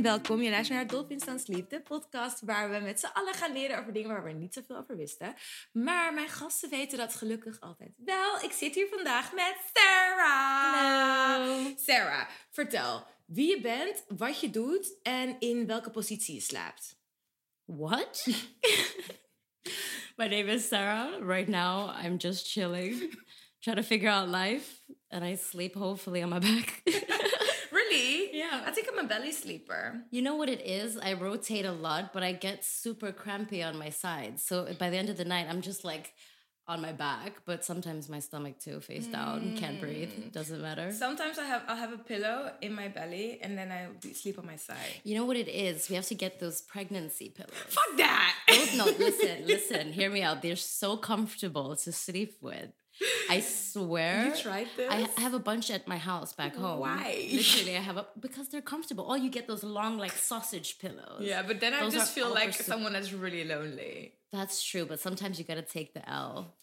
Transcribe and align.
en 0.00 0.06
welkom. 0.06 0.42
Je 0.42 0.50
luistert 0.50 0.78
naar 0.78 0.86
Dolphins 0.86 1.24
dan 1.24 1.38
Sleep, 1.38 1.70
de 1.70 1.80
podcast 1.80 2.40
waar 2.40 2.70
we 2.70 2.78
met 2.78 3.00
z'n 3.00 3.06
allen 3.12 3.34
gaan 3.34 3.52
leren 3.52 3.78
over 3.78 3.92
dingen 3.92 4.08
waar 4.08 4.24
we 4.24 4.32
niet 4.32 4.54
zoveel 4.54 4.76
over 4.76 4.96
wisten. 4.96 5.34
Maar 5.72 6.14
mijn 6.14 6.28
gasten 6.28 6.70
weten 6.70 6.98
dat 6.98 7.14
gelukkig 7.14 7.60
altijd 7.60 7.92
wel. 7.96 8.42
Ik 8.42 8.52
zit 8.52 8.74
hier 8.74 8.88
vandaag 8.88 9.32
met 9.32 9.56
Sarah. 9.72 11.34
Hallo. 11.34 11.72
Sarah, 11.76 12.28
vertel 12.50 13.06
wie 13.26 13.50
je 13.56 13.60
bent, 13.60 14.04
wat 14.08 14.40
je 14.40 14.50
doet 14.50 14.98
en 15.02 15.36
in 15.38 15.66
welke 15.66 15.90
positie 15.90 16.34
je 16.34 16.40
slaapt. 16.40 16.98
What? 17.64 18.26
My 20.16 20.26
name 20.26 20.52
is 20.52 20.68
Sarah. 20.68 21.28
Right 21.28 21.48
now, 21.48 22.04
I'm 22.04 22.16
just 22.16 22.52
chilling, 22.52 23.18
trying 23.58 23.76
to 23.76 23.82
figure 23.82 24.10
out 24.10 24.28
life, 24.28 24.82
and 25.08 25.24
I 25.24 25.36
sleep 25.36 25.74
hopefully 25.74 26.22
on 26.22 26.28
my 26.28 26.38
back. 26.38 26.82
Yeah. 27.90 28.62
I 28.66 28.70
think 28.70 28.88
I'm 28.92 29.04
a 29.04 29.08
belly 29.08 29.32
sleeper. 29.32 30.02
you 30.10 30.22
know 30.22 30.36
what 30.36 30.48
it 30.48 30.60
is? 30.66 30.96
I 30.96 31.14
rotate 31.14 31.64
a 31.64 31.72
lot, 31.72 32.12
but 32.12 32.22
I 32.22 32.32
get 32.32 32.64
super 32.64 33.12
crampy 33.12 33.62
on 33.62 33.78
my 33.78 33.90
sides. 33.90 34.42
So 34.44 34.66
by 34.78 34.90
the 34.90 34.96
end 34.96 35.08
of 35.08 35.16
the 35.16 35.24
night, 35.24 35.46
I'm 35.48 35.60
just 35.60 35.84
like 35.84 36.12
on 36.70 36.80
my 36.80 36.92
back, 36.92 37.40
but 37.46 37.64
sometimes 37.64 38.08
my 38.08 38.20
stomach 38.20 38.60
too, 38.60 38.78
face 38.78 39.08
down, 39.08 39.56
can't 39.56 39.80
breathe, 39.80 40.10
mm. 40.10 40.30
doesn't 40.30 40.62
matter. 40.62 40.92
Sometimes 40.92 41.36
I 41.36 41.44
have 41.44 41.62
I'll 41.66 41.76
have 41.76 41.92
a 41.92 41.98
pillow 41.98 42.52
in 42.60 42.72
my 42.72 42.86
belly 42.86 43.40
and 43.42 43.58
then 43.58 43.72
I 43.72 43.88
sleep 44.12 44.38
on 44.38 44.46
my 44.46 44.54
side. 44.54 44.76
You 45.02 45.16
know 45.16 45.24
what 45.24 45.36
it 45.36 45.48
is? 45.48 45.88
We 45.88 45.96
have 45.96 46.06
to 46.06 46.14
get 46.14 46.38
those 46.38 46.60
pregnancy 46.60 47.30
pillows. 47.30 47.50
Fuck 47.66 47.96
that. 47.96 48.36
Those, 48.48 48.76
no, 48.76 48.84
listen, 48.84 49.46
listen, 49.46 49.92
hear 49.92 50.10
me 50.10 50.22
out. 50.22 50.42
They're 50.42 50.54
so 50.54 50.96
comfortable 50.96 51.74
to 51.74 51.90
sleep 51.90 52.36
with. 52.40 52.70
I 53.28 53.40
swear. 53.40 54.26
You 54.26 54.42
tried 54.42 54.68
this? 54.76 54.90
I 54.90 55.20
have 55.20 55.34
a 55.34 55.38
bunch 55.38 55.70
at 55.70 55.86
my 55.88 55.96
house 55.96 56.32
back 56.32 56.54
home. 56.56 56.80
Why? 56.80 57.28
Literally, 57.32 57.76
I 57.76 57.80
have 57.80 57.96
a 57.96 58.06
because 58.18 58.48
they're 58.48 58.60
comfortable. 58.60 59.04
All 59.04 59.16
you 59.16 59.30
get 59.30 59.46
those 59.46 59.64
long 59.64 59.98
like 59.98 60.12
sausage 60.12 60.78
pillows. 60.78 61.20
Yeah, 61.20 61.42
but 61.42 61.60
then 61.60 61.74
I 61.74 61.88
just 61.90 62.12
feel 62.12 62.32
like 62.32 62.52
someone 62.54 62.92
that's 62.92 63.12
really 63.12 63.44
lonely. 63.44 64.14
That's 64.32 64.62
true, 64.62 64.84
but 64.84 65.00
sometimes 65.00 65.38
you 65.38 65.44
gotta 65.44 65.62
take 65.62 65.94
the 65.94 66.08
L. 66.08 66.54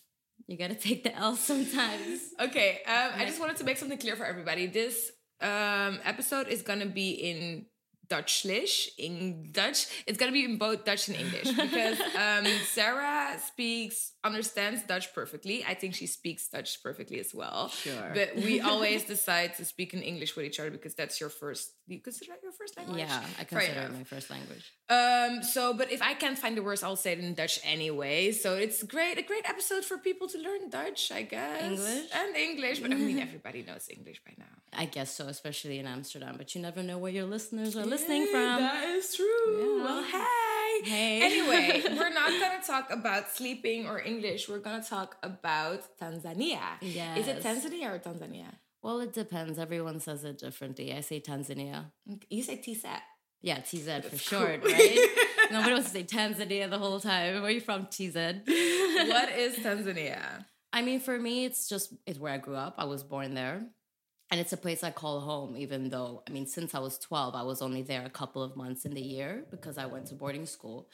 You 0.47 0.57
gotta 0.57 0.75
take 0.75 1.03
the 1.03 1.15
L 1.15 1.35
sometimes. 1.35 2.21
Okay, 2.39 2.81
um, 2.85 3.11
I 3.15 3.25
just 3.25 3.39
wanted 3.39 3.57
to 3.57 3.63
make 3.63 3.77
something 3.77 3.97
clear 3.97 4.15
for 4.15 4.25
everybody. 4.25 4.67
This 4.67 5.11
um, 5.41 5.99
episode 6.03 6.47
is 6.47 6.61
gonna 6.61 6.85
be 6.85 7.11
in 7.11 7.65
Dutchlish, 8.09 8.89
in 8.97 9.51
Dutch. 9.51 9.87
It's 10.05 10.17
gonna 10.17 10.31
be 10.31 10.45
in 10.45 10.57
both 10.57 10.85
Dutch 10.85 11.07
and 11.07 11.17
English 11.17 11.51
because 11.51 11.99
um, 12.15 12.45
Sarah 12.65 13.37
speaks, 13.45 14.13
understands 14.23 14.83
Dutch 14.83 15.13
perfectly. 15.13 15.65
I 15.65 15.73
think 15.73 15.95
she 15.95 16.07
speaks 16.07 16.47
Dutch 16.47 16.81
perfectly 16.81 17.19
as 17.19 17.33
well. 17.33 17.69
Sure. 17.69 18.11
But 18.13 18.35
we 18.35 18.59
always 18.71 19.03
decide 19.03 19.55
to 19.55 19.65
speak 19.65 19.93
in 19.93 20.01
English 20.01 20.35
with 20.35 20.45
each 20.45 20.59
other 20.59 20.71
because 20.71 20.95
that's 20.95 21.19
your 21.19 21.29
first. 21.29 21.71
Do 21.87 21.95
you 21.95 22.01
consider 22.01 22.31
that 22.31 22.43
your 22.43 22.51
first 22.51 22.77
language? 22.77 22.99
Yeah, 22.99 23.23
I 23.39 23.43
consider 23.43 23.81
it 23.81 23.93
my 23.93 24.03
first 24.03 24.29
language. 24.29 24.73
Um, 24.89 25.43
so, 25.43 25.73
but 25.73 25.91
if 25.91 26.01
I 26.01 26.13
can't 26.13 26.37
find 26.37 26.55
the 26.57 26.63
words, 26.63 26.83
I'll 26.83 26.95
say 26.95 27.13
it 27.13 27.19
in 27.19 27.33
Dutch 27.33 27.59
anyway. 27.63 28.31
So 28.31 28.55
it's 28.55 28.83
great, 28.83 29.17
a 29.17 29.21
great 29.21 29.47
episode 29.47 29.83
for 29.85 29.97
people 29.97 30.27
to 30.29 30.37
learn 30.37 30.69
Dutch, 30.69 31.11
I 31.11 31.23
guess. 31.23 31.63
English? 31.63 32.09
and 32.13 32.35
English. 32.35 32.79
But 32.79 32.91
I 32.91 32.95
mean, 32.95 33.19
everybody 33.27 33.63
knows 33.63 33.87
English 33.89 34.21
by 34.25 34.33
now. 34.37 34.45
I 34.73 34.85
guess 34.85 35.15
so, 35.15 35.27
especially 35.27 35.79
in 35.79 35.87
Amsterdam. 35.87 36.35
But 36.37 36.53
you 36.55 36.61
never 36.61 36.83
know 36.83 36.97
where 36.97 37.11
your 37.11 37.25
listeners 37.25 37.75
are 37.75 37.85
listening 37.85 37.96
from. 38.05 38.61
That 38.61 38.83
is 38.89 39.15
true. 39.15 39.77
Yeah. 39.77 39.83
Well, 39.83 40.03
hey. 40.03 40.83
Hey. 40.83 41.21
Anyway, 41.23 41.83
we're 41.97 42.13
not 42.13 42.29
gonna 42.29 42.61
talk 42.65 42.91
about 42.91 43.29
sleeping 43.31 43.87
or 43.87 43.99
English. 43.99 44.47
We're 44.47 44.59
gonna 44.59 44.83
talk 44.83 45.17
about 45.23 45.81
Tanzania. 45.99 46.81
Is 46.81 47.27
it 47.27 47.41
Tanzania 47.41 47.93
or 47.93 47.99
Tanzania? 47.99 48.53
Well, 48.81 48.99
it 48.99 49.13
depends. 49.13 49.57
Everyone 49.57 49.99
says 49.99 50.23
it 50.23 50.37
differently. 50.37 50.93
I 50.93 51.01
say 51.01 51.19
Tanzania. 51.19 51.91
You 52.29 52.43
say 52.43 52.57
TSAT. 52.57 53.01
Yeah, 53.41 53.59
TZ 53.59 54.07
for 54.09 54.17
short, 54.17 54.63
cool. 54.63 54.71
right? 54.73 55.07
Nobody 55.51 55.73
wants 55.73 55.91
to 55.91 55.93
say 55.97 56.03
Tanzania 56.03 56.69
the 56.69 56.79
whole 56.79 56.99
time. 56.99 57.35
Where 57.35 57.43
are 57.43 57.51
you 57.51 57.61
from, 57.61 57.85
TZ? 57.85 58.15
what 58.15 59.29
is 59.37 59.57
Tanzania? 59.57 60.45
I 60.73 60.81
mean, 60.81 60.99
for 60.99 61.17
me, 61.17 61.45
it's 61.45 61.69
just 61.69 61.93
it's 62.05 62.19
where 62.19 62.33
I 62.33 62.37
grew 62.37 62.55
up. 62.55 62.75
I 62.77 62.85
was 62.85 63.03
born 63.03 63.33
there. 63.33 63.67
And 64.29 64.41
it's 64.41 64.51
a 64.51 64.57
place 64.57 64.83
I 64.83 64.91
call 64.91 65.21
home, 65.21 65.55
even 65.55 65.89
though, 65.89 66.21
I 66.27 66.31
mean, 66.31 66.45
since 66.47 66.75
I 66.75 66.79
was 66.79 66.97
12, 66.97 67.33
I 67.33 67.43
was 67.43 67.61
only 67.61 67.81
there 67.81 68.05
a 68.05 68.09
couple 68.09 68.43
of 68.43 68.57
months 68.57 68.83
in 68.83 68.93
the 68.93 69.01
year 69.01 69.45
because 69.49 69.77
I 69.77 69.85
went 69.85 70.07
to 70.07 70.15
boarding 70.15 70.45
school. 70.45 70.89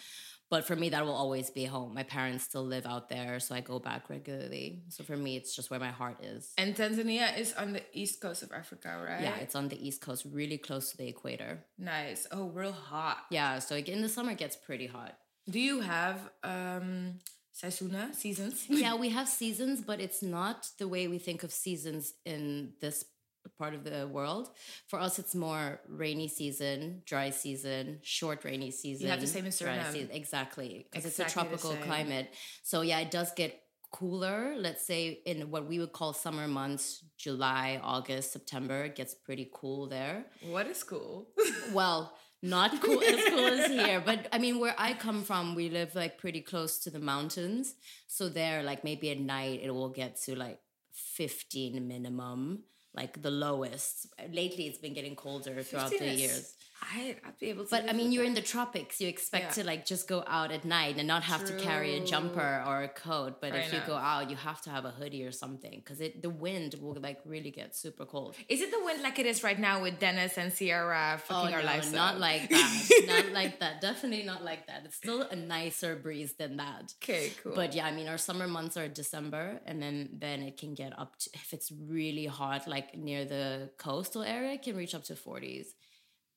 But 0.52 0.66
for 0.66 0.76
me, 0.76 0.90
that 0.90 1.04
will 1.04 1.16
always 1.16 1.50
be 1.50 1.66
home. 1.66 1.96
My 1.96 2.04
parents 2.04 2.44
still 2.44 2.64
live 2.64 2.86
out 2.86 3.10
there, 3.10 3.40
so 3.40 3.56
I 3.56 3.62
go 3.62 3.80
back 3.80 4.08
regularly. 4.08 4.84
So 4.90 5.04
for 5.04 5.18
me, 5.18 5.36
it's 5.36 5.56
just 5.56 5.72
where 5.72 5.80
my 5.80 5.90
heart 5.90 6.24
is. 6.24 6.54
And 6.60 6.76
Tanzania 6.76 7.36
is 7.36 7.54
on 7.54 7.74
the 7.74 7.82
east 7.92 8.22
coast 8.22 8.44
of 8.44 8.52
Africa, 8.52 9.04
right? 9.04 9.22
Yeah, 9.24 9.36
it's 9.38 9.56
on 9.56 9.68
the 9.68 9.88
East 9.88 10.02
Coast, 10.02 10.28
really 10.32 10.60
close 10.60 10.92
to 10.92 10.98
the 10.98 11.08
equator. 11.08 11.66
nice. 11.80 12.28
Oh, 12.32 12.50
real 12.50 12.72
hot. 12.72 13.18
Yeah, 13.32 13.58
so 13.58 13.76
in 13.78 14.04
the 14.04 14.10
summer, 14.10 14.32
it 14.32 14.38
gets 14.38 14.56
pretty 14.56 14.86
hot. 14.86 15.18
Do 15.50 15.60
you 15.60 15.82
have 15.82 16.20
um 16.44 17.16
seizoenen, 17.60 18.14
seasons? 18.14 18.66
yeah, 18.70 18.94
we 19.04 19.10
have 19.10 19.28
seasons, 19.28 19.82
but 19.82 20.00
it's 20.00 20.22
not 20.22 20.70
the 20.78 20.88
way 20.88 21.08
we 21.08 21.18
think 21.18 21.42
of 21.42 21.52
seasons 21.52 22.14
in 22.26 22.74
this 22.80 23.04
part 23.50 23.74
of 23.74 23.84
the 23.84 24.08
world. 24.08 24.50
For 24.88 25.00
us, 25.00 25.20
it's 25.20 25.36
more 25.36 25.82
rainy 25.88 26.28
season, 26.28 27.02
dry 27.06 27.30
season, 27.30 28.00
short 28.04 28.44
rainy 28.44 28.72
season. 28.72 29.06
You 29.06 29.12
have 29.12 29.22
the 29.22 29.28
same 29.28 29.46
in 29.46 29.52
Suriname. 29.52 29.92
season. 29.92 30.10
Exactly, 30.12 30.88
because 30.92 31.06
Exactly 31.06 31.24
it's 31.26 31.32
a 31.32 31.34
tropical 31.34 31.76
climate. 31.86 32.34
So 32.64 32.82
yeah, 32.82 33.00
it 33.00 33.12
does 33.12 33.32
get 33.34 33.60
cooler. 33.92 34.56
Let's 34.58 34.86
say 34.86 35.20
in 35.26 35.52
what 35.52 35.68
we 35.68 35.80
would 35.80 35.92
call 35.94 36.14
summer 36.14 36.48
months, 36.48 37.04
July, 37.18 37.80
August, 37.84 38.32
September, 38.34 38.86
it 38.86 38.96
gets 38.96 39.14
pretty 39.14 39.50
cool 39.54 39.88
there. 39.88 40.26
what 40.50 40.68
is 40.68 40.84
cool? 40.84 41.30
Well, 41.74 42.14
not 42.42 42.82
cool 42.82 43.02
as 43.02 43.24
cool 43.30 43.46
as 43.46 43.72
here, 43.80 44.02
but 44.06 44.28
I 44.34 44.38
mean, 44.38 44.60
where 44.60 44.76
I 44.78 44.94
come 44.94 45.24
from, 45.24 45.56
we 45.56 45.70
live 45.70 45.96
like 45.96 46.18
pretty 46.18 46.42
close 46.42 46.80
to 46.80 46.90
the 46.90 47.00
mountains. 47.00 47.76
So 48.08 48.28
there, 48.30 48.64
like 48.64 48.84
maybe 48.84 49.12
at 49.12 49.20
night, 49.20 49.62
it 49.64 49.72
will 49.72 49.90
get 49.90 50.20
to 50.24 50.36
like 50.36 50.60
15 50.92 51.88
minimum, 51.88 52.64
like 52.96 53.22
the 53.22 53.32
lowest. 53.32 54.08
Lately, 54.32 54.68
it's 54.68 54.78
been 54.78 54.94
getting 54.94 55.16
colder 55.16 55.64
throughout 55.64 55.92
the 55.92 56.08
years. 56.08 56.54
I, 56.86 57.16
I'd 57.26 57.40
be 57.40 57.50
able 57.50 57.64
to. 57.64 57.70
But 57.70 57.90
I 57.90 57.94
mean, 57.94 58.12
you're 58.12 58.24
that. 58.24 58.30
in 58.30 58.34
the 58.36 58.42
tropics. 58.42 59.00
You 59.00 59.08
expect 59.08 59.46
Yeah. 59.58 59.64
to 59.64 59.68
like 59.72 59.86
just 59.86 60.08
go 60.08 60.24
out 60.28 60.52
at 60.52 60.66
night 60.66 60.98
and 60.98 61.08
not 61.08 61.24
have 61.24 61.46
to 61.46 61.54
carry 61.58 61.96
a 61.96 62.04
jumper 62.06 62.64
or 62.68 62.84
a 62.84 62.90
coat. 62.90 63.40
But 63.42 63.52
Fair 63.52 63.62
if 63.62 63.74
you 63.74 63.80
go 63.88 63.96
out, 63.96 64.30
you 64.30 64.36
have 64.36 64.62
to 64.64 64.70
have 64.70 64.84
a 64.86 64.92
hoodie 64.92 65.24
or 65.24 65.32
something 65.32 65.76
because 65.84 66.02
it 66.02 66.22
the 66.22 66.30
wind 66.30 66.76
will 66.82 66.98
like 67.00 67.20
really 67.26 67.52
get 67.52 67.76
super 67.76 68.06
cold. 68.06 68.36
Is 68.50 68.60
it 68.62 68.70
the 68.72 68.84
wind 68.84 69.02
like 69.02 69.18
it 69.18 69.26
is 69.26 69.44
right 69.44 69.58
now 69.60 69.82
with 69.82 70.00
Dennis 70.00 70.38
and 70.38 70.54
Ciara 70.56 71.20
fucking 71.24 71.54
oh, 71.54 71.58
our 71.58 71.60
Oh, 71.62 71.66
no, 71.66 71.72
lives 71.74 71.92
not 71.94 72.16
up? 72.16 72.20
like 72.20 72.50
that. 72.56 73.04
not 73.08 73.28
like 73.32 73.60
that. 73.62 73.80
Definitely 73.82 74.26
not 74.26 74.44
like 74.44 74.68
that. 74.68 74.82
It's 74.86 74.96
still 74.98 75.22
a 75.22 75.36
nicer 75.36 75.96
breeze 75.96 76.34
than 76.34 76.58
that. 76.58 76.94
Okay, 77.02 77.32
cool. 77.42 77.54
But 77.56 77.74
yeah, 77.76 77.86
I 77.86 77.92
mean, 77.92 78.08
our 78.08 78.18
summer 78.18 78.48
months 78.48 78.76
are 78.78 78.88
December, 78.88 79.62
and 79.66 79.82
then 79.82 80.10
then 80.20 80.42
it 80.44 80.58
can 80.58 80.74
get 80.74 80.98
up 81.00 81.18
to 81.20 81.30
if 81.34 81.54
it's 81.54 81.72
really 81.72 82.26
hot, 82.26 82.68
like 82.68 82.96
near 82.98 83.24
the 83.26 83.70
coastal 83.78 84.24
area, 84.24 84.54
it 84.54 84.64
can 84.64 84.76
reach 84.76 84.94
up 84.96 85.04
to 85.06 85.16
forties. 85.16 85.74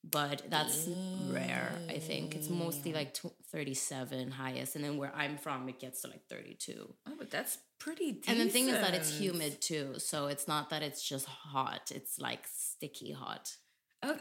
But 0.08 0.42
that's 0.48 0.88
rare. 1.30 1.72
I 1.88 1.98
think 1.98 2.36
it's 2.36 2.48
mostly 2.48 2.92
like 2.92 3.14
tw- 3.14 3.34
thirty-seven 3.50 4.30
highest, 4.30 4.76
and 4.76 4.84
then 4.84 4.98
where 4.98 5.12
I'm 5.14 5.36
from, 5.36 5.68
it 5.68 5.80
gets 5.80 6.02
to 6.02 6.08
like 6.08 6.26
thirty-two. 6.28 6.94
oh, 7.08 7.12
but 7.18 7.30
that's 7.30 7.58
pretty. 7.80 8.12
Decent. 8.12 8.28
And 8.28 8.48
the 8.48 8.52
thing 8.52 8.68
is 8.68 8.74
that 8.74 8.94
it's 8.94 9.18
humid 9.18 9.60
too, 9.60 9.94
so 9.98 10.26
it's 10.26 10.46
not 10.46 10.70
that 10.70 10.82
it's 10.82 11.02
just 11.02 11.26
hot; 11.26 11.90
it's 11.92 12.20
like 12.20 12.46
sticky 12.46 13.12
hot. 13.12 13.50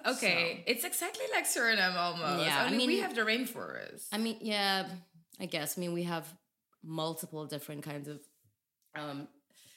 Okay, 0.07 0.63
it's 0.65 0.83
exactly 0.83 1.25
like 1.31 1.45
Suriname 1.45 1.95
almost. 1.95 2.45
Yeah, 2.45 2.63
I 2.63 2.71
mean, 2.71 2.87
we 2.87 2.99
have 3.01 3.13
the 3.13 3.21
rainforest. 3.21 4.07
I 4.11 4.17
mean, 4.17 4.37
yeah, 4.41 4.87
I 5.39 5.45
guess. 5.45 5.77
I 5.77 5.81
mean, 5.81 5.93
we 5.93 6.03
have 6.03 6.25
multiple 6.83 7.45
different 7.45 7.83
kinds 7.83 8.07
of 8.07 8.19
um, 8.97 9.27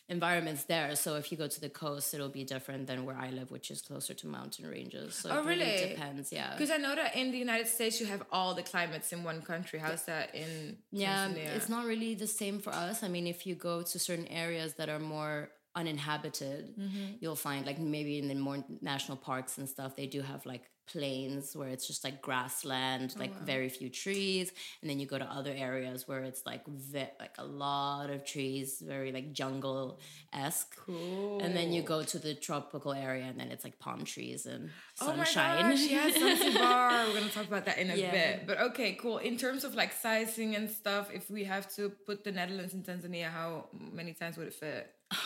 environments 0.08 0.64
there. 0.64 0.96
So 0.96 1.16
if 1.16 1.31
you 1.31 1.37
go 1.38 1.49
to 1.49 1.60
the 1.60 1.69
coast, 1.69 2.14
it'll 2.14 2.28
be 2.31 2.44
different 2.44 2.87
than 2.87 3.05
where 3.05 3.16
I 3.16 3.28
live, 3.31 3.50
which 3.50 3.70
is 3.70 3.82
closer 3.82 4.14
to 4.14 4.26
mountain 4.26 4.66
ranges. 4.66 5.14
So 5.16 5.31
Oh, 5.31 5.40
it 5.40 5.44
really, 5.46 5.64
really? 5.64 5.88
depends. 5.90 6.32
Yeah. 6.32 6.52
Because 6.52 6.70
I 6.70 6.78
know 6.78 6.94
that 6.94 7.14
in 7.14 7.31
the 7.31 7.38
United 7.38 7.69
States 7.69 8.00
you 8.00 8.06
have 8.06 8.22
all 8.32 8.55
the 8.55 8.62
climates 8.62 9.12
in 9.12 9.22
one 9.25 9.43
country. 9.43 9.78
How's 9.78 10.05
that 10.05 10.34
in 10.34 10.78
Yeah, 10.93 11.28
Tanzania? 11.28 11.56
it's 11.56 11.69
not 11.69 11.84
really 11.87 12.14
the 12.14 12.26
same 12.26 12.58
for 12.60 12.70
us. 12.72 13.02
I 13.02 13.08
mean, 13.08 13.26
if 13.26 13.46
you 13.46 13.55
go 13.55 13.82
to 13.82 13.99
certain 13.99 14.28
areas 14.28 14.75
that 14.75 14.88
are 14.88 14.99
more 15.00 15.50
uninhabited, 15.75 16.75
Mm-hmm. 16.78 17.06
you'll 17.20 17.37
find 17.37 17.66
like 17.66 17.78
maybe 17.78 18.19
in 18.19 18.28
the 18.28 18.34
more 18.34 18.64
national 18.81 19.16
parks 19.19 19.58
and 19.58 19.69
stuff, 19.69 19.96
they 19.96 20.06
do 20.06 20.22
have 20.22 20.44
like 20.46 20.62
plains 20.93 21.55
where 21.56 21.69
it's 21.69 21.87
just 21.87 22.02
like 22.05 22.20
grassland, 22.23 23.14
Oh, 23.17 23.20
like 23.20 23.35
very 23.44 23.69
few 23.69 23.88
trees, 23.88 24.52
and 24.81 24.90
then 24.90 24.99
you 25.00 25.06
go 25.06 25.19
to 25.19 25.25
other 25.25 25.52
areas 25.56 26.08
where 26.08 26.23
it's 26.25 26.44
like 26.46 26.67
ve- 26.67 27.14
like 27.20 27.35
a 27.38 27.44
lot 27.44 28.11
of 28.11 28.25
trees, 28.25 28.82
very 28.85 29.12
like 29.12 29.32
jungle 29.32 30.00
esque. 30.32 30.76
Cool. 30.87 31.40
And 31.43 31.56
then 31.56 31.73
you 31.73 31.82
go 31.82 32.02
to 32.02 32.19
the 32.19 32.35
tropical 32.35 32.93
area, 32.93 33.25
and 33.25 33.38
then 33.38 33.49
it's 33.50 33.64
like 33.64 33.79
palm 33.79 34.05
trees 34.05 34.46
and 34.46 34.70
Oh 35.00 35.14
my 35.14 35.25
sunshine. 35.25 35.70
gosh, 35.70 35.87
yes, 35.87 36.19
Zanzibar. 36.20 37.06
We're 37.06 37.14
gonna 37.20 37.29
talk 37.31 37.46
about 37.46 37.64
that 37.67 37.79
in 37.79 37.91
a 37.91 37.96
Yeah. 37.96 38.11
bit. 38.11 38.46
But 38.46 38.61
okay, 38.69 38.94
cool. 38.94 39.19
In 39.19 39.37
terms 39.37 39.64
of 39.64 39.75
like 39.75 39.93
sizing 39.93 40.56
and 40.56 40.69
stuff, 40.70 41.11
if 41.12 41.31
we 41.31 41.44
have 41.44 41.73
to 41.76 41.91
put 42.06 42.25
the 42.25 42.32
Netherlands 42.32 42.75
in 42.75 42.82
Tanzania, 42.82 43.29
how 43.31 43.69
many 43.73 44.12
times 44.14 44.37
would 44.37 44.49
it 44.49 44.55
fit? 44.55 44.91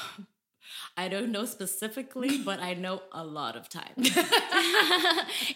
I 0.96 1.08
don't 1.08 1.30
know 1.30 1.44
specifically, 1.44 2.38
but 2.38 2.60
I 2.60 2.74
know 2.74 3.02
a 3.12 3.24
lot 3.24 3.56
of 3.56 3.68
times. 3.68 3.96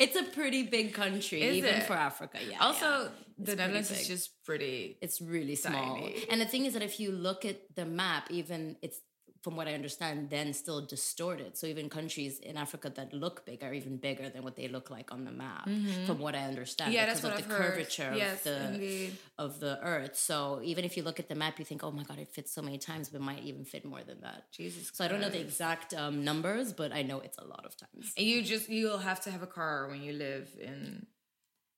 it's 0.00 0.16
a 0.16 0.24
pretty 0.24 0.64
big 0.64 0.94
country, 0.94 1.42
Is 1.42 1.56
even 1.56 1.74
it? 1.76 1.82
for 1.84 1.94
Africa. 1.94 2.38
Yeah. 2.48 2.58
Also, 2.60 2.86
yeah. 2.86 3.08
the 3.38 3.56
Netherlands 3.56 3.90
is 3.90 4.06
just 4.06 4.44
pretty. 4.44 4.98
it's 5.00 5.20
really 5.20 5.54
small. 5.54 6.08
And 6.30 6.40
the 6.40 6.46
thing 6.46 6.64
is 6.66 6.74
that 6.74 6.82
if 6.82 6.98
you 7.00 7.12
look 7.12 7.44
at 7.44 7.74
the 7.74 7.84
map, 7.84 8.30
even 8.30 8.76
it's 8.82 9.00
from 9.46 9.54
what 9.54 9.68
I 9.68 9.74
understand, 9.74 10.28
then 10.28 10.52
still 10.52 10.80
distorted. 10.84 11.56
So 11.56 11.68
even 11.68 11.88
countries 11.88 12.40
in 12.40 12.56
Africa 12.56 12.90
that 12.96 13.14
look 13.14 13.46
big 13.46 13.62
are 13.62 13.72
even 13.72 13.96
bigger 13.96 14.28
than 14.28 14.42
what 14.42 14.56
they 14.56 14.66
look 14.66 14.90
like 14.90 15.12
on 15.12 15.24
the 15.24 15.30
map, 15.30 15.68
from 16.04 16.18
what 16.18 16.34
I 16.34 16.42
understand. 16.52 16.92
Yeah, 16.92 17.04
because 17.04 17.20
that's 17.20 17.32
what 17.32 17.32
of 17.34 17.38
I've 17.44 17.48
the 17.48 17.54
heard. 17.54 17.72
curvature 17.74 18.12
Yes, 18.16 18.38
of 18.38 18.42
the 18.44 18.74
indeed. 18.74 19.12
of 19.38 19.60
the 19.60 19.78
earth. 19.84 20.16
So 20.16 20.60
even 20.64 20.84
if 20.84 20.96
you 20.96 21.04
look 21.04 21.20
at 21.20 21.28
the 21.28 21.36
map, 21.36 21.60
you 21.60 21.64
think, 21.64 21.84
oh 21.84 21.92
my 21.92 22.02
god, 22.02 22.18
it 22.18 22.28
fits 22.36 22.50
so 22.52 22.60
many 22.60 22.76
times, 22.78 23.08
but 23.08 23.20
it 23.20 23.24
might 23.24 23.44
even 23.44 23.64
fit 23.64 23.84
more 23.84 24.02
than 24.02 24.20
that. 24.22 24.50
Jesus. 24.50 24.90
So 24.92 25.04
I 25.04 25.08
don't 25.08 25.20
know 25.20 25.30
the 25.30 25.40
exact 25.40 25.94
um, 25.94 26.24
numbers, 26.24 26.72
but 26.72 26.90
I 26.92 27.02
know 27.02 27.20
it's 27.20 27.38
a 27.38 27.44
lot 27.44 27.64
of 27.64 27.76
times. 27.76 28.12
And 28.18 28.26
you 28.26 28.42
just 28.42 28.68
you'll 28.68 28.98
have 29.10 29.20
to 29.26 29.30
have 29.30 29.44
a 29.44 29.46
car 29.46 29.86
when 29.88 30.02
you 30.02 30.12
live 30.12 30.48
in 30.60 31.06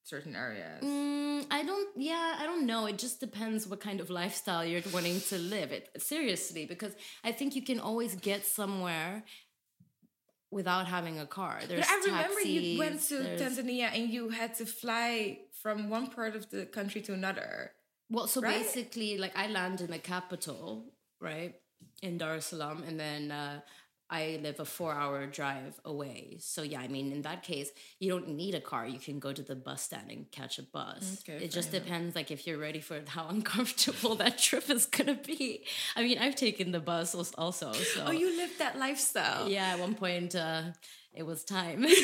certain 0.08 0.34
areas. 0.34 0.82
Mm, 0.82 1.46
I 1.50 1.62
don't. 1.64 1.88
Yeah, 1.96 2.36
I 2.40 2.44
don't 2.50 2.66
know. 2.66 2.86
It 2.86 2.98
just 2.98 3.20
depends 3.20 3.66
what 3.66 3.80
kind 3.80 4.00
of 4.00 4.08
lifestyle 4.10 4.64
you're 4.64 4.82
wanting 4.92 5.20
to 5.32 5.38
live. 5.38 5.70
It 5.72 5.84
seriously 5.98 6.64
because 6.66 6.94
I 7.22 7.32
think 7.32 7.54
you 7.54 7.62
can 7.70 7.78
always 7.80 8.14
get 8.14 8.44
somewhere 8.46 9.24
without 10.50 10.86
having 10.86 11.18
a 11.18 11.26
car. 11.26 11.60
There's 11.68 11.80
But 11.86 11.90
I 11.90 11.96
remember 12.06 12.40
you 12.40 12.78
went 12.78 13.00
to 13.10 13.16
there's- 13.18 13.40
Tanzania 13.40 13.88
and 13.94 14.08
you 14.10 14.30
had 14.30 14.54
to 14.56 14.64
fly 14.66 15.40
from 15.62 15.90
one 15.90 16.06
part 16.08 16.34
of 16.34 16.48
the 16.50 16.64
country 16.66 17.00
to 17.02 17.12
another. 17.12 17.72
Well, 18.10 18.26
so 18.26 18.40
right? 18.40 18.58
basically, 18.62 19.18
like 19.18 19.36
I 19.36 19.48
land 19.48 19.82
in 19.82 19.90
the 19.90 19.98
capital, 19.98 20.66
right, 21.20 21.54
in 22.02 22.16
Dar 22.16 22.36
es 22.36 22.46
Salaam, 22.46 22.82
and 22.88 22.98
then 22.98 23.30
uh, 23.30 23.60
I 24.10 24.38
live 24.42 24.58
a 24.58 24.64
four-hour 24.64 25.26
drive 25.26 25.78
away. 25.84 26.36
So 26.40 26.62
yeah, 26.62 26.80
I 26.80 26.88
mean, 26.88 27.12
in 27.12 27.22
that 27.22 27.42
case, 27.42 27.70
you 27.98 28.08
don't 28.10 28.28
need 28.30 28.54
a 28.54 28.60
car. 28.60 28.86
You 28.86 28.98
can 28.98 29.18
go 29.18 29.32
to 29.34 29.42
the 29.42 29.54
bus 29.54 29.82
stand 29.82 30.10
and 30.10 30.30
catch 30.30 30.58
a 30.58 30.62
bus. 30.62 31.22
Okay, 31.28 31.44
it 31.44 31.50
just 31.50 31.72
depends, 31.72 32.14
like 32.16 32.30
if 32.30 32.46
you're 32.46 32.58
ready 32.58 32.80
for 32.80 33.02
how 33.06 33.28
uncomfortable 33.28 34.14
that 34.16 34.38
trip 34.38 34.70
is 34.70 34.86
gonna 34.86 35.14
be. 35.14 35.64
I 35.94 36.02
mean, 36.02 36.18
I've 36.18 36.36
taken 36.36 36.72
the 36.72 36.80
bus 36.80 37.14
also. 37.14 37.72
So 37.72 38.04
Oh, 38.06 38.10
you 38.10 38.34
lived 38.36 38.58
that 38.58 38.78
lifestyle. 38.78 39.48
yeah, 39.48 39.72
at 39.74 39.78
one 39.78 39.94
point 39.94 40.34
uh, 40.34 40.62
it 41.14 41.24
was 41.24 41.44
time. 41.44 41.84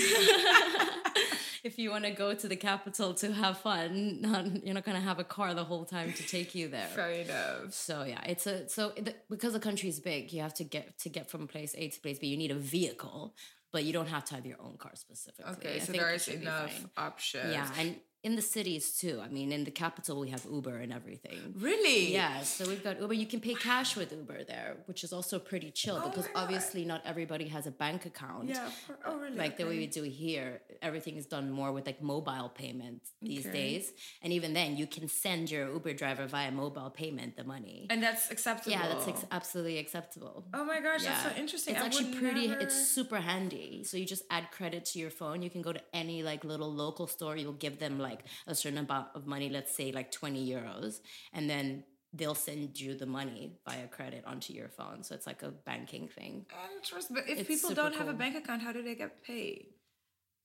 if 1.64 1.78
you 1.78 1.90
want 1.90 2.04
to 2.04 2.10
go 2.10 2.34
to 2.34 2.46
the 2.46 2.56
capital 2.56 3.14
to 3.14 3.32
have 3.32 3.58
fun, 3.58 4.20
not, 4.20 4.64
you're 4.64 4.74
not 4.74 4.84
going 4.84 4.96
to 4.96 5.02
have 5.02 5.18
a 5.18 5.24
car 5.24 5.54
the 5.54 5.64
whole 5.64 5.86
time 5.86 6.12
to 6.12 6.22
take 6.22 6.54
you 6.54 6.68
there. 6.68 6.86
Fair 6.94 7.10
enough. 7.10 7.72
So 7.72 8.04
yeah, 8.04 8.20
it's 8.26 8.46
a 8.46 8.68
so 8.68 8.92
the, 8.96 9.14
because 9.30 9.54
the 9.54 9.60
country 9.60 9.88
is 9.88 9.98
big, 9.98 10.32
you 10.32 10.42
have 10.42 10.54
to 10.54 10.64
get 10.64 10.98
to 11.00 11.08
get 11.08 11.30
from 11.30 11.48
place 11.48 11.74
A 11.76 11.88
to 11.88 12.00
place 12.00 12.18
B. 12.18 12.26
You 12.26 12.36
need 12.36 12.50
a 12.50 12.54
vehicle, 12.54 13.34
but 13.72 13.84
you 13.84 13.94
don't 13.94 14.08
have 14.08 14.26
to 14.26 14.34
have 14.34 14.44
your 14.44 14.58
own 14.60 14.76
car 14.76 14.92
specifically. 14.94 15.52
Okay, 15.52 15.76
I 15.76 15.78
so 15.78 15.92
there 15.92 16.12
is 16.14 16.28
enough 16.28 16.86
options. 16.98 17.52
Yeah, 17.52 17.68
and 17.78 17.96
in 18.24 18.36
the 18.36 18.42
cities 18.56 18.84
too. 19.00 19.20
I 19.22 19.28
mean, 19.28 19.52
in 19.52 19.62
the 19.64 19.70
capital 19.84 20.18
we 20.24 20.30
have 20.30 20.44
Uber 20.50 20.76
and 20.84 20.92
everything. 20.92 21.38
Really? 21.68 22.00
Yeah, 22.12 22.42
so 22.42 22.66
we've 22.70 22.82
got 22.82 23.00
Uber. 23.00 23.14
You 23.14 23.26
can 23.26 23.40
pay 23.48 23.54
cash 23.54 23.90
with 23.96 24.10
Uber 24.12 24.44
there, 24.44 24.70
which 24.86 25.04
is 25.04 25.12
also 25.12 25.38
pretty 25.38 25.70
chill 25.70 26.00
Oh 26.02 26.08
because 26.08 26.26
obviously 26.34 26.82
not 26.92 27.00
everybody 27.12 27.46
has 27.56 27.66
a 27.66 27.70
bank 27.84 28.00
account. 28.06 28.48
Yeah. 28.48 28.68
Oh, 29.06 29.18
really? 29.18 29.36
Like 29.36 29.56
the 29.58 29.64
way 29.70 29.76
we 29.84 29.86
do 29.86 30.02
here, 30.24 30.62
everything 30.88 31.16
is 31.16 31.26
done 31.26 31.46
more 31.50 31.70
with 31.76 31.84
like 31.90 32.00
mobile 32.02 32.50
payments 32.62 33.10
these 33.20 33.46
Okay. 33.46 33.52
days. 33.60 33.92
And 34.22 34.32
even 34.32 34.50
then, 34.58 34.76
you 34.80 34.86
can 34.86 35.06
send 35.24 35.50
your 35.50 35.66
Uber 35.76 35.92
driver 36.02 36.26
via 36.26 36.50
mobile 36.50 36.90
payment 36.90 37.36
the 37.36 37.44
money. 37.44 37.86
And 37.90 38.02
that's 38.02 38.30
acceptable. 38.30 38.72
Yeah, 38.76 38.88
that's 38.88 39.06
ex- 39.12 39.26
absolutely 39.38 39.78
acceptable. 39.84 40.44
Oh 40.58 40.64
my 40.64 40.80
gosh, 40.80 41.04
that's 41.04 41.22
so 41.28 41.32
interesting. 41.42 41.74
It's 41.74 41.82
I 41.82 41.86
actually 41.86 42.14
pretty. 42.14 42.46
never- 42.48 42.60
It's 42.64 42.78
super 42.98 43.20
handy. 43.30 43.84
So 43.84 43.96
you 44.00 44.06
just 44.16 44.24
add 44.30 44.44
credit 44.50 44.82
to 44.92 44.98
your 44.98 45.10
phone. 45.20 45.42
You 45.42 45.50
can 45.50 45.60
go 45.68 45.72
to 45.78 45.82
any 45.92 46.22
like 46.30 46.42
little 46.52 46.72
local 46.72 47.06
store. 47.06 47.36
You'll 47.36 47.60
give 47.66 47.78
them 47.84 47.98
like 47.98 48.13
a 48.46 48.54
certain 48.54 48.78
amount 48.78 49.08
of 49.14 49.26
money. 49.26 49.48
Let's 49.48 49.74
say 49.74 49.92
like 49.92 50.10
twenty 50.10 50.48
euros, 50.48 51.00
and 51.32 51.48
then 51.48 51.84
they'll 52.12 52.34
send 52.34 52.80
you 52.80 52.94
the 52.94 53.06
money 53.06 53.52
via 53.66 53.88
credit 53.88 54.22
onto 54.26 54.52
your 54.52 54.68
phone. 54.68 55.02
So 55.02 55.14
it's 55.14 55.26
like 55.26 55.42
a 55.42 55.50
banking 55.50 56.08
thing. 56.08 56.46
Interesting. 56.76 57.16
But 57.16 57.28
if 57.28 57.40
It's 57.40 57.48
people 57.48 57.74
don't 57.74 57.94
have 57.96 58.08
a 58.08 58.12
bank 58.12 58.36
account, 58.36 58.62
how 58.62 58.72
do 58.72 58.82
they 58.82 58.94
get 58.94 59.22
paid? 59.22 59.66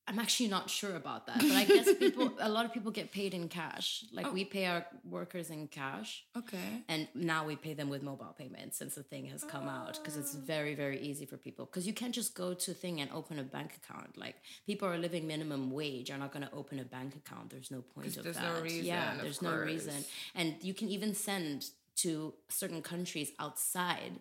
I'm 0.09 0.17
actually 0.17 0.49
not 0.49 0.69
sure 0.71 0.95
about 0.95 1.27
that, 1.27 1.37
but 1.37 1.51
I 1.51 1.65
guess 1.65 1.87
people, 1.93 2.33
a 2.39 2.49
lot 2.49 2.65
of 2.65 2.73
people 2.73 2.91
get 2.91 3.11
paid 3.11 3.33
in 3.35 3.47
cash. 3.47 4.03
Like 4.11 4.25
Oh. 4.27 4.31
we 4.31 4.43
pay 4.43 4.65
our 4.65 4.85
workers 5.07 5.51
in 5.51 5.67
cash. 5.67 6.25
Okay. 6.35 6.83
And 6.87 7.07
now 7.13 7.45
we 7.45 7.55
pay 7.55 7.73
them 7.75 7.89
with 7.89 8.01
mobile 8.01 8.35
payments 8.37 8.77
since 8.77 8.95
the 8.95 9.03
thing 9.03 9.25
has 9.27 9.43
come 9.43 9.67
out 9.67 9.93
because 9.99 10.17
it's 10.17 10.35
ah. 10.35 10.39
very 10.55 10.73
very 10.73 10.99
easy 10.99 11.25
for 11.25 11.37
people 11.37 11.65
because 11.65 11.85
you 11.85 11.93
can't 11.93 12.15
just 12.21 12.33
go 12.33 12.53
to 12.53 12.71
a 12.71 12.73
thing 12.73 12.99
and 13.01 13.09
open 13.11 13.37
a 13.39 13.43
bank 13.43 13.79
account. 13.79 14.17
Like 14.17 14.37
people 14.65 14.87
are 14.87 14.97
living 14.97 15.27
minimum 15.27 15.71
wage 15.71 16.09
are 16.09 16.17
not 16.17 16.31
going 16.33 16.45
to 16.47 16.53
open 16.53 16.79
a 16.79 16.85
bank 16.85 17.15
account. 17.15 17.51
There's 17.51 17.71
no 17.71 17.81
point 17.81 18.17
of 18.17 18.23
there's 18.23 18.35
that. 18.37 18.55
no 18.55 18.61
reason, 18.61 18.85
yeah, 18.85 19.13
there's 19.21 19.41
no 19.41 19.55
reason. 19.55 20.03
And 20.33 20.55
you 20.61 20.73
can 20.73 20.89
even 20.89 21.13
send 21.13 21.65
to 21.97 22.33
certain 22.47 22.81
countries 22.81 23.31
outside 23.39 24.13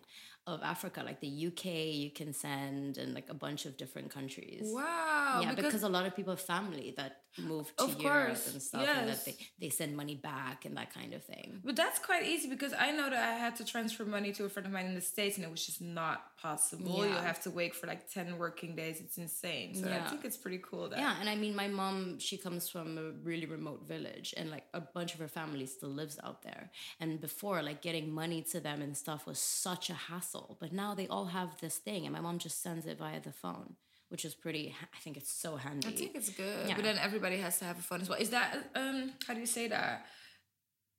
of 0.53 0.61
Africa, 0.63 1.03
like 1.05 1.19
the 1.19 1.47
UK. 1.47 1.65
You 1.65 2.11
can 2.11 2.33
send 2.33 2.97
and 2.97 3.13
like 3.13 3.29
a 3.29 3.33
bunch 3.33 3.65
of 3.65 3.77
different 3.77 4.09
countries. 4.11 4.63
Wow. 4.65 5.39
Yeah, 5.41 5.53
because, 5.53 5.83
a 5.83 5.89
lot 5.89 6.05
of 6.05 6.15
people 6.15 6.33
have 6.33 6.41
family 6.41 6.93
that 6.97 7.21
move 7.37 7.73
to 7.77 7.83
Of 7.83 8.01
Europe 8.01 8.27
course, 8.27 8.51
and 8.51 8.61
stuff, 8.61 8.87
and 8.87 9.09
that 9.09 9.23
they, 9.23 9.35
they 9.61 9.69
send 9.69 9.95
money 9.95 10.15
back 10.15 10.65
and 10.65 10.75
that 10.77 10.93
kind 10.93 11.13
of 11.13 11.23
thing. 11.23 11.61
But 11.63 11.75
that's 11.75 11.99
quite 11.99 12.25
easy 12.25 12.49
because 12.49 12.73
I 12.77 12.91
know 12.91 13.09
that 13.09 13.29
I 13.29 13.33
had 13.33 13.55
to 13.57 13.65
transfer 13.65 14.03
money 14.03 14.31
to 14.33 14.45
a 14.45 14.49
friend 14.49 14.65
of 14.65 14.73
mine 14.73 14.87
in 14.87 14.95
the 14.95 15.01
States 15.01 15.37
and 15.37 15.45
it 15.45 15.51
was 15.51 15.65
just 15.65 15.81
not 15.81 16.35
possible. 16.37 17.05
You 17.05 17.11
have 17.31 17.41
to 17.43 17.51
wait 17.51 17.75
for 17.75 17.87
like 17.87 18.09
10 18.11 18.37
working 18.37 18.75
days. 18.75 18.99
It's 18.99 19.17
insane. 19.17 19.75
So 19.75 19.87
I 19.89 20.09
think 20.09 20.25
it's 20.25 20.37
pretty 20.37 20.61
cool 20.69 20.89
that. 20.89 20.99
Yeah, 20.99 21.15
and 21.19 21.29
I 21.29 21.35
mean, 21.35 21.55
my 21.55 21.67
mom, 21.67 22.19
she 22.19 22.37
comes 22.37 22.67
from 22.67 22.97
a 22.97 23.11
really 23.23 23.45
remote 23.45 23.87
village, 23.87 24.33
and 24.35 24.49
like 24.49 24.65
a 24.73 24.81
bunch 24.81 25.13
of 25.13 25.19
her 25.19 25.27
family 25.27 25.65
still 25.65 25.93
lives 26.01 26.17
out 26.23 26.41
there. 26.43 26.71
And 26.99 27.21
before, 27.21 27.61
like 27.61 27.81
getting 27.81 28.11
money 28.11 28.41
to 28.51 28.59
them 28.59 28.81
and 28.81 28.97
stuff 28.97 29.25
was 29.25 29.39
such 29.39 29.89
a 29.89 29.93
hassle. 29.93 30.38
But 30.59 30.71
now 30.73 30.93
they 30.95 31.07
all 31.07 31.25
have 31.25 31.49
this 31.61 31.77
thing, 31.77 32.05
and 32.05 32.13
my 32.13 32.21
mom 32.21 32.37
just 32.39 32.61
sends 32.61 32.85
it 32.85 32.97
via 32.97 33.19
the 33.19 33.31
phone, 33.31 33.75
which 34.09 34.23
is 34.25 34.33
pretty. 34.35 34.75
I 34.97 34.99
think 35.03 35.17
it's 35.17 35.31
so 35.31 35.55
handy. 35.55 35.87
I 35.87 35.91
think 35.91 36.11
it's 36.15 36.29
good. 36.29 36.67
Yeah. 36.67 36.75
But 36.75 36.83
then 36.83 36.97
everybody 36.97 37.37
has 37.37 37.59
to 37.59 37.65
have 37.65 37.77
a 37.79 37.81
phone 37.81 38.01
as 38.01 38.09
well. 38.09 38.19
Is 38.19 38.31
that, 38.31 38.49
um, 38.75 39.11
how 39.27 39.33
do 39.33 39.39
you 39.39 39.45
say 39.45 39.67
that? 39.67 40.05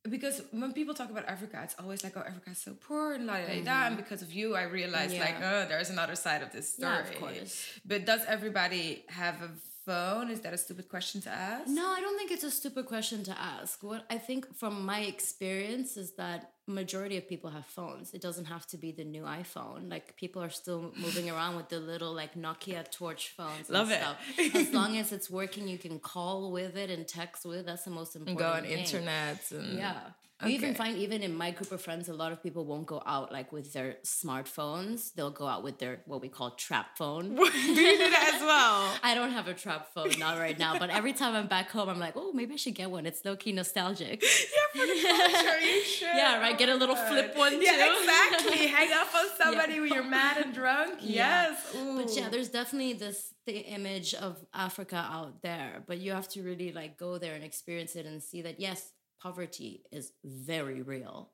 Because 0.09 0.41
when 0.53 0.73
people 0.73 0.95
talk 0.95 1.11
about 1.11 1.27
Africa, 1.27 1.61
it's 1.63 1.77
always 1.79 2.03
like, 2.03 2.17
oh, 2.17 2.21
Africa's 2.27 2.57
so 2.59 2.73
poor 2.89 3.13
and 3.13 3.27
la 3.27 3.35
da 3.37 3.47
da 3.49 3.63
da. 3.71 3.87
And 3.89 3.97
because 3.99 4.23
of 4.23 4.33
you, 4.33 4.57
I 4.57 4.63
realized 4.63 5.15
like, 5.19 5.35
Mm-hmm. 5.35 5.45
Oh, 5.45 5.67
there's 5.69 5.91
another 5.91 6.17
side 6.17 6.41
of 6.43 6.51
this 6.53 6.73
story. 6.75 6.91
Yeah, 6.93 7.01
of 7.01 7.15
course. 7.21 7.67
But 7.85 8.07
does 8.07 8.23
everybody 8.27 9.05
have 9.09 9.43
a 9.43 9.51
phone? 9.85 10.31
Is 10.31 10.41
that 10.41 10.55
a 10.55 10.59
stupid 10.59 10.89
question 10.89 11.21
to 11.23 11.31
ask? 11.31 11.69
No, 11.69 11.87
I 11.89 12.01
don't 12.01 12.17
think 12.17 12.31
it's 12.31 12.45
a 12.45 12.51
stupid 12.51 12.87
question 12.87 13.23
to 13.25 13.39
ask. 13.39 13.83
What 13.83 14.07
I 14.09 14.17
think 14.17 14.43
from 14.57 14.87
my 14.87 15.01
experience 15.01 15.99
is 15.99 16.13
that 16.23 16.53
majority 16.71 17.17
of 17.17 17.29
people 17.29 17.51
have 17.51 17.67
phones. 17.67 18.15
It 18.15 18.21
doesn't 18.21 18.47
have 18.47 18.67
to 18.69 18.77
be 18.77 18.93
the 18.93 19.05
new 19.05 19.23
iPhone. 19.25 19.91
Like 19.91 20.17
people 20.17 20.43
are 20.43 20.51
still 20.51 20.93
moving 20.97 21.29
around 21.35 21.57
with 21.57 21.69
the 21.69 21.81
little 21.81 22.13
like 22.15 22.35
Nokia 22.35 22.91
torch 22.91 23.31
phones 23.37 23.69
and 23.69 23.79
Love 23.79 23.91
it. 23.91 24.01
stuff. 24.01 24.19
as 24.55 24.73
long 24.79 24.97
as 24.97 25.13
it's 25.13 25.29
working, 25.31 25.69
you 25.69 25.79
can 25.79 25.99
call 25.99 26.51
with 26.53 26.77
it 26.77 26.89
and 26.91 27.07
text 27.07 27.45
with. 27.45 27.67
That's 27.67 27.85
the 27.85 27.91
most 27.91 28.17
important. 28.17 28.39
Go 28.39 28.49
on 28.51 28.63
thing. 28.63 28.79
internet. 28.79 29.51
And, 29.51 29.79
Yeah. 29.79 30.01
You 30.43 30.49
even 30.51 30.75
find 30.75 30.97
even 30.97 31.23
in 31.23 31.35
my 31.35 31.51
group 31.51 31.71
of 31.73 31.83
friends, 31.83 32.09
a 32.09 32.15
lot 32.15 32.33
of 32.33 32.43
people 32.43 32.65
won't 32.65 32.87
go 32.87 33.03
out 33.05 33.31
like 33.33 33.53
with 33.53 33.73
their 33.73 33.97
smartphones. 34.05 35.13
They'll 35.15 35.31
go 35.31 35.47
out 35.47 35.63
with 35.63 35.79
their 35.79 36.01
what 36.07 36.21
we 36.21 36.29
call 36.29 36.53
trap 36.53 36.97
phone. 36.97 37.35
do 37.37 37.43
you 37.43 37.99
do 37.99 38.11
that 38.11 38.33
as 38.35 38.41
well? 38.41 38.93
I 39.03 39.15
don't 39.15 39.33
have 39.33 39.49
a 39.49 39.55
trap 39.55 39.93
phone 39.93 40.13
not 40.19 40.39
right 40.39 40.59
now, 40.59 40.79
but 40.79 40.91
every 40.91 41.13
time 41.13 41.35
I'm 41.35 41.47
back 41.47 41.71
home, 41.71 41.89
I'm 41.89 41.99
like, 41.99 42.15
oh, 42.17 42.33
maybe 42.33 42.55
I 42.55 42.57
should 42.57 42.75
get 42.75 42.91
one. 42.91 43.07
It's 43.07 43.25
low 43.25 43.37
key 43.37 43.53
nostalgic. 43.53 44.23
Yeah, 44.73 44.83
for 44.83 44.87
the 44.87 45.03
culture, 45.03 45.61
you 45.61 45.83
should. 45.85 46.09
Yeah, 46.15 46.41
right, 46.41 46.57
get 46.57 46.69
a 46.69 46.75
little 46.75 46.97
flip 46.97 47.37
one, 47.37 47.61
Yeah, 47.63 47.73
too. 47.73 47.95
exactly. 48.01 48.67
Hang 48.69 48.93
up 48.93 49.15
on 49.15 49.27
somebody 49.37 49.81
when 49.81 49.93
you're 49.93 50.05
mad 50.05 50.39
and 50.39 50.55
drunk. 50.55 50.99
Yeah. 51.01 51.51
Yes. 51.51 51.75
Ooh. 51.77 51.97
But 51.97 52.15
yeah, 52.17 52.29
there's 52.29 52.49
definitely 52.49 52.95
this 52.95 53.35
the 53.47 53.59
image 53.59 54.15
of 54.15 54.45
Africa 54.55 54.97
out 54.97 55.43
there, 55.43 55.83
but 55.87 55.99
you 55.99 56.13
have 56.13 56.29
to 56.29 56.43
really 56.43 56.73
like 56.73 56.99
go 56.99 57.19
there 57.19 57.35
and 57.35 57.43
experience 57.45 57.97
it 57.97 58.07
and 58.07 58.23
see 58.23 58.43
that 58.43 58.61
yes, 58.61 58.93
poverty 59.23 59.85
is 59.93 60.13
very 60.25 60.83
real, 60.83 61.31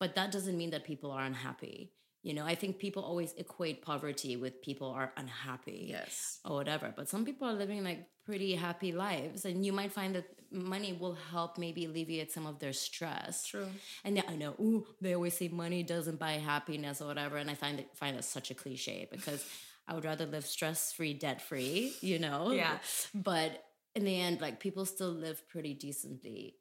but 0.00 0.14
that 0.14 0.32
doesn't 0.32 0.56
mean 0.56 0.70
that 0.70 0.84
people 0.84 1.10
are 1.10 1.24
unhappy. 1.24 1.92
You 2.22 2.34
know, 2.34 2.44
I 2.44 2.56
think 2.56 2.78
people 2.80 3.04
always 3.04 3.32
equate 3.34 3.82
poverty 3.82 4.36
with 4.36 4.60
people 4.60 4.88
are 4.88 5.12
unhappy. 5.16 5.86
yes. 5.90 6.40
or 6.44 6.56
whatever. 6.56 6.92
But 6.96 7.08
some 7.08 7.24
people 7.24 7.46
are 7.46 7.52
living 7.52 7.84
like 7.84 8.08
pretty 8.24 8.56
happy 8.56 8.90
lives, 8.90 9.44
and 9.44 9.64
you 9.64 9.72
might 9.72 9.92
find 9.92 10.16
that 10.16 10.26
money 10.50 10.92
will 10.92 11.14
help 11.30 11.56
maybe 11.56 11.84
alleviate 11.84 12.32
some 12.32 12.46
of 12.46 12.58
their 12.58 12.72
stress. 12.72 13.46
True. 13.46 13.68
And 14.04 14.16
yeah, 14.16 14.24
I 14.28 14.34
know, 14.34 14.54
ooh, 14.60 14.86
they 15.00 15.14
always 15.14 15.34
say 15.36 15.48
money 15.48 15.84
doesn't 15.84 16.18
buy 16.18 16.32
happiness 16.32 17.00
or 17.00 17.06
whatever, 17.06 17.36
and 17.36 17.48
I 17.48 17.54
find 17.54 17.78
it 17.78 17.90
find 17.94 18.16
it 18.16 18.24
such 18.24 18.50
a 18.50 18.54
cliche 18.54 19.06
because 19.10 19.46
I 19.86 19.94
would 19.94 20.04
rather 20.04 20.26
live 20.26 20.46
stress 20.46 20.92
free, 20.92 21.14
debt 21.14 21.40
free, 21.40 21.92
you 22.00 22.18
know. 22.18 22.50
Yeah. 22.50 22.78
But 23.14 23.64
in 23.94 24.04
the 24.04 24.20
end, 24.20 24.40
like 24.40 24.58
people 24.58 24.84
still 24.84 25.10
live 25.10 25.46
pretty 25.48 25.74
decently, 25.74 26.56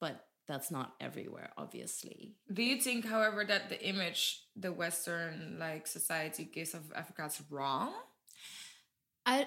but 0.00 0.24
that's 0.48 0.70
not 0.70 0.94
everywhere, 1.00 1.50
obviously. 1.56 2.34
Do 2.52 2.62
you 2.62 2.80
think, 2.80 3.06
however, 3.06 3.44
that 3.44 3.68
the 3.68 3.80
image 3.86 4.42
the 4.56 4.72
Western 4.72 5.56
like 5.58 5.86
society 5.86 6.44
gives 6.44 6.74
of 6.74 6.92
Africa 6.94 7.26
is 7.26 7.40
wrong? 7.50 7.92
I 9.24 9.46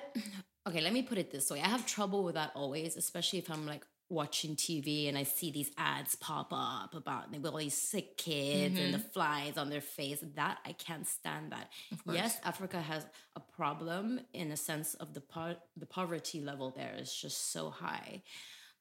okay, 0.67 0.81
let 0.81 0.93
me 0.93 1.03
put 1.03 1.17
it 1.17 1.31
this 1.31 1.49
way. 1.51 1.61
I 1.61 1.67
have 1.67 1.85
trouble 1.85 2.23
with 2.23 2.35
that 2.35 2.51
always, 2.55 2.95
especially 2.95 3.39
if 3.39 3.51
I'm 3.51 3.65
like 3.65 3.85
watching 4.07 4.55
TV 4.55 5.09
and 5.09 5.17
I 5.17 5.23
see 5.23 5.49
these 5.51 5.71
ads 5.77 6.15
pop 6.15 6.49
up 6.53 6.93
about 6.93 7.31
with 7.31 7.45
all 7.45 7.57
these 7.57 7.73
sick 7.77 8.17
kids 8.17 8.79
and 8.79 8.93
the 8.93 8.99
Mm-hmm. 8.99 9.07
flies 9.09 9.57
on 9.57 9.69
their 9.69 9.81
face. 9.81 10.23
That 10.35 10.59
I 10.65 10.71
can't 10.73 11.05
stand 11.07 11.51
that. 11.51 11.71
Yes, 12.09 12.39
Africa 12.43 12.79
has 12.79 13.05
a 13.35 13.39
problem 13.41 14.21
in 14.33 14.51
a 14.51 14.57
sense 14.57 14.93
of 14.93 15.13
the 15.13 15.21
po- 15.21 15.57
the 15.75 15.85
poverty 15.87 16.39
level 16.39 16.69
there 16.71 16.95
is 16.97 17.13
just 17.13 17.51
so 17.51 17.69
high. 17.69 18.21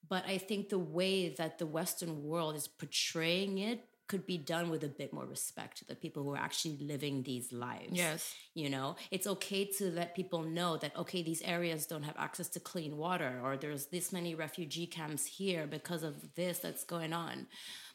But 0.08 0.24
I 0.26 0.38
think 0.38 0.68
the 0.68 0.78
way 0.78 1.30
that 1.30 1.58
the 1.58 1.66
Western 1.66 2.24
world 2.24 2.56
is 2.56 2.68
portraying 2.68 3.58
it 3.58 3.86
could 4.06 4.26
be 4.26 4.36
done 4.36 4.68
with 4.68 4.84
a 4.84 4.88
bit 4.88 5.14
more 5.14 5.24
respect 5.24 5.78
to 5.78 5.84
the 5.86 5.94
people 5.94 6.22
who 6.22 6.34
are 6.34 6.38
actually 6.38 6.76
living 6.76 7.22
these 7.22 7.52
lives. 7.52 7.92
Yes. 7.92 8.34
You 8.54 8.68
know, 8.68 8.96
it's 9.10 9.26
okay 9.26 9.64
to 9.78 9.90
let 9.90 10.14
people 10.14 10.42
know 10.42 10.76
that, 10.76 10.94
okay, 10.94 11.22
these 11.22 11.40
areas 11.40 11.86
don't 11.86 12.02
have 12.02 12.16
access 12.18 12.48
to 12.50 12.60
clean 12.60 12.98
water, 12.98 13.40
or 13.42 13.56
there's 13.56 13.86
this 13.86 14.12
many 14.12 14.34
refugee 14.34 14.86
camps 14.86 15.24
here 15.24 15.66
because 15.66 16.02
of 16.02 16.34
this 16.34 16.58
that's 16.58 16.84
going 16.84 17.14
on. 17.14 17.46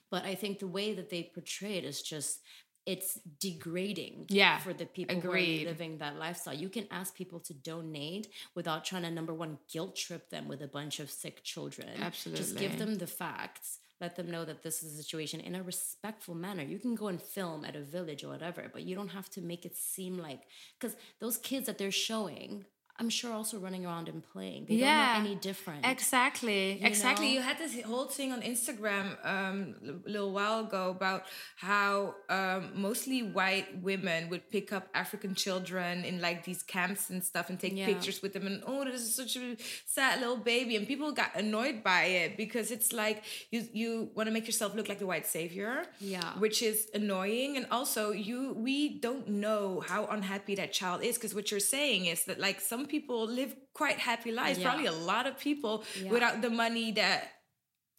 But 0.09 0.25
I 0.25 0.33
think 0.33 0.57
the 0.57 0.67
way 0.67 0.95
that 0.95 1.11
they 1.11 1.29
portray 1.31 1.77
it 1.77 1.83
is 1.83 2.01
just, 2.01 2.39
it's 2.85 3.19
degrading 3.39 4.25
Yeah, 4.29 4.57
for 4.59 4.73
the 4.73 4.85
people 4.85 5.17
agreed. 5.17 5.61
who 5.61 5.65
are 5.67 5.69
living 5.71 5.97
that 5.99 6.17
lifestyle. 6.17 6.53
You 6.53 6.69
can 6.69 6.87
ask 6.91 7.15
people 7.15 7.39
to 7.41 7.53
donate 7.53 8.27
without 8.55 8.85
trying 8.85 9.03
to, 9.03 9.11
number 9.11 9.33
one, 9.33 9.57
guilt 9.71 9.95
trip 9.95 10.29
them 10.29 10.47
with 10.47 10.61
a 10.61 10.67
bunch 10.67 10.99
of 10.99 11.11
sick 11.11 11.43
children. 11.43 11.89
Absolutely. 12.01 12.43
Just 12.43 12.57
give 12.57 12.79
them 12.79 12.95
the 12.97 13.07
facts. 13.07 13.79
Let 14.01 14.15
them 14.15 14.31
know 14.31 14.45
that 14.45 14.63
this 14.63 14.81
is 14.81 14.93
a 14.97 15.03
situation 15.03 15.41
in 15.41 15.55
a 15.55 15.61
respectful 15.63 16.33
manner. 16.33 16.63
You 16.63 16.79
can 16.79 16.95
go 16.95 17.07
and 17.09 17.21
film 17.21 17.65
at 17.65 17.75
a 17.75 17.81
village 17.81 18.23
or 18.23 18.29
whatever, 18.29 18.69
but 18.71 18.83
you 18.83 18.95
don't 18.95 19.09
have 19.09 19.29
to 19.31 19.41
make 19.41 19.65
it 19.65 19.75
seem 19.75 20.17
like 20.17 20.43
because 20.79 20.95
those 21.19 21.37
kids 21.37 21.65
that 21.65 21.77
they're 21.77 21.91
showing, 21.91 22.65
I'm 22.99 23.09
sure 23.09 23.31
also 23.33 23.57
running 23.59 23.85
around 23.85 24.09
and 24.09 24.21
playing. 24.33 24.65
They 24.67 24.75
Yeah. 24.75 25.13
don't 25.15 25.23
know 25.23 25.29
any 25.29 25.39
different. 25.39 25.85
Exactly. 25.85 26.79
exactly. 26.83 27.27
know? 27.27 27.33
You 27.35 27.41
had 27.41 27.57
this 27.57 27.81
whole 27.83 28.05
thing 28.07 28.31
on 28.31 28.41
Instagram 28.41 29.05
um, 29.25 29.75
a 30.05 30.09
little 30.09 30.31
while 30.31 30.59
ago 30.67 30.89
about 30.89 31.23
how 31.55 32.15
um, 32.29 32.71
mostly 32.75 33.23
white 33.23 33.81
women 33.81 34.29
would 34.29 34.49
pick 34.49 34.73
up 34.73 34.89
African 34.93 35.33
children 35.33 36.03
in 36.03 36.19
like 36.19 36.43
these 36.43 36.61
camps 36.61 37.09
and 37.09 37.23
stuff 37.23 37.49
and 37.49 37.57
take 37.59 37.75
Yeah. 37.75 37.85
pictures 37.85 38.21
with 38.21 38.33
them. 38.33 38.45
And 38.47 38.63
oh, 38.67 38.83
this 38.83 39.01
is 39.01 39.15
such 39.15 39.35
a 39.37 39.55
sad 39.85 40.19
little 40.19 40.37
baby. 40.37 40.75
And 40.75 40.85
people 40.87 41.11
got 41.13 41.31
annoyed 41.35 41.83
by 41.83 42.03
it 42.05 42.37
because 42.37 42.69
it's 42.71 42.91
like 42.91 43.23
you 43.51 43.59
you 43.71 44.09
want 44.15 44.27
to 44.27 44.33
make 44.33 44.45
yourself 44.45 44.75
look 44.75 44.89
like 44.89 44.99
the 44.99 45.07
white 45.07 45.25
savior. 45.37 45.85
Yeah. 45.99 46.33
Which 46.43 46.61
is 46.61 46.89
annoying. 46.93 47.55
And 47.57 47.65
also 47.71 48.11
you 48.11 48.53
we 48.67 48.99
don't 48.99 49.27
know 49.29 49.79
how 49.87 50.05
unhappy 50.07 50.55
that 50.55 50.73
child 50.73 51.01
is 51.03 51.15
because 51.15 51.33
what 51.33 51.49
you're 51.51 51.59
saying 51.77 52.07
is 52.07 52.25
that 52.25 52.39
like 52.39 52.59
some 52.59 52.85
people 52.89 53.25
live 53.27 53.55
quite 53.73 53.97
happy 53.97 54.31
lives. 54.31 54.59
Yeah. 54.59 54.69
Probably 54.69 54.87
a 54.87 54.91
lot 54.91 55.25
of 55.27 55.39
people 55.39 55.83
Yeah. 56.01 56.11
without 56.11 56.41
the 56.41 56.49
money 56.49 56.91
that 56.93 57.29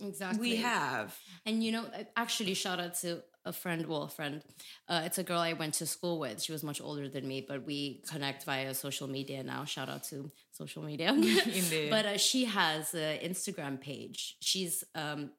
exactly. 0.00 0.40
we 0.40 0.56
have. 0.56 1.16
And 1.46 1.62
you 1.64 1.72
know, 1.72 1.84
actually, 2.16 2.54
shout 2.54 2.80
out 2.80 2.94
to 3.02 3.22
a 3.44 3.52
friend, 3.52 3.86
well, 3.86 4.02
a 4.02 4.08
friend. 4.08 4.42
Uh, 4.86 5.02
it's 5.04 5.16
a 5.18 5.22
girl 5.22 5.40
I 5.40 5.54
went 5.54 5.74
to 5.74 5.86
school 5.86 6.18
with. 6.18 6.42
She 6.42 6.52
was 6.52 6.62
much 6.62 6.80
older 6.80 7.08
than 7.08 7.26
me, 7.26 7.44
but 7.46 7.64
we 7.64 8.02
connect 8.06 8.44
via 8.44 8.74
social 8.74 9.08
media 9.08 9.42
now. 9.42 9.64
Shout 9.64 9.88
out 9.88 10.04
to 10.04 10.30
social 10.52 10.82
media. 10.82 11.10
But 11.90 12.04
uh, 12.06 12.18
she 12.18 12.44
has 12.44 12.92
an 12.94 13.18
Instagram 13.20 13.80
page. 13.80 14.36
She's 14.40 14.84
um, 14.94 15.30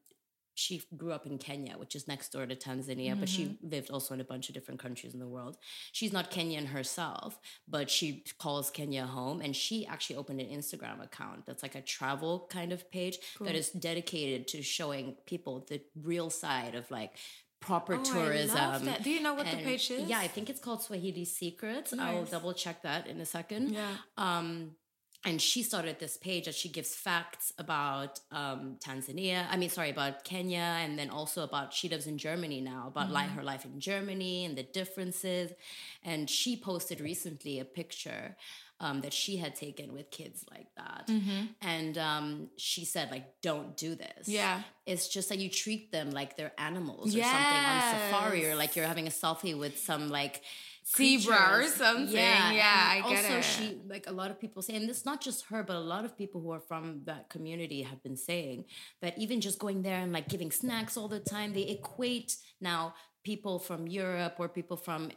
she 0.53 0.83
grew 0.97 1.11
up 1.11 1.25
in 1.25 1.37
Kenya, 1.37 1.73
which 1.77 1.95
is 1.95 2.07
next 2.07 2.31
door 2.31 2.45
to 2.45 2.55
Tanzania, 2.55 3.19
but 3.19 3.29
she 3.29 3.57
lived 3.63 3.89
also 3.89 4.13
in 4.13 4.21
a 4.21 4.23
bunch 4.23 4.49
of 4.49 4.55
different 4.55 4.79
countries 4.79 5.13
in 5.13 5.19
the 5.19 5.27
world. 5.27 5.57
She's 5.91 6.11
not 6.13 6.29
Kenyan 6.31 6.67
herself, 6.67 7.39
but 7.67 7.89
she 7.89 8.23
calls 8.37 8.69
Kenya 8.69 9.05
home. 9.05 9.41
And 9.41 9.55
she 9.55 9.85
actually 9.85 10.17
opened 10.17 10.41
an 10.41 10.47
Instagram 10.47 11.03
account 11.03 11.45
that's 11.45 11.63
like 11.63 11.75
a 11.75 11.81
travel 11.81 12.47
kind 12.49 12.71
of 12.73 12.91
page 12.91 13.17
that 13.39 13.55
is 13.55 13.69
dedicated 13.69 14.47
to 14.49 14.61
showing 14.61 15.15
people 15.25 15.65
the 15.69 15.81
real 15.95 16.29
side 16.29 16.75
of 16.75 16.89
like 16.91 17.15
proper 17.61 17.95
Oh, 17.95 18.03
tourism. 18.03 18.89
Do 19.03 19.09
you 19.09 19.21
know 19.21 19.33
what 19.35 19.45
the 19.45 19.57
page 19.57 19.89
is? 19.91 20.09
Yeah, 20.09 20.19
I 20.19 20.27
think 20.27 20.49
it's 20.49 20.59
called 20.59 20.81
Swahili 20.81 21.25
Secrets. 21.25 21.93
I 21.93 22.13
will 22.13 22.25
double 22.25 22.53
check 22.53 22.81
that 22.81 23.07
in 23.07 23.21
a 23.21 23.25
second. 23.25 23.69
Yeah. 23.69 23.87
Um, 24.17 24.71
and 25.23 25.39
she 25.41 25.61
started 25.61 25.99
this 25.99 26.17
page 26.17 26.45
that 26.45 26.55
she 26.55 26.67
gives 26.69 26.95
facts 26.95 27.53
about 27.59 28.19
um, 28.31 28.77
Tanzania. 28.83 29.45
I 29.51 29.55
mean, 29.57 29.69
sorry, 29.69 29.91
about 29.91 30.23
Kenya, 30.23 30.57
and 30.83 30.97
then 30.97 31.09
also 31.09 31.43
about 31.43 31.73
she 31.73 31.89
lives 31.89 32.07
in 32.07 32.17
Germany 32.17 32.59
now, 32.61 32.85
about 32.87 33.11
like 33.11 33.29
her 33.29 33.43
life 33.43 33.63
in 33.65 33.79
Germany 33.79 34.45
and 34.45 34.57
the 34.57 34.63
differences. 34.63 35.51
And 36.03 36.27
she 36.29 36.57
posted 36.57 36.99
recently 37.01 37.59
a 37.59 37.65
picture 37.65 38.35
um, 38.79 39.01
that 39.01 39.13
she 39.13 39.37
had 39.37 39.55
taken 39.55 39.93
with 39.93 40.09
kids 40.09 40.43
like 40.49 40.65
that, 40.75 41.07
and 41.61 41.97
um, 41.99 42.49
she 42.57 42.83
said 42.83 43.11
like, 43.11 43.39
"Don't 43.43 43.77
do 43.77 43.93
this." 43.93 44.27
Yeah. 44.27 44.61
it's 44.87 45.07
just 45.07 45.29
that 45.29 45.37
you 45.37 45.49
treat 45.51 45.91
them 45.91 46.09
like 46.09 46.35
they're 46.35 46.51
animals 46.57 47.13
or 47.15 47.19
something 47.21 47.65
on 47.69 47.81
safari, 48.11 48.47
or 48.47 48.55
like 48.55 48.75
you're 48.75 48.87
having 48.87 49.05
a 49.05 49.11
selfie 49.11 49.55
with 49.57 49.77
some 49.77 50.09
like 50.09 50.41
Zebra 50.97 51.59
or 51.59 51.63
something. 51.67 52.15
Yeah, 52.15 52.51
Yeah, 52.51 52.95
and 52.95 53.05
I 53.05 53.09
get 53.09 53.23
also 53.25 53.37
it. 53.37 53.43
she 53.43 53.81
like 53.87 54.05
a 54.07 54.11
lot 54.11 54.31
of 54.31 54.39
people 54.39 54.61
say, 54.61 54.75
and 54.75 54.89
it's 54.89 55.05
not 55.05 55.21
just 55.21 55.45
her, 55.45 55.63
but 55.63 55.75
a 55.75 55.79
lot 55.79 56.05
of 56.05 56.17
people 56.17 56.41
who 56.41 56.51
are 56.51 56.59
from 56.59 57.01
that 57.05 57.29
community 57.29 57.81
have 57.83 58.01
been 58.03 58.17
saying 58.17 58.65
that 59.01 59.17
even 59.17 59.41
just 59.41 59.59
going 59.59 59.81
there 59.83 59.99
and 59.99 60.11
like 60.11 60.27
giving 60.27 60.51
snacks 60.51 60.97
all 60.97 61.07
the 61.07 61.19
time, 61.19 61.53
they 61.53 61.63
equate 61.63 62.35
now 62.59 62.93
people 63.23 63.59
from 63.59 63.87
Europe 63.87 64.35
or 64.39 64.49
people 64.49 64.77
from 64.77 65.11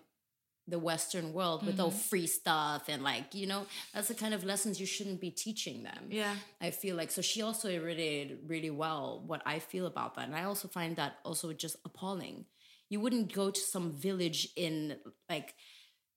the 0.67 0.79
Western 0.79 1.35
world 1.35 1.65
with 1.67 1.79
all 1.79 1.91
Mm-hmm. 1.91 1.99
free 2.11 2.27
stuff 2.27 2.85
and 2.89 3.03
like 3.03 3.35
you 3.35 3.47
know 3.47 3.67
that's 3.93 4.09
the 4.09 4.15
kind 4.15 4.33
of 4.33 4.45
lessons 4.45 4.81
you 4.81 4.87
shouldn't 4.87 5.21
be 5.21 5.31
teaching 5.31 5.83
them. 5.83 6.07
Yeah. 6.09 6.35
I 6.59 6.71
feel 6.71 6.97
like 6.97 7.11
so 7.11 7.21
she 7.21 7.43
also 7.43 7.69
related 7.69 8.39
really 8.47 8.71
well 8.71 9.23
what 9.27 9.43
I 9.45 9.59
feel 9.59 9.85
about 9.87 10.15
that. 10.15 10.27
And 10.27 10.35
I 10.35 10.45
also 10.45 10.67
find 10.69 10.97
that 10.97 11.17
also 11.23 11.53
just 11.53 11.77
appalling. 11.85 12.47
You 12.95 13.01
wouldn't 13.01 13.33
go 13.43 13.47
to 13.51 13.61
some 13.75 13.87
village 14.09 14.41
in 14.67 14.97
like 15.29 15.49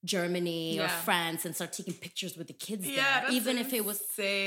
Germany 0.04 0.78
or 0.78 0.88
France 0.88 1.44
and 1.44 1.52
start 1.58 1.72
taking 1.72 1.94
pictures 1.94 2.36
with 2.38 2.46
the 2.46 2.52
kids 2.52 2.86
Yeah, 2.86 3.02
there, 3.22 3.30
even 3.38 3.58
if 3.58 3.72
it 3.72 3.84
was 3.84 4.00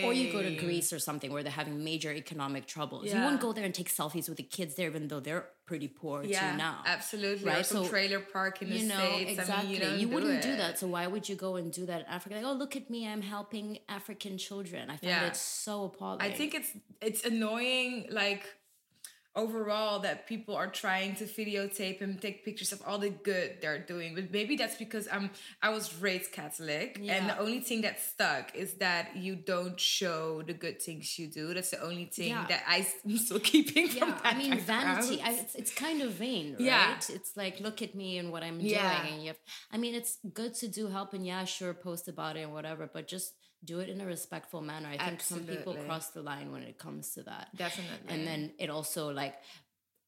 or 0.05 0.13
you 0.13 0.31
go 0.31 0.41
to. 0.41 0.51
Greece 0.65 0.93
or 0.93 1.00
something 1.00 1.29
where 1.33 1.43
they're 1.43 1.51
having 1.63 1.83
major 1.83 2.11
economic 2.23 2.63
troubles. 2.67 3.03
You 3.03 3.11
Yeah. 3.11 3.23
wouldn't 3.25 3.41
go 3.47 3.51
there 3.51 3.65
and 3.65 3.75
take 3.81 3.89
selfies 3.89 4.27
with 4.29 4.38
the 4.38 4.50
kids 4.57 4.75
there, 4.77 4.88
even 4.93 5.09
though 5.09 5.19
they're 5.19 5.45
pretty 5.69 5.89
poor 6.01 6.23
Yeah, 6.23 6.39
too 6.39 6.57
now. 6.57 6.77
absolutely. 6.97 7.50
Or 7.51 7.55
Right, 7.55 7.65
some 7.65 7.83
so, 7.83 7.89
trailer 7.89 8.21
park 8.21 8.61
in 8.61 8.69
the 8.69 8.77
you 8.79 8.85
know 8.93 9.07
States. 9.17 9.39
exactly 9.39 9.75
I 9.85 9.89
mean, 9.89 9.93
you, 9.93 10.00
you 10.01 10.07
do 10.07 10.13
wouldn't 10.13 10.41
do 10.50 10.53
it. 10.55 10.57
that 10.63 10.79
so 10.79 10.88
why 10.95 11.03
would 11.13 11.25
you 11.29 11.35
go 11.47 11.51
and 11.59 11.67
do 11.79 11.83
that 11.91 12.00
in 12.03 12.07
africa 12.17 12.33
like 12.38 12.45
oh 12.51 12.53
look 12.63 12.73
at 12.81 12.85
me 12.93 13.00
i'm 13.11 13.21
helping 13.38 13.67
african 13.97 14.33
children 14.47 14.83
i 14.93 14.95
find 15.03 15.03
Yeah. 15.15 15.27
it 15.29 15.35
so 15.35 15.73
appalling 15.89 16.21
I 16.27 16.31
think 16.39 16.50
it's 16.59 16.71
it's 17.07 17.21
annoying, 17.31 17.91
like 18.21 18.43
overall, 19.35 20.00
that 20.00 20.27
people 20.27 20.55
are 20.55 20.67
trying 20.67 21.15
to 21.15 21.25
videotape 21.25 22.01
and 22.01 22.21
take 22.21 22.43
pictures 22.43 22.71
of 22.71 22.81
all 22.85 22.97
the 22.97 23.09
good 23.09 23.57
they're 23.61 23.79
doing. 23.79 24.13
But 24.15 24.31
maybe 24.31 24.55
that's 24.55 24.75
because 24.75 25.07
I'm 25.11 25.29
I 25.61 25.69
was 25.69 25.95
raised 26.01 26.31
Catholic, 26.31 27.00
and 27.07 27.29
the 27.29 27.38
only 27.39 27.59
thing 27.61 27.81
that 27.81 28.00
stuck 28.00 28.55
is 28.55 28.73
that 28.75 29.15
you 29.15 29.35
don't 29.35 29.79
show 29.79 30.41
the 30.41 30.53
good 30.53 30.81
things 30.81 31.17
you 31.17 31.27
do. 31.27 31.53
That's 31.53 31.71
the 31.71 31.81
only 31.83 32.05
thing 32.05 32.29
Yeah. 32.29 32.45
that 32.50 32.63
I'm 32.67 33.17
still 33.17 33.39
keeping 33.39 33.88
from 33.88 34.09
that 34.09 34.21
I 34.25 34.38
mean 34.38 34.51
background. 34.51 35.03
vanity. 35.05 35.21
I, 35.23 35.31
it's, 35.33 35.55
it's 35.55 35.73
kind 35.73 36.01
of 36.01 36.11
vain, 36.11 36.53
right? 36.53 36.61
Yeah. 36.61 36.95
It's 37.09 37.35
like 37.38 37.59
look 37.59 37.81
at 37.81 37.95
me 37.95 38.17
and 38.17 38.31
what 38.31 38.43
I'm 38.43 38.59
Yeah. 38.59 39.01
doing, 39.01 39.13
and 39.13 39.21
you 39.23 39.27
have. 39.29 39.38
I 39.71 39.77
mean, 39.77 39.95
it's 39.95 40.17
good 40.33 40.53
to 40.55 40.67
do 40.67 40.88
help 40.88 41.13
and 41.13 41.25
yeah, 41.25 41.45
sure, 41.45 41.73
post 41.73 42.07
about 42.07 42.38
it 42.38 42.41
and 42.41 42.53
whatever, 42.53 42.89
but 42.91 43.07
just 43.07 43.33
do 43.63 43.80
it 43.80 43.89
in 43.89 44.01
a 44.01 44.06
respectful 44.06 44.62
manner. 44.62 44.89
I 44.91 44.98
think 44.98 45.22
some 45.22 45.41
people 45.41 45.75
cross 45.86 46.10
the 46.10 46.22
line 46.22 46.51
when 46.51 46.63
it 46.63 46.77
comes 46.77 47.13
to 47.13 47.24
that. 47.24 47.50
Definitely. 47.56 48.08
and 48.10 48.25
then 48.27 48.51
it 48.60 48.70
also 48.70 49.12
like 49.12 49.36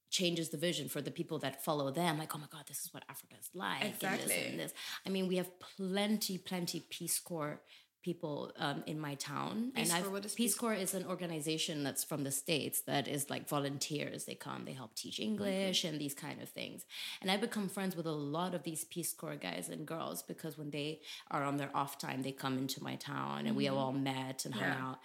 changes 0.10 0.50
the 0.50 0.58
vision 0.58 0.88
for 0.90 1.02
the 1.02 1.10
people 1.10 1.40
that 1.40 1.64
follow 1.64 1.90
them 1.90 2.20
like 2.20 2.36
oh 2.36 2.38
my 2.38 2.46
god 2.52 2.64
this 2.68 2.82
is 2.86 2.94
what 2.94 3.04
africa 3.10 3.34
is 3.40 3.50
like 3.56 3.84
and 3.84 3.94
this 3.94 4.04
Exactly. 4.04 4.44
and 4.46 4.60
this 4.60 4.72
i 5.08 5.10
mean 5.10 5.28
we 5.28 5.38
have 5.38 5.50
plenty 5.60 6.38
plenty 6.38 6.86
peace 6.88 7.20
corps 7.20 7.60
people 8.04 8.52
um, 8.58 8.84
in 8.86 9.00
my 9.00 9.16
town. 9.16 9.72
Peace 9.76 9.92
and 9.92 10.04
Corps, 10.04 10.08
I've, 10.08 10.14
what 10.14 10.26
is 10.26 10.34
peace 10.34 10.54
Peace 10.54 10.56
corps 10.56 10.74
is 10.74 10.94
an 10.94 11.06
organization 11.06 11.84
that's 11.84 12.04
from 12.04 12.24
the 12.24 12.32
states 12.32 12.82
that 12.82 13.08
is 13.08 13.30
like 13.30 13.48
volunteers. 13.48 14.26
They 14.26 14.36
come 14.36 14.66
they 14.66 14.74
help 14.74 14.94
teach 14.96 15.20
english 15.20 15.84
and 15.84 16.00
these 16.00 16.14
kind 16.14 16.42
of 16.42 16.50
things. 16.50 16.86
And 17.22 17.32
i've 17.32 17.42
become 17.42 17.70
friends 17.70 17.96
with 17.96 18.06
a 18.06 18.12
lot 18.12 18.54
of 18.54 18.64
these 18.64 18.84
peace 18.84 19.14
corps 19.14 19.36
guys 19.36 19.70
and 19.70 19.86
girls 19.86 20.22
because 20.22 20.58
when 20.58 20.70
they 20.70 21.00
are 21.32 21.44
on 21.44 21.58
their 21.58 21.72
off 21.74 21.98
time 21.98 22.22
they 22.22 22.32
come 22.32 22.58
into 22.58 22.84
my 22.84 22.96
town 22.96 23.48
and 23.48 23.56
we 23.56 23.66
have 23.66 23.76
all 23.76 23.94
met 23.94 24.46
and 24.46 24.54
hung 24.54 24.70
out. 24.70 25.00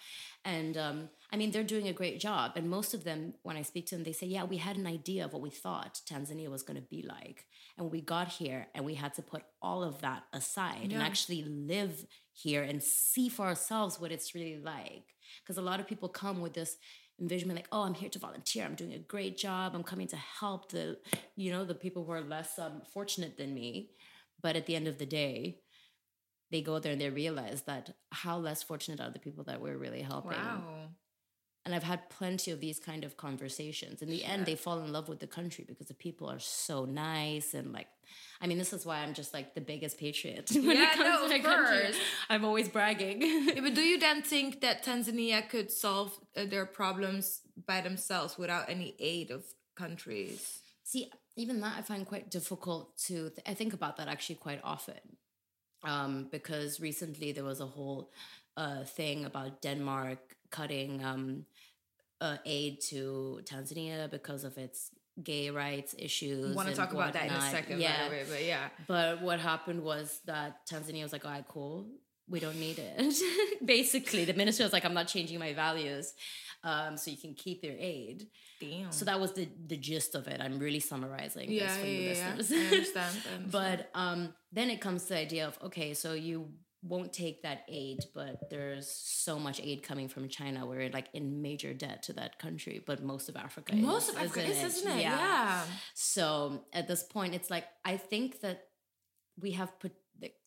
And 0.45 0.76
um, 0.76 1.09
I 1.33 1.37
mean, 1.37 1.50
they're 1.50 1.62
doing 1.62 1.88
a 1.88 1.93
great 1.93 2.21
job. 2.21 2.52
And 2.57 2.71
most 2.71 2.95
of 2.95 3.05
them, 3.05 3.35
when 3.43 3.57
I 3.57 3.62
speak 3.62 3.87
to 3.88 3.97
them, 3.97 4.05
they 4.05 4.12
say, 4.12 4.26
Yeah, 4.26 4.45
we 4.45 4.57
had 4.57 4.76
an 4.76 4.87
idea 4.87 5.25
of 5.25 5.33
what 5.33 5.43
we 5.43 5.50
thought 5.50 6.00
Tanzania 6.09 6.49
was 6.49 6.62
going 6.62 6.81
to 6.81 6.87
be 6.88 7.02
like. 7.02 7.45
And 7.78 7.90
we 7.92 8.00
got 8.00 8.28
here 8.28 8.66
and 8.75 8.85
we 8.85 8.94
had 8.94 9.14
to 9.14 9.23
put 9.23 9.42
all 9.62 9.85
of 9.85 10.00
that 10.00 10.25
aside 10.32 10.92
and 10.92 11.00
actually 11.00 11.44
live 11.44 12.04
here 12.32 12.62
and 12.62 12.82
see 12.82 13.28
for 13.28 13.47
ourselves 13.47 14.00
what 14.00 14.11
it's 14.11 14.35
really 14.35 14.58
like. 14.58 15.04
Because 15.42 15.58
a 15.58 15.62
lot 15.62 15.78
of 15.78 15.87
people 15.87 16.08
come 16.08 16.40
with 16.40 16.54
this 16.54 16.76
envision 17.20 17.49
me 17.49 17.54
like, 17.54 17.68
oh, 17.73 17.82
I'm 17.82 17.94
here 17.94 18.08
to 18.11 18.18
volunteer. 18.18 18.64
I'm 18.64 18.75
doing 18.75 18.94
a 18.94 18.99
great 18.99 19.38
job. 19.38 19.75
I'm 19.75 19.85
coming 19.85 20.08
to 20.08 20.16
help 20.16 20.70
the, 20.70 20.99
you 21.37 21.52
know, 21.52 21.64
the 21.64 21.75
people 21.75 22.04
who 22.04 22.12
are 22.12 22.20
less 22.20 22.58
um, 22.58 22.82
fortunate 22.92 23.37
than 23.37 23.54
me. 23.54 23.90
But 24.42 24.56
at 24.56 24.66
the 24.66 24.76
end 24.76 24.88
of 24.88 24.99
the 24.99 25.06
day, 25.06 25.61
they 26.50 26.62
go 26.62 26.78
there 26.78 26.92
and 26.92 27.00
they 27.00 27.11
realize 27.11 27.62
that 27.62 27.94
how 28.11 28.38
less 28.38 28.62
fortunate 28.62 29.00
are 29.00 29.11
the 29.11 29.18
people 29.18 29.44
that 29.44 29.61
we're 29.61 29.76
really 29.76 30.02
helping. 30.02 30.32
Wow. 30.32 30.90
And 31.65 31.75
I've 31.75 31.83
had 31.83 32.09
plenty 32.09 32.50
of 32.50 32.61
these 32.61 32.79
kind 32.81 33.05
of 33.05 33.17
conversations. 33.17 34.00
In 34.00 34.09
the 34.09 34.25
end, 34.25 34.47
they 34.47 34.55
fall 34.55 34.79
in 34.79 34.91
love 34.93 35.09
with 35.09 35.19
the 35.21 35.27
country 35.27 35.65
because 35.69 35.88
the 35.88 35.95
people 35.95 36.29
are 36.31 36.38
so 36.38 36.85
nice 36.87 37.53
and 37.55 37.73
like. 37.73 37.88
I 38.41 38.47
mean, 38.47 38.57
this 38.57 38.73
is 38.73 38.87
why 38.87 38.99
I'm 39.00 39.12
just 39.12 39.35
like 39.35 39.55
the 39.55 39.61
biggest 39.61 39.99
patriot 39.99 40.50
when 40.55 40.65
Yeah, 40.77 40.93
it 40.93 40.97
comes 40.97 41.21
no, 41.21 41.29
to 41.29 41.29
my 41.29 41.38
country. 41.41 41.99
I'm 42.31 42.45
always 42.45 42.69
bragging. 42.69 43.21
Yeah, 43.21 43.61
but 43.61 43.75
do 43.75 43.83
you 43.83 43.99
then 44.07 44.23
think 44.23 44.61
that 44.62 44.83
Tanzania 44.85 45.47
could 45.47 45.71
solve 45.71 46.19
uh, 46.37 46.47
their 46.47 46.65
problems 46.65 47.43
by 47.67 47.83
themselves 47.83 48.38
without 48.38 48.71
any 48.71 48.95
aid 48.99 49.31
of 49.31 49.45
countries? 49.77 50.61
See, 50.85 51.11
even 51.37 51.61
that 51.61 51.77
I 51.79 51.83
find 51.83 52.07
quite 52.07 52.31
difficult 52.31 52.97
to. 53.09 53.29
Th- 53.31 53.43
I 53.47 53.53
think 53.55 53.75
about 53.75 53.97
that 53.99 54.09
actually 54.09 54.37
quite 54.37 54.61
often, 54.65 55.00
um, 55.85 56.29
because 56.31 56.81
recently 56.81 57.33
there 57.33 57.45
was 57.45 57.61
a 57.61 57.67
whole 57.67 58.11
uh, 58.57 58.85
thing 58.85 59.25
about 59.25 59.62
Denmark 59.62 60.19
cutting 60.50 61.05
um, 61.05 61.45
uh, 62.21 62.37
aid 62.45 62.81
to 62.88 63.40
Tanzania 63.45 64.11
because 64.11 64.45
of 64.45 64.57
its 64.59 64.90
gay 65.23 65.50
rights 65.50 65.95
issues. 65.99 66.55
Want 66.55 66.69
to 66.69 66.75
talk 66.75 66.93
about 66.93 67.12
that 67.14 67.26
in 67.26 67.33
a 67.33 67.50
second, 67.50 67.81
Yeah, 67.81 68.05
by 68.05 68.09
the 68.09 68.14
way, 68.14 68.25
but 68.31 68.45
yeah. 68.45 68.69
but 68.87 69.23
what 69.23 69.40
happened 69.40 69.83
was 69.83 70.21
that 70.26 70.67
Tanzania 70.67 71.02
was 71.02 71.12
like, 71.12 71.25
all 71.25 71.31
right, 71.31 71.47
cool. 71.47 71.87
We 72.31 72.40
don't 72.40 72.61
need 72.61 72.78
it. 72.78 73.14
Basically, 73.64 74.26
the 74.26 74.35
minister 74.35 74.62
was 74.62 74.73
like, 74.73 74.85
I'm 74.85 74.93
not 74.93 75.09
changing 75.09 75.38
my 75.38 75.55
values. 75.55 76.12
Um, 76.62 76.97
so 76.99 77.11
you 77.11 77.17
can 77.17 77.35
keep 77.35 77.64
your 77.64 77.75
aid. 77.78 78.26
Damn. 78.61 78.93
So 78.93 79.05
that 79.07 79.19
was 79.19 79.33
the, 79.33 79.49
the 79.67 79.76
gist 79.76 80.14
of 80.14 80.26
it. 80.28 80.40
I'm 80.40 80.59
really 80.59 80.81
summarizing 80.81 81.50
yeah, 81.50 81.69
this 81.69 81.76
for 81.78 81.87
yeah, 81.87 81.93
you 81.93 82.00
yeah, 82.00 82.12
yeah. 82.12 82.35
listeners. 82.37 82.61
I 82.61 82.64
understand. 82.64 83.17
I 83.31 83.35
understand. 83.37 83.50
but 83.50 83.90
um, 83.95 84.35
then 84.52 84.69
it 84.69 84.81
comes 84.81 85.05
to 85.05 85.09
the 85.11 85.19
idea 85.21 85.47
of 85.47 85.59
okay, 85.64 85.95
so 85.95 86.12
you 86.12 86.49
won't 86.88 87.12
take 87.12 87.42
that 87.42 87.61
aid, 87.68 88.00
but 88.14 88.49
there's 88.50 88.88
so 88.90 89.38
much 89.38 89.61
aid 89.61 89.83
coming 89.83 90.09
from 90.09 90.28
China. 90.28 90.66
We're 90.66 90.90
like 90.90 91.09
in 91.12 91.42
major 91.42 91.73
debt 91.75 92.02
to 92.04 92.12
that 92.14 92.38
country, 92.38 92.83
but 92.88 93.02
most 93.02 93.28
of 93.28 93.37
Africa 93.37 93.76
most 93.76 94.09
is, 94.09 94.14
of 94.14 94.23
Africa 94.23 94.42
isn't 94.45 94.66
is, 94.66 94.76
isn't 94.78 94.92
it? 94.99 95.02
Yeah. 95.02 95.62
so 95.95 96.62
at 96.73 96.88
this 96.88 97.02
point, 97.02 97.35
it's 97.35 97.50
like 97.50 97.66
I 97.85 97.97
think 97.97 98.40
that 98.40 98.59
we 99.40 99.52
have 99.52 99.78
put 99.78 99.92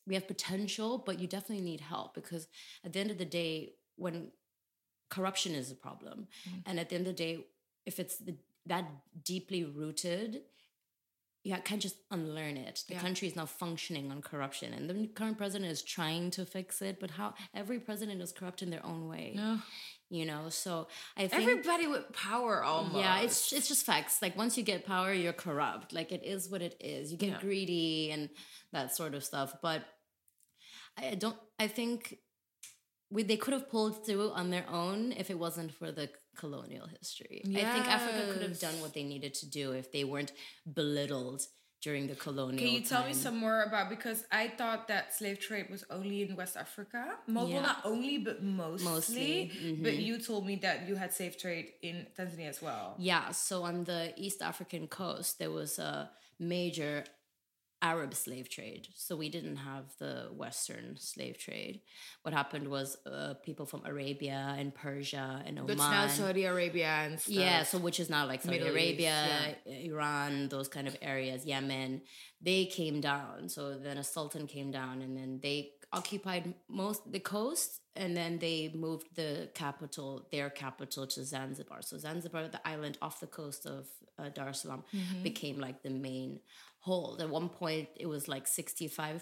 we 0.08 0.16
have 0.16 0.28
potential, 0.28 0.98
but 1.06 1.20
you 1.20 1.28
definitely 1.28 1.64
need 1.64 1.80
help 1.82 2.16
because 2.16 2.48
at 2.84 2.92
the 2.94 3.00
end 3.00 3.12
of 3.12 3.18
the 3.20 3.26
day, 3.42 3.74
when 3.98 4.32
corruption 5.10 5.54
is 5.54 5.72
a 5.72 5.76
problem, 5.76 6.28
Mm. 6.50 6.64
and 6.66 6.80
at 6.80 6.90
the 6.90 6.96
end 6.96 7.08
of 7.08 7.16
the 7.16 7.24
day, 7.26 7.46
if 7.86 8.00
it's 8.00 8.18
the, 8.18 8.36
that 8.66 8.86
deeply 9.24 9.64
rooted, 9.64 10.42
you 11.44 11.56
can't 11.66 11.82
just 11.82 11.98
unlearn 12.12 12.56
it. 12.58 12.84
The 12.88 12.94
Yeah. 12.96 13.02
country 13.02 13.28
is 13.28 13.36
now 13.36 13.46
functioning 13.48 14.12
on 14.12 14.22
corruption, 14.22 14.74
and 14.74 14.90
the 14.90 15.08
current 15.08 15.38
president 15.38 15.72
is 15.72 15.82
trying 15.84 16.32
to 16.32 16.46
fix 16.46 16.82
it. 16.82 17.00
But 17.00 17.12
how 17.12 17.34
every 17.54 17.80
president 17.80 18.22
is 18.22 18.32
corrupt 18.32 18.62
in 18.62 18.70
their 18.70 18.86
own 18.86 19.08
way, 19.08 19.34
No. 19.36 19.60
you 20.10 20.26
know. 20.26 20.50
So 20.50 20.88
I 21.18 21.28
think 21.28 21.50
Everybody 21.50 21.88
with 21.88 22.12
power 22.14 22.64
almost. 22.64 22.96
yeah, 22.98 23.22
it's 23.22 23.52
it's 23.54 23.68
just 23.68 23.86
facts. 23.86 24.22
Like 24.22 24.36
once 24.38 24.56
you 24.58 24.64
get 24.64 24.86
power, 24.86 25.14
you're 25.14 25.34
corrupt. 25.34 25.94
Like 25.94 26.12
it 26.12 26.24
is 26.24 26.48
what 26.50 26.62
it 26.62 26.76
is. 26.80 27.12
You 27.12 27.18
get 27.18 27.30
Yeah. 27.30 27.42
greedy 27.42 28.12
and 28.12 28.30
that 28.72 28.96
sort 28.96 29.16
of 29.16 29.24
stuff. 29.24 29.56
But 29.62 29.84
I 30.98 31.16
don't. 31.16 31.38
I 31.58 31.68
think 31.68 32.20
we 33.10 33.24
they 33.24 33.38
could 33.38 33.54
have 33.54 33.68
pulled 33.70 34.06
through 34.06 34.30
on 34.32 34.52
their 34.52 34.70
own 34.70 35.12
if 35.12 35.30
it 35.32 35.40
wasn't 35.40 35.74
for 35.74 35.92
the 35.92 36.10
colonial 36.36 36.88
history. 36.88 37.42
I 37.46 37.50
think 37.74 37.88
Africa 37.88 38.34
could 38.34 38.42
have 38.42 38.60
done 38.60 38.80
what 38.82 38.94
they 38.94 39.04
needed 39.04 39.34
to 39.36 39.46
do 39.50 39.72
if 39.72 39.92
they 39.92 40.04
weren't 40.04 40.32
belittled 40.72 41.46
during 41.82 42.08
the 42.08 42.16
colonial. 42.16 42.60
Can 42.60 42.68
you 42.74 42.82
tell 42.82 43.06
me 43.06 43.14
some 43.14 43.38
more 43.38 43.64
about 43.64 43.90
because 43.90 44.24
I 44.32 44.50
thought 44.50 44.88
that 44.90 45.16
slave 45.16 45.40
trade 45.40 45.68
was 45.70 45.84
only 45.90 46.22
in 46.22 46.36
West 46.36 46.56
Africa. 46.56 47.16
Mo- 47.28 47.48
Yeah. 47.48 47.54
Well, 47.56 47.64
not 47.64 47.82
only, 47.84 48.20
but 48.20 48.44
mostly. 48.44 48.86
Mostly, 48.86 49.52
But 49.82 49.94
mm-hmm. 49.94 50.02
you 50.02 50.20
told 50.20 50.46
me 50.46 50.58
that 50.58 50.88
you 50.88 50.96
had 50.96 51.12
slave 51.12 51.38
trade 51.38 51.74
in 51.82 52.06
Tanzania 52.18 52.50
as 52.50 52.62
well. 52.62 52.96
Yeah, 53.00 53.32
so 53.32 53.64
on 53.64 53.84
the 53.86 54.14
East 54.16 54.42
African 54.44 54.88
coast, 54.88 55.40
there 55.40 55.50
was 55.52 55.80
a 55.80 56.12
major 56.40 57.04
Arab 57.82 58.14
slave 58.14 58.48
trade. 58.50 58.88
So 58.96 59.16
we 59.16 59.30
didn't 59.30 59.58
have 59.58 59.86
the 59.98 60.30
Western 60.36 60.98
slave 60.98 61.38
trade. 61.38 61.82
What 62.22 62.34
happened 62.34 62.68
was 62.68 62.98
uh, 63.06 63.34
people 63.44 63.66
from 63.66 63.82
Arabia 63.86 64.56
and 64.58 64.74
Persia 64.74 65.42
and 65.46 65.58
Oman. 65.58 65.78
But 65.78 65.78
now 65.78 66.08
Saudi 66.08 66.46
Arabia 66.46 66.88
and 67.06 67.20
stuff. 67.20 67.34
Yeah, 67.36 67.64
so 67.64 67.78
which 67.80 68.00
is 68.00 68.10
now 68.10 68.26
like 68.28 68.42
Saudi 68.44 68.60
Middle 68.60 68.78
East, 68.78 69.02
Arabia, 69.02 69.56
Iran, 69.66 70.50
those 70.50 70.68
kind 70.68 70.88
of 70.88 70.96
areas, 71.02 71.46
Yemen, 71.46 72.02
they 72.42 72.66
came 72.66 73.02
down. 73.02 73.50
So 73.50 73.76
then 73.78 73.98
a 73.98 74.04
sultan 74.04 74.46
came 74.48 74.72
down 74.72 75.02
and 75.02 75.18
then 75.18 75.40
they 75.42 75.72
occupied 75.94 76.54
most 76.70 77.12
the 77.12 77.20
coast 77.20 77.82
and 77.96 78.16
then 78.16 78.40
they 78.40 78.72
moved 78.74 79.08
the 79.16 79.50
capital, 79.54 80.28
their 80.32 80.50
capital 80.50 81.06
to 81.08 81.24
Zanzibar. 81.26 81.82
So 81.82 81.98
Zanzibar, 81.98 82.48
the 82.48 82.66
island 82.66 82.98
off 83.02 83.20
the 83.20 83.28
coast 83.28 83.66
of 83.66 83.88
uh, 84.20 84.30
Dar 84.30 84.50
es 84.50 84.62
Salaam, 84.62 84.84
Mm-hmm. 84.96 85.24
became 85.24 85.58
like 85.60 85.82
the 85.84 85.90
main 85.90 86.40
hold. 86.82 87.22
At 87.22 87.30
one 87.30 87.50
point, 87.50 87.90
it 87.96 88.08
was 88.08 88.28
like 88.28 88.46
65%, 88.46 89.22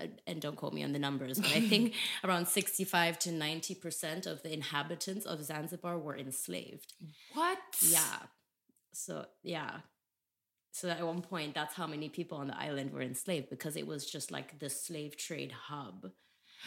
uh, 0.00 0.06
and 0.26 0.40
don't 0.40 0.56
quote 0.56 0.72
me 0.72 0.82
on 0.82 0.92
the 0.92 0.98
numbers, 0.98 1.38
but 1.38 1.52
I 1.52 1.60
think 1.60 1.94
around 2.24 2.48
65 2.48 3.18
to 3.20 3.30
90% 3.30 4.26
of 4.26 4.42
the 4.42 4.52
inhabitants 4.52 5.26
of 5.26 5.44
Zanzibar 5.44 5.98
were 5.98 6.16
enslaved. 6.16 6.94
What? 7.34 7.58
Yeah. 7.80 8.18
So 8.92 9.26
yeah. 9.42 9.80
So 10.72 10.88
at 10.88 11.06
one 11.06 11.22
point, 11.22 11.54
that's 11.54 11.74
how 11.74 11.86
many 11.86 12.08
people 12.08 12.38
on 12.38 12.48
the 12.48 12.58
island 12.58 12.92
were 12.92 13.02
enslaved 13.02 13.48
because 13.48 13.76
it 13.76 13.86
was 13.86 14.10
just 14.10 14.32
like 14.32 14.58
the 14.58 14.68
slave 14.68 15.16
trade 15.16 15.52
hub. 15.52 16.10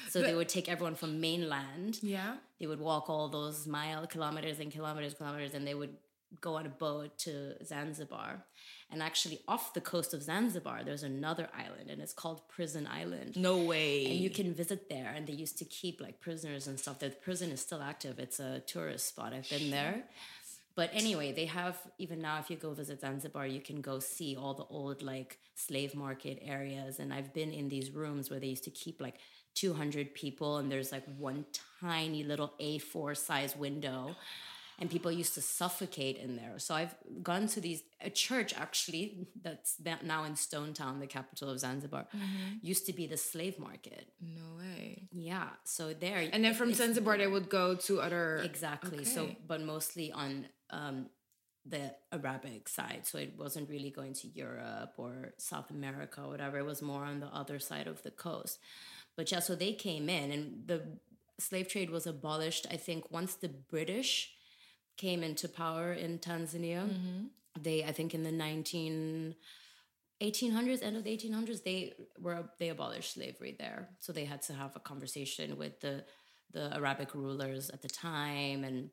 So 0.09 0.21
they 0.21 0.35
would 0.35 0.47
take 0.47 0.69
everyone 0.69 0.95
from 0.95 1.19
mainland. 1.19 1.99
Yeah. 2.01 2.35
They 2.59 2.67
would 2.67 2.79
walk 2.79 3.09
all 3.09 3.27
those 3.29 3.67
mile 3.67 4.05
kilometers 4.07 4.59
and 4.59 4.71
kilometers, 4.71 5.15
kilometers, 5.15 5.53
and 5.55 5.65
they 5.65 5.73
would 5.73 5.95
go 6.39 6.55
on 6.55 6.65
a 6.65 6.69
boat 6.69 7.17
to 7.19 7.63
Zanzibar. 7.65 8.45
And 8.89 9.03
actually, 9.03 9.41
off 9.49 9.73
the 9.73 9.81
coast 9.81 10.13
of 10.13 10.23
Zanzibar, 10.23 10.83
there's 10.83 11.03
another 11.03 11.49
island, 11.53 11.89
and 11.89 12.01
it's 12.01 12.13
called 12.13 12.47
Prison 12.47 12.87
Island. 12.87 13.35
No 13.35 13.57
way. 13.57 14.05
And 14.05 14.15
you 14.15 14.29
can 14.29 14.53
visit 14.53 14.87
there, 14.87 15.11
and 15.13 15.27
they 15.27 15.33
used 15.33 15.57
to 15.57 15.65
keep 15.65 15.99
like 15.99 16.21
prisoners 16.21 16.67
and 16.67 16.79
stuff. 16.79 16.99
The 16.99 17.09
prison 17.09 17.51
is 17.51 17.59
still 17.59 17.81
active. 17.81 18.17
It's 18.17 18.39
a 18.39 18.61
tourist 18.61 19.07
spot. 19.07 19.33
I've 19.33 19.49
been 19.49 19.71
there. 19.71 20.03
But 20.75 20.91
anyway, 20.93 21.33
they 21.33 21.45
have 21.45 21.75
even 21.97 22.21
now. 22.21 22.39
If 22.39 22.49
you 22.49 22.55
go 22.55 22.71
visit 22.73 23.01
Zanzibar, 23.01 23.47
you 23.47 23.59
can 23.59 23.81
go 23.81 23.99
see 23.99 24.37
all 24.37 24.53
the 24.53 24.65
old 24.65 25.01
like 25.01 25.39
slave 25.55 25.95
market 25.95 26.39
areas. 26.41 26.99
And 26.99 27.11
I've 27.11 27.33
been 27.33 27.51
in 27.51 27.67
these 27.67 27.89
rooms 27.91 28.29
where 28.29 28.39
they 28.39 28.47
used 28.47 28.63
to 28.65 28.69
keep 28.69 29.01
like 29.01 29.15
200 29.55 30.13
people, 30.13 30.57
and 30.57 30.71
there's 30.71 30.91
like 30.91 31.03
one 31.17 31.45
tiny 31.81 32.23
little 32.23 32.53
A4 32.61 33.17
size 33.17 33.55
window, 33.55 34.15
and 34.79 34.89
people 34.89 35.11
used 35.11 35.33
to 35.33 35.41
suffocate 35.41 36.17
in 36.17 36.35
there. 36.35 36.59
So 36.59 36.75
I've 36.75 36.95
gone 37.23 37.47
to 37.47 37.61
these 37.61 37.81
a 37.99 38.09
church 38.09 38.53
actually 38.55 39.27
that's 39.41 39.77
now 40.03 40.23
in 40.23 40.35
Stone 40.35 40.73
Town, 40.73 40.99
the 40.99 41.07
capital 41.07 41.49
of 41.49 41.59
Zanzibar, 41.59 42.07
used 42.61 42.85
to 42.85 42.93
be 42.93 43.07
the 43.07 43.17
slave 43.17 43.57
market. 43.57 44.07
no 44.21 44.57
way. 44.59 45.07
Yeah, 45.11 45.49
so 45.63 45.93
there. 45.93 46.29
And 46.31 46.43
then 46.43 46.53
from 46.53 46.73
Zanzibar, 46.73 47.17
they 47.17 47.27
would 47.27 47.49
go 47.49 47.75
to 47.75 48.01
other. 48.01 48.37
Exactly. 48.43 49.03
So, 49.03 49.29
but 49.47 49.61
mostly 49.61 50.11
on 50.11 50.47
um, 50.69 51.07
the 51.65 51.95
Arabic 52.11 52.69
side. 52.69 53.01
So 53.05 53.17
it 53.17 53.33
wasn't 53.37 53.69
really 53.69 53.89
going 53.89 54.13
to 54.13 54.27
Europe 54.27 54.93
or 54.97 55.33
South 55.37 55.71
America 55.71 56.21
or 56.21 56.29
whatever. 56.29 56.59
It 56.59 56.65
was 56.65 56.81
more 56.81 57.03
on 57.03 57.19
the 57.19 57.27
other 57.27 57.59
side 57.59 57.87
of 57.87 58.03
the 58.03 58.11
coast. 58.11 58.59
But 59.15 59.31
yeah, 59.31 59.39
so 59.39 59.55
they 59.55 59.73
came 59.73 60.07
in 60.09 60.31
and 60.31 60.67
the 60.67 60.83
slave 61.39 61.67
trade 61.67 61.89
was 61.89 62.05
abolished, 62.05 62.67
I 62.71 62.77
think, 62.77 63.11
once 63.11 63.33
the 63.35 63.49
British 63.49 64.33
came 64.97 65.23
into 65.23 65.47
power 65.47 65.93
in 65.93 66.19
Tanzania. 66.19 66.89
They, 67.59 67.83
I 67.83 67.91
think, 67.91 68.13
in 68.13 68.23
the 68.23 68.31
19. 68.31 69.35
1800s 70.21 70.81
end 70.81 70.97
of 70.97 71.03
the 71.03 71.15
1800s 71.15 71.63
they 71.63 71.93
were 72.19 72.49
they 72.57 72.69
abolished 72.69 73.13
slavery 73.13 73.55
there 73.59 73.89
so 73.99 74.11
they 74.11 74.25
had 74.25 74.41
to 74.41 74.51
have 74.51 74.75
a 74.75 74.79
conversation 74.79 75.57
with 75.59 75.79
the 75.79 76.03
the 76.53 76.73
arabic 76.73 77.13
rulers 77.13 77.69
at 77.69 77.83
the 77.83 77.87
time 77.87 78.63
and 78.63 78.89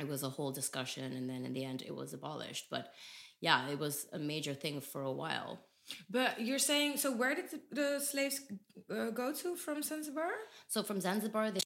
it 0.00 0.08
was 0.08 0.24
a 0.24 0.28
whole 0.28 0.50
discussion 0.50 1.12
and 1.12 1.30
then 1.30 1.44
in 1.44 1.52
the 1.52 1.64
end 1.64 1.82
it 1.86 1.94
was 1.94 2.12
abolished 2.12 2.66
but 2.68 2.92
yeah 3.40 3.68
it 3.68 3.78
was 3.78 4.06
a 4.12 4.18
major 4.18 4.54
thing 4.54 4.80
for 4.80 5.02
a 5.02 5.12
while 5.22 5.60
But 6.10 6.40
you're 6.46 6.58
saying 6.72 6.96
so? 7.02 7.08
Where 7.20 7.34
did 7.38 7.46
the, 7.52 7.60
the 7.80 8.00
slaves 8.00 8.40
uh, 8.90 9.10
go 9.20 9.26
to 9.40 9.48
from 9.64 9.82
Zanzibar? 9.90 10.32
so 10.66 10.82
from 10.82 10.98
zanzibar 11.00 11.46
they 11.52 11.60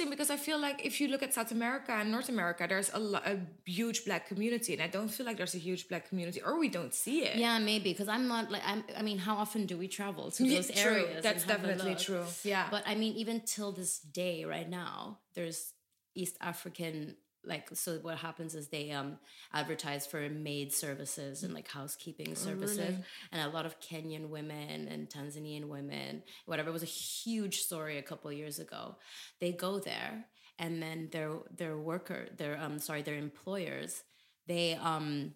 interesting 0.00 0.10
because 0.10 0.30
I 0.30 0.36
feel 0.36 0.58
like 0.58 0.84
if 0.84 1.00
you 1.00 1.08
look 1.08 1.22
at 1.22 1.32
South 1.34 1.50
America 1.52 1.92
and 1.92 2.10
North 2.10 2.28
America, 2.28 2.66
there's 2.68 2.90
a, 2.92 2.98
lo- 2.98 3.20
a 3.24 3.36
huge 3.64 4.04
black 4.04 4.28
community, 4.28 4.72
and 4.74 4.82
I 4.82 4.88
don't 4.88 5.08
feel 5.08 5.26
like 5.26 5.36
there's 5.36 5.54
a 5.54 5.58
huge 5.58 5.88
black 5.88 6.08
community, 6.08 6.40
or 6.42 6.58
we 6.58 6.68
don't 6.68 6.94
see 6.94 7.24
it. 7.24 7.36
Yeah, 7.36 7.58
maybe 7.58 7.90
because 7.92 8.08
I'm 8.08 8.28
not 8.28 8.50
like 8.50 8.62
I'm. 8.66 8.84
I 8.96 9.02
mean, 9.02 9.18
how 9.18 9.36
often 9.36 9.66
do 9.66 9.76
we 9.78 9.88
travel 9.88 10.30
to 10.32 10.44
Yeah, 10.44 10.56
those 10.56 10.70
true. 10.70 10.92
areas? 10.92 11.22
That's 11.22 11.42
and 11.42 11.50
have 11.52 11.64
a 11.64 11.66
definitely 11.68 11.94
true. 11.96 12.24
Yeah. 12.44 12.66
But 12.70 12.82
I 12.86 12.94
mean, 12.94 13.14
even 13.16 13.40
till 13.40 13.72
this 13.72 13.98
day, 13.98 14.44
right 14.44 14.68
now, 14.68 15.18
there's 15.34 15.72
East 16.14 16.36
African 16.40 17.16
like 17.46 17.68
so. 17.74 17.98
What 18.02 18.18
happens 18.18 18.54
is 18.54 18.68
they 18.68 18.90
um 18.90 19.18
advertise 19.52 20.06
for 20.06 20.28
maid 20.28 20.72
services 20.72 21.42
and 21.42 21.54
like 21.54 21.68
housekeeping 21.68 22.34
services, 22.34 22.78
really? 22.78 22.98
and 23.32 23.48
a 23.50 23.54
lot 23.54 23.66
of 23.66 23.78
Kenyan 23.80 24.28
women 24.28 24.88
and 24.88 25.08
Tanzanian 25.08 25.66
women, 25.66 26.22
whatever. 26.46 26.70
It 26.70 26.72
was 26.72 26.82
a 26.82 26.86
huge 26.86 27.60
story 27.60 27.98
a 27.98 28.02
couple 28.02 28.30
years 28.32 28.58
ago. 28.58 28.96
They 29.40 29.52
go 29.52 29.78
there, 29.78 30.26
and 30.58 30.82
then 30.82 31.08
their 31.12 31.30
their 31.56 31.76
worker, 31.76 32.28
their 32.36 32.58
um 32.60 32.78
sorry, 32.78 33.02
their 33.02 33.18
employers, 33.18 34.02
they 34.46 34.74
um 34.74 35.34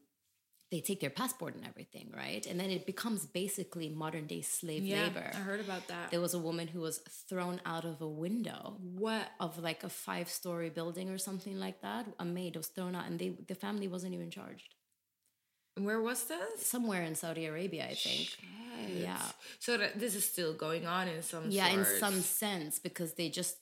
they 0.71 0.81
take 0.81 1.01
their 1.01 1.11
passport 1.11 1.57
and 1.57 1.67
everything, 1.67 2.13
right? 2.17 2.47
And 2.47 2.59
then 2.59 2.71
it 2.71 2.87
becomes 2.87 3.27
basically 3.27 3.89
modern 3.89 4.27
day 4.27 4.41
slave 4.41 4.85
yeah, 4.85 5.05
labor. 5.05 5.31
I 5.35 5.39
heard 5.39 5.61
about 5.61 5.89
that. 5.89 6.11
There 6.11 6.21
was 6.21 6.35
a 6.35 6.39
woman 6.39 6.69
who 6.69 6.81
was 6.81 6.99
thrown 7.29 7.61
out 7.67 7.85
of 7.85 8.01
a 8.01 8.09
window 8.09 8.77
what? 8.95 9.29
of 9.41 9.59
like 9.59 9.83
a 9.83 9.89
five 9.89 10.29
story 10.29 10.71
building 10.71 11.11
or 11.11 11.19
something 11.19 11.59
like 11.59 11.83
that. 11.83 12.07
A 12.21 12.25
maid 12.25 12.57
was 12.57 12.69
thrown 12.69 12.95
out 12.95 13.07
and 13.07 13.19
they 13.19 13.31
the 13.49 13.55
family 13.55 13.89
wasn't 13.89 14.15
even 14.15 14.31
charged. 14.31 14.75
Where 15.77 16.01
was 16.01 16.25
this? 16.25 16.67
Somewhere 16.67 17.03
in 17.03 17.15
Saudi 17.15 17.47
Arabia, 17.47 17.87
I 17.87 17.95
think. 17.95 18.37
Yeah. 18.89 19.23
So 19.59 19.77
this 19.77 20.15
is 20.15 20.25
still 20.25 20.53
going 20.53 20.87
on 20.87 21.09
in 21.09 21.23
some. 21.23 21.45
Yeah, 21.49 21.69
in 21.69 21.85
some 21.85 22.21
sense, 22.21 22.79
because 22.79 23.15
they 23.15 23.29
just 23.29 23.57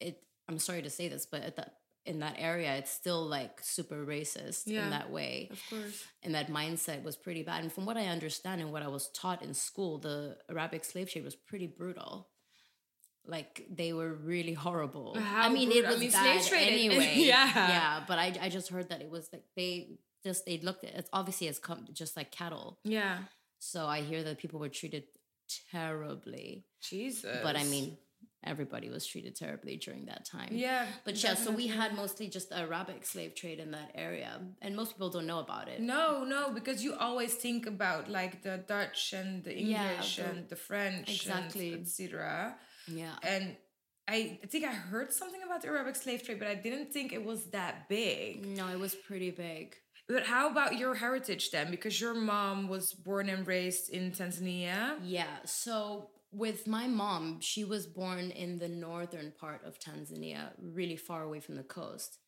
it 0.00 0.22
I'm 0.48 0.58
sorry 0.58 0.82
to 0.82 0.90
say 0.90 1.08
this, 1.08 1.26
but 1.26 1.42
at 1.42 1.56
that 1.56 1.74
in 2.06 2.20
that 2.20 2.36
area 2.38 2.74
it's 2.76 2.90
still 2.90 3.26
like 3.26 3.60
super 3.62 4.04
racist 4.06 4.62
Yeah. 4.66 4.84
in 4.84 4.90
that 4.90 5.10
way. 5.10 5.48
Of 5.50 5.60
course. 5.70 6.04
and 6.22 6.34
that 6.34 6.48
mindset 6.50 7.02
was 7.02 7.16
pretty 7.16 7.42
bad. 7.42 7.62
And 7.62 7.72
from 7.72 7.84
what 7.86 7.96
I 7.96 8.06
understand 8.06 8.60
and 8.60 8.72
what 8.72 8.82
I 8.82 8.88
was 8.88 9.08
taught 9.10 9.42
in 9.42 9.52
school, 9.54 9.98
the 9.98 10.38
Arabic 10.50 10.84
slave 10.84 11.10
trade 11.10 11.24
was 11.24 11.34
pretty 11.36 11.66
brutal. 11.66 12.28
Like 13.26 13.66
they 13.70 13.92
were 13.92 14.14
really 14.14 14.54
horrible. 14.54 15.18
How 15.18 15.42
I 15.42 15.48
mean, 15.50 15.68
brutal? 15.68 15.84
it 15.84 15.86
I 15.86 15.90
was 15.92 16.00
mean, 16.00 16.10
bad 16.12 16.40
slave 16.42 16.48
trade 16.48 16.72
is- 16.72 16.86
anyway. 16.86 17.12
yeah. 17.16 17.52
yeah. 17.54 18.04
But 18.08 18.18
I, 18.18 18.34
I 18.40 18.48
just 18.48 18.68
heard 18.70 18.88
that 18.88 19.02
it 19.02 19.10
was 19.10 19.28
like 19.32 19.44
they 19.54 19.98
just 20.24 20.46
they 20.46 20.58
looked 20.58 20.84
at 20.84 20.94
it 20.94 21.08
obviously 21.12 21.48
as 21.48 21.58
come 21.58 21.86
just 21.92 22.16
like 22.16 22.30
cattle. 22.30 22.78
Yeah. 22.84 23.18
So 23.58 23.86
I 23.86 24.00
hear 24.00 24.22
that 24.22 24.38
people 24.38 24.60
were 24.60 24.68
treated 24.70 25.04
terribly. 25.70 26.64
Jesus. 26.80 27.38
But 27.42 27.56
I 27.56 27.64
mean, 27.64 27.96
everybody 28.48 28.88
was 28.96 29.06
treated 29.06 29.34
terribly 29.36 29.76
during 29.76 30.06
that 30.06 30.24
time. 30.24 30.48
Yeah. 30.52 30.86
But 31.04 31.22
yeah, 31.22 31.34
so 31.34 31.50
we 31.50 31.66
had 31.66 31.94
mostly 31.94 32.26
just 32.28 32.48
Arabic 32.52 33.04
slave 33.04 33.34
trade 33.34 33.58
in 33.60 33.70
that 33.72 33.90
area, 33.94 34.32
and 34.62 34.74
most 34.74 34.92
people 34.94 35.10
don't 35.10 35.26
know 35.26 35.40
about 35.40 35.68
it. 35.68 35.80
No, 35.80 36.24
no, 36.24 36.50
because 36.58 36.82
you 36.82 36.94
always 36.94 37.34
think 37.34 37.66
about 37.66 38.02
like 38.18 38.42
the 38.42 38.56
Dutch 38.74 39.12
and 39.12 39.44
the 39.44 39.54
Yeah, 39.54 39.90
English 39.90 40.16
the- 40.16 40.24
and 40.24 40.48
the 40.48 40.56
French, 40.56 41.08
Exactly. 41.10 41.74
etc. 41.74 42.56
Yeah. 42.86 43.14
And 43.22 43.56
I 44.16 44.40
think 44.50 44.64
I 44.64 44.72
heard 44.72 45.12
something 45.12 45.42
about 45.46 45.60
the 45.62 45.68
Arabic 45.68 45.96
slave 45.96 46.22
trade, 46.24 46.38
but 46.38 46.48
I 46.48 46.54
didn't 46.54 46.92
think 46.94 47.12
it 47.12 47.22
was 47.24 47.40
that 47.50 47.88
big. 47.90 48.46
No, 48.46 48.68
it 48.68 48.78
was 48.78 48.94
pretty 48.94 49.30
big. 49.30 49.76
But 50.08 50.24
how 50.24 50.48
about 50.50 50.78
your 50.78 50.94
heritage 50.94 51.50
then? 51.50 51.70
Because 51.70 52.00
your 52.00 52.14
mom 52.14 52.68
was 52.68 52.94
born 52.94 53.28
and 53.28 53.46
raised 53.46 53.90
in 53.90 54.10
Tanzania. 54.12 54.98
Yeah. 55.04 55.26
So 55.44 56.08
with 56.32 56.66
my 56.66 56.86
mom, 56.86 57.40
she 57.40 57.64
was 57.64 57.86
born 57.86 58.30
in 58.30 58.58
the 58.58 58.68
northern 58.68 59.32
part 59.38 59.64
of 59.64 59.78
Tanzania, 59.78 60.50
really 60.60 60.96
far 60.96 61.22
away 61.22 61.40
from 61.40 61.56
the 61.56 61.62
coast. 61.62 62.18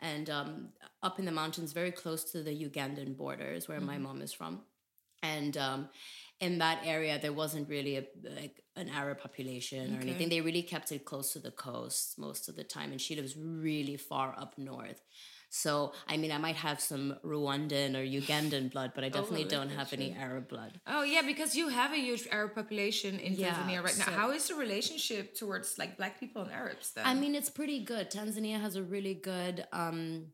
And 0.00 0.28
um, 0.28 0.68
up 1.02 1.18
in 1.18 1.24
the 1.24 1.32
mountains, 1.32 1.72
very 1.72 1.92
close 1.92 2.24
to 2.32 2.42
the 2.42 2.50
Ugandan 2.50 3.16
borders, 3.16 3.68
where 3.68 3.80
my 3.80 3.98
mom 3.98 4.22
is 4.22 4.32
from. 4.32 4.62
And 5.22 5.56
um, 5.56 5.88
in 6.40 6.58
that 6.58 6.80
area, 6.84 7.18
there 7.20 7.32
wasn't 7.32 7.68
really 7.68 7.96
a, 7.96 8.04
like 8.36 8.62
an 8.76 8.88
Arab 8.90 9.18
population 9.20 9.94
or 9.94 9.98
Okay. 9.98 10.08
anything. 10.08 10.28
They 10.28 10.40
really 10.42 10.62
kept 10.62 10.92
it 10.92 11.04
close 11.04 11.32
to 11.32 11.38
the 11.38 11.50
coast 11.50 12.18
most 12.18 12.48
of 12.48 12.56
the 12.56 12.64
time. 12.64 12.90
And 12.90 13.00
she 13.00 13.14
lives 13.16 13.34
really 13.36 13.96
far 13.96 14.34
up 14.36 14.58
north. 14.58 15.00
So, 15.56 15.92
I 16.08 16.16
mean, 16.16 16.32
I 16.32 16.38
might 16.38 16.56
have 16.56 16.80
some 16.80 17.14
Rwandan 17.24 17.94
or 17.94 18.02
Ugandan 18.04 18.72
blood, 18.72 18.90
but 18.92 19.04
I 19.04 19.08
definitely 19.08 19.44
don't 19.44 19.70
have 19.70 19.92
any 19.92 20.10
Arab 20.18 20.48
blood. 20.48 20.80
Oh 20.84 21.04
yeah, 21.04 21.22
because 21.22 21.54
you 21.54 21.68
have 21.68 21.92
a 21.92 21.96
huge 21.96 22.26
Arab 22.32 22.56
population 22.56 23.20
in 23.20 23.34
Yeah, 23.34 23.54
Tanzania 23.54 23.80
right 23.84 23.96
now. 23.96 24.06
so- 24.06 24.10
How 24.10 24.30
is 24.32 24.48
the 24.48 24.56
relationship 24.56 25.32
towards 25.36 25.78
like 25.78 25.96
black 25.96 26.18
people 26.18 26.42
and 26.42 26.50
Arabs 26.50 26.90
then? 26.92 27.06
I 27.06 27.14
mean, 27.14 27.36
it's 27.36 27.50
pretty 27.50 27.84
good. 27.84 28.10
Tanzania 28.10 28.60
has 28.60 28.74
a 28.74 28.82
really 28.82 29.14
good. 29.14 29.64
um 29.72 30.33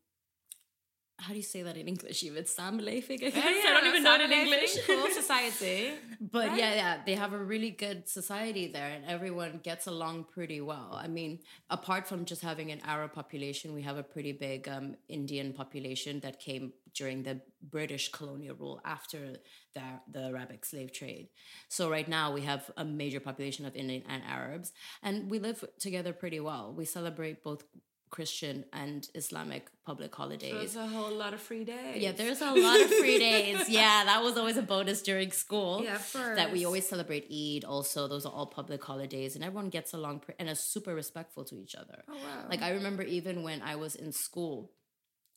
how 1.20 1.32
do 1.32 1.36
you 1.36 1.42
say 1.42 1.62
that 1.62 1.76
in 1.76 1.86
English? 1.86 2.22
Even 2.22 2.44
samenleving, 2.44 3.22
I 3.24 3.30
guess. 3.30 3.36
I 3.36 3.72
don't 3.74 3.86
even 3.86 4.02
know 4.02 4.14
it 4.14 4.22
in 4.22 4.32
English. 4.32 4.76
Cool 4.86 5.10
society. 5.10 5.90
But 6.20 6.48
right? 6.48 6.58
yeah, 6.58 6.74
yeah, 6.74 6.96
they 7.04 7.14
have 7.14 7.32
a 7.32 7.38
really 7.38 7.70
good 7.70 8.08
society 8.08 8.66
there, 8.68 8.90
and 8.94 9.04
everyone 9.06 9.60
gets 9.62 9.86
along 9.86 10.26
pretty 10.34 10.60
well. 10.60 10.90
I 10.92 11.08
mean, 11.08 11.40
apart 11.70 12.06
from 12.06 12.24
just 12.24 12.42
having 12.42 12.70
an 12.70 12.80
Arab 12.84 13.12
population, 13.14 13.72
we 13.72 13.82
have 13.82 13.96
a 13.96 14.02
pretty 14.02 14.32
big 14.32 14.68
um, 14.68 14.96
Indian 15.08 15.52
population 15.52 16.20
that 16.20 16.38
came 16.38 16.72
during 16.94 17.22
the 17.22 17.40
British 17.62 18.10
colonial 18.10 18.54
rule 18.56 18.80
after 18.84 19.36
the, 19.74 19.82
the 20.10 20.24
Arabic 20.24 20.64
slave 20.64 20.92
trade. 20.92 21.28
So 21.68 21.90
right 21.90 22.08
now 22.08 22.32
we 22.32 22.42
have 22.42 22.70
a 22.76 22.84
major 22.84 23.20
population 23.20 23.64
of 23.64 23.74
Indian 23.74 24.02
and 24.08 24.22
Arabs, 24.26 24.72
and 25.02 25.30
we 25.30 25.38
live 25.38 25.64
together 25.78 26.12
pretty 26.12 26.40
well. 26.40 26.74
We 26.76 26.84
celebrate 26.84 27.42
both 27.42 27.64
Christian 28.10 28.64
and 28.72 29.08
Islamic 29.14 29.70
public 29.86 30.12
holidays. 30.14 30.52
There's 30.52 30.76
a 30.76 30.86
whole 30.86 31.12
lot 31.12 31.32
of 31.32 31.40
free 31.40 31.64
days. 31.64 32.02
Yeah, 32.02 32.12
there's 32.12 32.40
a 32.42 32.52
lot 32.52 32.80
of 32.80 32.90
free 32.92 33.18
days. 33.30 33.68
Yeah, 33.68 34.04
that 34.04 34.22
was 34.22 34.36
always 34.36 34.56
a 34.56 34.62
bonus 34.62 35.00
during 35.02 35.30
school. 35.30 35.82
Yeah, 35.84 35.98
course. 35.98 36.36
That 36.36 36.52
we 36.52 36.64
always 36.64 36.88
celebrate 36.88 37.24
Eid. 37.30 37.64
Also, 37.64 38.08
those 38.08 38.26
are 38.26 38.32
all 38.32 38.46
public 38.46 38.82
holidays, 38.84 39.36
and 39.36 39.44
everyone 39.44 39.70
gets 39.70 39.92
along 39.94 40.20
pr- 40.20 40.32
and 40.38 40.48
is 40.48 40.60
super 40.60 40.94
respectful 40.94 41.44
to 41.44 41.54
each 41.60 41.74
other. 41.74 42.02
Oh 42.08 42.14
wow. 42.14 42.46
Like 42.50 42.62
I 42.62 42.70
remember 42.70 43.02
even 43.02 43.42
when 43.42 43.62
I 43.62 43.76
was 43.76 43.94
in 43.94 44.12
school, 44.12 44.72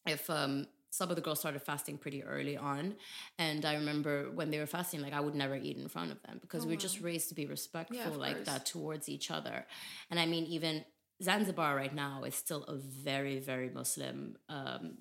if 0.05 0.29
um 0.29 0.67
some 0.89 1.09
of 1.09 1.15
the 1.15 1.23
girls 1.23 1.39
started 1.39 1.59
fasting 1.59 1.97
pretty 1.97 2.21
early 2.23 2.55
on, 2.55 2.93
and 3.39 3.65
I 3.65 3.73
remember 3.75 4.29
when 4.31 4.51
they 4.51 4.59
were 4.59 4.67
fasting, 4.67 5.01
like 5.01 5.13
I 5.13 5.19
would 5.21 5.33
never 5.33 5.55
eat 5.55 5.75
in 5.77 5.88
front 5.89 6.12
of 6.12 6.21
them 6.21 6.38
because 6.39 6.63
Oh, 6.63 6.67
we 6.67 6.73
were 6.73 6.77
wow. 6.77 6.81
just 6.81 7.01
raised 7.01 7.29
to 7.29 7.36
be 7.36 7.47
respectful 7.47 7.99
of 8.13 8.17
like 8.17 8.36
course. 8.36 8.47
that 8.47 8.65
towards 8.67 9.09
each 9.09 9.31
other. 9.31 9.65
And 10.12 10.19
I 10.19 10.25
mean, 10.27 10.45
even 10.45 10.86
Zanzibar 11.23 11.75
right 11.75 11.93
now 11.95 12.23
is 12.29 12.36
still 12.36 12.63
a 12.63 12.75
very 12.75 13.39
very 13.39 13.69
Muslim 13.69 14.36
um, 14.49 14.97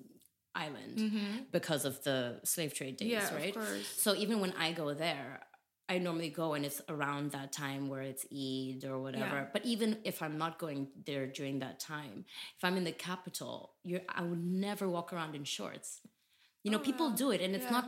island 0.55 1.45
because 1.51 1.83
of 1.85 2.03
the 2.03 2.39
slave 2.43 2.73
trade 2.73 2.97
days, 2.97 3.11
Mm-hmm. 3.13 3.37
Yeah, 3.37 3.43
right? 3.43 3.55
So 3.97 4.15
even 4.15 4.39
when 4.39 4.53
I 4.53 4.71
go 4.71 4.93
there, 4.93 5.41
I 5.89 5.97
normally 5.97 6.29
go 6.29 6.53
and 6.53 6.63
it's 6.65 6.81
around 6.87 7.31
that 7.31 7.51
time 7.51 7.89
where 7.89 8.01
it's 8.01 8.25
Eid 8.31 8.85
or 8.89 8.99
whatever. 8.99 9.35
Yeah. 9.41 9.45
But 9.51 9.65
even 9.65 9.97
if 10.03 10.21
I'm 10.21 10.37
not 10.37 10.57
going 10.59 10.87
there 11.05 11.27
during 11.27 11.59
that 11.59 11.79
time, 11.79 12.25
if 12.57 12.63
I'm 12.63 12.77
in 12.77 12.83
the 12.85 12.91
capital, 13.09 13.73
you're 13.83 14.01
I 14.07 14.21
would 14.21 14.43
never 14.67 14.87
walk 14.87 15.11
around 15.13 15.35
in 15.35 15.43
shorts. 15.43 15.99
You 16.63 16.71
know, 16.71 16.77
Oh, 16.79 16.89
people 16.89 17.09
wow. 17.09 17.15
do 17.23 17.31
it 17.31 17.41
and 17.41 17.53
it's 17.55 17.65
Yeah. 17.65 17.71
not 17.79 17.87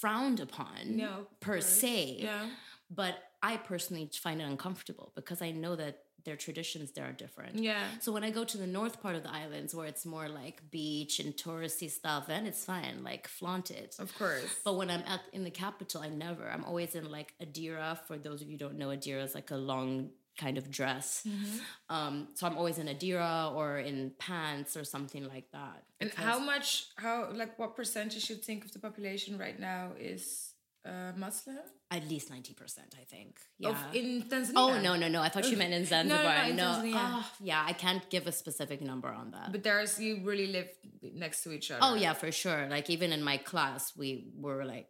frowned 0.00 0.40
upon 0.40 0.96
No, 0.96 1.26
per 1.40 1.60
se. 1.60 2.18
Yeah. 2.20 2.50
But 2.90 3.14
I 3.42 3.56
personally 3.56 4.10
find 4.12 4.40
it 4.42 4.44
uncomfortable 4.44 5.12
because 5.14 5.40
I 5.40 5.50
know 5.52 5.74
that 5.76 5.94
their 6.24 6.36
traditions 6.36 6.90
there 6.92 7.06
are 7.06 7.12
different. 7.12 7.58
Yeah. 7.58 7.82
So 8.00 8.12
when 8.12 8.24
I 8.24 8.30
go 8.30 8.44
to 8.44 8.58
the 8.58 8.66
north 8.66 9.02
part 9.02 9.16
of 9.16 9.22
the 9.22 9.32
islands 9.32 9.74
where 9.74 9.86
it's 9.86 10.04
more 10.04 10.28
like 10.28 10.62
beach 10.70 11.20
and 11.20 11.34
touristy 11.34 11.90
stuff, 11.90 12.26
then 12.26 12.46
it's 12.46 12.64
fine, 12.64 13.02
like 13.02 13.28
flaunt 13.28 13.70
it. 13.70 13.96
Of 13.98 14.16
course. 14.16 14.44
But 14.64 14.76
when 14.76 14.90
I'm 14.90 15.02
at 15.06 15.20
in 15.32 15.44
the 15.44 15.50
capital, 15.50 16.02
I 16.02 16.08
never. 16.08 16.48
I'm 16.48 16.64
always 16.64 16.94
in 16.94 17.10
like 17.10 17.34
adira. 17.42 17.98
For 18.06 18.18
those 18.18 18.42
of 18.42 18.48
you 18.48 18.52
who 18.52 18.58
don't 18.58 18.78
know, 18.78 18.88
adira 18.88 19.22
is 19.24 19.34
like 19.34 19.50
a 19.50 19.56
long 19.56 20.10
kind 20.38 20.56
of 20.56 20.70
dress. 20.70 21.22
Mm-hmm. 21.28 21.94
Um, 21.94 22.28
so 22.34 22.46
I'm 22.46 22.56
always 22.56 22.78
in 22.78 22.86
adira 22.86 23.54
or 23.54 23.78
in 23.78 24.12
pants 24.18 24.76
or 24.76 24.84
something 24.84 25.28
like 25.28 25.50
that. 25.52 25.82
And 26.00 26.10
how 26.14 26.38
much, 26.38 26.86
how, 26.96 27.30
like, 27.34 27.58
what 27.58 27.76
percentage 27.76 28.30
you 28.30 28.36
think 28.36 28.64
of 28.64 28.72
the 28.72 28.78
population 28.78 29.36
right 29.36 29.58
now 29.60 29.90
is 29.98 30.49
uh, 30.84 31.12
Muslim? 31.16 31.58
At 31.90 32.08
least 32.08 32.30
ninety 32.30 32.54
percent, 32.54 32.94
I 33.00 33.04
think. 33.04 33.38
Yeah. 33.58 33.70
Of, 33.70 33.94
in 33.94 34.22
Tanzania? 34.22 34.52
Oh 34.56 34.80
no 34.80 34.96
no 34.96 35.08
no! 35.08 35.20
I 35.22 35.28
thought 35.28 35.50
you 35.50 35.56
meant 35.56 35.74
in 35.74 35.84
Zanzibar. 35.92 36.44
in 36.48 36.56
Tanzania. 36.56 36.92
Ah, 36.94 37.32
yeah, 37.40 37.62
I 37.66 37.72
can't 37.72 38.08
give 38.10 38.26
a 38.26 38.32
specific 38.32 38.80
number 38.80 39.08
on 39.08 39.32
that. 39.32 39.52
But 39.52 39.62
there's, 39.62 40.00
you 40.00 40.20
really 40.24 40.46
live 40.46 40.68
next 41.02 41.42
to 41.44 41.52
each 41.52 41.70
other. 41.70 41.80
oh 41.82 41.94
yeah, 41.94 42.12
for 42.12 42.30
sure. 42.32 42.66
Like 42.70 42.88
even 42.90 43.12
in 43.12 43.22
my 43.22 43.36
class, 43.36 43.92
we 43.96 44.28
were 44.36 44.64
like 44.64 44.88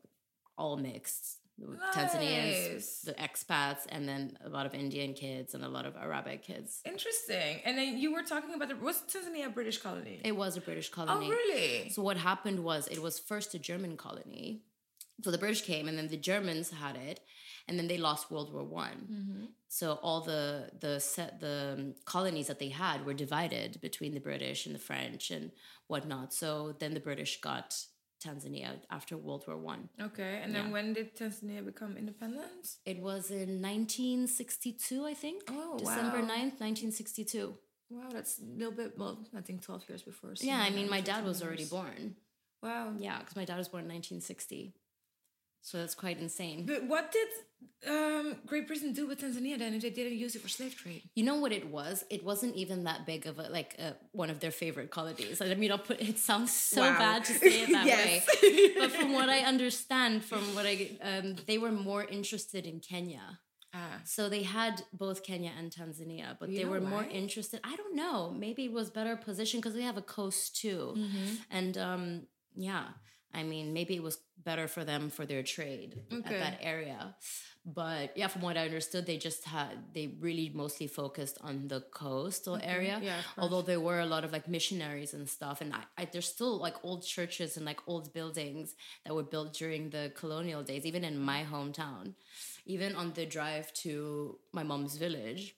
all 0.56 0.76
mixed. 0.76 1.36
Tanzanians, 1.94 3.02
the 3.02 3.12
expats, 3.14 3.80
and 3.88 4.08
then 4.08 4.36
a 4.44 4.48
lot 4.48 4.64
of 4.66 4.74
Indian 4.74 5.12
kids 5.12 5.54
and 5.54 5.64
a 5.64 5.68
lot 5.68 5.84
of 5.86 5.94
Arabic 5.96 6.42
kids. 6.42 6.80
Interesting. 6.86 7.60
And 7.64 7.76
then 7.76 7.98
you 7.98 8.12
were 8.12 8.22
talking 8.22 8.54
about, 8.54 8.68
the, 8.70 8.76
was 8.76 9.02
Tanzania 9.02 9.46
a 9.46 9.50
British 9.50 9.78
colony? 9.78 10.20
It 10.24 10.36
was 10.36 10.56
a 10.56 10.60
British 10.60 10.88
colony. 10.88 11.26
oh, 11.26 11.30
really? 11.30 11.90
So 11.90 12.02
what 12.02 12.16
happened 12.16 12.60
was 12.60 12.86
it 12.88 13.02
was 13.02 13.18
first 13.18 13.54
a 13.54 13.58
German 13.58 13.96
colony. 13.96 14.62
So 15.22 15.30
the 15.30 15.38
British 15.38 15.62
came, 15.62 15.88
and 15.88 15.96
then 15.98 16.08
the 16.08 16.16
Germans 16.16 16.70
had 16.70 16.96
it, 16.96 17.20
and 17.68 17.78
then 17.78 17.88
they 17.88 17.98
lost 17.98 18.30
World 18.30 18.52
War 18.52 18.64
One. 18.64 19.08
Mm-hmm. 19.12 19.44
So 19.68 19.98
all 20.02 20.20
the 20.22 20.70
the 20.80 21.00
set 21.00 21.40
the 21.40 21.76
um, 21.78 21.94
colonies 22.04 22.46
that 22.48 22.58
they 22.58 22.70
had 22.70 23.04
were 23.06 23.14
divided 23.14 23.80
between 23.80 24.14
the 24.14 24.20
British 24.20 24.66
and 24.66 24.74
the 24.74 24.78
French 24.90 25.30
and 25.30 25.50
whatnot. 25.88 26.32
So 26.32 26.74
then 26.80 26.94
the 26.94 27.00
British 27.00 27.40
got 27.40 27.76
Tanzania 28.24 28.70
after 28.90 29.16
World 29.16 29.44
War 29.46 29.56
One. 29.56 29.88
Okay, 30.00 30.40
and 30.42 30.54
then 30.54 30.66
Yeah. 30.66 30.72
when 30.72 30.92
did 30.92 31.16
Tanzania 31.16 31.64
become 31.64 31.96
independent? 31.96 32.76
It 32.84 32.98
was 33.00 33.30
in 33.30 33.62
1962, 33.62 35.06
I 35.06 35.14
think. 35.14 35.42
Oh, 35.48 35.78
December 35.78 36.20
wow. 36.20 36.28
9th, 36.28 36.60
1962. 36.60 37.56
Wow, 37.90 38.08
that's 38.12 38.38
a 38.38 38.44
little 38.44 38.72
bit. 38.72 38.96
Well, 38.96 39.18
I 39.36 39.40
think 39.40 39.62
twelve 39.62 39.82
years 39.88 40.02
before. 40.02 40.36
so 40.36 40.46
Yeah, 40.46 40.60
I 40.60 40.70
mean, 40.70 40.88
my 40.88 41.00
dad 41.00 41.24
15 41.24 41.28
was 41.28 41.42
already 41.42 41.64
born. 41.64 42.14
Wow. 42.62 42.92
Yeah, 42.98 43.18
because 43.18 43.34
my 43.36 43.44
dad 43.44 43.58
was 43.58 43.68
born 43.68 43.84
in 43.84 43.88
1960. 43.90 44.74
So 45.62 45.78
that's 45.78 45.94
quite 45.94 46.18
insane. 46.18 46.64
But 46.66 46.84
what 46.86 47.12
did 47.12 47.28
um, 47.88 48.36
Great 48.46 48.66
Britain 48.66 48.92
do 48.92 49.06
with 49.06 49.20
Tanzania 49.20 49.58
then 49.58 49.74
if 49.74 49.82
they 49.82 49.90
didn't 49.90 50.18
use 50.18 50.34
it 50.34 50.42
for 50.42 50.48
slave 50.48 50.74
trade? 50.74 51.02
You 51.14 51.24
know 51.24 51.36
what 51.36 51.52
it 51.52 51.68
was? 51.68 52.04
It 52.10 52.24
wasn't 52.24 52.56
even 52.56 52.84
that 52.84 53.04
big 53.06 53.26
of 53.26 53.38
a 53.38 53.42
like 53.48 53.76
uh, 53.78 53.92
one 54.12 54.30
of 54.30 54.40
their 54.40 54.50
favorite 54.50 54.90
colonies. 54.90 55.40
I 55.40 55.54
mean, 55.54 55.70
I'll 55.70 55.78
put 55.78 56.00
it 56.00 56.18
sounds 56.18 56.52
so 56.52 56.80
Wow. 56.82 56.98
bad 56.98 57.24
to 57.26 57.34
say 57.34 57.62
it 57.64 57.70
that 57.72 57.86
way, 57.98 58.22
but 58.78 58.90
from 58.92 59.12
what 59.12 59.28
I 59.28 59.40
understand, 59.40 60.24
from 60.24 60.54
what 60.54 60.66
I 60.66 60.96
um, 61.02 61.36
they 61.46 61.58
were 61.58 61.72
more 61.72 62.04
interested 62.04 62.64
in 62.66 62.80
Kenya. 62.80 63.38
Ah, 63.72 64.00
So 64.04 64.28
they 64.28 64.42
had 64.42 64.82
both 64.92 65.22
Kenya 65.22 65.52
and 65.56 65.70
Tanzania, 65.70 66.36
but 66.40 66.48
You 66.50 66.56
they 66.58 66.64
were 66.64 66.80
more 66.80 67.04
interested. 67.04 67.60
I 67.62 67.76
don't 67.76 67.94
know. 67.94 68.30
Maybe 68.44 68.64
it 68.64 68.72
was 68.72 68.90
better 68.90 69.14
position 69.14 69.60
because 69.60 69.74
they 69.74 69.82
have 69.90 69.96
a 69.98 70.02
coast 70.18 70.56
too, 70.60 70.94
Mm-hmm. 70.96 71.34
and 71.50 71.78
um, 71.78 72.26
yeah. 72.56 72.84
I 73.32 73.42
mean, 73.42 73.72
maybe 73.72 73.94
it 73.94 74.02
was 74.02 74.18
better 74.44 74.66
for 74.66 74.84
them 74.84 75.10
for 75.10 75.26
their 75.26 75.42
trade 75.42 76.00
Okay. 76.12 76.34
at 76.34 76.40
that 76.40 76.58
area. 76.62 77.14
But 77.64 78.16
yeah, 78.16 78.28
from 78.28 78.40
what 78.40 78.56
I 78.56 78.64
understood, 78.64 79.04
they 79.06 79.18
just 79.18 79.44
had 79.44 79.92
they 79.92 80.16
really 80.18 80.50
mostly 80.54 80.86
focused 80.86 81.36
on 81.42 81.68
the 81.68 81.82
coastal 81.92 82.58
area. 82.62 82.98
Yeah. 83.02 83.20
Although 83.36 83.60
there 83.62 83.80
were 83.80 84.00
a 84.00 84.06
lot 84.06 84.24
of 84.24 84.32
like 84.32 84.48
missionaries 84.48 85.12
and 85.12 85.28
stuff, 85.28 85.60
and 85.60 85.74
I, 85.74 85.82
I, 85.98 86.04
there's 86.10 86.26
still 86.26 86.56
like 86.58 86.76
old 86.82 87.04
churches 87.04 87.56
and 87.58 87.66
like 87.66 87.80
old 87.86 88.12
buildings 88.14 88.74
that 89.04 89.14
were 89.14 89.22
built 89.22 89.52
during 89.52 89.90
the 89.90 90.10
colonial 90.16 90.62
days, 90.62 90.86
even 90.86 91.04
in 91.04 91.18
my 91.18 91.44
hometown. 91.44 92.14
Even 92.64 92.94
on 92.96 93.12
the 93.12 93.26
drive 93.26 93.72
to 93.74 94.38
my 94.52 94.62
mom's 94.62 94.96
village, 94.96 95.54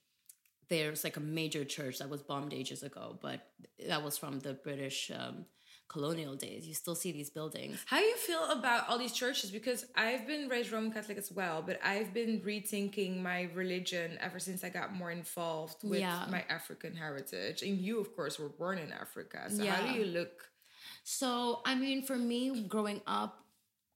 there's 0.69 1.05
like 1.05 1.17
a 1.17 1.21
major 1.21 1.65
church 1.65 1.99
that 1.99 2.09
was 2.09 2.23
bombed 2.23 2.53
ages 2.53 2.83
ago, 2.83 3.17
but 3.21 3.47
that 3.89 4.03
was 4.03 4.19
from 4.19 4.41
the 4.41 4.55
British 4.55 5.11
um, 5.15 5.45
colonial 5.92 6.35
days. 6.35 6.66
You 6.66 6.74
still 6.74 6.94
see 6.94 7.12
these 7.12 7.31
buildings. 7.31 7.76
How 7.87 7.98
do 7.98 8.05
you 8.05 8.16
feel 8.16 8.44
about 8.50 8.88
all 8.88 8.98
these 8.98 9.12
churches? 9.12 9.50
Because 9.50 9.85
I've 9.94 10.26
been 10.26 10.48
raised 10.48 10.72
Roman 10.72 10.90
Catholic 10.92 11.18
as 11.18 11.31
well, 11.31 11.62
but 11.64 11.78
I've 11.85 12.14
been 12.14 12.40
rethinking 12.40 13.22
my 13.22 13.48
religion 13.55 14.18
ever 14.20 14.38
since 14.38 14.64
I 14.64 14.70
got 14.70 14.94
more 14.94 15.11
involved 15.11 15.85
with 15.85 16.00
Yeah. 16.00 16.26
my 16.31 16.44
African 16.48 16.94
heritage. 16.96 17.62
And 17.62 17.78
you, 17.78 18.00
of 18.00 18.16
course, 18.16 18.38
were 18.38 18.48
born 18.48 18.78
in 18.78 18.90
Africa. 18.92 19.38
So 19.50 19.64
how 19.66 19.83
do 19.87 19.92
you 19.98 20.07
look? 20.07 20.48
So, 21.05 21.61
I 21.66 21.74
mean, 21.74 22.02
for 22.05 22.16
me, 22.16 22.62
growing 22.68 23.00
up, 23.07 23.38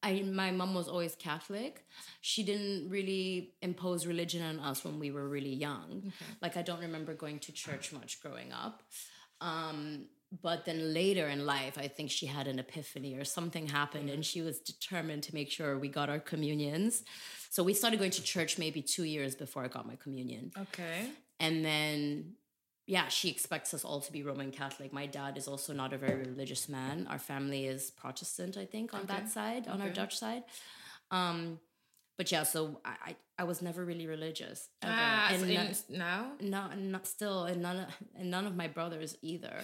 I 0.02 0.22
my 0.22 0.50
mom 0.50 0.74
was 0.74 0.88
always 0.88 1.14
Catholic. 1.16 1.84
She 2.20 2.42
didn't 2.44 2.90
really 2.90 3.54
impose 3.62 4.06
religion 4.06 4.42
on 4.42 4.60
us 4.60 4.84
when 4.84 5.00
we 5.00 5.10
were 5.10 5.26
really 5.28 5.54
young. 5.54 6.12
Like 6.42 6.56
I 6.56 6.62
don't 6.62 6.80
remember 6.80 7.14
going 7.14 7.38
to 7.40 7.52
church 7.52 7.92
much 7.92 8.20
growing 8.20 8.52
up. 8.52 8.82
Um, 9.40 10.06
but 10.42 10.64
then 10.64 10.92
later 10.92 11.26
in 11.28 11.46
life, 11.46 11.78
I 11.78 11.88
think 11.88 12.10
she 12.10 12.26
had 12.26 12.46
an 12.46 12.58
epiphany 12.58 13.14
or 13.14 13.24
something 13.24 13.66
happened, 13.68 14.10
and 14.10 14.24
she 14.24 14.42
was 14.42 14.58
determined 14.60 15.22
to 15.24 15.34
make 15.34 15.50
sure 15.50 15.78
we 15.78 15.88
got 15.88 16.08
our 16.08 16.18
communions. 16.18 17.04
So 17.50 17.62
we 17.62 17.74
started 17.74 17.98
going 17.98 18.10
to 18.12 18.22
church 18.22 18.58
maybe 18.58 18.82
two 18.82 19.04
years 19.04 19.34
before 19.34 19.64
I 19.64 19.68
got 19.68 19.86
my 19.86 19.96
communion. 19.96 20.50
Okay. 20.58 21.08
And 21.40 21.64
then, 21.64 22.32
yeah, 22.86 23.08
she 23.08 23.28
expects 23.30 23.72
us 23.72 23.84
all 23.84 24.00
to 24.00 24.12
be 24.12 24.22
Roman 24.22 24.50
Catholic. 24.50 24.92
My 24.92 25.06
dad 25.06 25.36
is 25.38 25.48
also 25.48 25.72
not 25.72 25.92
a 25.92 25.98
very 25.98 26.16
religious 26.16 26.68
man. 26.68 27.06
Our 27.08 27.18
family 27.18 27.66
is 27.66 27.90
Protestant, 27.90 28.56
I 28.56 28.64
think, 28.66 28.92
on 28.94 29.00
Okay. 29.00 29.08
that 29.14 29.28
side, 29.30 29.68
on 29.68 29.80
our 29.80 29.90
Dutch 29.90 30.18
side. 30.18 30.42
Um, 31.10 31.60
but 32.18 32.32
yeah, 32.32 32.44
so 32.44 32.80
I, 32.84 32.94
I, 33.08 33.16
I 33.40 33.44
was 33.44 33.60
never 33.62 33.84
really 33.84 34.06
religious. 34.06 34.68
Ever. 34.82 34.94
Ah, 34.96 35.26
so 35.30 35.34
and 35.42 35.50
in- 35.50 35.54
none- 35.54 35.74
now? 35.90 36.32
not, 36.40 36.78
not 36.78 37.06
still, 37.06 37.44
and 37.44 37.60
none, 37.62 37.76
of, 37.80 37.86
and 38.18 38.30
none 38.30 38.46
of 38.46 38.56
my 38.56 38.68
brothers 38.68 39.16
either. 39.22 39.62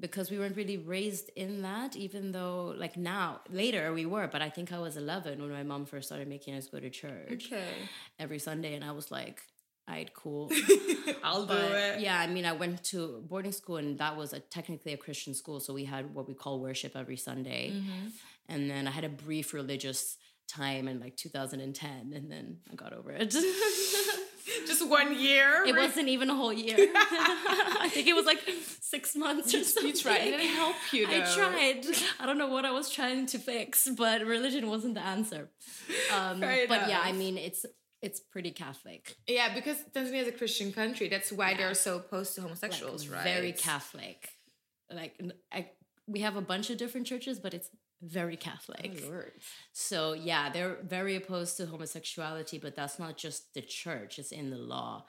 Because 0.00 0.30
we 0.30 0.38
weren't 0.38 0.56
really 0.56 0.78
raised 0.78 1.28
in 1.36 1.60
that, 1.62 1.94
even 1.94 2.32
though, 2.32 2.74
like 2.84 2.96
now, 2.96 3.40
later 3.50 3.92
we 3.92 4.06
were, 4.06 4.26
but 4.34 4.40
I 4.40 4.48
think 4.48 4.72
I 4.72 4.78
was 4.78 4.96
11 4.96 5.40
when 5.42 5.50
my 5.52 5.62
mom 5.62 5.84
first 5.84 6.08
started 6.08 6.26
making 6.26 6.54
us 6.54 6.66
go 6.68 6.80
to 6.80 6.88
church 6.90 7.42
Okay. 7.52 7.68
every 8.18 8.38
Sunday, 8.38 8.72
and 8.76 8.84
I 8.84 8.92
was 8.92 9.10
like, 9.10 9.42
"I'd 9.86 10.14
cool." 10.14 10.50
I'll 11.22 11.44
do 11.46 11.52
it. 11.54 12.00
yeah, 12.00 12.18
I 12.18 12.26
mean, 12.28 12.46
I 12.46 12.52
went 12.52 12.82
to 12.92 13.22
boarding 13.28 13.52
school, 13.52 13.76
and 13.76 13.98
that 13.98 14.16
was 14.16 14.32
a 14.32 14.40
technically 14.40 14.92
a 14.94 14.96
Christian 14.96 15.34
school, 15.34 15.60
so 15.60 15.74
we 15.74 15.84
had 15.84 16.14
what 16.14 16.26
we 16.28 16.34
call 16.34 16.60
worship 16.60 16.92
every 16.96 17.16
Sunday, 17.28 17.64
Mm-hmm. 17.74 18.06
and 18.48 18.70
then 18.70 18.88
I 18.88 18.92
had 18.98 19.04
a 19.04 19.08
brief 19.26 19.52
religious 19.52 20.16
time 20.48 20.88
in 20.88 20.98
like 20.98 21.16
2010, 21.16 22.12
and 22.16 22.30
then 22.32 22.46
I 22.72 22.74
got 22.74 22.92
over 22.92 23.10
it. 23.12 23.34
Just 24.66 24.86
one 24.88 25.18
year. 25.18 25.64
it 25.66 25.74
wasn't 25.76 26.08
even 26.08 26.30
a 26.30 26.34
whole 26.34 26.52
year. 26.52 26.76
I 26.94 27.88
think 27.90 28.06
it 28.06 28.14
was 28.14 28.26
like 28.26 28.40
six 28.80 29.16
months 29.16 29.54
or 29.54 29.64
something. 29.64 29.90
You 29.92 29.96
tried. 29.96 30.20
It 30.22 30.30
didn't 30.36 30.54
help 30.54 30.76
you, 30.92 31.06
I 31.08 31.20
tried. 31.34 31.86
I 32.18 32.26
don't 32.26 32.38
know 32.38 32.48
what 32.48 32.64
I 32.64 32.70
was 32.70 32.90
trying 32.90 33.26
to 33.26 33.38
fix, 33.38 33.88
but 33.96 34.24
religion 34.24 34.68
wasn't 34.68 34.94
the 34.94 35.04
answer. 35.04 35.50
Um, 36.14 36.40
but 36.40 36.88
yeah, 36.88 37.00
I 37.02 37.12
mean, 37.12 37.36
it's 37.38 37.64
it's 38.02 38.20
pretty 38.20 38.50
Catholic. 38.50 39.16
Yeah, 39.26 39.54
because 39.54 39.76
Tanzania 39.94 40.22
is 40.22 40.28
a 40.28 40.32
Christian 40.32 40.72
country. 40.72 41.08
That's 41.08 41.30
why 41.30 41.50
Yeah. 41.50 41.58
they're 41.58 41.74
so 41.74 41.96
opposed 41.96 42.34
to 42.34 42.40
like, 42.40 42.48
homosexuals, 42.48 43.08
right? 43.08 43.24
Very 43.24 43.52
Catholic. 43.52 44.30
Like 44.90 45.20
I, 45.52 45.70
we 46.06 46.20
have 46.20 46.36
a 46.36 46.40
bunch 46.40 46.70
of 46.70 46.78
different 46.78 47.06
churches, 47.06 47.38
but 47.38 47.52
it's 47.54 47.68
very 48.02 48.34
oh, 48.36 48.44
Catholic. 48.44 49.02
Oh, 49.06 49.22
So 49.72 50.12
yeah, 50.14 50.50
they're 50.50 50.78
very 50.82 51.16
opposed 51.16 51.56
to 51.58 51.66
homosexuality, 51.66 52.58
but 52.58 52.74
that's 52.74 52.98
not 52.98 53.16
just 53.16 53.54
the 53.54 53.62
church; 53.62 54.18
it's 54.18 54.32
in 54.32 54.50
the 54.50 54.56
law. 54.58 55.04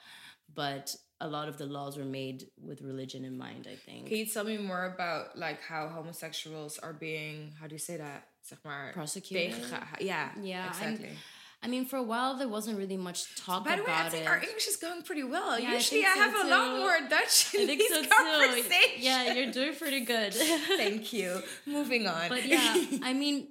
But 0.54 0.94
a 1.20 1.28
lot 1.28 1.48
of 1.48 1.56
the 1.56 1.66
laws 1.66 1.96
were 1.96 2.04
made 2.04 2.46
with 2.60 2.82
religion 2.82 3.24
in 3.24 3.38
mind. 3.38 3.66
I 3.70 3.76
think 3.76 4.08
Can 4.08 4.16
you 4.16 4.26
tell 4.26 4.44
me 4.44 4.58
more 4.58 4.84
about 4.94 5.38
like 5.38 5.62
how 5.62 5.88
homosexuals 5.88 6.78
are 6.78 6.92
being, 6.92 7.54
how 7.60 7.66
do 7.68 7.74
you 7.74 7.78
say 7.78 7.96
that? 7.96 8.28
Zeg 8.44 8.58
maar, 8.64 8.92
Prosecuted? 8.92 9.54
Yeah, 10.00 10.30
Yeah, 10.42 10.62
I'm- 10.64 10.68
exactly. 10.94 11.16
I 11.64 11.68
mean, 11.68 11.84
for 11.84 11.96
a 11.96 12.02
while 12.02 12.36
there 12.36 12.48
wasn't 12.48 12.76
really 12.78 12.96
much 12.96 13.36
talk 13.36 13.64
By 13.64 13.76
the 13.76 13.84
way, 13.84 13.92
I 13.92 14.00
about 14.00 14.12
think 14.12 14.24
it. 14.24 14.28
our 14.28 14.38
English 14.42 14.66
is 14.66 14.76
going 14.76 15.02
pretty 15.02 15.22
well. 15.22 15.58
Yeah, 15.60 15.70
I 15.70 15.74
Usually 15.74 16.02
think 16.02 16.10
I, 16.12 16.14
so 16.14 16.20
have 16.30 16.46
a 16.46 16.48
lot 16.50 16.68
too. 16.74 16.78
more 16.80 16.96
Dutch 17.08 17.54
in 17.54 17.60
I 17.70 17.76
these 17.76 17.88
so 17.88 18.02
too. 18.02 18.08
conversations. 18.08 18.98
Yeah, 18.98 19.32
you're 19.34 19.52
doing 19.52 19.74
pretty 19.76 20.00
good. 20.00 20.34
Thank 20.76 21.12
you. 21.12 21.40
Moving 21.66 22.06
on. 22.08 22.28
but 22.28 22.44
yeah, 22.46 22.74
I 23.02 23.12
mean, 23.12 23.48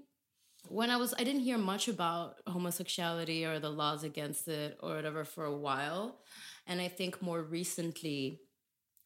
when 0.67 0.89
I 0.89 0.97
was, 0.97 1.13
I 1.17 1.23
didn't 1.23 1.41
hear 1.41 1.57
much 1.57 1.87
about 1.87 2.35
homosexuality 2.47 3.45
or 3.45 3.59
the 3.59 3.69
laws 3.69 4.03
against 4.03 4.47
it 4.47 4.77
or 4.81 4.95
whatever 4.95 5.23
for 5.23 5.45
a 5.45 5.55
while, 5.55 6.19
and 6.67 6.79
I 6.81 6.87
think 6.89 7.21
more 7.21 7.41
recently, 7.41 8.39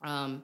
um, 0.04 0.44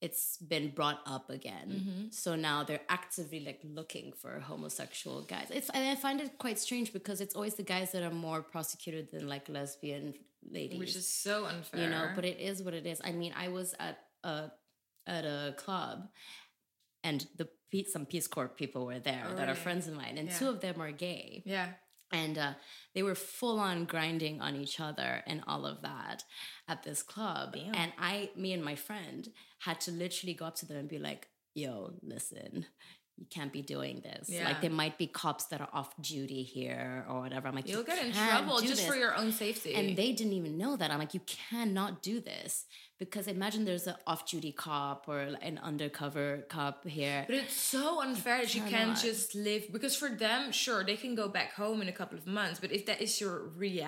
it's 0.00 0.36
been 0.38 0.70
brought 0.70 1.00
up 1.06 1.28
again. 1.28 1.68
Mm-hmm. 1.70 2.02
So 2.10 2.36
now 2.36 2.62
they're 2.64 2.86
actively 2.88 3.40
like 3.40 3.60
looking 3.64 4.12
for 4.12 4.38
homosexual 4.40 5.22
guys. 5.22 5.48
It's 5.50 5.68
and 5.70 5.88
I 5.88 5.94
find 5.96 6.20
it 6.20 6.38
quite 6.38 6.58
strange 6.58 6.92
because 6.92 7.20
it's 7.20 7.34
always 7.34 7.54
the 7.54 7.64
guys 7.64 7.90
that 7.92 8.02
are 8.02 8.10
more 8.14 8.42
prosecuted 8.42 9.10
than 9.10 9.28
like 9.28 9.48
lesbian 9.48 10.14
ladies 10.50 10.78
Which 10.78 10.94
is 10.96 11.06
so 11.08 11.46
unfair. 11.46 11.80
you 11.82 11.90
know 11.90 12.10
but 12.14 12.24
it 12.24 12.38
is 12.38 12.62
what 12.62 12.72
it 12.72 12.86
is 12.86 13.00
i 13.04 13.10
mean 13.10 13.34
i 13.36 13.48
was 13.48 13.74
at 13.80 13.98
a 14.22 14.50
at 15.04 15.24
a 15.24 15.52
club 15.56 16.08
and 17.02 17.26
the 17.36 17.48
some 17.88 18.06
peace 18.06 18.28
corps 18.28 18.48
people 18.48 18.86
were 18.86 19.00
there 19.00 19.26
Oh, 19.30 19.34
that 19.34 19.48
are 19.48 19.54
friends 19.56 19.88
of 19.88 19.94
mine 19.94 20.16
and 20.16 20.28
Yeah. 20.28 20.38
two 20.38 20.48
of 20.48 20.60
them 20.60 20.80
are 20.80 20.92
gay 20.92 21.42
yeah. 21.44 21.70
And 22.12 22.38
uh, 22.38 22.52
they 22.94 23.02
were 23.02 23.14
full 23.14 23.58
on 23.58 23.84
grinding 23.84 24.40
on 24.40 24.56
each 24.56 24.80
other 24.80 25.22
and 25.26 25.42
all 25.46 25.66
of 25.66 25.82
that 25.82 26.24
at 26.68 26.82
this 26.82 27.02
club 27.02 27.54
Damn. 27.54 27.74
and 27.74 27.92
i 27.98 28.30
me 28.36 28.52
and 28.52 28.64
my 28.64 28.74
friend 28.74 29.28
had 29.60 29.80
to 29.82 29.90
literally 29.90 30.34
go 30.34 30.46
up 30.46 30.56
to 30.56 30.66
them 30.66 30.76
and 30.76 30.88
be 30.88 30.98
like 30.98 31.28
yo 31.54 31.92
listen 32.02 32.66
you 33.18 33.26
can't 33.30 33.52
be 33.52 33.62
doing 33.62 34.00
this 34.08 34.28
Yeah. 34.30 34.44
like 34.48 34.60
there 34.60 34.70
might 34.82 34.96
be 34.96 35.06
cops 35.06 35.44
that 35.46 35.60
are 35.60 35.68
off 35.72 35.90
duty 36.00 36.42
here 36.42 37.04
or 37.08 37.20
whatever 37.20 37.48
i'm 37.48 37.54
like 37.54 37.68
You'll 37.68 37.80
"You 37.80 37.86
get 37.92 38.04
in 38.06 38.12
trouble 38.12 38.60
just 38.60 38.86
for 38.86 38.94
your 39.04 39.14
own 39.20 39.32
safety. 39.32 39.74
and 39.74 39.96
they 39.96 40.12
didn't 40.12 40.32
even 40.40 40.56
know 40.56 40.76
that. 40.76 40.90
I'm 40.92 40.98
like, 41.04 41.14
you 41.14 41.24
cannot 41.50 41.92
do 42.10 42.20
this 42.20 42.64
because 42.98 43.26
imagine 43.28 43.64
there's 43.64 43.86
an 43.86 43.96
off-duty 44.06 44.52
cop 44.52 45.00
or 45.08 45.20
an 45.20 45.58
undercover 45.70 46.44
cop 46.48 46.84
here. 46.86 47.24
But 47.28 47.36
it's 47.36 47.54
so 47.74 48.00
unfair 48.02 48.38
that 48.42 48.54
you 48.54 48.62
can't 48.62 48.96
just 48.98 49.34
live 49.34 49.62
because 49.72 49.94
for 50.02 50.08
them, 50.08 50.50
sure, 50.52 50.82
they 50.84 50.96
can 50.96 51.14
go 51.14 51.28
back 51.28 51.52
home 51.54 51.80
in 51.82 51.88
a 51.88 51.92
couple 51.92 52.18
of 52.18 52.26
months. 52.26 52.58
But 52.60 52.72
if 52.72 52.86
that 52.86 53.00
is 53.00 53.20
your 53.20 53.36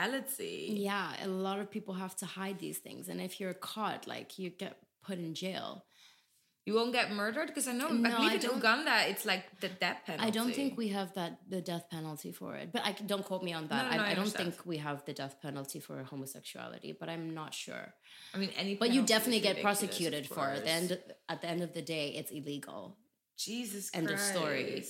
reality, 0.05 0.75
Yeah, 0.89 1.13
a 1.23 1.29
lot 1.29 1.59
of 1.61 1.71
people 1.71 1.95
have 1.95 2.15
to 2.17 2.27
hide 2.27 2.59
these 2.59 2.79
things, 2.79 3.09
and 3.09 3.21
if 3.21 3.41
you're 3.41 3.55
caught, 3.55 4.07
like 4.07 4.39
you 4.39 4.51
get 4.51 4.77
put 5.03 5.19
in 5.19 5.35
jail. 5.35 5.85
You 6.71 6.77
won't 6.77 6.93
get 6.93 7.11
murdered 7.11 7.49
because 7.49 7.67
I 7.67 7.73
know 7.73 7.89
No, 7.89 8.09
I 8.09 8.13
believe 8.17 8.45
I 8.45 8.49
in 8.49 8.57
Uganda 8.59 8.95
it's 9.09 9.25
like 9.33 9.45
the 9.59 9.71
death 9.85 10.01
penalty. 10.07 10.29
I 10.29 10.31
don't 10.31 10.55
think 10.55 10.79
we 10.79 10.89
have 10.99 11.13
that 11.15 11.33
the 11.55 11.61
death 11.61 11.87
penalty 11.91 12.31
for 12.31 12.55
it, 12.55 12.67
but 12.75 12.83
I 12.91 12.93
don't 12.93 13.25
quote 13.25 13.43
me 13.43 13.53
on 13.53 13.67
that. 13.73 13.83
No, 13.87 13.91
no, 13.91 13.97
no, 13.97 14.03
I 14.05 14.07
I, 14.07 14.11
I 14.13 14.15
don't 14.15 14.35
think 14.41 14.55
we 14.65 14.77
have 14.77 15.05
the 15.05 15.13
death 15.13 15.35
penalty 15.43 15.81
for 15.81 15.97
homosexuality, 16.05 16.91
but 17.01 17.09
I'm 17.09 17.35
not 17.41 17.55
sure. 17.55 17.87
I 18.33 18.39
mean 18.39 18.51
any. 18.57 18.77
But 18.77 18.93
you 18.93 19.03
definitely 19.03 19.41
get 19.41 19.61
prosecuted 19.61 20.29
for 20.29 20.47
it. 20.51 20.63
And 20.65 20.89
at 21.29 21.39
the 21.43 21.49
end 21.49 21.63
of 21.69 21.73
the 21.75 21.83
day, 21.83 22.07
it's 22.19 22.31
illegal. 22.31 22.97
Jesus 23.37 23.91
End 23.93 24.09
of 24.09 24.19
Christ. 24.19 24.33
story. 24.33 24.85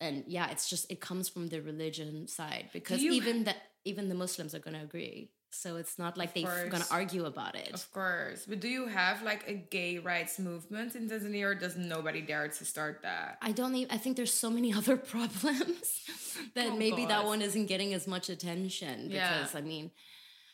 And 0.00 0.24
yeah, 0.26 0.50
it's 0.50 0.68
just 0.68 0.90
it 0.90 1.00
comes 1.00 1.28
from 1.28 1.44
the 1.52 1.60
religion 1.62 2.26
side 2.26 2.70
because 2.72 3.00
even 3.00 3.44
that 3.44 3.58
even 3.84 4.08
the 4.08 4.18
Muslims 4.24 4.56
are 4.56 4.62
going 4.66 4.76
to 4.80 4.82
agree. 4.82 5.30
So 5.56 5.76
it's 5.76 5.98
not 5.98 6.16
like 6.16 6.34
they're 6.34 6.68
going 6.68 6.82
to 6.82 6.92
argue 6.92 7.24
about 7.24 7.54
it. 7.54 7.72
Of 7.72 7.90
course, 7.92 8.44
but 8.46 8.60
do 8.60 8.68
you 8.68 8.86
have 8.86 9.22
like 9.22 9.48
a 9.48 9.54
gay 9.54 9.98
rights 9.98 10.38
movement 10.38 10.94
in 10.94 11.08
Tanzania, 11.08 11.44
or 11.44 11.54
does 11.54 11.76
nobody 11.76 12.20
dare 12.20 12.48
to 12.48 12.64
start 12.64 13.00
that? 13.02 13.38
I 13.42 13.52
don't 13.52 13.74
even. 13.74 13.90
I 13.94 13.98
think 13.98 14.16
there's 14.16 14.32
so 14.34 14.50
many 14.50 14.72
other 14.80 14.96
problems 14.96 16.00
that 16.54 16.68
Oh, 16.72 16.76
maybe 16.76 17.06
that 17.06 17.24
one 17.24 17.42
isn't 17.42 17.66
getting 17.66 17.94
as 17.94 18.06
much 18.06 18.28
attention. 18.28 19.10
Yeah. 19.10 19.38
Because 19.38 19.54
I 19.54 19.60
mean, 19.62 19.90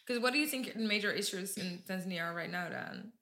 Because 0.07 0.23
what 0.23 0.33
do 0.33 0.39
you 0.39 0.47
think 0.47 0.77
major 0.77 1.11
issues 1.11 1.57
in 1.57 1.83
Tanzania 1.89 2.23
are 2.23 2.35
right 2.35 2.51
now? 2.51 2.69
Then 2.69 3.13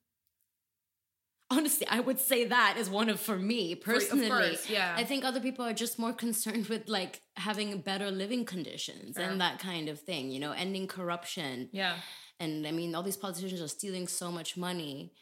honestly, 1.50 1.86
I 1.88 2.00
would 2.00 2.18
say 2.20 2.44
that 2.44 2.76
is 2.78 2.88
one 2.88 3.08
of 3.08 3.18
for 3.20 3.36
me 3.36 3.74
personally. 3.74 4.26
of 4.26 4.32
course, 4.32 4.70
yeah. 4.70 4.94
I 4.96 5.04
think 5.04 5.24
other 5.24 5.40
people 5.40 5.64
are 5.64 5.72
just 5.72 5.98
more 5.98 6.12
concerned 6.26 6.66
with 6.66 6.88
like 6.88 7.22
having 7.36 7.80
better 7.80 8.10
living 8.10 8.44
conditions 8.44 9.16
Fair. 9.16 9.28
and 9.30 9.40
that 9.40 9.58
kind 9.58 9.88
of 9.88 10.00
thing. 10.00 10.30
You 10.30 10.40
know, 10.40 10.52
ending 10.52 10.86
corruption. 10.86 11.68
yeah, 11.72 11.96
And 12.38 12.66
I 12.66 12.70
mean, 12.72 12.94
all 12.94 13.02
these 13.02 13.16
politicians 13.16 13.60
are 13.60 13.68
stealing 13.68 14.06
so 14.08 14.30
much 14.30 14.56
money. 14.56 15.12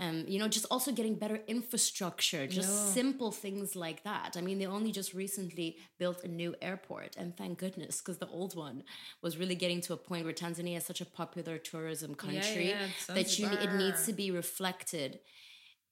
Um, 0.00 0.24
you 0.28 0.38
know, 0.38 0.46
just 0.46 0.64
also 0.70 0.92
getting 0.92 1.16
better 1.16 1.40
infrastructure, 1.48 2.46
just 2.46 2.68
No. 2.68 2.92
simple 2.92 3.32
things 3.32 3.74
like 3.74 4.04
that. 4.04 4.36
I 4.38 4.40
mean, 4.40 4.60
they 4.60 4.66
only 4.66 4.92
just 4.92 5.12
recently 5.12 5.76
built 5.98 6.22
a 6.22 6.28
new 6.28 6.54
airport, 6.62 7.16
and 7.16 7.36
thank 7.36 7.58
goodness, 7.58 7.98
because 8.00 8.18
the 8.18 8.28
old 8.28 8.54
one 8.54 8.84
was 9.22 9.36
really 9.36 9.56
getting 9.56 9.80
to 9.82 9.92
a 9.94 9.96
point 9.96 10.24
where 10.24 10.32
Tanzania 10.32 10.76
is 10.76 10.86
such 10.86 11.00
a 11.00 11.04
popular 11.04 11.58
tourism 11.58 12.14
country 12.14 12.68
yeah, 12.68 12.86
that 13.08 13.38
you 13.40 13.48
it 13.48 13.72
needs 13.74 14.06
to 14.06 14.12
be 14.12 14.30
reflected 14.30 15.18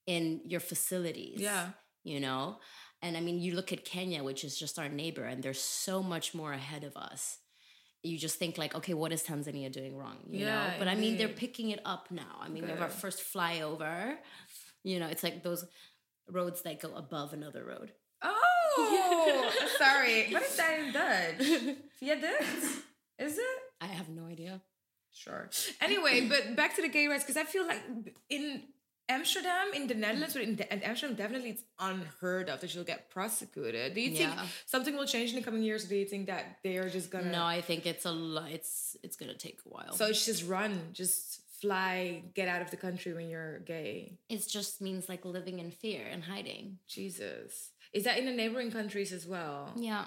in 0.06 0.40
your 0.44 0.60
facilities. 0.60 1.40
Yeah. 1.40 1.70
you 2.04 2.20
know, 2.20 2.58
and 3.02 3.16
I 3.16 3.20
mean, 3.20 3.40
you 3.40 3.54
look 3.54 3.72
at 3.72 3.84
Kenya, 3.84 4.22
which 4.22 4.44
is 4.44 4.58
just 4.58 4.78
our 4.78 4.88
neighbor, 4.88 5.24
and 5.24 5.42
they're 5.42 5.54
so 5.54 6.02
much 6.02 6.34
more 6.34 6.52
ahead 6.52 6.84
of 6.84 6.96
us 6.96 7.38
you 8.06 8.18
just 8.18 8.38
think 8.38 8.56
like, 8.56 8.74
okay, 8.74 8.94
what 8.94 9.12
is 9.12 9.22
Tanzania 9.22 9.70
doing 9.70 9.96
wrong? 9.96 10.16
You 10.30 10.44
know, 10.46 10.52
Yeah, 10.52 10.74
but 10.78 10.88
I 10.88 10.94
mean, 10.94 11.16
they're 11.16 11.28
picking 11.28 11.70
it 11.70 11.80
up 11.84 12.10
now. 12.10 12.38
I 12.40 12.48
mean, 12.48 12.62
we 12.64 12.70
have 12.70 12.80
our 12.80 12.88
first 12.88 13.20
flyover. 13.20 14.14
You 14.84 15.00
know, 15.00 15.06
it's 15.08 15.22
like 15.22 15.42
those 15.42 15.64
roads 16.30 16.62
that 16.62 16.80
go 16.80 16.94
above 16.94 17.32
another 17.32 17.64
road. 17.64 17.92
Oh, 18.22 19.50
sorry. 19.78 20.32
What 20.32 20.42
is 20.42 20.56
that 20.56 20.78
in 20.78 20.92
Dutch? 20.92 21.76
Viaduct? 22.00 22.42
Is 23.18 23.38
it? 23.38 23.58
I 23.80 23.86
have 23.86 24.08
no 24.08 24.26
idea. 24.26 24.62
Sure. 25.12 25.50
Anyway, 25.80 26.26
but 26.28 26.54
back 26.54 26.76
to 26.76 26.82
the 26.82 26.88
gay 26.88 27.08
rights 27.08 27.24
because 27.24 27.36
I 27.36 27.44
feel 27.44 27.66
like 27.66 27.82
in 28.30 28.62
Amsterdam, 29.08 29.68
in 29.74 29.86
the 29.86 29.94
hmm. 29.94 30.00
Netherlands, 30.00 30.34
but 30.34 30.42
in, 30.42 30.58
in 30.70 30.82
Amsterdam, 30.82 31.16
definitely 31.16 31.50
it's 31.50 31.62
unheard 31.78 32.48
of 32.48 32.60
that 32.60 32.74
you'll 32.74 32.84
get 32.84 33.10
prosecuted. 33.10 33.94
Do 33.94 34.00
you 34.00 34.16
think 34.16 34.32
something 34.66 34.96
will 34.96 35.06
change 35.06 35.30
in 35.30 35.36
the 35.36 35.42
coming 35.42 35.62
years, 35.62 35.84
do 35.84 35.96
you 35.96 36.06
think 36.06 36.26
that 36.26 36.58
they 36.64 36.76
are 36.78 36.88
just 36.88 37.10
gonna? 37.10 37.30
No, 37.30 37.44
I 37.44 37.60
think 37.60 37.86
it's 37.86 38.04
a 38.04 38.10
lo- 38.10 38.46
it's 38.48 38.96
it's 39.02 39.16
gonna 39.16 39.34
take 39.34 39.60
a 39.64 39.68
while. 39.68 39.92
So 39.92 40.06
it's 40.06 40.24
just 40.24 40.46
run, 40.46 40.88
just 40.92 41.40
fly, 41.60 42.22
get 42.34 42.48
out 42.48 42.62
of 42.62 42.70
the 42.70 42.76
country 42.76 43.14
when 43.14 43.28
you're 43.28 43.60
gay. 43.60 44.18
it 44.28 44.46
just 44.46 44.80
means 44.80 45.08
like 45.08 45.24
living 45.24 45.58
in 45.58 45.70
fear 45.70 46.02
and 46.10 46.24
hiding. 46.24 46.78
Jesus, 46.88 47.70
is 47.92 48.04
that 48.04 48.18
in 48.18 48.26
the 48.26 48.32
neighboring 48.32 48.70
countries 48.70 49.12
as 49.12 49.26
well? 49.26 49.72
Yeah. 49.76 50.06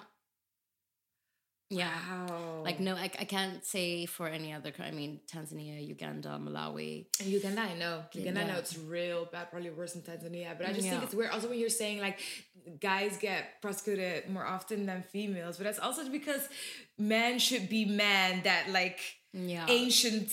Yeah. 1.70 1.92
Wow. 2.28 2.62
Like 2.64 2.80
no, 2.80 2.96
I, 2.96 3.12
I 3.20 3.26
can't 3.26 3.64
say 3.64 4.06
for 4.08 4.28
any 4.28 4.52
other. 4.54 4.72
I 4.80 4.92
mean, 4.92 5.20
Tanzania, 5.32 5.86
Uganda, 5.88 6.40
Malawi. 6.42 7.06
In 7.24 7.30
Uganda, 7.30 7.62
I 7.62 7.76
know. 7.76 8.04
Uganda, 8.14 8.42
I 8.42 8.48
know 8.48 8.58
it's 8.58 8.78
real 8.78 9.26
bad, 9.32 9.52
probably 9.52 9.70
worse 9.70 9.94
than 9.94 10.02
Tanzania. 10.02 10.58
But 10.58 10.68
I 10.68 10.74
just 10.74 10.88
think 10.88 11.04
it's 11.04 11.14
weird. 11.14 11.30
Also, 11.32 11.48
when 11.50 11.60
you're 11.60 11.70
saying 11.70 12.00
like 12.02 12.20
guys 12.82 13.18
get 13.18 13.62
prosecuted 13.62 14.30
more 14.30 14.46
often 14.46 14.86
than 14.88 15.04
females, 15.04 15.58
but 15.58 15.66
that's 15.66 15.80
also 15.80 16.10
because 16.10 16.48
men 16.98 17.38
should 17.40 17.70
be 17.70 17.86
men 17.86 18.42
that 18.44 18.70
like 18.70 19.00
Yeah. 19.34 19.66
ancient 19.70 20.32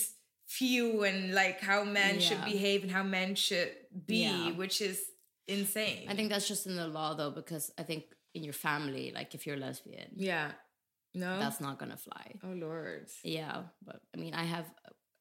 view 0.58 1.02
and 1.04 1.34
like 1.34 1.60
how 1.60 1.84
men 1.84 2.20
should 2.20 2.42
behave 2.44 2.82
and 2.82 2.90
how 2.90 3.02
men 3.02 3.34
should 3.34 3.72
be, 4.06 4.22
Yeah. 4.24 4.52
which 4.52 4.80
is 4.80 5.02
insane. 5.48 6.06
I 6.08 6.14
think 6.14 6.30
that's 6.30 6.48
just 6.48 6.66
in 6.66 6.76
the 6.76 6.88
law 6.88 7.14
though, 7.14 7.30
because 7.30 7.70
I 7.78 7.82
think 7.82 8.04
in 8.34 8.42
your 8.42 8.52
family, 8.54 9.12
like 9.14 9.34
if 9.34 9.46
you're 9.46 9.56
lesbian, 9.56 10.10
yeah. 10.16 10.52
No. 11.16 11.38
that's 11.40 11.60
not 11.60 11.78
gonna 11.80 11.96
fly. 11.96 12.34
oh 12.44 12.54
Lord. 12.54 13.08
Yeah, 13.24 13.62
but 13.84 14.00
I 14.14 14.18
mean, 14.18 14.34
I 14.34 14.44
have 14.44 14.66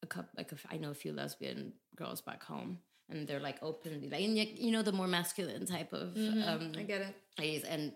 a, 0.04 0.08
couple, 0.08 0.30
like 0.38 0.52
a 0.52 0.58
I 0.70 0.78
know 0.78 0.92
a 0.92 0.94
few 1.04 1.14
lesbian 1.14 1.74
girls 1.96 2.22
back 2.22 2.44
home, 2.44 2.80
and 3.10 3.28
they're 3.28 3.40
like 3.40 3.60
openly 3.62 4.10
like, 4.10 4.22
and 4.22 4.36
yet, 4.38 4.58
you 4.60 4.72
know, 4.72 4.84
the 4.84 4.92
more 4.92 5.08
masculine 5.08 5.66
type 5.66 5.94
of 5.94 6.16
um, 6.18 6.74
I 6.78 6.84
get 6.84 7.02
it. 7.02 7.16
ladies, 7.40 7.64
and 7.64 7.94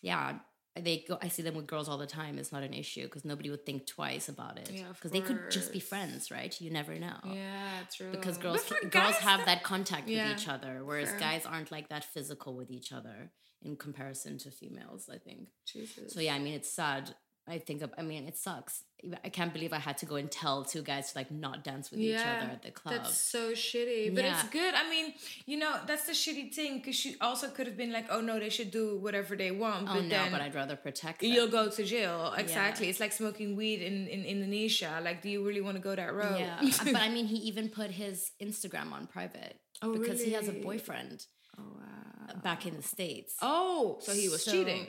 yeah, 0.00 0.38
they 0.74 1.04
go. 1.06 1.18
I 1.20 1.28
see 1.28 1.42
them 1.42 1.54
with 1.54 1.66
girls 1.66 1.88
all 1.88 1.98
the 1.98 2.06
time. 2.06 2.38
It's 2.38 2.52
not 2.52 2.62
an 2.62 2.72
issue 2.72 3.02
because 3.04 3.24
nobody 3.24 3.50
would 3.50 3.66
think 3.66 3.86
twice 3.86 4.28
about 4.28 4.58
it 4.58 4.70
Yeah, 4.72 4.88
because 4.94 5.10
they 5.10 5.20
could 5.20 5.50
just 5.50 5.72
be 5.72 5.80
friends, 5.80 6.30
right? 6.30 6.58
You 6.60 6.70
never 6.70 6.94
know. 6.98 7.18
Yeah, 7.26 7.80
true. 7.94 8.10
Because 8.10 8.38
girls 8.38 8.64
girls 8.68 8.90
guys, 8.90 9.14
have 9.16 9.44
that 9.44 9.62
contact 9.62 10.08
Yeah, 10.08 10.30
with 10.30 10.40
each 10.40 10.48
other, 10.48 10.80
whereas 10.84 11.10
fair. 11.10 11.18
guys 11.20 11.46
aren't 11.46 11.70
like 11.70 11.88
that 11.90 12.04
physical 12.04 12.56
with 12.56 12.70
each 12.70 12.90
other 12.92 13.30
in 13.64 13.76
comparison 13.76 14.38
to 14.38 14.50
females. 14.50 15.08
I 15.12 15.18
think. 15.18 15.48
Jesus. 15.66 16.12
So 16.14 16.20
yeah, 16.20 16.34
I 16.34 16.38
mean, 16.38 16.54
it's 16.54 16.70
sad. 16.70 17.14
I 17.48 17.58
think, 17.58 17.82
I 17.98 18.02
mean, 18.02 18.28
it 18.28 18.36
sucks. 18.36 18.84
I 19.24 19.28
can't 19.28 19.52
believe 19.52 19.72
I 19.72 19.78
had 19.78 19.98
to 19.98 20.06
go 20.06 20.14
and 20.14 20.30
tell 20.30 20.64
two 20.64 20.80
guys 20.80 21.10
to 21.10 21.18
like 21.18 21.32
not 21.32 21.64
dance 21.64 21.90
with 21.90 21.98
each 21.98 22.14
other 22.14 22.52
at 22.52 22.62
the 22.62 22.70
club. 22.70 22.94
That's 22.94 23.18
so 23.18 23.50
shitty. 23.50 24.14
But 24.14 24.24
it's 24.24 24.44
good. 24.44 24.74
I 24.74 24.88
mean, 24.88 25.14
you 25.44 25.58
know, 25.58 25.74
that's 25.84 26.06
the 26.06 26.12
shitty 26.12 26.54
thing 26.54 26.78
because 26.78 26.94
she 26.94 27.16
also 27.20 27.48
could 27.48 27.66
have 27.66 27.76
been 27.76 27.90
like, 27.90 28.06
oh 28.10 28.20
no, 28.20 28.38
they 28.38 28.48
should 28.48 28.70
do 28.70 28.96
whatever 28.96 29.34
they 29.34 29.50
want. 29.50 29.88
oh 29.90 29.94
but 29.94 30.02
no, 30.04 30.08
then 30.08 30.30
but 30.30 30.40
I'd 30.40 30.54
rather 30.54 30.76
protect. 30.76 31.20
Them. 31.20 31.30
you'll 31.30 31.48
go 31.48 31.68
to 31.68 31.82
jail. 31.82 32.32
Exactly. 32.38 32.88
It's 32.88 33.00
like 33.00 33.12
smoking 33.12 33.56
weed 33.56 33.82
in, 33.82 34.06
in 34.06 34.24
Indonesia. 34.24 35.00
Like, 35.02 35.20
do 35.20 35.28
you 35.28 35.44
really 35.44 35.60
want 35.60 35.76
to 35.76 35.82
go 35.82 35.96
that 35.96 36.14
road? 36.14 36.38
Yeah, 36.38 36.58
uh, 36.62 36.84
but 36.84 37.02
I 37.02 37.08
mean, 37.08 37.26
he 37.26 37.38
even 37.38 37.70
put 37.70 37.90
his 37.90 38.30
Instagram 38.40 38.92
on 38.92 39.08
private 39.08 39.58
Oh, 39.82 39.98
because 39.98 40.22
he 40.22 40.30
has 40.30 40.46
a 40.46 40.52
boyfriend 40.52 41.26
oh, 41.58 41.62
wow. 41.76 42.01
Back 42.42 42.66
in 42.66 42.76
the 42.76 42.82
states. 42.82 43.34
Oh, 43.42 43.98
so 44.00 44.12
he 44.12 44.28
was 44.28 44.44
So- 44.44 44.52
cheating. 44.52 44.86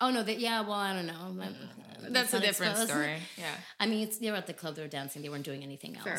Oh 0.00 0.10
no, 0.10 0.22
That 0.24 0.40
yeah. 0.40 0.62
Well, 0.62 0.72
I 0.72 0.92
don't 0.94 1.06
know. 1.06 1.30
Like, 1.36 1.54
That's 2.12 2.32
a 2.32 2.36
not 2.36 2.42
different 2.44 2.72
exposed. 2.72 2.90
story. 2.90 3.16
Yeah. 3.38 3.54
I 3.78 3.86
mean, 3.86 4.02
it's, 4.08 4.18
they 4.18 4.30
were 4.32 4.36
at 4.36 4.48
the 4.48 4.52
club, 4.54 4.74
they 4.74 4.82
were 4.82 4.88
dancing, 4.88 5.22
they 5.22 5.28
weren't 5.28 5.44
doing 5.44 5.62
anything 5.62 5.96
else. 5.96 6.04
Fair. 6.04 6.18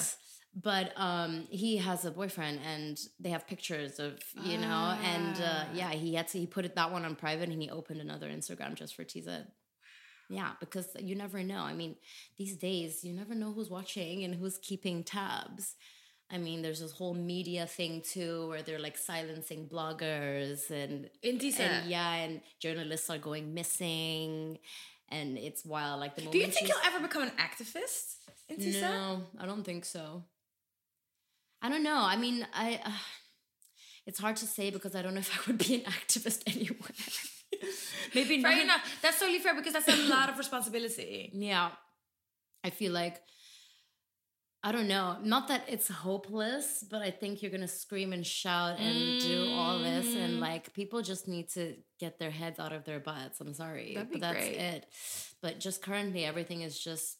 But 0.56 0.94
um, 0.96 1.48
he 1.50 1.78
has 1.78 2.06
a 2.06 2.12
boyfriend, 2.12 2.60
and 2.66 2.98
they 3.20 3.32
have 3.32 3.48
pictures 3.48 4.00
of 4.00 4.20
you 4.44 4.58
know, 4.60 4.96
and 5.04 5.36
uh, 5.42 5.44
Ah. 5.66 5.68
yeah, 5.74 5.90
he 5.92 6.14
had 6.14 6.28
to 6.30 6.38
he 6.40 6.46
put 6.46 6.64
it 6.64 6.76
that 6.76 6.92
one 6.92 7.04
on 7.06 7.16
private, 7.16 7.50
and 7.50 7.62
he 7.62 7.70
opened 7.72 8.00
another 8.00 8.30
Instagram 8.30 8.76
just 8.76 8.96
for 8.96 9.04
TZ. 9.04 9.28
Yeah, 10.30 10.52
because 10.60 10.88
you 11.00 11.16
never 11.16 11.44
know. 11.44 11.62
I 11.62 11.74
mean, 11.74 11.96
these 12.38 12.56
days 12.56 13.04
you 13.04 13.14
never 13.14 13.36
know 13.36 13.52
who's 13.52 13.70
watching 13.70 14.24
and 14.24 14.36
who's 14.36 14.58
keeping 14.60 15.04
tabs. 15.04 15.76
I 16.34 16.40
mean, 16.40 16.64
there's 16.64 16.80
this 16.80 16.92
whole 16.92 17.14
media 17.14 17.68
thing 17.68 18.02
too, 18.02 18.48
where 18.50 18.64
they're 18.64 18.80
like 18.80 18.98
silencing 18.98 19.70
bloggers 19.72 20.72
and 20.72 21.10
and 21.24 21.90
yeah, 21.90 22.14
and 22.16 22.42
journalists 22.60 23.10
are 23.12 23.20
going 23.20 23.54
missing, 23.54 24.58
and 25.10 25.38
it's 25.38 25.64
wild. 25.64 26.00
Like 26.00 26.16
the 26.16 26.24
moment 26.24 26.34
Do 26.34 26.40
you 26.40 26.48
think 26.48 26.68
he'll 26.68 26.88
ever 26.88 27.00
become 27.00 27.22
an 27.24 27.32
activist 27.38 28.16
in 28.50 28.58
TZ? 28.58 28.82
no, 28.82 29.22
I 29.40 29.46
don't 29.46 29.64
think 29.64 29.86
so. 29.86 30.24
I 31.62 31.70
don't 31.70 31.84
know. 31.84 32.00
I 32.02 32.18
mean, 32.18 32.48
I. 32.54 32.82
Uh, 32.84 32.92
it's 34.06 34.20
hard 34.20 34.36
to 34.38 34.48
say 34.48 34.70
because 34.70 34.96
I 34.96 35.02
don't 35.02 35.14
know 35.14 35.22
if 35.22 35.32
I 35.38 35.42
would 35.48 35.60
be 35.60 35.76
an 35.76 35.82
activist 35.84 36.42
anywhere. 36.48 36.90
Maybe 38.16 38.42
Fair 38.42 38.52
not. 38.56 38.64
enough. 38.64 38.98
That's 39.02 39.20
totally 39.20 39.40
fair 39.40 39.56
because 39.56 39.74
that's 39.74 39.88
a 39.88 40.10
lot 40.10 40.30
of 40.30 40.38
responsibility. 40.38 41.32
Yeah, 41.34 41.70
I 42.64 42.72
feel 42.72 42.92
like. 42.92 43.22
I 44.66 44.72
don't 44.72 44.88
know. 44.88 45.18
Not 45.22 45.50
that 45.50 45.66
it's 45.68 45.90
hopeless, 45.90 46.86
but 46.90 47.02
I 47.02 47.12
think 47.12 47.42
you're 47.42 47.52
gonna 47.52 47.68
scream 47.68 48.14
and 48.14 48.26
shout 48.26 48.80
and 48.80 49.20
do 49.20 49.52
all 49.52 49.80
this, 49.80 50.06
Mm. 50.08 50.18
and 50.24 50.40
like 50.40 50.74
people 50.74 51.02
just 51.02 51.28
need 51.28 51.50
to 51.50 51.76
get 52.00 52.18
their 52.18 52.32
heads 52.32 52.60
out 52.60 52.72
of 52.72 52.86
their 52.86 53.00
butts. 53.02 53.42
I'm 53.42 53.54
sorry, 53.54 53.94
but 54.10 54.20
that's 54.22 54.38
great. 54.38 54.56
it. 54.56 54.86
But 55.42 55.60
just 55.60 55.82
currently, 55.82 56.24
everything 56.24 56.62
is 56.62 56.80
just. 56.80 57.18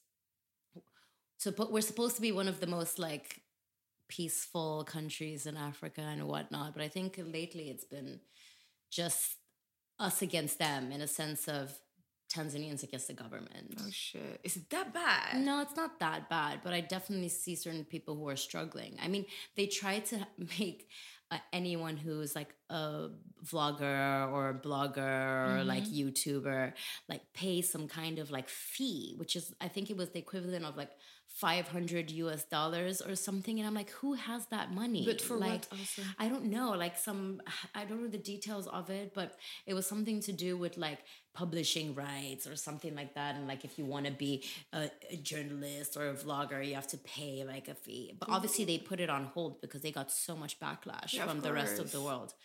So 1.38 1.52
but 1.52 1.72
we're 1.74 1.82
supposed 1.82 2.16
to 2.16 2.22
be 2.22 2.32
one 2.32 2.48
of 2.48 2.62
the 2.62 2.68
most 2.68 2.98
like 2.98 3.42
peaceful 4.08 4.86
countries 4.86 5.46
in 5.46 5.58
Africa 5.58 6.02
and 6.02 6.26
whatnot, 6.28 6.74
but 6.74 6.82
I 6.82 6.88
think 6.88 7.20
lately 7.22 7.70
it's 7.70 7.84
been 7.84 8.22
just 8.90 9.38
us 10.00 10.22
against 10.22 10.60
them 10.60 10.92
in 10.94 11.02
a 11.02 11.08
sense 11.08 11.48
of 11.50 11.78
Tanzanians 12.34 12.84
against 12.84 13.08
the 13.08 13.14
government. 13.14 13.76
Oh 13.80 13.90
shit. 13.92 14.40
Is 14.44 14.58
it 14.58 14.70
that 14.72 14.94
bad? 14.94 15.42
No, 15.42 15.62
it's 15.62 15.76
not 15.76 16.00
that 16.00 16.30
bad, 16.30 16.60
but 16.64 16.74
I 16.74 16.82
definitely 16.82 17.30
see 17.30 17.56
certain 17.56 17.86
people 17.86 18.16
who 18.16 18.28
are 18.30 18.36
struggling. 18.36 18.98
I 19.02 19.08
mean, 19.08 19.26
they 19.56 19.68
try 19.68 20.00
to 20.00 20.28
make 20.60 20.88
uh, 21.32 21.38
anyone 21.52 21.98
who's 21.98 22.36
like 22.36 22.54
a 22.70 23.10
vlogger 23.44 24.32
or 24.32 24.50
a 24.50 24.54
blogger 24.54 25.60
or 25.60 25.64
like 25.64 25.84
YouTuber 25.86 26.74
like 27.10 27.22
pay 27.34 27.62
some 27.62 27.88
kind 27.88 28.20
of 28.20 28.32
like 28.32 28.50
fee, 28.50 29.16
which 29.18 29.36
is 29.36 29.54
I 29.60 29.68
think 29.68 29.90
it 29.90 29.98
was 29.98 30.10
the 30.10 30.20
equivalent 30.20 30.66
of 30.66 30.78
like 30.78 30.92
500 31.34 32.12
US 32.12 32.44
dollars 32.44 33.02
or 33.02 33.16
something. 33.16 33.58
And 33.58 33.68
I'm 33.68 33.74
like, 33.74 33.90
who 33.90 34.14
has 34.14 34.46
that 34.48 34.72
money? 34.72 35.04
But 35.04 35.20
for 35.20 35.40
what 35.40 35.68
also? 35.72 36.04
I 36.20 36.30
don't 36.30 36.46
know, 36.46 36.72
like 36.72 36.96
some, 36.96 37.42
I 37.74 37.86
don't 37.86 38.04
know 38.04 38.08
the 38.08 38.20
details 38.20 38.68
of 38.68 38.92
it, 38.92 39.14
but 39.16 39.36
it 39.66 39.74
was 39.74 39.88
something 39.88 40.22
to 40.22 40.32
do 40.32 40.56
with 40.56 40.78
like 40.78 41.00
publishing 41.34 41.96
rights 41.96 42.46
or 42.46 42.56
something 42.56 42.94
like 42.94 43.16
that. 43.16 43.34
And 43.36 43.48
like, 43.48 43.66
if 43.66 43.80
you 43.80 43.86
want 43.86 44.06
to 44.06 44.12
be 44.12 44.44
a, 44.74 44.92
a 45.10 45.16
journalist 45.16 45.98
or 45.98 46.10
a 46.10 46.14
vlogger, 46.14 46.64
you 46.66 46.76
have 46.76 46.88
to 46.90 46.98
pay 46.98 47.44
like 47.44 47.68
a 47.68 47.74
fee. 47.74 48.16
But 48.20 48.30
obviously, 48.30 48.66
they 48.66 48.78
put 48.78 49.00
it 49.00 49.10
on 49.10 49.26
hold 49.26 49.60
because 49.60 49.82
they 49.82 49.92
got 49.92 50.12
so 50.12 50.36
much 50.36 50.60
backlash 50.60 51.16
Yeah, 51.16 51.26
from 51.26 51.42
the 51.42 51.52
rest 51.52 51.80
of 51.80 51.92
the 51.92 52.00
world. 52.00 52.36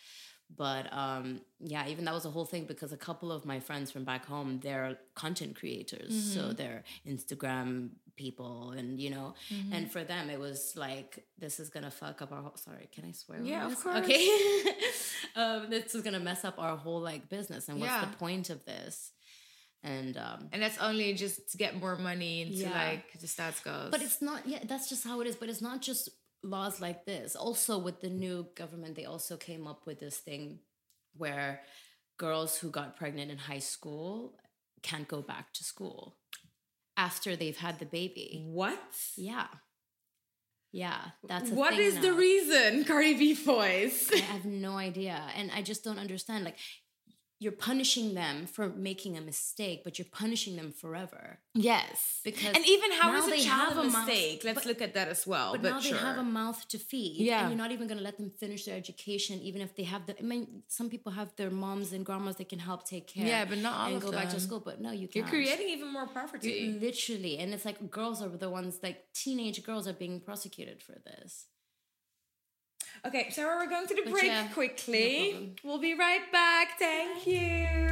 But 0.57 0.91
um, 0.95 1.43
yeah, 1.61 1.87
even 1.89 2.07
that 2.07 2.15
was 2.15 2.25
a 2.25 2.31
whole 2.31 2.47
thing 2.47 2.65
because 2.65 2.91
a 2.91 2.97
couple 2.97 3.31
of 3.31 3.45
my 3.45 3.61
friends 3.61 3.91
from 3.91 4.05
back 4.05 4.25
home, 4.25 4.61
they're 4.63 4.99
content 5.15 5.57
creators. 5.57 6.11
Mm-hmm. 6.11 6.41
So 6.41 6.53
they're 6.55 6.85
Instagram 7.07 7.91
people 8.19 8.73
and, 8.73 9.01
you 9.01 9.11
know, 9.11 9.35
Mm-hmm. 9.51 9.73
and 9.73 9.91
for 9.91 10.03
them, 10.05 10.29
it 10.29 10.39
was 10.39 10.75
like, 10.77 11.25
this 11.39 11.59
is 11.61 11.71
going 11.71 11.85
to 11.85 11.91
fuck 11.91 12.21
up 12.23 12.33
our 12.33 12.43
whole, 12.43 12.57
sorry, 12.57 12.89
can 12.95 13.05
I 13.07 13.13
swear? 13.13 13.41
Yeah, 13.43 13.67
of 13.67 13.81
course. 13.83 13.97
Okay. 14.05 14.27
um, 15.37 15.71
this 15.71 15.95
is 15.95 16.03
going 16.03 16.15
to 16.15 16.21
mess 16.21 16.45
up 16.45 16.57
our 16.59 16.77
whole 16.77 17.01
like 17.01 17.29
business. 17.29 17.69
And 17.69 17.81
what's 17.81 17.93
Yeah. 17.93 18.05
the 18.11 18.17
point 18.17 18.51
of 18.51 18.65
this? 18.65 19.13
And, 19.83 20.17
um, 20.17 20.49
And 20.53 20.61
that's 20.63 20.79
only 20.79 21.15
just 21.15 21.51
to 21.53 21.57
get 21.57 21.79
more 21.81 21.97
money 21.97 22.43
into 22.43 22.57
Yeah. 22.67 22.73
like 22.89 23.13
the 23.21 23.27
stats 23.29 23.63
goes. 23.63 23.91
But 23.91 24.03
it's 24.03 24.21
not, 24.21 24.47
yeah, 24.47 24.59
that's 24.65 24.89
just 24.89 25.05
how 25.05 25.21
it 25.21 25.27
is. 25.29 25.37
But 25.37 25.49
it's 25.49 25.63
not 25.63 25.81
just 25.81 26.09
laws 26.43 26.81
like 26.81 27.05
this. 27.07 27.37
Also, 27.37 27.79
with 27.79 28.01
the 28.01 28.11
new 28.11 28.49
government, 28.57 28.97
they 28.97 29.05
also 29.05 29.37
came 29.37 29.67
up 29.67 29.87
with 29.87 29.99
this 30.01 30.19
thing 30.19 30.59
where 31.17 31.61
girls 32.17 32.59
who 32.59 32.71
got 32.71 32.97
pregnant 32.97 33.31
in 33.31 33.39
high 33.39 33.61
school 33.61 34.35
can't 34.83 35.07
go 35.09 35.23
back 35.23 35.53
to 35.53 35.63
school 35.65 36.17
after 36.99 37.37
they've 37.37 37.57
had 37.57 37.79
the 37.79 37.87
baby. 37.87 38.45
what? 38.47 38.79
Yeah. 39.17 39.47
Yeah, 40.71 40.99
that's 41.27 41.51
a 41.51 41.55
What 41.55 41.73
is 41.79 41.99
the 42.01 42.13
reason, 42.13 42.85
Cardi 42.85 43.15
B 43.15 43.33
voice? 43.33 44.11
I 44.13 44.19
have 44.19 44.45
no 44.45 44.73
idea. 44.77 45.23
And 45.35 45.51
I 45.51 45.63
just 45.63 45.83
don't 45.83 45.99
understand. 45.99 46.45
Like, 46.45 46.59
you're 47.41 47.53
punishing 47.53 48.15
them 48.15 48.47
for 48.47 48.69
making 48.69 49.17
a 49.17 49.21
mistake, 49.21 49.83
but 49.85 49.97
you're 49.99 50.13
punishing 50.13 50.57
them 50.57 50.73
forever. 50.73 51.39
Yes. 51.55 52.21
Because 52.25 52.55
and 52.57 52.67
even 52.67 52.91
how 52.93 53.15
is 53.15 53.27
a 53.29 53.31
they 53.31 53.41
child 53.43 53.69
have 53.75 53.79
a 53.79 53.81
a 53.83 53.91
mouth- 53.91 54.07
mistake? 54.07 54.43
Let's 54.45 54.55
but- 54.57 54.67
look 54.67 54.83
at 54.83 54.95
that 54.95 55.09
as 55.09 55.25
well. 55.27 55.53
But, 55.53 55.63
But, 55.63 55.71
now 55.71 55.81
sure. 55.81 55.93
they 55.93 55.99
have 55.99 56.19
a 56.19 56.25
mouth 56.25 56.67
to 56.69 56.79
feed. 56.79 57.21
Yeah. 57.21 57.41
And 57.43 57.51
you're 57.51 57.59
not 57.65 57.71
even 57.71 57.87
going 57.87 57.99
to 57.99 58.05
let 58.05 58.17
them 58.19 58.31
finish 58.31 58.65
their 58.65 58.77
education, 58.77 59.41
even 59.41 59.61
if 59.63 59.77
they 59.77 59.85
have 59.85 60.07
the. 60.07 60.19
I 60.19 60.23
mean, 60.23 60.63
some 60.67 60.91
people 60.91 61.13
have 61.13 61.31
their 61.37 61.51
moms 61.51 61.93
and 61.93 62.05
grandmas 62.05 62.37
that 62.37 62.49
can 62.49 62.59
help 62.59 62.81
take 62.89 63.07
care. 63.07 63.27
Yeah, 63.27 63.45
but 63.45 63.59
not 63.59 63.75
all 63.81 63.93
and 63.93 64.01
go 64.03 64.11
back 64.11 64.31
to 64.31 64.41
school. 64.41 64.61
But 64.61 64.81
no, 64.81 64.91
you 64.91 65.07
can't. 65.07 65.15
You're 65.17 65.27
creating 65.29 65.69
even 65.69 65.89
more 65.93 66.07
You're 66.07 66.15
poverty. 66.23 66.77
literally, 66.81 67.39
and 67.39 67.55
it's 67.55 67.65
like 67.65 67.79
girls 67.91 68.21
are 68.23 68.29
the 68.29 68.51
ones 68.51 68.81
like 68.83 68.99
teenage 69.15 69.63
girls 69.63 69.87
are 69.87 69.93
being 70.05 70.21
prosecuted 70.21 70.83
for 70.83 70.97
this. 71.09 71.47
Okay, 73.07 73.31
Sarah, 73.31 73.57
we're 73.57 73.69
going 73.71 73.87
to 73.87 73.95
the 73.95 74.03
But 74.05 74.13
break 74.13 74.25
yeah, 74.25 74.49
quickly. 74.49 75.31
problem. 75.31 75.55
we'll 75.65 75.79
be 75.81 75.95
right 75.95 76.31
back. 76.33 76.79
Thank 76.79 77.27
you. 77.27 77.89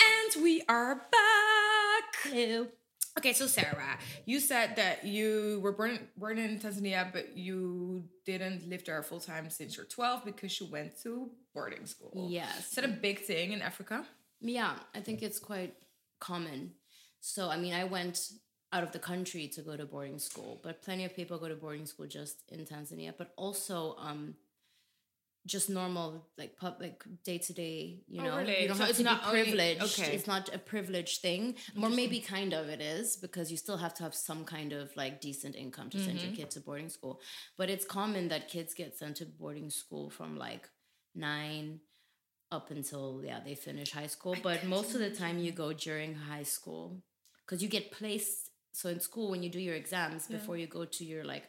And 0.00 0.42
we 0.42 0.62
are 0.68 0.94
back. 0.96 2.32
Ew. 2.34 2.68
Okay, 3.18 3.32
so 3.34 3.46
Sarah, 3.46 3.98
you 4.24 4.40
said 4.40 4.76
that 4.76 5.04
you 5.04 5.60
were 5.62 5.72
born 5.72 5.98
born 6.16 6.38
in 6.38 6.58
Tanzania, 6.58 7.12
but 7.12 7.36
you 7.36 8.04
didn't 8.24 8.68
live 8.68 8.84
there 8.84 9.02
full 9.02 9.20
time 9.20 9.50
since 9.50 9.76
you're 9.76 9.86
12 9.86 10.24
because 10.24 10.58
you 10.60 10.66
went 10.66 11.00
to 11.02 11.30
boarding 11.54 11.86
school. 11.86 12.28
Yes. 12.30 12.68
Is 12.70 12.74
that 12.76 12.84
a 12.84 12.88
big 12.88 13.20
thing 13.20 13.52
in 13.52 13.60
Africa? 13.62 14.04
Yeah, 14.42 14.74
I 14.94 15.00
think 15.00 15.22
it's 15.22 15.38
quite 15.38 15.74
common. 16.20 16.72
So, 17.20 17.48
I 17.48 17.56
mean, 17.56 17.74
I 17.74 17.84
went 17.84 18.18
out 18.72 18.82
of 18.82 18.92
the 18.92 18.98
country 18.98 19.48
to 19.48 19.62
go 19.62 19.76
to 19.76 19.86
boarding 19.86 20.18
school, 20.18 20.60
but 20.62 20.82
plenty 20.82 21.04
of 21.04 21.14
people 21.14 21.38
go 21.38 21.48
to 21.48 21.54
boarding 21.54 21.86
school 21.86 22.06
just 22.06 22.42
in 22.48 22.64
Tanzania, 22.64 23.12
but 23.16 23.32
also 23.36 23.96
um 23.98 24.34
just 25.44 25.68
normal 25.68 26.24
like 26.38 26.56
public 26.56 27.02
day 27.24 27.36
to 27.36 27.52
day, 27.52 28.00
you 28.06 28.20
Oh, 28.20 28.24
know. 28.24 28.36
really? 28.38 28.62
You 28.62 28.68
don't 28.68 28.76
So 28.76 28.82
have 28.84 28.90
it's 28.90 28.98
to 28.98 29.04
not 29.04 29.22
be 29.22 29.28
only- 29.28 29.42
privileged. 29.42 29.82
okay. 30.00 30.14
It's 30.14 30.28
not 30.28 30.54
a 30.54 30.58
privileged 30.58 31.20
thing. 31.20 31.56
Or 31.82 31.90
maybe 31.90 32.20
kind 32.20 32.52
of 32.52 32.68
it 32.68 32.80
is 32.80 33.16
because 33.16 33.50
you 33.50 33.56
still 33.56 33.76
have 33.78 33.92
to 33.94 34.04
have 34.04 34.14
some 34.14 34.44
kind 34.44 34.72
of 34.72 34.96
like 34.96 35.20
decent 35.20 35.56
income 35.56 35.90
to 35.90 35.98
send 35.98 36.18
Mm-hmm. 36.18 36.26
your 36.28 36.36
kid 36.36 36.50
to 36.52 36.60
boarding 36.60 36.88
school. 36.88 37.20
But 37.58 37.70
it's 37.70 37.84
common 37.84 38.28
that 38.28 38.46
kids 38.48 38.72
get 38.72 38.96
sent 38.96 39.16
to 39.16 39.26
boarding 39.26 39.68
school 39.70 40.10
from 40.10 40.36
like 40.38 40.68
nine 41.14 41.80
up 42.52 42.70
until 42.70 43.22
yeah 43.24 43.40
they 43.44 43.54
finish 43.56 43.92
high 43.92 44.08
school. 44.08 44.36
But 44.42 44.64
most 44.64 44.94
of 44.94 45.00
the 45.00 45.10
time 45.10 45.38
you 45.38 45.52
go 45.52 45.72
during 45.72 46.14
high 46.14 46.44
school 46.44 47.02
because 47.46 47.62
you 47.62 47.68
get 47.68 47.92
placed 47.92 48.50
so 48.72 48.88
in 48.90 49.00
school 49.00 49.30
when 49.30 49.42
you 49.42 49.50
do 49.50 49.60
your 49.60 49.76
exams 49.76 50.28
before 50.28 50.56
you 50.58 50.66
go 50.66 50.84
to 50.86 51.04
your 51.04 51.24
like 51.24 51.44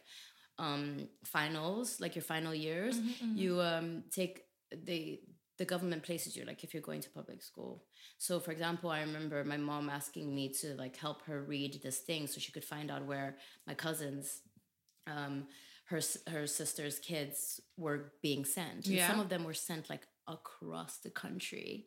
um 0.58 1.08
finals 1.24 2.00
like 2.00 2.14
your 2.16 2.22
final 2.22 2.54
years 2.54 2.96
Mm-hmm, 2.98 3.38
you 3.38 3.60
um 3.60 4.04
take 4.10 4.42
the 4.86 5.20
the 5.58 5.64
government 5.64 6.02
places 6.02 6.36
you 6.36 6.44
like 6.44 6.64
if 6.64 6.74
you're 6.74 6.82
going 6.82 7.00
to 7.00 7.10
public 7.10 7.42
school. 7.42 7.84
So 8.18 8.40
for 8.40 8.52
example 8.52 8.90
i 8.90 9.00
remember 9.00 9.44
my 9.44 9.56
mom 9.56 9.88
asking 9.90 10.34
me 10.34 10.52
to 10.60 10.74
like 10.76 10.96
help 10.96 11.22
her 11.26 11.42
read 11.42 11.80
this 11.82 11.98
thing 12.00 12.26
so 12.26 12.40
she 12.40 12.52
could 12.52 12.64
find 12.64 12.90
out 12.90 13.04
where 13.06 13.36
my 13.66 13.74
cousins 13.74 14.42
um 15.06 15.46
her 15.86 16.00
her 16.28 16.46
sister's 16.46 16.98
kids 16.98 17.60
were 17.76 18.12
being 18.22 18.44
sent. 18.44 18.88
And 18.88 18.96
Yeah. 18.96 19.06
some 19.08 19.20
of 19.20 19.28
them 19.28 19.44
were 19.44 19.54
sent 19.54 19.90
like 19.90 20.06
across 20.28 20.98
the 20.98 21.10
country 21.10 21.86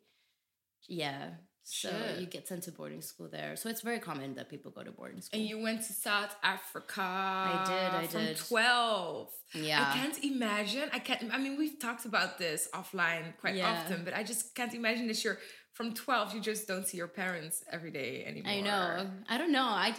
yeah 0.88 1.30
so 1.64 1.90
Shit. 1.90 2.20
you 2.22 2.26
get 2.28 2.48
sent 2.48 2.64
to 2.64 2.72
boarding 2.72 3.02
school 3.02 3.28
there 3.30 3.58
so 3.58 3.68
it's 3.68 3.82
very 3.82 4.00
common 4.00 4.36
that 4.36 4.50
people 4.50 4.72
go 4.72 4.84
to 4.84 4.92
boarding 4.92 5.20
school 5.20 5.38
And 5.38 5.50
you 5.50 5.60
went 5.62 5.82
to 5.88 5.92
South 5.92 6.34
Africa. 6.42 7.02
I 7.02 7.64
did, 7.68 7.94
I 8.04 8.08
from 8.08 8.26
did. 8.26 8.38
12. 8.38 9.30
yeah 9.56 9.92
I 9.94 9.98
can't 9.98 10.24
imagine. 10.24 10.90
I 10.94 11.00
can't. 11.00 11.34
I 11.34 11.38
mean, 11.38 11.58
we've 11.58 11.78
talked 11.78 12.06
about 12.06 12.38
this 12.38 12.70
offline 12.74 13.36
quite 13.42 13.56
Yeah. 13.56 13.70
often, 13.70 14.06
but 14.06 14.14
I 14.16 14.24
just 14.24 14.56
can't 14.56 14.74
imagine 14.74 15.08
that 15.08 15.22
you're 15.26 15.40
from 15.74 15.94
12. 15.94 16.36
You 16.36 16.40
just 16.42 16.70
don't 16.70 16.88
see 16.88 16.96
your 16.98 17.10
parents 17.10 17.66
every 17.70 17.92
day 17.92 18.24
anymore. 18.26 18.52
I 18.54 18.62
know. 18.62 19.10
I 19.28 19.38
don't 19.38 19.52
know. 19.52 19.68
I 19.68 19.94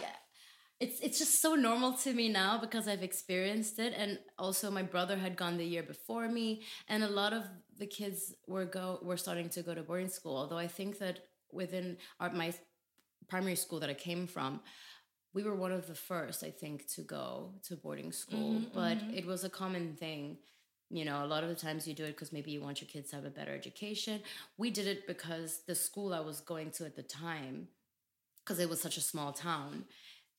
it's 0.79 0.99
it's 1.01 1.19
just 1.19 1.41
so 1.41 1.55
normal 1.55 1.93
to 1.93 2.13
me 2.13 2.29
now 2.29 2.57
because 2.57 2.87
I've 2.87 3.03
experienced 3.03 3.79
it. 3.79 3.93
And 3.95 4.19
also 4.37 4.71
my 4.71 4.83
brother 4.83 5.17
had 5.17 5.35
gone 5.35 5.57
the 5.57 5.65
year 5.65 5.83
before 5.83 6.29
me 6.29 6.63
and 6.87 7.03
a 7.03 7.09
lot 7.09 7.33
of 7.33 7.43
the 7.77 7.85
kids 7.85 8.33
were 8.47 8.65
go 8.65 8.99
were 9.01 9.17
starting 9.17 9.49
to 9.49 9.61
go 9.61 9.73
to 9.75 9.83
boarding 9.83 10.09
school. 10.09 10.37
Although 10.37 10.57
I 10.57 10.67
think 10.67 10.99
that 10.99 11.19
within 11.51 11.97
our, 12.19 12.31
my 12.31 12.53
primary 13.27 13.55
school 13.55 13.79
that 13.81 13.89
I 13.89 13.93
came 13.93 14.25
from 14.25 14.61
we 15.33 15.43
were 15.43 15.55
one 15.55 15.71
of 15.71 15.85
the 15.87 15.95
first 15.95 16.43
I 16.43 16.49
think 16.49 16.87
to 16.95 17.01
go 17.01 17.53
to 17.63 17.75
boarding 17.75 18.11
school. 18.11 18.55
Mm-hmm, 18.55 18.73
but 18.73 18.97
mm-hmm. 18.97 19.13
it 19.15 19.25
was 19.25 19.43
a 19.43 19.49
common 19.49 19.95
thing. 19.95 20.37
You 20.89 21.05
know, 21.05 21.23
a 21.23 21.27
lot 21.27 21.43
of 21.43 21.49
the 21.49 21.55
times 21.55 21.87
you 21.87 21.93
do 21.93 22.05
it 22.05 22.15
because 22.15 22.33
maybe 22.33 22.49
you 22.51 22.61
want 22.61 22.81
your 22.81 22.87
kids 22.87 23.11
to 23.11 23.17
have 23.17 23.25
a 23.25 23.29
better 23.29 23.53
education. 23.53 24.21
We 24.57 24.71
did 24.71 24.87
it 24.87 25.05
because 25.05 25.61
the 25.67 25.75
school 25.75 26.15
I 26.15 26.19
was 26.19 26.39
going 26.39 26.71
to 26.71 26.85
at 26.85 26.95
the 26.95 27.03
time, 27.03 27.67
because 28.43 28.57
it 28.57 28.67
was 28.67 28.81
such 28.81 28.97
a 28.97 29.01
small 29.01 29.31
town, 29.31 29.85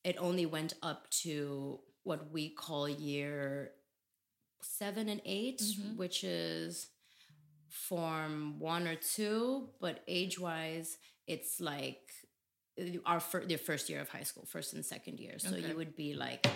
it 0.04 0.16
only 0.18 0.46
went 0.46 0.74
up 0.82 1.08
to 1.22 1.80
what 2.04 2.30
we 2.32 2.48
call 2.48 2.88
year 2.88 3.72
seven 4.62 5.08
and 5.08 5.20
8 5.24 5.62
which 5.96 6.22
is 6.24 6.88
form 7.68 8.58
one 8.58 8.86
or 8.88 8.96
two, 8.96 9.68
but 9.80 10.02
age 10.08 10.38
wise, 10.38 10.98
it's 11.26 11.60
like 11.60 12.00
uh, 12.80 12.84
our 13.06 13.20
fir- 13.20 13.44
their 13.46 13.58
first 13.58 13.88
year 13.88 14.00
of 14.00 14.08
high 14.08 14.22
school, 14.24 14.44
first 14.46 14.72
and 14.74 14.84
second 14.84 15.20
year. 15.20 15.38
So 15.38 15.50
Okay. 15.54 15.68
you 15.68 15.76
would 15.76 15.94
be 15.96 16.14
like 16.14 16.46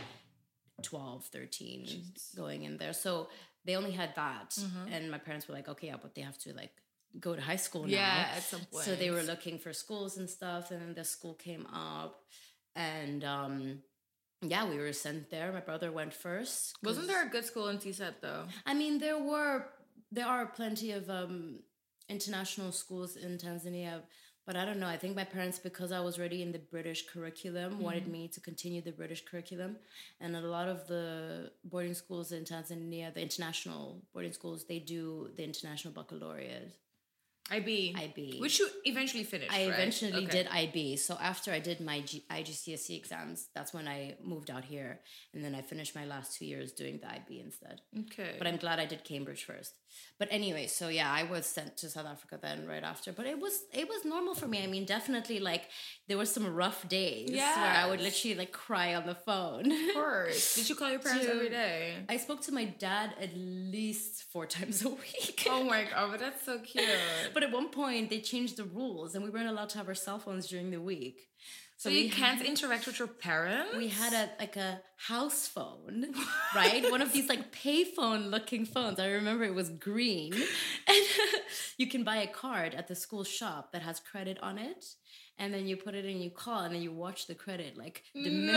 12, 0.82 1.24
13 1.26 1.88
going 2.36 2.64
in 2.64 2.76
there. 2.78 2.92
So 2.92 3.28
they 3.64 3.76
only 3.76 3.92
had 3.92 4.14
that. 4.16 4.58
And 4.90 5.10
my 5.10 5.18
parents 5.18 5.46
were 5.48 5.54
like, 5.54 5.68
okay, 5.68 5.86
yeah, 5.88 5.96
but 6.00 6.14
they 6.14 6.22
have 6.22 6.38
to 6.38 6.52
like 6.52 6.72
go 7.20 7.34
to 7.36 7.40
high 7.40 7.56
school 7.56 7.84
now. 7.84 7.90
Yeah, 7.90 8.28
at 8.36 8.42
some 8.42 8.60
point. 8.72 8.84
So 8.84 8.96
they 8.96 9.10
were 9.10 9.22
looking 9.22 9.58
for 9.58 9.72
schools 9.72 10.16
and 10.18 10.28
stuff, 10.28 10.70
and 10.72 10.80
then 10.82 10.94
the 10.94 11.04
school 11.04 11.34
came 11.34 11.66
up, 11.72 12.24
and 12.76 13.24
um, 13.24 13.78
yeah, 14.42 14.68
we 14.68 14.76
were 14.76 14.92
sent 14.92 15.30
there. 15.30 15.52
My 15.52 15.60
brother 15.60 15.90
went 15.92 16.12
first. 16.12 16.76
Wasn't 16.82 17.06
there 17.06 17.26
a 17.26 17.30
good 17.30 17.44
school 17.44 17.68
in 17.68 17.78
TZ 17.78 18.02
though? 18.20 18.44
I 18.66 18.74
mean, 18.74 18.98
there 18.98 19.18
were 19.18 19.66
there 20.12 20.26
are 20.26 20.46
plenty 20.46 20.92
of 20.92 21.08
um, 21.10 21.60
international 22.08 22.72
schools 22.72 23.16
in 23.16 23.38
Tanzania, 23.38 24.02
but 24.46 24.56
I 24.56 24.64
don't 24.64 24.78
know. 24.78 24.86
I 24.86 24.96
think 24.96 25.16
my 25.16 25.24
parents, 25.24 25.58
because 25.58 25.90
I 25.90 26.00
was 26.00 26.18
already 26.18 26.42
in 26.42 26.52
the 26.52 26.58
British 26.58 27.06
curriculum, 27.06 27.80
wanted 27.80 28.06
me 28.06 28.28
to 28.28 28.40
continue 28.40 28.82
the 28.82 28.92
British 28.92 29.24
curriculum, 29.24 29.76
and 30.20 30.36
a 30.36 30.40
lot 30.40 30.68
of 30.68 30.86
the 30.86 31.50
boarding 31.64 31.94
schools 31.94 32.32
in 32.32 32.44
Tanzania, 32.44 33.12
the 33.12 33.22
international 33.22 34.02
boarding 34.12 34.32
schools, 34.32 34.66
they 34.66 34.78
do 34.78 35.30
the 35.36 35.42
international 35.42 35.94
baccalaureate. 35.94 36.76
IB. 37.50 37.94
IB. 37.98 38.38
Which 38.40 38.58
you 38.58 38.68
eventually 38.84 39.22
finished. 39.24 39.52
I 39.52 39.64
right? 39.66 39.74
eventually 39.74 40.12
Okay. 40.14 40.26
did 40.26 40.48
IB. 40.48 40.96
So 40.96 41.16
after 41.20 41.52
I 41.52 41.58
did 41.58 41.78
my 41.80 42.00
G- 42.00 42.24
IGCSE 42.30 42.96
exams, 42.96 43.48
that's 43.54 43.74
when 43.74 43.86
I 43.86 44.14
moved 44.22 44.50
out 44.50 44.64
here, 44.64 45.00
and 45.34 45.44
then 45.44 45.54
I 45.54 45.60
finished 45.60 45.94
my 45.94 46.06
last 46.06 46.38
two 46.38 46.46
years 46.46 46.72
doing 46.72 47.00
the 47.02 47.08
IB 47.10 47.40
instead. 47.40 47.82
Okay. 48.00 48.36
But 48.38 48.46
I'm 48.46 48.56
glad 48.56 48.78
I 48.80 48.86
did 48.86 49.04
Cambridge 49.04 49.44
first. 49.44 49.74
But 50.18 50.28
anyway, 50.32 50.66
so 50.66 50.88
yeah, 50.88 51.12
I 51.12 51.22
was 51.24 51.46
sent 51.46 51.76
to 51.78 51.88
South 51.90 52.06
Africa 52.06 52.38
then 52.40 52.66
right 52.66 52.82
after. 52.82 53.12
But 53.12 53.26
it 53.26 53.38
was 53.38 53.62
it 53.72 53.88
was 53.88 54.04
normal 54.04 54.34
for 54.34 54.48
me. 54.48 54.64
I 54.64 54.66
mean, 54.66 54.86
definitely 54.86 55.38
like 55.38 55.64
there 56.08 56.16
were 56.18 56.26
some 56.26 56.46
rough 56.52 56.88
days 56.88 57.30
where 57.30 57.74
I 57.82 57.88
would 57.88 58.00
literally 58.00 58.34
like 58.36 58.50
cry 58.52 58.94
on 58.96 59.06
the 59.06 59.14
phone. 59.14 59.70
of 59.70 59.94
course. 59.94 60.56
Did 60.56 60.68
you 60.68 60.74
call 60.74 60.90
your 60.90 60.98
parents 60.98 61.26
Dude. 61.26 61.36
every 61.36 61.48
day? 61.50 61.94
I 62.08 62.16
spoke 62.16 62.40
to 62.42 62.52
my 62.52 62.64
dad 62.64 63.14
at 63.20 63.36
least 63.36 64.24
four 64.32 64.46
times 64.56 64.84
a 64.84 64.88
week. 64.88 65.46
Oh 65.48 65.62
my 65.62 65.84
god, 65.84 66.10
but 66.10 66.20
that's 66.20 66.44
so 66.44 66.58
cute. 66.58 66.84
But 67.34 67.42
at 67.42 67.52
one 67.52 67.68
point, 67.68 68.10
they 68.10 68.20
changed 68.20 68.56
the 68.56 68.64
rules, 68.64 69.14
and 69.14 69.24
we 69.24 69.30
weren't 69.30 69.48
allowed 69.48 69.70
to 69.70 69.78
have 69.78 69.88
our 69.88 69.94
cell 69.94 70.18
phones 70.18 70.46
during 70.46 70.70
the 70.70 70.80
week. 70.80 71.18
so 71.76 71.90
we 71.90 72.02
you 72.02 72.10
can't 72.10 72.40
interact 72.42 72.86
with 72.86 72.98
your 73.00 73.08
parents? 73.08 73.76
We 73.76 73.88
had 73.88 74.12
a 74.12 74.30
like 74.38 74.56
a 74.56 74.80
house 74.96 75.46
phone, 75.48 76.14
right? 76.54 76.82
One 76.90 77.02
of 77.02 77.12
these 77.12 77.28
like 77.28 77.52
payphone 77.52 78.30
looking 78.30 78.64
phones. 78.64 78.98
I 79.00 79.08
remember 79.08 79.44
it 79.44 79.54
was 79.54 79.68
green, 79.70 80.32
and 80.92 81.02
you 81.80 81.86
can 81.88 82.04
buy 82.04 82.16
a 82.18 82.26
card 82.28 82.74
at 82.74 82.86
the 82.88 82.94
school 82.94 83.24
shop 83.24 83.72
that 83.72 83.82
has 83.82 83.98
credit 84.00 84.38
on 84.40 84.56
it, 84.58 84.82
and 85.36 85.52
then 85.52 85.66
you 85.66 85.76
put 85.76 85.94
it 85.94 86.04
in, 86.04 86.16
you 86.22 86.30
call, 86.30 86.60
and 86.64 86.72
then 86.74 86.82
you 86.82 86.92
watch 86.92 87.26
the 87.26 87.34
credit 87.34 87.76
like 87.76 88.02
diminishing. 88.14 88.54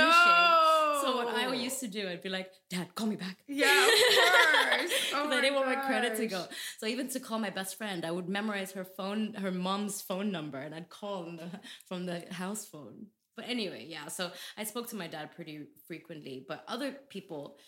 So 1.01 1.15
what 1.15 1.27
I 1.27 1.53
used 1.53 1.79
to 1.81 1.87
do, 1.87 2.07
I'd 2.07 2.21
be 2.21 2.29
like, 2.29 2.51
"Dad, 2.69 2.93
call 2.95 3.07
me 3.07 3.15
back." 3.15 3.37
Yeah, 3.47 3.83
of 3.83 3.89
course. 4.79 4.91
Oh 5.13 5.29
I 5.29 5.41
didn't 5.41 5.55
want 5.55 5.67
my 5.67 5.75
credit 5.75 6.15
to 6.17 6.27
go. 6.27 6.45
So 6.79 6.87
even 6.87 7.09
to 7.09 7.19
call 7.19 7.39
my 7.39 7.49
best 7.49 7.77
friend, 7.77 8.05
I 8.05 8.11
would 8.11 8.29
memorize 8.29 8.71
her 8.73 8.83
phone, 8.85 9.33
her 9.35 9.51
mom's 9.51 10.01
phone 10.01 10.31
number, 10.31 10.57
and 10.57 10.73
I'd 10.73 10.89
call 10.89 11.23
the, 11.23 11.49
from 11.87 12.05
the 12.05 12.25
house 12.31 12.65
phone. 12.65 13.07
But 13.35 13.45
anyway, 13.47 13.85
yeah. 13.87 14.07
So 14.07 14.31
I 14.57 14.63
spoke 14.63 14.87
to 14.89 14.95
my 14.95 15.07
dad 15.07 15.35
pretty 15.35 15.67
frequently. 15.87 16.43
But 16.47 16.63
other 16.67 16.91
people, 17.09 17.59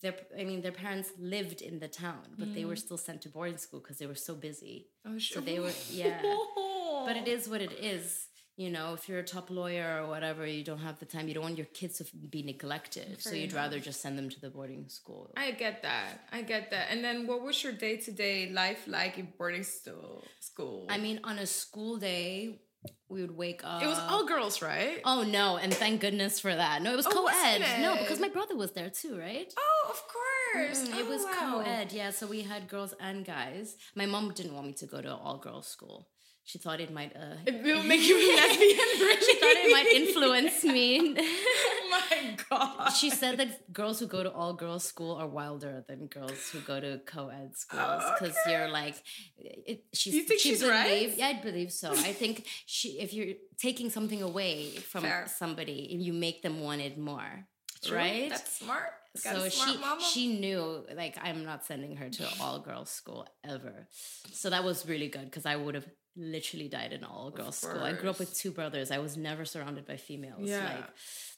their 0.00 0.14
I 0.38 0.44
mean, 0.44 0.62
their 0.62 0.72
parents 0.72 1.10
lived 1.18 1.62
in 1.62 1.80
the 1.80 1.88
town, 1.88 2.36
but 2.38 2.54
they 2.54 2.64
were 2.64 2.74
mm. 2.74 2.78
still 2.78 2.98
sent 2.98 3.22
to 3.22 3.28
boarding 3.28 3.58
school 3.58 3.80
because 3.80 3.98
they 3.98 4.06
were 4.06 4.14
so 4.14 4.34
busy. 4.34 4.88
Oh, 5.04 5.18
sure. 5.18 5.36
So 5.36 5.44
they 5.44 5.58
were, 5.58 5.72
yeah. 5.90 6.22
But 7.06 7.16
it 7.16 7.28
is 7.28 7.48
what 7.48 7.60
it 7.60 7.72
is. 7.72 8.25
You 8.56 8.70
know, 8.70 8.94
if 8.94 9.06
you're 9.06 9.18
a 9.18 9.22
top 9.22 9.50
lawyer 9.50 10.00
or 10.02 10.08
whatever, 10.08 10.46
you 10.46 10.64
don't 10.64 10.78
have 10.78 10.98
the 10.98 11.04
time. 11.04 11.28
You 11.28 11.34
don't 11.34 11.42
want 11.42 11.58
your 11.58 11.66
kids 11.66 11.98
to 11.98 12.04
be 12.16 12.42
neglected. 12.42 13.20
so 13.20 13.34
you'd 13.34 13.50
enough. 13.52 13.56
rather 13.56 13.78
just 13.80 14.00
send 14.00 14.16
them 14.16 14.30
to 14.30 14.40
the 14.40 14.48
boarding 14.48 14.88
school. 14.88 15.30
I 15.36 15.50
get 15.50 15.82
that. 15.82 16.26
I 16.32 16.40
get 16.40 16.70
that. 16.70 16.86
And 16.90 17.04
then 17.04 17.26
what 17.26 17.42
was 17.42 17.62
your 17.62 17.74
day 17.74 17.98
to 17.98 18.10
day 18.12 18.50
life 18.50 18.84
like 18.86 19.18
in 19.18 19.28
boarding 19.36 19.62
sto- 19.62 20.22
school? 20.40 20.86
I 20.88 20.96
mean, 20.96 21.20
on 21.22 21.38
a 21.38 21.46
school 21.46 21.98
day, 21.98 22.60
we 23.10 23.20
would 23.20 23.36
wake 23.36 23.60
up. 23.62 23.82
it 23.82 23.86
was 23.88 23.98
all 23.98 24.24
girls, 24.26 24.62
right? 24.62 25.00
Oh 25.04 25.22
no, 25.22 25.58
and 25.58 25.74
thank 25.74 26.00
goodness 26.00 26.40
for 26.40 26.54
that. 26.54 26.80
No, 26.82 26.92
it 26.92 26.96
was 26.96 27.06
Oh, 27.06 27.10
co-ed. 27.28 27.60
No, 27.82 27.96
because 27.98 28.20
my 28.20 28.28
brother 28.28 28.56
was 28.56 28.72
there 28.72 28.88
too, 28.90 29.18
right? 29.18 29.52
Oh, 29.58 29.90
of 29.90 30.02
course. 30.08 30.88
Mm, 30.88 30.98
it 31.00 31.04
Oh, 31.06 31.10
was 31.10 31.24
wow. 31.24 31.62
co-ed, 31.62 31.92
yeah. 31.92 32.10
So 32.10 32.26
we 32.26 32.40
had 32.42 32.68
girls 32.68 32.94
and 33.00 33.24
guys. 33.24 33.76
My 33.94 34.06
mom 34.06 34.32
didn't 34.32 34.54
want 34.54 34.66
me 34.68 34.72
to 34.74 34.86
go 34.86 35.02
to 35.02 35.14
all 35.14 35.36
girls 35.38 35.66
school. 35.66 36.08
She 36.50 36.58
thought 36.58 36.80
it 36.80 36.92
might. 36.98 37.12
Uh, 37.16 37.34
It 37.44 37.56
will 37.66 37.82
make 37.92 38.02
you 38.10 38.16
lesbian. 38.36 39.18
she 39.26 39.34
thought 39.40 39.58
it 39.66 39.70
might 39.76 39.90
influence 40.00 40.62
me. 40.76 40.88
oh 41.18 41.88
my 41.90 42.36
god. 42.48 42.90
she 42.90 43.10
said 43.10 43.36
that 43.40 43.72
girls 43.72 43.98
who 44.00 44.06
go 44.06 44.22
to 44.22 44.30
all 44.32 44.52
girls 44.54 44.84
school 44.84 45.14
are 45.16 45.26
wilder 45.40 45.84
than 45.88 46.06
girls 46.06 46.48
who 46.50 46.60
go 46.60 46.78
to 46.86 47.00
co-ed 47.14 47.50
schools 47.56 48.02
because 48.14 48.36
you're 48.48 48.68
like 48.68 48.96
it, 49.38 49.84
she's 49.92 50.14
You 50.14 50.22
think 50.22 50.40
she 50.40 50.50
she's 50.50 50.60
believe- 50.62 50.74
right? 51.10 51.18
yeah 51.18 51.28
i 51.34 51.36
believe 51.48 51.72
so 51.72 51.90
i 52.10 52.12
think 52.22 52.46
she 52.74 52.88
if 53.04 53.10
you're 53.16 53.34
taking 53.66 53.88
something 53.90 54.22
away 54.22 54.70
from 54.92 55.02
Fair. 55.02 55.26
somebody 55.42 55.78
you 56.06 56.12
make 56.12 56.42
them 56.42 56.60
want 56.60 56.80
it 56.80 56.96
more 56.96 57.46
True. 57.84 57.96
right 57.96 58.30
That's 58.30 58.52
smart. 58.58 58.90
Got 59.24 59.34
so 59.36 59.48
she 59.48 59.72
mama. 59.78 60.00
she 60.12 60.24
knew 60.42 60.62
like 60.94 61.16
I'm 61.26 61.40
not 61.50 61.64
sending 61.70 61.96
her 61.96 62.08
to 62.18 62.24
all 62.40 62.58
girls 62.60 62.90
school 62.90 63.26
ever. 63.54 63.88
So 64.32 64.50
that 64.50 64.62
was 64.62 64.86
really 64.86 65.08
good 65.08 65.24
because 65.30 65.46
I 65.46 65.56
would 65.56 65.74
have 65.74 65.86
literally 66.16 66.68
died 66.68 66.92
in 66.92 67.04
all 67.04 67.30
girls 67.30 67.58
school. 67.58 67.82
I 67.82 67.92
grew 67.92 68.10
up 68.10 68.18
with 68.18 68.34
two 68.34 68.50
brothers. 68.50 68.90
I 68.90 68.98
was 68.98 69.16
never 69.16 69.44
surrounded 69.44 69.86
by 69.86 69.96
females. 69.96 70.48
Yeah. 70.48 70.64
Like 70.64 70.84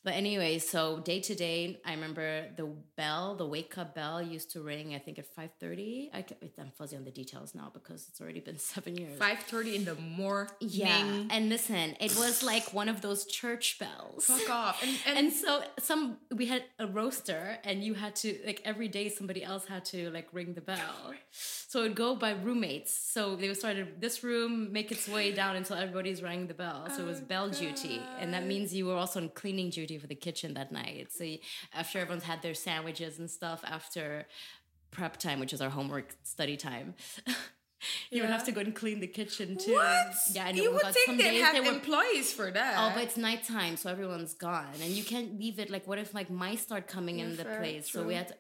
but 0.09 0.15
anyway, 0.15 0.59
so 0.59 1.01
day 1.01 1.21
to 1.21 1.35
day, 1.35 1.79
I 1.85 1.93
remember 1.93 2.47
the 2.57 2.67
bell, 2.97 3.35
the 3.35 3.45
wake 3.45 3.77
up 3.77 3.95
bell 3.95 4.23
used 4.23 4.51
to 4.53 4.63
ring, 4.63 4.95
I 4.95 4.99
think 4.99 5.19
at 5.19 5.27
5.30. 5.37 6.09
I 6.15 6.23
ca- 6.23 6.37
I'm 6.59 6.71
fuzzy 6.79 6.97
on 6.97 7.05
the 7.05 7.11
details 7.11 7.55
now 7.55 7.71
because 7.75 8.07
it's 8.09 8.19
already 8.19 8.41
been 8.41 8.59
seven 8.75 8.97
years. 8.97 9.19
Five 9.19 9.41
thirty 9.41 9.77
in 9.77 9.85
the 9.85 9.97
morning. 9.97 10.49
Yeah. 10.61 11.25
And 11.29 11.51
listen, 11.51 11.95
it 12.01 12.17
was 12.17 12.43
like 12.43 12.73
one 12.73 12.89
of 12.89 13.03
those 13.03 13.27
church 13.27 13.79
bells. 13.79 14.25
Fuck 14.25 14.49
off. 14.49 14.83
And, 14.83 14.97
and, 15.07 15.19
And 15.19 15.33
so 15.33 15.63
some 15.79 16.17
we 16.35 16.47
had 16.47 16.63
a 16.79 16.87
roaster 16.87 17.59
and 17.65 17.85
you 17.85 17.93
had 17.93 18.17
to 18.23 18.35
like 18.47 18.63
every 18.65 18.89
day 18.89 19.11
somebody 19.11 19.45
else 19.45 19.67
had 19.67 19.85
to 19.93 20.09
like 20.11 20.29
ring 20.33 20.55
the 20.55 20.63
bell. 20.63 21.13
So 21.33 21.81
it 21.81 21.83
would 21.89 21.97
go 21.97 22.17
by 22.17 22.31
roommates. 22.33 22.95
So 22.95 23.37
they 23.37 23.49
would 23.49 23.59
start 23.59 23.77
at 23.77 24.01
this 24.01 24.25
room, 24.25 24.73
make 24.73 24.91
its 24.91 25.07
way 25.07 25.33
down 25.33 25.55
until 25.57 25.77
everybody's 25.77 26.23
rang 26.23 26.47
the 26.47 26.55
bell. 26.55 26.89
So 26.97 27.03
it 27.03 27.07
was 27.07 27.19
Oh, 27.21 27.25
bell 27.29 27.49
duty. 27.51 28.01
And 28.21 28.33
that 28.33 28.47
means 28.47 28.73
you 28.75 28.87
were 28.87 28.95
also 28.95 29.21
on 29.21 29.29
cleaning 29.41 29.69
duty 29.69 29.98
for 29.99 30.07
the 30.07 30.15
kitchen 30.15 30.55
that 30.55 30.73
night. 30.73 31.09
So 31.11 31.25
after 31.75 31.99
everyone's 32.01 32.25
had 32.25 32.43
their 32.43 32.55
sandwiches 32.55 33.19
and 33.19 33.31
stuff 33.31 33.63
after 33.65 34.27
prep 34.91 35.17
time, 35.19 35.41
which 35.41 35.53
is 35.53 35.61
our 35.61 35.71
homework 35.71 36.17
study 36.23 36.57
time. 36.57 36.95
You 38.11 38.23
would 38.23 38.31
have 38.31 38.45
to 38.47 38.51
go 38.51 38.61
and 38.61 38.75
clean 38.75 38.99
the 38.99 39.07
kitchen 39.07 39.57
too. 39.57 39.75
what? 39.75 40.13
Yeah, 40.33 40.49
and 40.49 40.57
you 40.57 40.73
would 40.73 40.83
think 40.93 41.17
they'd 41.21 41.39
have 41.41 41.55
they 41.55 41.61
were 41.61 41.69
employees 41.77 42.33
for 42.33 42.51
that. 42.51 42.75
Oh, 42.77 42.93
but 42.93 43.05
it's 43.05 43.17
nighttime, 43.17 43.77
so 43.77 43.89
everyone's 43.89 44.35
gone, 44.35 44.67
and 44.83 44.91
you 44.91 45.05
can't 45.05 45.39
leave 45.39 45.61
it. 45.61 45.71
Like, 45.71 45.87
what 45.87 45.99
if 45.99 46.13
like 46.13 46.29
mice 46.29 46.63
start 46.63 46.89
coming 46.89 47.21
Yeah, 47.21 47.27
in 47.27 47.37
the 47.37 47.45
fair, 47.45 47.59
place? 47.61 47.89
So 47.89 48.03
we 48.03 48.15
had 48.15 48.29
to, 48.29 48.35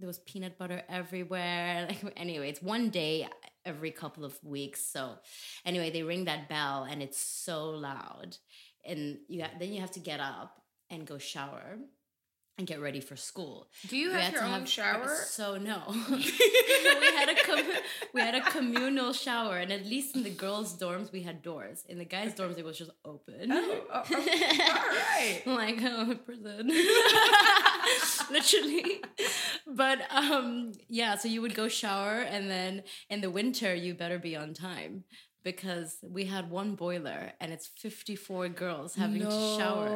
there 0.00 0.08
was 0.08 0.18
peanut 0.18 0.58
butter 0.58 0.82
everywhere. 0.88 1.86
Like, 2.02 2.14
anyway, 2.16 2.48
it's 2.48 2.60
one 2.62 2.90
day 2.90 3.28
every 3.64 3.92
couple 3.92 4.24
of 4.24 4.42
weeks. 4.42 4.84
So, 4.84 5.18
anyway, 5.64 5.90
they 5.90 6.02
ring 6.02 6.24
that 6.24 6.48
bell, 6.48 6.82
and 6.90 7.00
it's 7.00 7.20
so 7.20 7.70
loud, 7.70 8.38
and 8.84 9.18
you 9.28 9.42
ha- 9.44 9.52
then 9.56 9.72
you 9.72 9.80
have 9.82 9.92
to 9.92 10.00
get 10.00 10.18
up 10.18 10.60
and 10.94 11.06
go 11.06 11.18
shower 11.18 11.78
and 12.56 12.68
get 12.68 12.80
ready 12.80 13.00
for 13.00 13.16
school. 13.16 13.66
Do 13.88 13.96
you 13.96 14.10
We 14.10 14.14
have 14.14 14.32
your 14.32 14.44
own 14.44 14.60
have- 14.60 14.68
shower? 14.68 15.08
So 15.26 15.56
no, 15.58 15.82
we 16.10 17.06
had 17.18 17.28
a 17.28 17.34
com- 17.44 17.72
we 18.12 18.20
had 18.20 18.36
a 18.36 18.42
communal 18.42 19.12
shower, 19.12 19.56
and 19.56 19.72
at 19.72 19.84
least 19.84 20.14
in 20.14 20.22
the 20.22 20.30
girls' 20.30 20.78
dorms 20.78 21.10
we 21.10 21.22
had 21.22 21.42
doors. 21.42 21.84
In 21.88 21.98
the 21.98 22.04
guys' 22.04 22.32
dorms 22.34 22.56
it 22.56 22.64
was 22.64 22.78
just 22.78 22.92
open. 23.04 23.50
Oh, 23.50 23.80
oh, 23.92 24.04
oh, 24.08 24.16
all 24.16 24.86
right. 24.86 25.42
like 25.46 25.78
oh, 25.82 26.14
prison, 26.24 26.70
literally. 28.30 29.02
But 29.66 29.98
um, 30.10 30.72
yeah, 30.88 31.16
so 31.16 31.26
you 31.28 31.42
would 31.42 31.54
go 31.56 31.66
shower, 31.68 32.20
and 32.20 32.48
then 32.48 32.84
in 33.10 33.20
the 33.20 33.30
winter 33.30 33.74
you 33.74 33.94
better 33.94 34.18
be 34.18 34.36
on 34.36 34.54
time 34.54 35.04
because 35.44 35.98
we 36.02 36.24
had 36.24 36.50
one 36.50 36.74
boiler, 36.74 37.32
and 37.40 37.52
it's 37.52 37.66
fifty 37.66 38.16
four 38.16 38.48
girls 38.48 38.94
having 38.94 39.20
to 39.22 39.30
shower. 39.58 39.88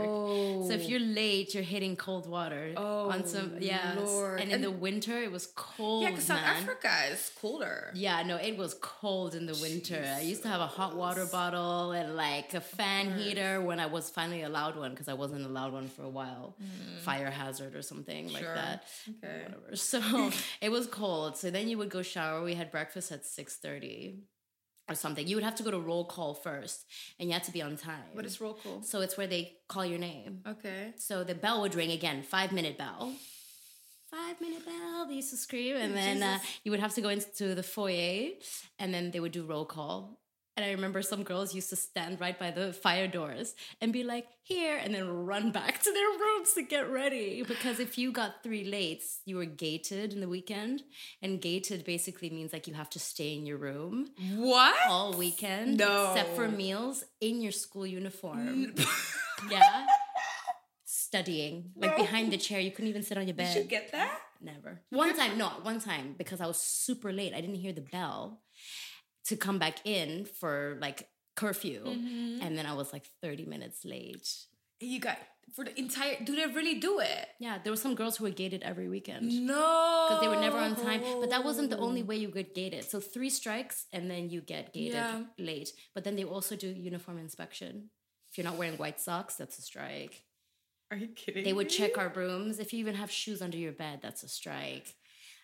So 0.67 0.71
if 0.79 0.89
you're 0.89 1.01
late, 1.01 1.55
you're 1.55 1.63
hitting 1.63 1.97
cold 1.97 2.29
water 2.29 2.75
on 2.77 3.25
some 3.27 3.53
Oh, 3.57 3.59
yeah. 3.61 3.95
Lord. 3.97 4.41
And 4.41 4.51
in 4.51 4.57
And- 4.57 4.65
the 4.65 4.71
winter, 4.71 5.17
it 5.23 5.33
was 5.33 5.47
cold. 5.57 6.03
yeah, 6.03 6.11
because 6.11 6.25
South. 6.27 6.39
Africa 6.39 6.91
is 7.11 7.33
colder. 7.41 7.91
Yeah, 7.95 8.23
no, 8.23 8.37
it 8.37 8.57
was 8.57 8.75
cold 8.81 9.35
in 9.35 9.47
the 9.47 9.59
winter. 9.63 10.03
I 10.17 10.21
used 10.21 10.43
to 10.43 10.49
have 10.49 10.61
a 10.61 10.67
hot 10.67 10.95
water 10.97 11.27
bottle 11.27 11.93
and 11.93 12.15
like 12.15 12.53
a 12.55 12.61
fan 12.61 13.17
heater 13.19 13.61
when 13.63 13.81
I 13.81 13.87
was 13.87 14.11
finally 14.11 14.43
allowed 14.43 14.77
one 14.77 14.91
because 14.91 15.09
I 15.09 15.15
wasn't 15.15 15.45
allowed 15.47 15.73
one 15.73 15.89
for 15.89 16.03
a 16.03 16.09
while. 16.11 16.57
Fire 17.03 17.31
hazard 17.31 17.75
or 17.75 17.83
something 17.83 18.33
like 18.33 18.45
Mm. 18.45 18.55
That. 18.55 18.85
Okay. 19.25 19.43
Whatever. 19.45 19.77
So 19.93 20.31
it 20.61 20.71
was 20.71 20.87
cold. 20.87 21.37
So 21.39 21.51
then 21.51 21.69
you 21.69 21.79
would 21.79 21.89
go 21.91 22.03
shower. 22.03 22.43
We 22.45 22.55
had 22.55 22.71
breakfast 22.71 23.11
at 23.13 23.23
6:30 23.25 24.19
or 24.89 24.95
something. 24.95 25.27
You 25.27 25.37
would 25.37 25.45
have 25.45 25.55
to 25.57 25.63
go 25.63 25.71
to 25.71 25.79
roll 25.79 26.05
call 26.05 26.35
first 26.35 26.87
and 27.19 27.29
you 27.29 27.33
had 27.33 27.45
to 27.45 27.53
be 27.53 27.63
on 27.63 27.77
time. 27.77 28.11
What 28.13 28.25
is 28.25 28.41
roll 28.41 28.55
call? 28.55 28.83
so 28.83 29.01
it's 29.01 29.17
where 29.17 29.27
they 29.27 29.57
call 29.69 29.85
your 29.85 29.99
name. 29.99 30.43
Okay. 30.47 30.93
So 30.97 31.25
the 31.25 31.35
bell 31.35 31.61
would 31.61 31.75
ring 31.75 31.91
again, 31.93 32.23
five 32.23 32.53
minute 32.53 32.79
bell. 32.79 33.13
Five 34.11 34.41
minute 34.41 34.65
bell, 34.65 35.07
they 35.07 35.15
used 35.15 35.31
to 35.31 35.37
scream. 35.37 35.77
And 35.77 35.95
then 35.95 36.23
uh, 36.23 36.39
you 36.65 36.71
would 36.71 36.81
have 36.81 36.95
to 36.95 37.03
go 37.03 37.11
into 37.11 37.55
the 37.55 37.63
foyer 37.63 38.31
and 38.79 38.93
then 38.95 39.11
they 39.11 39.21
would 39.21 39.33
do 39.33 39.45
roll 39.45 39.67
call. 39.67 40.19
And 40.59 40.65
I 40.65 40.73
remember 40.73 41.03
some 41.03 41.23
girls 41.23 41.55
used 41.55 41.71
to 41.71 41.77
stand 41.77 42.21
right 42.21 42.37
by 42.37 42.51
the 42.51 42.73
fire 42.73 43.07
doors 43.07 43.55
and 43.81 43.93
be 43.93 44.03
like, 44.03 44.27
here, 44.43 44.77
and 44.77 44.93
then 44.93 45.09
run 45.25 45.53
back 45.53 45.81
to 45.85 45.93
their 45.93 46.09
rooms 46.19 46.53
to 46.55 46.63
get 46.63 46.91
ready. 46.91 47.45
Because 47.47 47.79
if 47.79 47.97
you 47.97 48.11
got 48.11 48.43
three 48.43 48.69
lates, 48.69 49.19
you 49.25 49.37
were 49.37 49.45
gated 49.45 50.13
in 50.13 50.21
the 50.21 50.29
weekend. 50.29 50.83
And 51.23 51.41
gated 51.41 51.85
basically 51.85 52.29
means 52.31 52.53
like 52.53 52.67
you 52.67 52.75
have 52.75 52.91
to 52.91 52.99
stay 52.99 53.37
in 53.37 53.47
your 53.47 53.57
room 53.57 54.09
What? 54.35 54.75
all 54.89 55.13
weekend, 55.13 55.77
No. 55.79 56.11
except 56.11 56.35
for 56.35 56.49
meals 56.49 57.05
in 57.21 57.41
your 57.41 57.53
school 57.53 57.87
uniform. 57.87 58.75
Yeah. 59.49 59.87
Studying, 60.85 61.71
like 61.77 61.97
No. 61.97 62.03
behind 62.05 62.33
the 62.33 62.37
chair. 62.37 62.59
You 62.59 62.73
couldn't 62.73 62.89
even 62.89 63.05
sit 63.05 63.17
on 63.17 63.29
your 63.29 63.35
bed. 63.37 63.55
Did 63.55 63.63
you 63.63 63.71
get 63.71 63.93
that? 63.93 64.19
Never. 64.41 64.81
One 64.91 65.17
time, 65.17 65.39
no, 65.39 65.49
one 65.63 65.79
time 65.81 66.17
because 66.19 66.41
I 66.41 66.47
was 66.47 66.59
super 66.59 67.13
late. 67.13 67.33
I 67.33 67.41
didn't 67.41 67.57
hear 67.57 67.73
the 67.73 67.81
bell. 67.83 68.41
To 69.29 69.37
come 69.37 69.59
back 69.59 69.79
in 69.87 70.25
for 70.25 70.77
like 70.81 71.09
curfew. 71.37 71.83
Mhm. 71.85 72.43
And 72.43 72.57
then 72.59 72.67
I 72.67 72.75
was 72.75 72.93
like 72.93 73.07
30 73.23 73.45
minutes 73.47 73.85
late. 73.85 74.29
You 74.81 75.01
got 75.01 75.19
for 75.55 75.65
the 75.65 75.77
entire. 75.79 76.17
Do 76.23 76.37
they 76.37 76.47
really 76.47 76.79
do 76.79 77.01
it? 77.01 77.29
Yeah, 77.41 77.59
there 77.63 77.73
were 77.73 77.77
some 77.87 77.95
girls 77.95 78.17
who 78.17 78.25
were 78.25 78.31
gated 78.43 78.63
every 78.63 78.89
weekend. 78.89 79.25
No, 79.47 80.07
because 80.09 80.21
they 80.23 80.29
were 80.29 80.41
never 80.41 80.59
on 80.59 80.77
time. 80.77 81.01
But 81.21 81.31
that 81.31 81.45
wasn't 81.45 81.71
the 81.71 81.79
only 81.79 82.03
way 82.03 82.17
you 82.17 82.29
get 82.31 82.55
gated. 82.55 82.85
So 82.85 83.01
three 83.01 83.31
strikes 83.31 83.87
and 83.93 84.11
then 84.11 84.31
you 84.31 84.41
get 84.41 84.73
gated 84.73 84.95
Yeah. 84.95 85.25
late. 85.39 85.73
But 85.95 86.05
then 86.05 86.15
they 86.17 86.25
also 86.25 86.55
do 86.57 86.69
uniform 86.69 87.19
inspection. 87.19 87.91
If 88.31 88.39
you're 88.39 88.45
not 88.51 88.57
wearing 88.59 88.77
white 88.79 89.01
socks, 89.01 89.35
that's 89.37 89.59
a 89.59 89.63
strike. 89.63 90.25
Are 90.91 90.97
you 90.97 91.09
kidding? 91.09 91.45
They 91.45 91.53
would 91.53 91.67
me? 91.71 91.73
check 91.79 91.99
our 91.99 92.09
rooms. 92.09 92.59
If 92.59 92.73
you 92.73 92.79
even 92.81 92.95
have 92.95 93.11
shoes 93.11 93.43
under 93.43 93.59
your 93.59 93.73
bed, 93.73 94.01
that's 94.01 94.23
a 94.23 94.29
strike. 94.29 94.95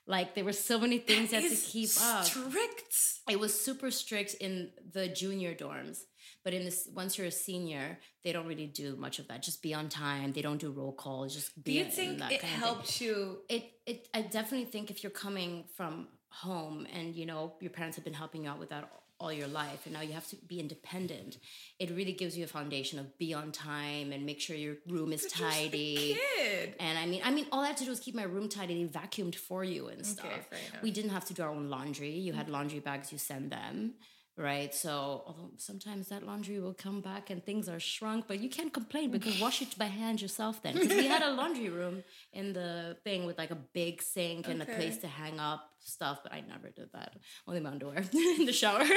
Like 0.07 0.35
there 0.35 0.45
were 0.45 0.53
so 0.53 0.79
many 0.79 0.99
things 0.99 1.31
That 1.31 1.43
you 1.43 1.49
had 1.49 1.59
to 1.59 1.65
keep 1.65 1.91
up. 2.01 2.25
Strict. 2.25 2.95
It 3.29 3.41
was 3.41 3.59
super 3.59 3.91
strict 3.91 4.35
in 4.35 4.71
the 4.93 5.09
junior 5.09 5.55
dorms. 5.55 6.01
But 6.43 6.53
in 6.53 6.65
this, 6.65 6.87
once 6.93 7.17
you're 7.17 7.29
a 7.29 7.31
senior, 7.31 7.99
they 8.23 8.31
don't 8.33 8.47
really 8.47 8.67
do 8.67 8.97
much 8.97 9.19
of 9.19 9.29
that. 9.29 9.43
Just 9.43 9.63
be 9.63 9.73
on 9.73 9.89
time. 9.89 10.33
They 10.33 10.43
don't 10.43 10.59
do 10.61 10.71
roll 10.71 10.93
call. 10.93 11.27
Just 11.27 11.55
Do 11.57 11.63
be 11.63 11.73
you 11.79 11.85
in 11.85 11.91
think 11.91 12.19
that 12.19 12.33
it 12.33 12.43
helped 12.43 13.01
you? 13.01 13.39
it 13.49 13.65
it 13.87 14.09
I 14.13 14.21
definitely 14.23 14.67
think 14.67 14.91
if 14.91 15.03
you're 15.03 15.11
coming 15.11 15.65
from 15.75 16.09
home 16.29 16.87
and 16.93 17.15
you 17.15 17.25
know 17.25 17.55
your 17.61 17.71
parents 17.71 17.97
have 17.97 18.05
been 18.05 18.13
helping 18.13 18.45
you 18.45 18.51
out 18.51 18.59
with 18.59 18.71
that 18.71 18.91
all 19.21 19.33
your 19.33 19.49
life 19.49 19.87
and 19.87 19.95
now 19.95 20.01
you 20.01 20.13
have 20.13 20.29
to 20.29 20.37
be 20.37 20.61
independent. 20.61 21.39
It 21.79 21.91
really 21.91 22.13
gives 22.13 22.37
you 22.37 22.45
a 22.45 22.47
foundation 22.47 22.99
of 22.99 23.17
be 23.19 23.33
on 23.33 23.53
time 23.53 24.13
and 24.13 24.27
make 24.27 24.41
sure 24.41 24.57
your 24.57 24.77
room 24.89 25.13
is 25.13 25.23
You're 25.23 25.51
tidy. 25.51 26.19
kid. 26.37 26.75
and 26.81 26.99
i 26.99 27.07
mean 27.07 27.21
i 27.25 27.31
mean 27.31 27.47
all 27.53 27.61
i 27.61 27.69
had 27.69 27.77
to 27.79 27.85
do 27.85 27.91
was 27.91 28.01
keep 28.01 28.15
my 28.15 28.25
room 28.25 28.49
tidy 28.49 28.85
they 28.85 28.99
vacuumed 28.99 29.35
for 29.35 29.65
you 29.65 29.89
and 29.89 30.05
stuff. 30.05 30.27
enough. 30.27 30.83
we 30.83 30.91
didn't 30.91 31.11
have 31.11 31.25
to 31.27 31.35
do 31.35 31.43
our 31.43 31.51
own 31.51 31.69
laundry. 31.69 32.11
You 32.11 32.33
mm. 32.33 32.37
had 32.37 32.49
laundry 32.49 32.81
bags 32.81 33.13
you 33.13 33.19
send 33.19 33.51
them 33.51 33.95
right? 34.37 34.75
So 34.75 34.91
although 35.27 35.51
sometimes 35.59 36.09
that 36.09 36.25
laundry 36.27 36.59
will 36.59 36.75
come 36.75 37.01
back 37.01 37.31
and 37.31 37.45
things 37.45 37.69
are 37.69 37.79
shrunk 37.81 38.27
but 38.27 38.41
you 38.41 38.49
can't 38.49 38.73
complain 38.73 39.11
because 39.11 39.41
wash 39.41 39.63
it 39.63 39.77
by 39.79 39.87
hand 39.87 40.21
yourself 40.21 40.61
then 40.63 40.75
'Cause 40.77 40.89
we 40.89 41.07
had 41.07 41.23
a 41.23 41.31
laundry 41.31 41.69
room 41.69 42.03
in 42.33 42.53
the 42.53 42.97
thing 43.05 43.27
with 43.27 43.39
like 43.39 43.51
a 43.51 43.61
big 43.81 44.03
sink 44.03 44.49
and 44.49 44.61
a 44.63 44.67
place 44.67 44.97
to 44.99 45.07
hang 45.07 45.39
up 45.39 45.71
stuff 45.81 46.21
but 46.23 46.33
i 46.33 46.41
never 46.41 46.69
did 46.71 46.89
that. 46.93 47.13
Only 47.47 47.61
my 47.61 47.71
underwear 47.71 47.99
in 48.39 48.47
the 48.47 48.53
shower. 48.53 48.85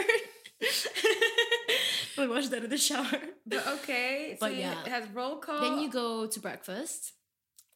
We 2.17 2.27
washed 2.27 2.49
that 2.51 2.63
in 2.63 2.69
the 2.71 2.77
shower. 2.77 3.19
But 3.45 3.67
okay, 3.67 4.37
But 4.39 4.51
so 4.51 4.57
yeah. 4.57 4.81
it 4.81 4.87
has 4.87 5.07
roll 5.09 5.37
call. 5.37 5.61
then 5.61 5.79
you 5.79 5.89
go 5.89 6.25
to 6.25 6.39
breakfast, 6.39 7.13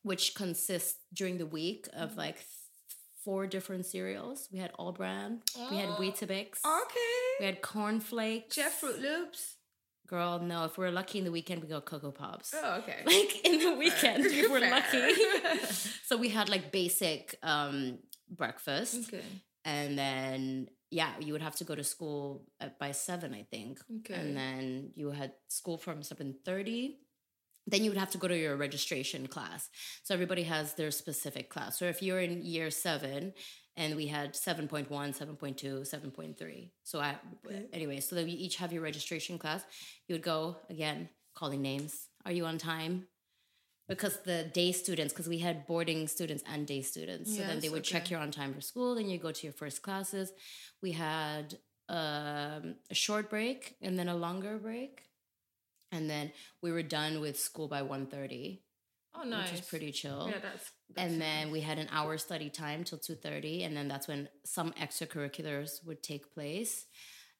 which 0.02 0.34
consists 0.34 0.98
during 1.14 1.38
the 1.38 1.46
week 1.46 1.88
of 1.94 2.10
mm-hmm. 2.12 2.20
like 2.20 2.38
th- 2.38 2.48
four 3.24 3.48
different 3.48 3.86
cereals. 3.86 4.48
We 4.52 4.60
had 4.60 4.72
All-Bran, 4.78 5.42
we 5.70 5.78
had 5.78 5.90
Oh, 5.90 5.98
Weetabix, 6.00 6.60
Okay. 6.66 7.14
we 7.40 7.46
had 7.46 7.62
cornflakes. 7.62 8.56
Jeff 8.56 8.82
Froot 8.82 9.02
Loops. 9.02 9.56
Girl, 10.08 10.40
no, 10.40 10.66
if 10.66 10.78
we're 10.78 10.92
lucky 10.92 11.20
in 11.20 11.26
the 11.26 11.32
weekend, 11.32 11.62
we 11.62 11.70
go 11.70 11.80
Cocoa 11.80 12.12
Pops. 12.12 12.54
Oh, 12.56 12.80
okay. 12.80 13.02
Like 13.06 13.46
in 13.46 13.60
the 13.60 13.76
weekend, 13.78 14.26
if 14.26 14.50
we're 14.52 14.60
Fair. 14.60 14.72
lucky. 14.72 15.14
so 16.06 16.18
we 16.18 16.28
had 16.30 16.50
like 16.50 16.72
basic 16.72 17.36
um, 17.44 18.00
breakfast. 18.30 19.08
okay. 19.08 19.24
And 19.64 19.98
then, 19.98 20.68
yeah, 20.90 21.12
you 21.22 21.32
would 21.34 21.42
have 21.44 21.56
to 21.58 21.64
go 21.64 21.76
to 21.76 21.84
school 21.84 22.44
at, 22.60 22.78
by 22.78 22.92
seven, 22.92 23.34
I 23.34 23.44
think. 23.44 23.80
Okay. 24.00 24.16
And 24.16 24.36
then 24.36 24.92
you 24.96 25.12
had 25.12 25.32
school 25.48 25.78
from 25.78 26.04
seven 26.04 26.36
thirty. 26.44 26.98
Then 27.72 27.84
you 27.84 27.90
would 27.92 27.98
have 27.98 28.12
to 28.12 28.18
go 28.18 28.28
to 28.28 28.38
your 28.38 28.56
registration 28.56 29.28
class. 29.28 29.70
So 30.04 30.14
everybody 30.14 30.44
has 30.44 30.74
their 30.76 30.92
specific 30.92 31.50
class. 31.50 31.80
So 31.80 31.86
if 31.86 32.02
you're 32.04 32.20
in 32.20 32.44
year 32.44 32.70
seven, 32.70 33.34
and 33.78 33.96
we 33.96 34.08
had 34.08 34.34
7.1, 34.34 34.88
7.2, 34.90 35.56
7.3. 35.56 36.70
So 36.84 37.00
I, 37.00 37.16
Okay. 37.46 37.66
anyway, 37.72 38.00
so 38.02 38.16
that 38.16 38.26
we 38.26 38.32
each 38.32 38.58
have 38.58 38.74
your 38.74 38.84
registration 38.84 39.38
class. 39.40 39.64
You 40.08 40.16
would 40.16 40.24
go 40.24 40.58
again, 40.70 41.10
calling 41.34 41.62
names. 41.62 42.10
Are 42.26 42.34
you 42.34 42.46
on 42.46 42.58
time? 42.58 43.08
Because 43.88 44.18
the 44.24 44.44
day 44.44 44.72
students, 44.74 45.14
because 45.14 45.28
we 45.30 45.40
had 45.40 45.66
boarding 45.68 46.08
students 46.08 46.44
and 46.52 46.68
day 46.68 46.82
students. 46.82 47.36
So 47.36 47.42
then 47.44 47.60
they 47.60 47.68
Yes, 47.68 47.72
would 47.74 47.84
check 47.86 48.04
okay. 48.04 48.12
you're 48.12 48.20
on 48.22 48.32
time 48.32 48.54
for 48.54 48.62
school. 48.62 48.96
Then 48.96 49.10
you 49.10 49.18
go 49.18 49.32
to 49.32 49.44
your 49.48 49.54
first 49.54 49.82
classes. 49.82 50.32
We 50.82 50.92
had 50.92 51.58
um, 51.90 52.76
a 52.90 52.94
short 52.94 53.30
break 53.30 53.76
and 53.82 53.98
then 53.98 54.08
a 54.10 54.16
longer 54.16 54.58
break. 54.58 55.04
And 55.92 56.10
then 56.10 56.32
we 56.62 56.72
were 56.72 56.84
done 56.84 57.20
with 57.22 57.38
school 57.40 57.68
by 57.68 57.82
1.30, 57.82 58.60
Oh, 59.14 59.24
nice. 59.24 59.52
which 59.52 59.60
is 59.60 59.66
pretty 59.68 59.92
chill 59.92 60.28
Yeah, 60.30 60.40
that's. 60.42 60.72
that's 60.96 61.12
and 61.12 61.22
then 61.22 61.52
we 61.52 61.60
had 61.60 61.78
an 61.78 61.90
hour 61.92 62.18
study 62.18 62.50
time 62.50 62.86
till 62.86 62.98
2.30 62.98 63.66
and 63.66 63.76
then 63.76 63.88
that's 63.90 64.08
when 64.08 64.30
some 64.46 64.72
extracurriculars 64.74 65.86
would 65.86 66.02
take 66.02 66.34
place 66.34 66.86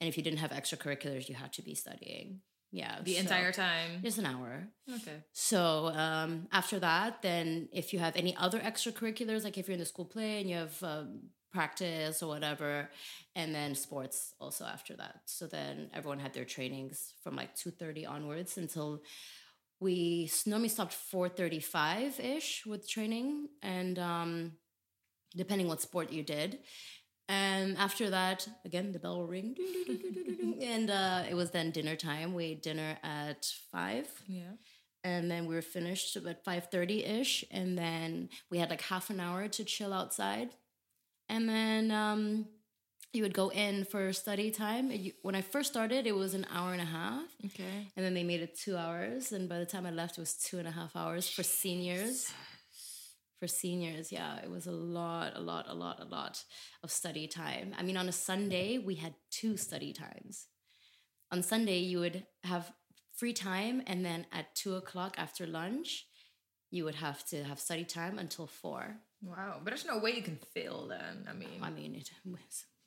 and 0.02 0.08
if 0.10 0.18
you 0.18 0.24
didn't 0.24 0.40
have 0.40 0.52
extracurriculars 0.52 1.30
you 1.30 1.36
had 1.36 1.54
to 1.54 1.62
be 1.62 1.76
studying 1.76 2.42
yeah 2.74 3.00
the 3.04 3.14
so- 3.14 3.20
entire 3.22 3.54
time. 3.54 4.02
just 4.04 4.18
an 4.18 4.26
hour 4.26 4.68
Okay. 4.96 5.24
so 5.32 5.88
um, 5.96 6.48
after 6.52 6.78
that 6.80 7.22
then 7.22 7.70
if 7.72 7.94
you 7.94 8.00
have 8.00 8.18
any 8.18 8.36
other 8.36 8.60
extracurriculars 8.60 9.46
like 9.46 9.58
if 9.58 9.68
you're 9.70 9.74
in 9.74 9.80
the 9.80 9.86
school 9.86 10.06
play 10.06 10.42
and 10.42 10.50
you 10.50 10.58
have 10.58 10.84
um, 10.84 11.22
practice 11.52 12.24
or 12.24 12.28
whatever 12.28 12.90
and 13.36 13.54
then 13.54 13.76
sports 13.76 14.34
also 14.40 14.66
after 14.66 14.96
that. 14.96 15.22
So 15.26 15.48
then 15.48 15.90
everyone 15.94 16.20
had 16.20 16.34
their 16.34 16.46
trainings 16.46 17.14
from 17.24 17.36
like 17.36 17.56
2.30 17.56 18.10
onwards 18.10 18.58
until 18.58 19.02
we 19.80 20.30
normally 20.46 20.70
stopped 20.70 20.94
4.35ish 21.14 22.66
with 22.66 22.88
training 22.90 23.48
and 23.62 23.98
um, 24.00 24.52
depending 25.36 25.68
what 25.68 25.82
sport 25.82 26.12
you 26.12 26.24
did. 26.24 26.60
And 27.28 27.78
after 27.78 28.10
that 28.10 28.48
again 28.66 28.92
the 28.92 29.00
bell 29.00 29.18
will 29.20 29.28
ring. 29.28 29.56
And 30.62 30.90
uh, 30.92 31.24
it 31.30 31.34
was 31.34 31.52
then 31.52 31.72
dinner 31.72 31.96
time. 31.96 32.34
We 32.34 32.46
ate 32.46 32.64
dinner 32.64 32.98
at 33.04 33.46
5 33.72 34.08
Yeah. 34.28 34.42
and 35.04 35.30
then 35.32 35.48
we 35.48 35.56
were 35.56 35.62
finished 35.64 36.16
at 36.16 36.46
5.30ish 36.46 37.46
and 37.52 37.78
then 37.78 38.30
we 38.52 38.60
had 38.60 38.70
like 38.70 38.82
half 38.82 39.10
an 39.10 39.20
hour 39.20 39.48
to 39.48 39.64
chill 39.64 39.94
outside 39.94 40.50
and 41.34 41.44
then 41.50 41.84
um, 41.92 42.46
you 43.14 43.24
would 43.24 43.34
go 43.34 43.48
in 43.50 43.86
for 43.86 44.14
study 44.14 44.52
time. 44.52 44.86
You- 44.92 45.14
when 45.28 45.36
i 45.36 45.42
first 45.42 45.70
started 45.72 46.02
it 46.12 46.16
was 46.24 46.34
an 46.40 46.46
hour 46.56 46.72
and 46.76 46.82
a 46.90 46.92
half. 47.00 47.28
Okay. 47.48 47.78
and 47.96 48.02
then 48.06 48.14
they 48.18 48.24
made 48.32 48.42
it 48.48 48.54
two 48.66 48.76
hours. 48.84 49.32
And 49.36 49.44
by 49.54 49.60
the 49.64 49.66
time 49.74 49.86
i 49.86 49.92
left 50.02 50.18
it 50.18 50.22
was 50.28 50.36
two 50.48 50.58
and 50.62 50.68
a 50.68 50.76
half 50.80 50.96
hours 51.02 51.26
for 51.36 51.44
seniors. 51.44 52.32
For 53.40 53.48
seniors 53.48 54.12
yeah. 54.12 54.34
It 54.46 54.52
was 54.58 54.66
a 54.68 54.72
lot 54.98 55.30
a 55.36 55.44
lot 55.52 55.66
a 55.68 55.74
lot 55.84 55.98
a 56.00 56.06
lot 56.18 56.44
of 56.84 56.90
study 56.92 57.28
time. 57.28 57.68
I 57.80 57.82
mean 57.84 57.98
on 57.98 58.08
a 58.10 58.18
sunday 58.30 58.78
we 58.78 58.96
had 58.96 59.14
two 59.40 59.58
study 59.68 59.92
times. 59.94 60.48
On 61.32 61.42
sunday 61.42 61.80
you 61.92 62.00
would 62.04 62.18
have 62.44 62.72
free 63.20 63.34
time. 63.34 63.82
And 63.88 64.00
then 64.08 64.26
at 64.32 64.46
two 64.62 64.74
o'clock 64.82 65.14
after 65.26 65.44
lunch 65.48 66.06
you 66.76 66.84
would 66.86 66.96
have 67.08 67.20
to 67.32 67.38
have 67.50 67.60
study 67.68 67.84
time 68.00 68.16
until 68.20 68.48
four 68.48 68.84
Wow. 69.22 69.60
But 69.64 69.72
there's 69.72 69.86
no 69.86 70.00
way 70.00 70.12
you 70.12 70.22
can 70.24 70.40
fail 70.54 70.88
then. 70.88 71.28
I 71.30 71.34
mean, 71.34 71.60
I 71.62 71.70
mean, 71.70 71.96
it 71.96 72.10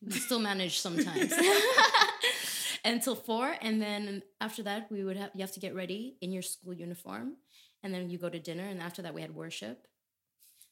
we 0.05 0.13
still 0.13 0.39
manage 0.39 0.79
sometimes 0.81 1.33
until 2.85 3.15
four, 3.15 3.55
and 3.61 3.81
then 3.81 4.23
after 4.41 4.63
that, 4.65 4.91
we 4.91 5.05
would 5.05 5.17
have 5.17 5.31
you 5.35 5.41
have 5.41 5.53
to 5.53 5.61
get 5.61 5.75
ready 5.75 6.17
in 6.21 6.33
your 6.33 6.43
school 6.43 6.75
uniform, 6.75 7.37
and 7.83 7.95
then 7.95 8.11
you 8.11 8.19
go 8.19 8.29
to 8.29 8.39
dinner, 8.39 8.65
and 8.65 8.81
after 8.83 9.03
that, 9.03 9.15
we 9.15 9.23
had 9.23 9.35
worship. 9.35 9.87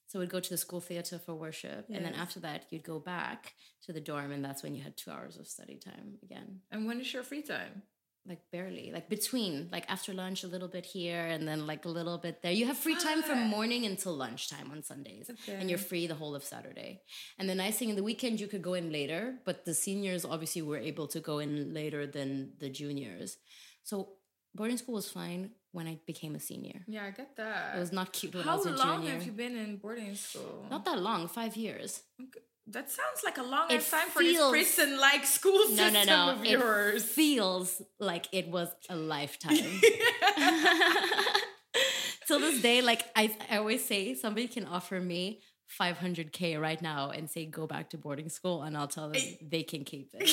So 0.09 0.19
we'd 0.19 0.29
go 0.29 0.41
to 0.41 0.51
the 0.51 0.59
school 0.59 0.81
theater 0.81 1.19
for 1.19 1.35
worship, 1.35 1.87
and 1.91 2.05
then 2.05 2.13
after 2.15 2.39
that, 2.41 2.67
you'd 2.71 2.83
go 2.85 2.99
back 2.99 3.55
to 3.87 3.95
the 3.95 4.01
dorm, 4.01 4.31
and 4.31 4.45
that's 4.45 4.63
when 4.63 4.75
you 4.75 4.83
had 4.83 4.97
two 4.97 5.11
hours 5.11 5.39
of 5.39 5.47
study 5.47 5.77
time 5.77 6.19
again. 6.23 6.61
and 6.71 6.87
when 6.87 7.01
is 7.01 7.11
your 7.15 7.23
free 7.23 7.41
time? 7.43 7.83
Like 8.25 8.39
barely, 8.53 8.93
like 8.93 9.09
between, 9.09 9.69
like 9.73 9.85
after 9.89 10.15
lunch, 10.15 10.45
a 10.45 10.47
little 10.47 10.69
bit 10.69 10.87
here, 10.87 11.27
and 11.27 11.47
then 11.47 11.67
like 11.67 11.85
a 11.85 11.89
little 11.89 12.19
bit 12.19 12.41
there. 12.41 12.53
You 12.53 12.67
have 12.67 12.77
free 12.77 12.95
time 12.95 13.21
from 13.21 13.49
morning 13.49 13.85
until 13.85 14.15
lunchtime 14.15 14.71
on 14.71 14.85
Sundays 14.85 15.29
and 15.49 15.69
you're 15.69 15.77
free 15.79 16.07
the 16.07 16.15
whole 16.15 16.37
of 16.37 16.45
Saturday. 16.45 17.03
And 17.37 17.51
the 17.51 17.57
nice 17.57 17.79
thing 17.79 17.91
in 17.91 17.97
the 17.97 18.05
weekend 18.05 18.39
you 18.39 18.47
could 18.47 18.63
go 18.63 18.75
in 18.75 18.93
later, 18.93 19.35
but 19.45 19.65
the 19.65 19.75
seniors 19.75 20.25
obviously 20.25 20.63
were 20.63 20.79
able 20.79 21.09
to 21.09 21.19
go 21.19 21.41
in 21.41 21.75
later 21.75 22.07
than 22.07 22.53
the 22.61 22.69
juniors. 22.69 23.39
So 23.83 24.11
boarding 24.55 24.77
school 24.77 24.95
was 24.95 25.11
fine 25.11 25.51
when 25.73 25.89
I 25.89 25.99
became 26.07 26.37
a 26.37 26.41
senior. 26.41 26.83
Yeah, 26.87 27.05
I 27.05 27.11
get 27.11 27.35
that. 27.37 27.77
It 27.77 27.81
was 27.81 27.93
not 27.93 28.13
cute 28.13 28.35
when 28.35 28.45
I 28.45 28.47
How 28.47 28.57
was 28.59 28.67
a 28.67 28.71
long 28.71 29.07
have 29.07 29.25
you 29.25 29.33
been 29.33 29.57
in 29.57 29.79
boarding 29.79 30.15
school? 30.15 30.67
Not 30.71 30.85
that 30.85 31.01
long, 31.01 31.27
five 31.29 31.57
years. 31.57 32.03
That 32.73 32.91
sounds 32.91 33.23
like 33.25 33.39
a 33.39 33.43
long 33.43 33.71
It 33.71 33.83
time 33.89 34.09
for 34.09 34.21
feels- 34.21 34.53
this 34.53 34.75
prison-like 34.75 35.25
school 35.27 35.59
No, 35.71 35.77
system 35.77 35.93
no, 36.07 36.27
no. 36.27 36.33
of 36.33 36.45
It 36.45 36.51
yours. 36.51 37.05
feels 37.05 37.83
like 37.99 38.27
it 38.33 38.49
was 38.49 38.69
a 38.89 38.97
lifetime. 38.97 39.57
Till 42.27 42.39
this 42.41 42.63
day, 42.63 42.81
like 42.83 43.05
I, 43.17 43.37
I 43.51 43.57
always 43.59 43.85
say, 43.85 44.15
somebody 44.15 44.49
can 44.49 44.65
offer 44.67 45.01
me 45.01 45.41
500k 45.81 46.61
right 46.61 46.81
now 46.81 47.11
and 47.11 47.29
say 47.31 47.47
go 47.47 47.67
back 47.67 47.91
to 47.91 47.99
boarding 47.99 48.29
school, 48.29 48.63
and 48.63 48.77
I'll 48.77 48.89
tell 48.89 49.09
them 49.11 49.21
they 49.43 49.63
can 49.63 49.85
keep 49.85 50.11
it. 50.15 50.31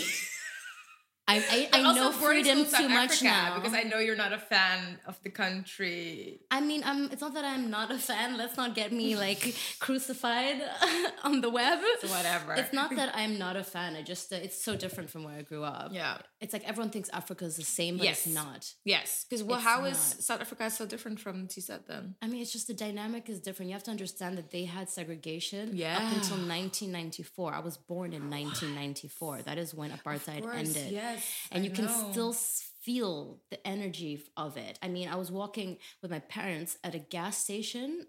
I 1.33 1.67
I, 1.73 1.79
I 1.79 1.93
know 1.97 2.11
freedom 2.11 2.59
too 2.65 2.69
South 2.69 2.89
much 2.89 3.11
Africa, 3.23 3.23
now 3.25 3.55
because 3.59 3.73
I 3.81 3.83
know 3.89 3.99
you're 4.05 4.21
not 4.25 4.33
a 4.33 4.37
fan 4.53 4.79
of 5.05 5.15
the 5.23 5.29
country. 5.29 6.39
I 6.51 6.59
mean, 6.69 6.81
um, 6.83 7.09
it's 7.11 7.21
not 7.21 7.33
that 7.37 7.45
I'm 7.45 7.69
not 7.77 7.87
a 7.91 7.97
fan. 8.09 8.29
Let's 8.41 8.57
not 8.61 8.69
get 8.75 8.89
me 8.91 9.15
like 9.15 9.41
crucified 9.79 10.61
on 11.23 11.41
the 11.41 11.49
web. 11.59 11.79
So 12.01 12.07
whatever. 12.07 12.53
It's 12.61 12.73
not 12.73 12.89
that 12.95 13.09
I'm 13.15 13.37
not 13.45 13.55
a 13.55 13.63
fan. 13.63 13.95
I 13.95 14.01
just 14.13 14.25
uh, 14.33 14.37
it's 14.45 14.59
so 14.67 14.75
different 14.83 15.09
from 15.09 15.21
where 15.25 15.37
I 15.41 15.43
grew 15.51 15.63
up. 15.63 15.89
Yeah. 15.93 16.17
It's 16.41 16.53
like 16.53 16.65
everyone 16.67 16.89
thinks 16.95 17.09
Africa 17.21 17.43
is 17.45 17.57
the 17.57 17.63
same, 17.79 17.97
but 17.97 18.07
it's 18.07 18.25
not. 18.41 18.61
Yes, 18.85 19.25
because 19.29 19.43
well, 19.43 19.57
It's 19.59 19.67
how 19.67 19.79
is 19.85 19.97
not. 20.15 20.23
South 20.29 20.41
Africa 20.45 20.69
so 20.71 20.85
different 20.93 21.19
from 21.19 21.47
TZ 21.47 21.69
then? 21.87 22.15
I 22.21 22.27
mean, 22.27 22.41
it's 22.43 22.53
just 22.57 22.67
the 22.67 22.73
dynamic 22.87 23.23
is 23.29 23.39
different. 23.47 23.67
You 23.69 23.75
have 23.79 23.83
to 23.89 23.91
understand 23.91 24.37
that 24.39 24.49
they 24.55 24.63
had 24.77 24.89
segregation 24.89 25.65
Yeah. 25.73 25.97
up 25.97 26.03
until 26.17 26.37
1994. 26.37 27.53
I 27.53 27.59
was 27.59 27.75
born 27.77 28.13
in 28.13 28.23
1994. 28.29 29.41
That 29.43 29.57
is 29.57 29.73
when 29.79 29.91
apartheid 29.91 30.43
ended. 30.55 30.91
Yes, 30.91 31.18
and 31.51 31.61
I 31.63 31.65
you 31.67 31.71
can 31.71 31.87
still 31.89 32.33
feel 32.33 33.39
the 33.51 33.65
energy 33.67 34.23
of 34.37 34.57
it. 34.57 34.79
I 34.81 34.87
mean, 34.87 35.07
I 35.09 35.15
was 35.15 35.31
walking 35.31 35.77
with 36.01 36.11
my 36.11 36.19
parents 36.19 36.77
at 36.83 36.95
a 36.95 36.99
gas 36.99 37.37
station, 37.37 38.07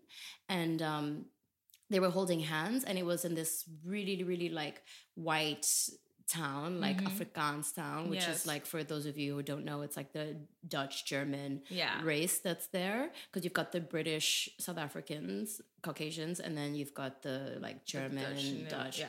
and 0.48 0.80
um, 0.82 1.24
they 1.90 2.00
were 2.00 2.10
holding 2.10 2.40
hands, 2.40 2.84
and 2.84 2.96
it 2.98 3.04
was 3.06 3.24
in 3.24 3.34
this 3.34 3.64
really, 3.84 4.22
really 4.24 4.48
like 4.48 4.82
white 5.14 5.66
town, 6.28 6.80
like 6.80 7.02
Afrikaans 7.02 7.74
town, 7.74 8.08
which 8.08 8.20
Mm-hmm. 8.20 8.30
Yes. 8.30 8.40
is 8.42 8.46
like 8.46 8.64
for 8.64 8.84
those 8.84 9.04
of 9.06 9.18
you 9.18 9.34
who 9.34 9.42
don't 9.42 9.64
know, 9.64 9.82
it's 9.82 9.96
like 9.96 10.12
the 10.12 10.36
Dutch 10.68 11.04
German 11.04 11.62
Yeah. 11.68 12.00
race 12.04 12.38
that's 12.38 12.68
there 12.68 13.10
because 13.26 13.42
you've 13.42 13.52
got 13.52 13.72
the 13.72 13.80
British, 13.80 14.48
South 14.60 14.78
Africans, 14.78 15.60
Caucasians, 15.82 16.38
and 16.38 16.56
then 16.56 16.76
you've 16.76 16.94
got 16.94 17.22
the 17.22 17.58
like 17.60 17.84
German 17.84 18.22
Dutch 18.22 18.44
and 18.44 18.56
and 18.58 18.66
the- 18.66 18.70
Dutch 18.70 18.98
yeah. 19.00 19.08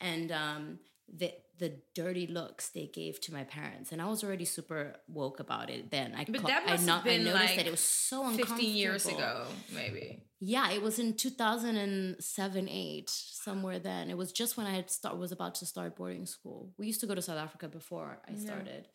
and 0.00 0.32
um 0.32 0.78
the 1.14 1.34
the 1.58 1.72
dirty 1.94 2.26
looks 2.26 2.70
they 2.70 2.86
gave 2.86 3.20
to 3.20 3.32
my 3.32 3.44
parents 3.44 3.92
and 3.92 4.00
i 4.02 4.06
was 4.06 4.24
already 4.24 4.44
super 4.44 4.96
woke 5.06 5.38
about 5.38 5.68
it 5.70 5.90
then. 5.90 6.14
I 6.16 6.24
But 6.24 6.40
clo- 6.40 6.48
that 6.48 6.62
I, 6.66 6.72
must 6.72 6.88
have 6.88 7.00
I 7.02 7.04
been, 7.04 7.24
noticed 7.24 7.44
like, 7.44 7.56
that 7.56 7.66
it 7.66 7.70
was 7.70 7.80
so 7.80 8.20
uncomfortable 8.22 8.56
15 8.56 8.74
years 8.76 9.06
ago, 9.06 9.44
maybe. 9.72 10.22
yeah 10.40 10.70
it 10.72 10.82
was 10.82 10.98
in 10.98 11.14
2007 11.14 12.68
8 12.68 13.10
somewhere 13.10 13.78
then. 13.78 14.10
It 14.10 14.16
was 14.16 14.32
just 14.32 14.56
when 14.56 14.66
i 14.66 14.70
had 14.74 14.90
start 14.90 15.16
was 15.18 15.32
about 15.32 15.54
to 15.56 15.66
start 15.66 15.96
boarding 15.96 16.26
school. 16.26 16.72
We 16.78 16.86
used 16.86 17.00
to 17.00 17.06
go 17.06 17.14
to 17.14 17.22
south 17.22 17.38
africa 17.38 17.68
before 17.68 18.18
i 18.28 18.34
started 18.34 18.88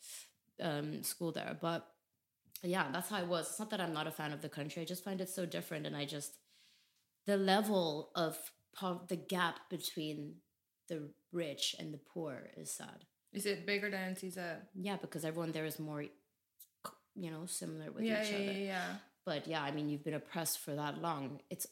um, 0.61 1.03
school 1.03 1.31
there 1.31 1.55
but 1.61 1.87
yeah 2.63 2.85
that's 2.91 3.09
how 3.09 3.19
it 3.19 3.27
was. 3.27 3.49
It's 3.49 3.59
not 3.59 3.69
that 3.69 3.79
i'm 3.81 3.93
not 3.93 4.07
a 4.07 4.11
fan 4.19 4.31
of 4.33 4.41
the 4.41 4.49
country 4.49 4.81
i 4.81 4.85
just 4.85 5.03
find 5.03 5.21
it 5.21 5.29
so 5.29 5.45
different 5.45 5.85
and 5.85 5.95
i 5.95 6.05
just 6.05 6.31
the 7.27 7.37
level 7.37 8.09
of 8.15 8.37
the 9.07 9.15
gap 9.15 9.55
between 9.69 10.35
the 10.87 11.09
rich 11.43 11.63
and 11.79 11.87
the 11.95 12.01
poor 12.13 12.33
is 12.61 12.69
sad 12.81 12.99
Is 13.39 13.45
it 13.51 13.65
bigger 13.71 13.89
than 13.95 14.15
TZ? 14.15 14.37
yeah 14.87 14.97
because 15.03 15.23
everyone 15.29 15.51
there 15.53 15.69
is 15.71 15.79
more 15.89 16.01
you 17.23 17.29
know 17.33 17.45
similar 17.45 17.87
with 17.91 18.03
Yeah, 18.03 18.21
each 18.23 18.31
yeah, 18.31 18.37
other 18.41 18.51
yeah, 18.59 18.73
yeah. 18.75 18.91
but 19.29 19.41
yeah 19.53 19.63
i 19.67 19.71
mean 19.75 19.85
you've 19.89 20.03
been 20.09 20.13
oppressed 20.23 20.57
for 20.65 20.73
that 20.81 20.95
long 21.07 21.23
it's 21.53 21.67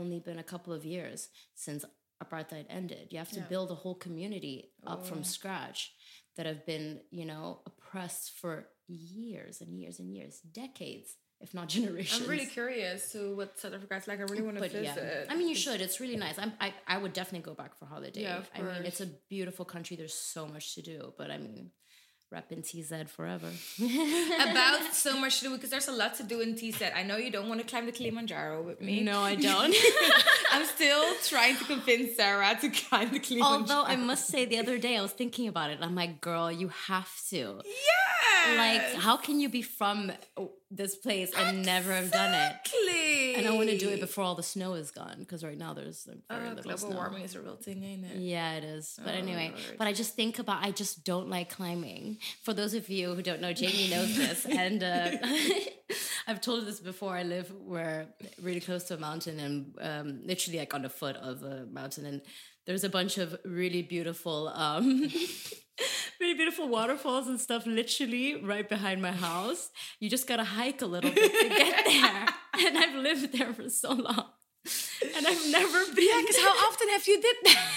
only 0.00 0.18
been 0.28 0.38
a 0.38 0.48
couple 0.52 0.72
of 0.78 0.82
years 0.84 1.28
since 1.54 1.80
apartheid 2.24 2.66
ended 2.68 3.04
you 3.12 3.18
have 3.18 3.30
to 3.38 3.40
Yeah. 3.40 3.52
build 3.54 3.70
a 3.70 3.78
whole 3.82 3.98
community 4.06 4.56
up 4.92 5.00
Oh. 5.02 5.06
from 5.08 5.20
scratch 5.36 5.80
that 6.36 6.46
have 6.50 6.62
been 6.72 6.86
you 7.18 7.26
know 7.30 7.46
oppressed 7.70 8.26
for 8.40 8.54
years 8.88 9.54
and 9.62 9.70
years 9.82 9.96
and 10.00 10.08
years 10.16 10.34
decades 10.64 11.10
if 11.40 11.54
not 11.54 11.68
generations 11.68 12.22
I'm 12.22 12.28
really 12.30 12.46
curious 12.46 13.12
to 13.12 13.36
what 13.36 13.58
South 13.58 13.74
Africa 13.74 13.96
is 13.96 14.08
like. 14.08 14.18
I 14.18 14.22
really 14.24 14.42
want 14.42 14.56
to 14.56 14.68
visit. 14.68 14.84
yeah, 14.84 15.32
I 15.32 15.36
mean, 15.36 15.48
you 15.48 15.54
should. 15.54 15.80
It's 15.80 16.00
really 16.00 16.16
nice. 16.16 16.38
I'm, 16.38 16.52
I 16.60 16.72
I 16.86 16.98
would 16.98 17.12
definitely 17.12 17.44
go 17.50 17.54
back 17.54 17.76
for 17.78 17.86
holiday. 17.86 18.22
Yeah, 18.22 18.38
of 18.38 18.50
I 18.56 18.62
mean, 18.62 18.82
it's 18.84 19.00
a 19.00 19.06
beautiful 19.28 19.64
country. 19.64 19.96
There's 19.96 20.14
so 20.14 20.46
much 20.46 20.74
to 20.74 20.82
do. 20.82 21.12
But 21.16 21.30
I 21.30 21.38
mean, 21.38 21.70
rep 22.30 22.50
in 22.52 22.62
TZ 22.62 22.92
forever. 23.06 23.50
About 24.50 24.82
so 24.92 25.18
much 25.18 25.38
to 25.38 25.44
do 25.46 25.54
because 25.54 25.70
there's 25.70 25.88
a 25.88 25.92
lot 25.92 26.14
to 26.16 26.22
do 26.24 26.40
in 26.40 26.54
TZ. 26.56 26.82
I 26.94 27.02
know 27.02 27.16
you 27.16 27.30
don't 27.30 27.48
want 27.48 27.60
to 27.60 27.66
climb 27.66 27.86
the 27.86 27.92
Kilimanjaro 27.92 28.60
with 28.62 28.80
me. 28.80 29.00
No, 29.02 29.20
I 29.20 29.34
don't. 29.50 29.74
I'm 30.50 30.66
still 30.66 31.04
trying 31.24 31.56
to 31.56 31.64
convince 31.64 32.16
Sarah 32.16 32.56
to 32.60 32.68
climb 32.68 33.10
the 33.12 33.20
Kilimanjaro. 33.20 33.60
Although 33.60 33.84
I 33.84 33.96
must 33.96 34.26
say, 34.26 34.44
the 34.44 34.58
other 34.58 34.76
day 34.78 34.96
I 34.96 35.02
was 35.02 35.12
thinking 35.12 35.46
about 35.48 35.70
it. 35.70 35.78
I'm 35.80 35.94
like, 35.94 36.20
girl, 36.20 36.50
you 36.50 36.68
have 36.88 37.10
to. 37.30 37.62
yeah, 37.64 38.07
Like, 38.56 38.94
how 38.94 39.16
can 39.16 39.40
you 39.40 39.48
be 39.48 39.62
from 39.62 40.10
oh, 40.36 40.52
this 40.70 40.96
place 40.96 41.32
and 41.36 41.64
never 41.64 41.92
have 41.92 42.10
done 42.10 42.34
it? 42.34 43.36
And 43.38 43.46
I 43.46 43.52
want 43.52 43.68
to 43.70 43.78
do 43.78 43.88
it 43.90 44.00
before 44.00 44.24
all 44.24 44.34
the 44.34 44.42
snow 44.42 44.74
is 44.74 44.90
gone 44.90 45.16
because 45.20 45.44
right 45.44 45.56
now 45.58 45.72
there's 45.74 46.06
like, 46.06 46.18
very 46.30 46.46
Uh, 46.46 46.48
little 46.50 46.62
global 46.64 46.78
snow. 46.88 46.96
warming 46.96 47.22
is 47.22 47.34
a 47.34 47.40
real 47.40 47.56
thing, 47.56 47.82
ain't 47.84 48.04
it? 48.04 48.16
Yeah, 48.16 48.54
it 48.54 48.64
is. 48.64 48.98
But 49.04 49.14
Oh, 49.14 49.18
anyway, 49.18 49.50
Lord. 49.54 49.78
but 49.78 49.86
I 49.86 49.92
just 49.92 50.14
think 50.16 50.38
about 50.38 50.62
I 50.64 50.70
just 50.70 51.04
don't 51.04 51.28
like 51.28 51.50
climbing. 51.50 52.18
For 52.42 52.52
those 52.54 52.74
of 52.74 52.88
you 52.88 53.14
who 53.14 53.22
don't 53.22 53.40
know, 53.40 53.52
Jamie 53.52 53.88
knows 53.90 54.16
this, 54.16 54.44
and 54.64 54.82
uh, 54.82 55.10
I've 56.26 56.40
told 56.40 56.66
this 56.66 56.80
before. 56.80 57.16
I 57.16 57.22
live 57.22 57.52
where 57.64 58.08
really 58.42 58.60
close 58.60 58.84
to 58.84 58.94
a 58.94 58.98
mountain, 58.98 59.38
and 59.40 59.74
um, 59.80 60.20
literally 60.24 60.58
like 60.58 60.74
on 60.74 60.82
the 60.82 60.88
foot 60.90 61.16
of 61.16 61.42
a 61.42 61.66
mountain, 61.66 62.04
and 62.06 62.20
there's 62.66 62.84
a 62.84 62.90
bunch 62.90 63.16
of 63.18 63.36
really 63.44 63.82
beautiful. 63.82 64.48
Um, 64.48 65.08
Really 66.20 66.34
beautiful 66.34 66.68
waterfalls 66.68 67.28
and 67.28 67.40
stuff, 67.40 67.64
literally 67.64 68.42
right 68.42 68.68
behind 68.68 69.00
my 69.00 69.12
house. 69.12 69.70
You 70.00 70.10
just 70.10 70.26
gotta 70.26 70.44
hike 70.44 70.82
a 70.82 70.86
little 70.86 71.10
bit 71.12 71.32
to 71.32 71.48
get 71.48 71.84
there. 71.86 72.26
And 72.66 72.76
I've 72.78 72.94
lived 72.96 73.32
there 73.38 73.52
for 73.54 73.68
so 73.68 73.92
long. 73.92 74.26
And 75.16 75.26
I've 75.26 75.50
never 75.50 75.84
been. 75.94 76.08
Yeah, 76.08 76.20
because 76.20 76.38
how 76.38 76.50
often 76.68 76.88
have 76.90 77.06
you 77.06 77.20
did 77.20 77.36
that? 77.44 77.72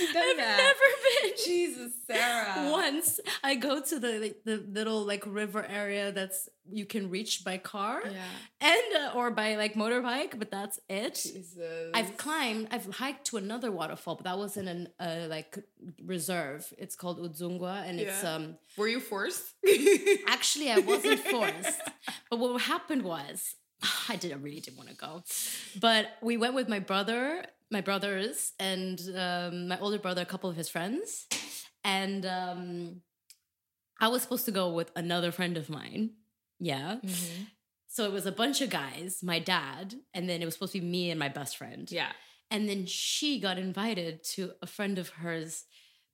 I've 0.00 0.36
that. 0.36 0.56
never 0.58 0.88
been. 1.28 1.32
Jesus, 1.44 1.92
Sarah. 2.06 2.70
Once 2.70 3.20
I 3.44 3.54
go 3.54 3.80
to 3.80 3.98
the 3.98 4.18
like, 4.18 4.40
the 4.44 4.56
little 4.68 5.04
like 5.04 5.24
river 5.26 5.64
area 5.68 6.12
that's 6.12 6.48
you 6.68 6.84
can 6.84 7.10
reach 7.10 7.44
by 7.44 7.58
car 7.58 8.02
Yeah. 8.04 8.18
and 8.60 8.96
uh, 9.14 9.16
or 9.18 9.30
by 9.30 9.54
like 9.56 9.74
motorbike, 9.74 10.38
but 10.38 10.50
that's 10.50 10.80
it. 10.88 11.14
Jesus. 11.14 11.90
I've 11.94 12.16
climbed, 12.16 12.68
I've 12.72 12.86
hiked 12.94 13.26
to 13.28 13.36
another 13.36 13.70
waterfall, 13.70 14.16
but 14.16 14.24
that 14.24 14.36
was 14.38 14.56
in 14.56 14.66
an 14.66 14.88
uh, 14.98 15.26
like 15.28 15.58
reserve. 16.04 16.72
It's 16.78 16.96
called 16.96 17.18
Udzungwa, 17.20 17.88
and 17.88 18.00
it's 18.00 18.24
um 18.24 18.56
Were 18.76 18.88
you 18.88 19.00
forced? 19.00 19.54
actually 20.28 20.70
I 20.70 20.78
wasn't 20.78 21.20
forced, 21.20 21.80
but 22.30 22.38
what 22.38 22.60
happened 22.62 23.02
was 23.02 23.54
I 24.08 24.16
didn't 24.16 24.42
really 24.42 24.60
didn't 24.60 24.76
want 24.78 24.88
to 24.90 24.96
go, 24.96 25.22
but 25.80 26.06
we 26.22 26.36
went 26.36 26.54
with 26.54 26.68
my 26.68 26.78
brother, 26.80 27.44
my 27.70 27.80
brothers, 27.80 28.52
and 28.58 29.00
um, 29.16 29.68
my 29.68 29.78
older 29.80 29.98
brother, 29.98 30.22
a 30.22 30.26
couple 30.26 30.48
of 30.48 30.56
his 30.56 30.68
friends, 30.68 31.26
and 31.84 32.24
um, 32.24 33.00
I 34.00 34.08
was 34.08 34.22
supposed 34.22 34.44
to 34.44 34.52
go 34.52 34.72
with 34.72 34.90
another 34.94 35.32
friend 35.32 35.56
of 35.56 35.68
mine. 35.68 36.10
Yeah. 36.58 36.96
So 37.88 38.04
it 38.04 38.12
was 38.12 38.26
a 38.26 38.32
bunch 38.32 38.60
of 38.60 38.70
guys, 38.70 39.22
my 39.22 39.38
dad, 39.38 39.94
and 40.12 40.28
then 40.28 40.42
it 40.42 40.44
was 40.44 40.54
supposed 40.54 40.72
to 40.72 40.80
be 40.80 40.86
me 40.86 41.10
and 41.10 41.18
my 41.18 41.28
best 41.28 41.56
friend. 41.56 41.90
Yeah. 41.90 42.12
And 42.50 42.68
then 42.68 42.86
she 42.86 43.40
got 43.40 43.58
invited 43.58 44.22
to 44.34 44.52
a 44.62 44.66
friend 44.66 44.98
of 44.98 45.08
hers 45.08 45.64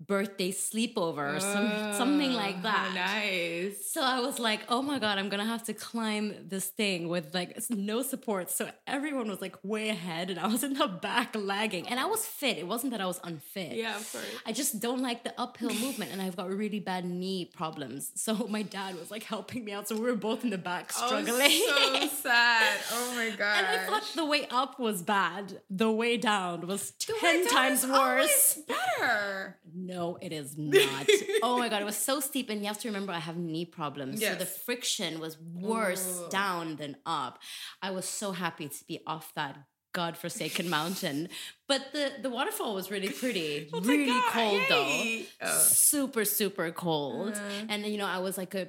birthday 0.06 0.50
sleepover 0.50 1.36
or 1.36 1.40
some, 1.40 1.92
something 1.94 2.32
like 2.32 2.56
Oh, 2.58 2.62
that. 2.62 2.92
nice. 2.94 3.90
So 3.92 4.02
I 4.02 4.20
was 4.20 4.38
like, 4.38 4.60
oh 4.68 4.82
my 4.82 4.98
God, 4.98 5.18
I'm 5.18 5.28
gonna 5.28 5.44
have 5.46 5.62
to 5.64 5.74
climb 5.74 6.34
this 6.48 6.66
thing 6.66 7.08
with 7.08 7.34
like 7.34 7.58
no 7.70 8.02
support. 8.02 8.50
So 8.50 8.68
everyone 8.86 9.28
was 9.28 9.40
like 9.40 9.56
way 9.62 9.88
ahead 9.90 10.30
and 10.30 10.38
I 10.40 10.46
was 10.48 10.62
in 10.64 10.74
the 10.74 10.86
back 10.88 11.34
lagging. 11.36 11.86
And 11.88 11.98
I 12.00 12.06
was 12.06 12.24
fit. 12.26 12.58
It 12.58 12.66
wasn't 12.66 12.92
that 12.92 13.00
I 13.00 13.06
was 13.06 13.20
unfit. 13.24 13.72
Yeah, 13.76 13.96
of 13.96 14.10
course. 14.12 14.24
I 14.46 14.52
just 14.52 14.80
don't 14.80 15.02
like 15.02 15.24
the 15.24 15.34
uphill 15.40 15.74
movement 15.74 16.10
and 16.12 16.20
I've 16.20 16.36
got 16.36 16.48
really 16.50 16.80
bad 16.80 17.04
knee 17.04 17.50
problems. 17.60 18.10
So 18.14 18.32
my 18.48 18.62
dad 18.62 18.96
was 18.98 19.10
like 19.10 19.24
helping 19.24 19.64
me 19.64 19.72
out. 19.72 19.88
So 19.88 19.94
we 19.96 20.02
were 20.02 20.16
both 20.28 20.44
in 20.44 20.50
the 20.50 20.58
back 20.72 20.92
struggling. 20.92 21.50
Oh, 21.52 21.98
so 22.02 22.06
sad. 22.28 22.78
Oh 22.94 23.14
my 23.16 23.30
god. 23.36 23.56
and 23.58 23.66
I 23.66 23.78
thought 23.86 24.04
the 24.14 24.24
way 24.24 24.46
up 24.50 24.78
was 24.78 25.02
bad. 25.02 25.60
The 25.70 25.90
way 25.90 26.16
down 26.16 26.66
was 26.66 26.92
The 27.06 27.14
10 27.20 27.44
down 27.44 27.52
times 27.54 27.86
worse. 27.86 28.58
Better. 28.68 29.58
No, 29.74 29.91
it 30.20 30.32
is 30.32 30.48
not. 30.76 31.06
oh 31.42 31.58
my 31.58 31.68
god, 31.68 31.80
it 31.82 31.84
was 31.84 31.96
so 32.10 32.20
steep, 32.20 32.46
and 32.50 32.60
you 32.60 32.66
have 32.66 32.78
to 32.80 32.88
remember 32.88 33.12
I 33.12 33.18
have 33.30 33.36
knee 33.36 33.64
problems, 33.64 34.20
so 34.20 34.34
the 34.34 34.46
friction 34.46 35.20
was 35.20 35.34
worse 35.38 36.06
Oh. 36.24 36.28
down 36.28 36.76
than 36.76 36.96
up. 37.06 37.34
I 37.80 37.90
was 37.98 38.06
so 38.06 38.32
happy 38.32 38.66
to 38.68 38.84
be 38.90 39.00
off 39.06 39.32
that 39.34 39.54
godforsaken 39.92 40.66
mountain, 40.70 41.28
but 41.68 41.82
the 41.92 42.04
the 42.24 42.30
waterfall 42.30 42.74
was 42.74 42.90
really 42.90 43.10
pretty, 43.22 43.68
Oh 43.74 43.80
really 43.80 44.06
God, 44.06 44.32
cold 44.32 44.62
though. 44.68 45.20
Oh. 45.42 45.58
super 45.58 46.24
super 46.24 46.70
cold, 46.70 47.34
Uh. 47.36 47.66
and 47.68 47.78
you 47.86 47.98
know 47.98 48.06
I 48.06 48.18
was 48.18 48.36
like 48.38 48.54
a 48.54 48.68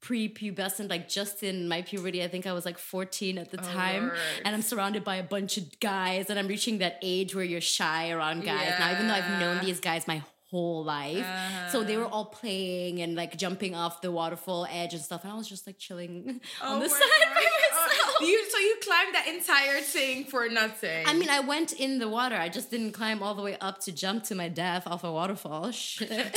pre-pubescent 0.00 0.88
like 0.88 1.08
just 1.08 1.42
in 1.42 1.68
my 1.68 1.82
puberty 1.82 2.22
i 2.22 2.28
think 2.28 2.46
i 2.46 2.52
was 2.52 2.64
like 2.64 2.78
14 2.78 3.36
at 3.36 3.50
the 3.50 3.58
Oh, 3.60 3.64
time 3.64 4.04
Lord. 4.06 4.18
and 4.44 4.54
i'm 4.54 4.62
surrounded 4.62 5.02
by 5.02 5.16
a 5.16 5.24
bunch 5.24 5.58
of 5.58 5.64
guys 5.80 6.30
and 6.30 6.38
i'm 6.38 6.46
reaching 6.46 6.78
that 6.78 7.00
age 7.02 7.34
where 7.34 7.44
you're 7.44 7.60
shy 7.60 8.10
around 8.10 8.44
guys 8.44 8.74
now 8.78 8.92
even 8.92 9.08
though 9.08 9.14
i've 9.14 9.40
known 9.40 9.64
these 9.64 9.80
guys 9.80 10.06
my 10.06 10.22
whole 10.50 10.82
life 10.84 11.26
so 11.70 11.82
they 11.84 11.94
Uh-huh. 11.96 12.04
were 12.04 12.10
all 12.10 12.24
playing 12.26 13.00
and 13.02 13.14
like 13.14 13.36
jumping 13.36 13.74
off 13.74 14.00
the 14.00 14.10
waterfall 14.10 14.66
edge 14.70 14.94
and 14.94 15.02
stuff 15.02 15.22
and 15.24 15.32
i 15.32 15.36
was 15.36 15.48
just 15.48 15.66
like 15.66 15.78
chilling 15.78 16.40
on 16.62 16.78
Oh 16.78 16.80
the 16.82 16.88
side 16.88 16.98
gosh. 17.00 17.34
by 17.34 17.44
Oh, 17.80 17.86
myself 17.86 18.20
you, 18.22 18.50
so 18.50 18.58
you 18.58 18.76
climbed 18.82 19.14
that 19.14 19.26
entire 19.28 19.80
thing 19.80 20.24
for 20.24 20.48
nothing. 20.48 21.06
I 21.06 21.12
mean, 21.14 21.28
I 21.30 21.40
went 21.40 21.72
in 21.74 21.98
the 22.00 22.08
water. 22.08 22.34
I 22.34 22.48
just 22.48 22.68
didn't 22.70 22.90
climb 22.92 23.22
all 23.22 23.34
the 23.34 23.42
way 23.42 23.56
up 23.60 23.78
to 23.82 23.92
jump 23.92 24.24
to 24.24 24.34
my 24.34 24.48
death 24.48 24.86
off 24.88 25.04
a 25.04 25.12
waterfall. 25.12 25.70
Shit. 25.86 26.10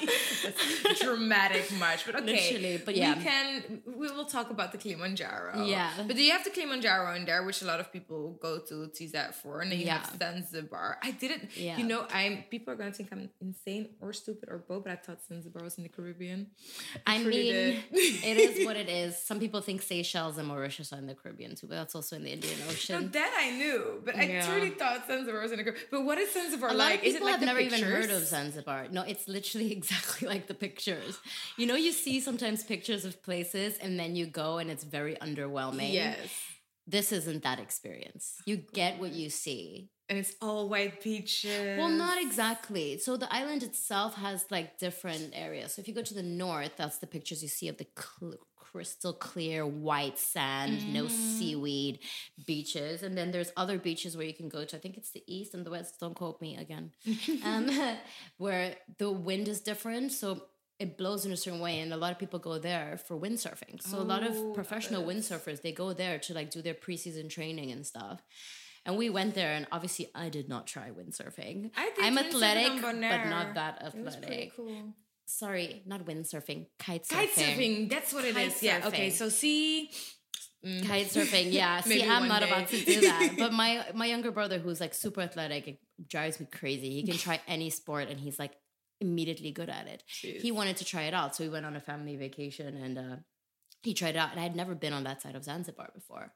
dramatic 1.00 1.70
much, 1.78 2.06
but 2.06 2.16
okay. 2.16 2.32
Literally, 2.52 2.82
but 2.84 2.96
yeah. 2.96 3.16
we 3.16 3.24
can. 3.24 3.82
We 3.86 4.10
will 4.10 4.24
talk 4.24 4.50
about 4.50 4.72
the 4.72 4.78
Kilimanjaro. 4.78 5.64
Yeah. 5.64 5.90
but 6.06 6.16
do 6.16 6.22
you 6.22 6.32
have 6.32 6.44
the 6.44 6.50
Kilimanjaro 6.50 7.14
in 7.14 7.24
there, 7.24 7.42
which 7.44 7.62
a 7.62 7.64
lot 7.66 7.80
of 7.80 7.92
people 7.92 8.36
go 8.40 8.58
to 8.58 8.88
TZ 8.88 9.16
for, 9.42 9.60
and 9.60 9.72
then 9.72 9.78
you 9.80 9.86
have 9.88 10.10
Zanzibar. 10.18 10.98
I 11.02 11.10
didn't. 11.12 11.56
Yeah. 11.56 11.76
You 11.76 11.84
know, 11.84 12.06
I'm. 12.12 12.44
People 12.50 12.72
are 12.74 12.76
gonna 12.76 12.92
think 12.92 13.08
I'm 13.12 13.28
insane 13.40 13.88
or 14.00 14.12
stupid 14.12 14.48
or 14.50 14.58
both, 14.58 14.84
but 14.84 14.92
I 14.92 14.96
thought 14.96 15.18
Zanzibar 15.26 15.62
was 15.62 15.76
in 15.78 15.84
the 15.84 15.88
Caribbean. 15.88 16.48
I 17.06 17.18
mean, 17.18 17.82
it 17.92 18.36
is 18.36 18.66
what 18.66 18.76
it 18.84 18.88
is. 18.88 19.18
Some 19.18 19.40
people 19.40 19.60
think 19.60 19.82
Seychelles 19.82 20.38
and 20.38 20.48
Mauritius 20.48 20.92
are 20.92 20.98
in 20.98 21.06
the 21.06 21.14
Caribbean 21.14 21.54
too, 21.54 21.66
but 21.66 21.76
that's 21.76 21.94
also 21.94 22.16
in 22.16 22.24
the 22.24 22.30
Indian 22.32 22.58
No, 22.60 22.66
Ocean. 22.72 23.10
that 23.12 23.32
I 23.40 23.50
knew, 23.50 24.02
but 24.04 24.16
I 24.16 24.22
Yeah. 24.24 24.46
truly 24.46 24.70
thought 24.70 25.06
Zanzibar 25.06 25.40
was 25.42 25.52
in 25.52 25.58
the 25.58 25.64
Caribbean. 25.64 25.86
But 25.90 26.04
what 26.04 26.18
is 26.18 26.32
Zanzibar 26.32 26.70
A 26.70 26.72
lot 26.74 26.90
like? 26.90 27.00
of 27.00 27.04
is 27.06 27.14
it 27.14 27.18
people 27.18 27.26
like 27.26 27.32
have 27.32 27.40
the 27.40 27.46
never 27.46 27.60
even 27.60 27.82
heard 27.82 28.10
of? 28.10 28.22
Zanzibar. 28.22 28.88
No, 28.90 29.02
it's 29.02 29.28
literally 29.28 29.72
exactly 29.84 30.28
like 30.34 30.46
the 30.46 30.54
pictures. 30.54 31.18
You 31.56 31.66
know, 31.66 31.74
you 31.74 31.92
see 31.92 32.20
sometimes 32.20 32.64
pictures 32.64 33.04
of 33.04 33.22
places 33.22 33.78
and 33.78 33.98
then 33.98 34.16
you 34.16 34.26
go 34.26 34.58
and 34.58 34.70
it's 34.70 34.84
very 34.84 35.14
underwhelming. 35.16 35.92
Yes. 35.92 36.18
This 36.86 37.12
isn't 37.12 37.42
that 37.44 37.60
experience. 37.60 38.34
You 38.44 38.56
get 38.56 38.98
what 38.98 39.12
you 39.12 39.30
see. 39.30 39.88
And 40.10 40.18
it's 40.18 40.34
all 40.42 40.68
white 40.68 41.02
beaches. 41.02 41.78
Well, 41.78 41.88
not 41.88 42.20
exactly. 42.20 42.98
So 42.98 43.16
the 43.16 43.32
island 43.34 43.62
itself 43.62 44.16
has 44.16 44.44
like 44.50 44.78
different 44.78 45.30
areas. 45.32 45.72
So 45.72 45.80
if 45.80 45.88
you 45.88 45.94
go 45.94 46.02
to 46.02 46.12
the 46.12 46.22
north, 46.22 46.72
that's 46.76 46.98
the 46.98 47.06
pictures 47.06 47.42
you 47.42 47.48
see 47.48 47.68
of 47.68 47.78
the 47.78 47.86
cl- 47.96 48.34
crystal 48.74 49.12
clear 49.12 49.64
white 49.64 50.18
sand, 50.18 50.92
no 50.92 51.06
seaweed 51.06 52.00
beaches. 52.46 53.02
And 53.04 53.16
then 53.16 53.30
there's 53.30 53.52
other 53.56 53.78
beaches 53.78 54.16
where 54.16 54.26
you 54.26 54.34
can 54.34 54.48
go 54.48 54.64
to. 54.64 54.76
I 54.76 54.80
think 54.80 54.96
it's 54.96 55.12
the 55.12 55.22
east 55.26 55.54
and 55.54 55.64
the 55.64 55.70
west. 55.70 56.00
Don't 56.00 56.14
quote 56.16 56.40
me 56.40 56.56
again. 56.56 56.90
um, 57.44 57.70
where 58.38 58.74
the 58.98 59.10
wind 59.10 59.46
is 59.48 59.60
different. 59.60 60.12
So 60.12 60.46
it 60.80 60.98
blows 60.98 61.24
in 61.24 61.30
a 61.30 61.36
certain 61.36 61.60
way, 61.60 61.78
and 61.78 61.92
a 61.92 61.96
lot 61.96 62.10
of 62.10 62.18
people 62.18 62.40
go 62.40 62.58
there 62.58 62.98
for 63.06 63.16
windsurfing. 63.16 63.80
So 63.80 63.98
a 63.98 64.08
lot 64.12 64.22
Oh, 64.24 64.48
of 64.50 64.54
professional 64.54 65.02
love 65.02 65.14
windsurfers 65.14 65.62
they 65.62 65.70
go 65.72 65.92
there 65.92 66.18
to 66.18 66.34
like 66.34 66.50
do 66.50 66.60
their 66.62 66.74
preseason 66.74 67.30
training 67.30 67.70
and 67.70 67.86
stuff. 67.86 68.20
And 68.86 68.96
we 68.98 69.08
went 69.08 69.34
there, 69.34 69.52
and 69.52 69.66
obviously, 69.72 70.08
I 70.14 70.28
did 70.28 70.48
not 70.48 70.66
try 70.66 70.90
windsurfing. 70.90 71.70
I 71.76 71.90
did 71.96 72.04
I'm 72.04 72.18
athletic, 72.18 72.82
but 72.82 72.96
not 72.96 73.54
that 73.54 73.80
It 73.94 74.04
was 74.04 74.16
pretty 74.16 74.26
athletic. 74.50 74.56
cool. 74.56 74.94
Sorry, 75.26 75.82
not 75.86 76.04
windsurfing, 76.04 76.66
kite 76.78 77.04
surfing. 77.04 77.10
Kite 77.10 77.30
surfing, 77.30 77.90
that's 77.90 78.12
what 78.12 78.24
it 78.24 78.36
is. 78.36 78.54
Kite 78.54 78.62
Yeah. 78.62 78.88
Okay. 78.88 79.10
So 79.10 79.28
see, 79.28 79.90
mm, 80.64 80.86
Kite 80.86 81.06
surfing, 81.06 81.52
yeah. 81.52 81.80
See, 81.80 82.06
I'm 82.06 82.28
not 82.28 82.42
day. 82.42 82.48
about 82.48 82.68
to 82.68 82.84
do 82.84 83.00
that. 83.00 83.34
But 83.38 83.52
my 83.52 83.86
my 83.94 84.06
younger 84.06 84.30
brother, 84.30 84.58
who's 84.58 84.80
like 84.80 84.94
super 84.94 85.22
athletic, 85.22 85.66
it 85.68 85.78
drives 86.08 86.40
me 86.40 86.46
crazy. 86.52 86.90
He 86.90 87.02
can 87.04 87.16
try 87.16 87.40
any 87.46 87.70
sport, 87.70 88.08
and 88.08 88.20
he's 88.20 88.38
like 88.38 88.52
immediately 89.00 89.50
good 89.50 89.70
at 89.70 89.86
it. 89.86 90.02
He 90.06 90.52
wanted 90.52 90.76
to 90.78 90.84
try 90.84 91.02
it 91.02 91.14
out, 91.14 91.34
so 91.34 91.44
we 91.44 91.50
went 91.50 91.66
on 91.66 91.76
a 91.76 91.80
family 91.80 92.16
vacation, 92.16 92.76
and 92.76 92.98
uh, 92.98 93.16
he 93.82 93.94
tried 93.94 94.16
it 94.16 94.18
out. 94.18 94.30
And 94.32 94.40
I 94.40 94.42
had 94.42 94.56
never 94.56 94.74
been 94.74 94.92
on 94.92 95.04
that 95.04 95.22
side 95.22 95.36
of 95.36 95.44
Zanzibar 95.44 95.90
before. 95.94 96.32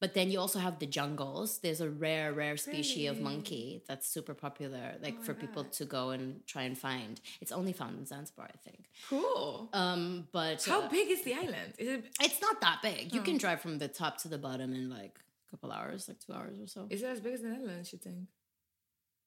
But 0.00 0.12
then 0.14 0.30
you 0.30 0.38
also 0.38 0.58
have 0.58 0.78
the 0.78 0.86
jungles. 0.86 1.58
There's 1.60 1.80
a 1.80 1.88
rare, 1.88 2.32
rare 2.32 2.56
species 2.56 3.08
of 3.10 3.20
monkey 3.20 3.82
that's 3.88 4.06
super 4.06 4.34
popular, 4.34 4.94
like 5.02 5.16
Oh 5.20 5.22
for 5.22 5.34
people 5.34 5.64
to 5.64 5.84
go 5.86 6.10
and 6.10 6.46
try 6.46 6.62
and 6.62 6.76
find. 6.76 7.20
It's 7.40 7.52
only 7.52 7.72
found 7.72 7.98
in 7.98 8.04
Zanzibar, 8.06 8.48
I 8.52 8.58
think. 8.68 8.84
cool. 9.08 9.68
Um, 9.72 10.28
but 10.32 10.62
How 10.64 10.82
uh, 10.82 10.88
big 10.88 11.10
is 11.10 11.22
the 11.24 11.34
island? 11.34 11.74
Is 11.78 11.88
it? 11.88 12.04
it's 12.20 12.40
not 12.42 12.60
that 12.60 12.80
big. 12.82 13.14
You 13.14 13.20
Oh. 13.20 13.24
can 13.24 13.38
drive 13.38 13.60
from 13.60 13.78
the 13.78 13.88
top 13.88 14.18
to 14.22 14.28
the 14.28 14.38
bottom 14.38 14.74
in 14.74 14.90
like 14.90 15.18
a 15.46 15.50
couple 15.50 15.72
hours, 15.72 16.08
like 16.08 16.18
two 16.20 16.32
hours 16.34 16.58
or 16.60 16.66
so. 16.66 16.86
Is 16.90 17.02
it 17.02 17.06
as 17.06 17.20
big 17.20 17.34
as 17.34 17.40
the 17.42 17.48
Netherlands? 17.48 17.92
You 17.92 17.98
think? 17.98 18.28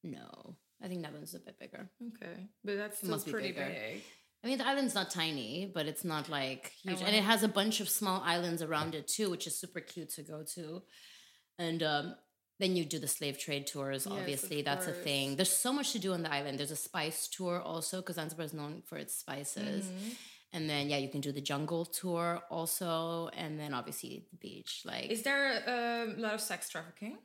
No, 0.03 0.55
I 0.81 0.87
think 0.87 1.01
Netherlands 1.01 1.31
is 1.31 1.35
a 1.35 1.39
bit 1.43 1.59
bigger. 1.59 1.89
Okay, 2.15 2.47
but 2.63 2.77
that's 2.77 2.95
It 2.95 2.97
still 2.99 3.09
must 3.11 3.25
be 3.25 3.31
pretty 3.31 3.51
bigger. 3.51 3.65
big. 3.67 4.01
I 4.43 4.47
mean, 4.47 4.57
the 4.57 4.67
island's 4.67 4.95
not 4.95 5.09
tiny, 5.11 5.69
but 5.73 5.85
it's 5.85 6.05
not 6.05 6.29
like 6.29 6.71
huge, 6.81 7.01
and 7.01 7.15
it 7.15 7.23
has 7.23 7.43
a 7.43 7.47
bunch 7.47 7.81
of 7.81 7.89
small 7.89 8.21
islands 8.25 8.61
around 8.61 8.95
it 8.95 9.07
too, 9.07 9.29
which 9.29 9.45
is 9.47 9.59
super 9.59 9.81
cute 9.81 10.09
to 10.11 10.23
go 10.23 10.43
to. 10.55 10.81
And 11.57 11.83
um, 11.83 12.15
then 12.59 12.75
you 12.77 12.85
do 12.85 12.99
the 12.99 13.07
slave 13.07 13.37
trade 13.37 13.67
tours. 13.67 14.05
Yes, 14.05 14.17
obviously, 14.17 14.61
that's 14.61 14.87
a 14.87 14.93
thing. 14.93 15.35
There's 15.35 15.51
so 15.51 15.73
much 15.73 15.91
to 15.91 15.99
do 15.99 16.13
on 16.13 16.23
the 16.23 16.31
island. 16.33 16.59
There's 16.59 16.71
a 16.71 16.77
spice 16.77 17.27
tour 17.27 17.61
also 17.61 17.97
because 17.97 18.15
Zanzibar 18.15 18.45
is 18.45 18.53
known 18.53 18.81
for 18.85 18.97
its 18.97 19.13
spices. 19.15 19.85
Mhm. 19.85 20.15
And 20.51 20.69
then 20.69 20.89
yeah, 20.89 20.97
you 20.97 21.09
can 21.09 21.21
do 21.21 21.31
the 21.31 21.41
jungle 21.41 21.85
tour 21.85 22.41
also, 22.49 23.29
and 23.33 23.59
then 23.59 23.73
obviously 23.73 24.25
the 24.31 24.37
beach. 24.37 24.83
Like 24.85 25.11
Is 25.11 25.21
there 25.21 25.51
a 25.67 26.13
lot 26.17 26.33
of 26.33 26.41
sex 26.41 26.69
trafficking? 26.69 27.17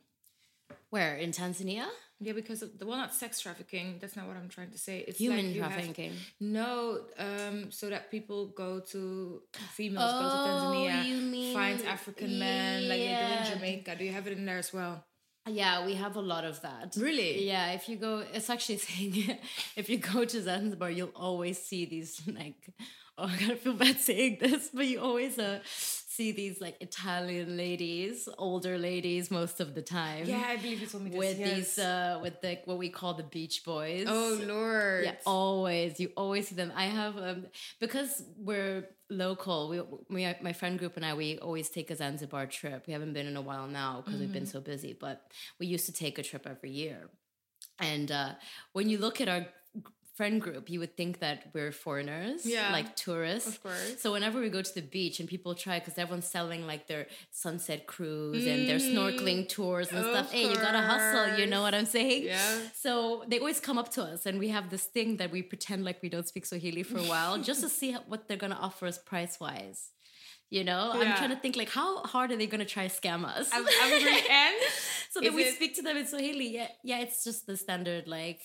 Where 0.89 1.15
in 1.17 1.31
Tanzania, 1.31 1.85
Yeah, 2.21 2.31
because 2.33 2.61
of 2.61 2.79
the 2.79 2.85
well, 2.85 2.97
not 2.97 3.13
sex 3.13 3.41
trafficking. 3.41 3.97
That's 3.99 4.15
not 4.15 4.25
what 4.27 4.37
I'm 4.37 4.47
trying 4.49 4.71
to 4.71 4.77
say. 4.77 5.03
It's 5.07 5.19
human 5.19 5.47
like 5.47 5.55
you 5.55 5.61
have- 5.63 5.73
trafficking. 5.73 6.13
no, 6.39 7.01
um, 7.17 7.71
so 7.71 7.89
that 7.89 8.09
people 8.09 8.47
go 8.63 8.79
to 8.93 9.41
females 9.77 10.11
go 10.13 10.19
to 10.21 10.25
Oh, 10.25 10.47
Tanzania, 10.47 11.05
you 11.05 11.17
mean- 11.33 11.53
finds 11.53 11.83
African 11.83 12.39
men 12.39 12.87
like 12.87 12.99
they 12.99 13.07
do 13.07 13.33
in 13.39 13.53
Jamaica. 13.53 13.95
Do 13.97 14.03
you 14.05 14.13
have 14.13 14.27
it 14.27 14.33
in 14.37 14.45
there 14.45 14.57
as 14.59 14.71
well? 14.73 15.03
Yeah, 15.47 15.85
we 15.85 15.93
have 15.95 16.15
a 16.15 16.21
lot 16.21 16.43
of 16.43 16.61
that. 16.61 16.95
Really? 16.97 17.45
Yeah, 17.45 17.73
if 17.73 17.87
you 17.89 17.97
go, 17.97 18.23
it's 18.33 18.49
actually 18.49 18.77
saying 18.87 19.37
if 19.75 19.89
you 19.89 19.97
go 19.97 20.25
to 20.25 20.41
Zanzibar, 20.41 20.89
you'll 20.89 21.17
always 21.27 21.57
see 21.61 21.85
these 21.85 22.21
like, 22.27 22.69
oh, 23.17 23.25
I 23.33 23.35
gotta 23.37 23.55
feel 23.57 23.73
bad 23.73 23.99
saying 23.99 24.37
this, 24.39 24.69
but 24.73 24.87
you 24.87 24.99
always 25.01 25.37
uh, 25.37 25.59
see 26.15 26.31
these 26.31 26.61
like 26.61 26.77
Italian 26.81 27.57
ladies, 27.57 28.29
older 28.37 28.77
ladies, 28.77 29.29
most 29.29 29.59
of 29.59 29.75
the 29.75 29.81
time. 29.81 30.25
Yeah, 30.25 30.43
I 30.47 30.57
believe 30.57 30.81
you 30.81 30.87
told 30.87 31.03
me 31.03 31.09
this. 31.09 31.19
with 31.19 31.39
yes. 31.39 31.55
these 31.55 31.79
uh, 31.79 32.19
with 32.21 32.41
the 32.41 32.59
what 32.65 32.77
we 32.77 32.89
call 32.89 33.13
the 33.13 33.23
beach 33.23 33.63
boys. 33.63 34.05
oh 34.07 34.39
lord. 34.43 35.05
Yeah, 35.05 35.15
always. 35.25 35.99
You 35.99 36.11
always 36.15 36.47
see 36.47 36.55
them. 36.55 36.71
I 36.75 36.85
have 36.85 37.17
um 37.17 37.45
because 37.79 38.23
we're 38.37 38.87
local. 39.09 39.69
We, 39.69 39.81
we 40.09 40.33
my 40.41 40.53
friend 40.53 40.79
group 40.79 40.95
and 40.95 41.05
I 41.05 41.13
we 41.13 41.37
always 41.39 41.69
take 41.69 41.91
a 41.91 41.95
Zanzibar 41.95 42.45
trip. 42.47 42.87
We 42.87 42.93
haven't 42.93 43.13
been 43.13 43.27
in 43.27 43.37
a 43.37 43.41
while 43.41 43.67
now 43.67 44.01
because 44.03 44.19
we've 44.19 44.33
been 44.33 44.47
so 44.47 44.61
busy, 44.61 44.93
but 44.93 45.31
we 45.59 45.67
used 45.67 45.85
to 45.85 45.93
take 45.93 46.17
a 46.17 46.23
trip 46.23 46.47
every 46.47 46.71
year. 46.71 47.09
And 47.79 48.11
uh, 48.11 48.31
when 48.73 48.89
you 48.89 48.97
look 48.97 49.19
at 49.19 49.27
our 49.27 49.45
friend 50.15 50.39
group, 50.41 50.69
you 50.69 50.79
would 50.79 50.95
think 50.95 51.19
that 51.19 51.37
we're 51.53 51.71
foreigners, 51.73 52.45
Yeah. 52.45 52.71
like 52.71 52.95
tourists. 52.95 53.49
Of 53.49 53.61
course. 53.61 53.95
So 54.01 54.13
whenever 54.15 54.39
we 54.39 54.49
go 54.49 54.61
to 54.61 54.73
the 54.73 54.81
beach 54.81 55.19
and 55.19 55.27
people 55.27 55.53
try, 55.55 55.75
because 55.79 55.97
everyone's 55.97 56.25
selling 56.37 56.65
like 56.65 56.87
their 56.87 57.05
sunset 57.31 57.85
cruise 57.85 58.45
and 58.47 58.61
their 58.69 58.79
snorkeling 58.79 59.41
mm, 59.45 59.49
tours 59.49 59.89
and 59.89 59.99
Of 59.99 60.05
stuff. 60.11 60.31
Hey, 60.31 60.49
you 60.49 60.55
gotta 60.55 60.79
hustle. 60.91 61.37
You 61.39 61.47
know 61.53 61.61
what 61.61 61.73
I'm 61.75 61.85
saying? 61.97 62.23
Yeah. 62.23 62.59
So 62.73 63.23
they 63.27 63.39
always 63.39 63.59
come 63.59 63.77
up 63.77 63.89
to 63.97 64.03
us, 64.03 64.25
and 64.25 64.39
we 64.39 64.47
have 64.57 64.69
this 64.69 64.85
thing 64.95 65.17
that 65.17 65.29
we 65.35 65.41
pretend 65.41 65.83
like 65.83 66.01
we 66.01 66.09
don't 66.09 66.27
speak 66.27 66.45
Swahili 66.45 66.83
for 66.83 66.97
a 66.97 67.07
while, 67.13 67.37
just 67.49 67.61
to 67.61 67.69
see 67.69 67.91
what 68.11 68.27
they're 68.27 68.37
gonna 68.45 68.59
offer 68.67 68.85
us 68.87 68.97
price 68.97 69.37
wise. 69.39 69.91
You 70.51 70.63
know, 70.63 70.91
I'm 70.93 71.15
trying 71.17 71.31
to 71.31 71.35
think 71.43 71.55
like 71.57 71.69
how 71.69 72.03
hard 72.03 72.31
are 72.31 72.37
they 72.37 72.47
gonna 72.47 72.65
try 72.77 72.85
scam 72.85 73.25
us? 73.25 73.49
I'm, 73.51 73.65
I'm 73.81 73.91
really 73.91 74.21
and 74.29 74.55
so 75.09 75.19
is 75.21 75.33
we 75.33 75.43
it- 75.43 75.55
speak 75.55 75.75
to 75.75 75.81
them 75.81 75.97
in 75.97 76.05
Swahili. 76.07 76.47
Yeah, 76.57 76.67
yeah, 76.83 76.99
it's 76.99 77.23
just 77.23 77.47
the 77.47 77.57
standard 77.57 78.07
like 78.07 78.41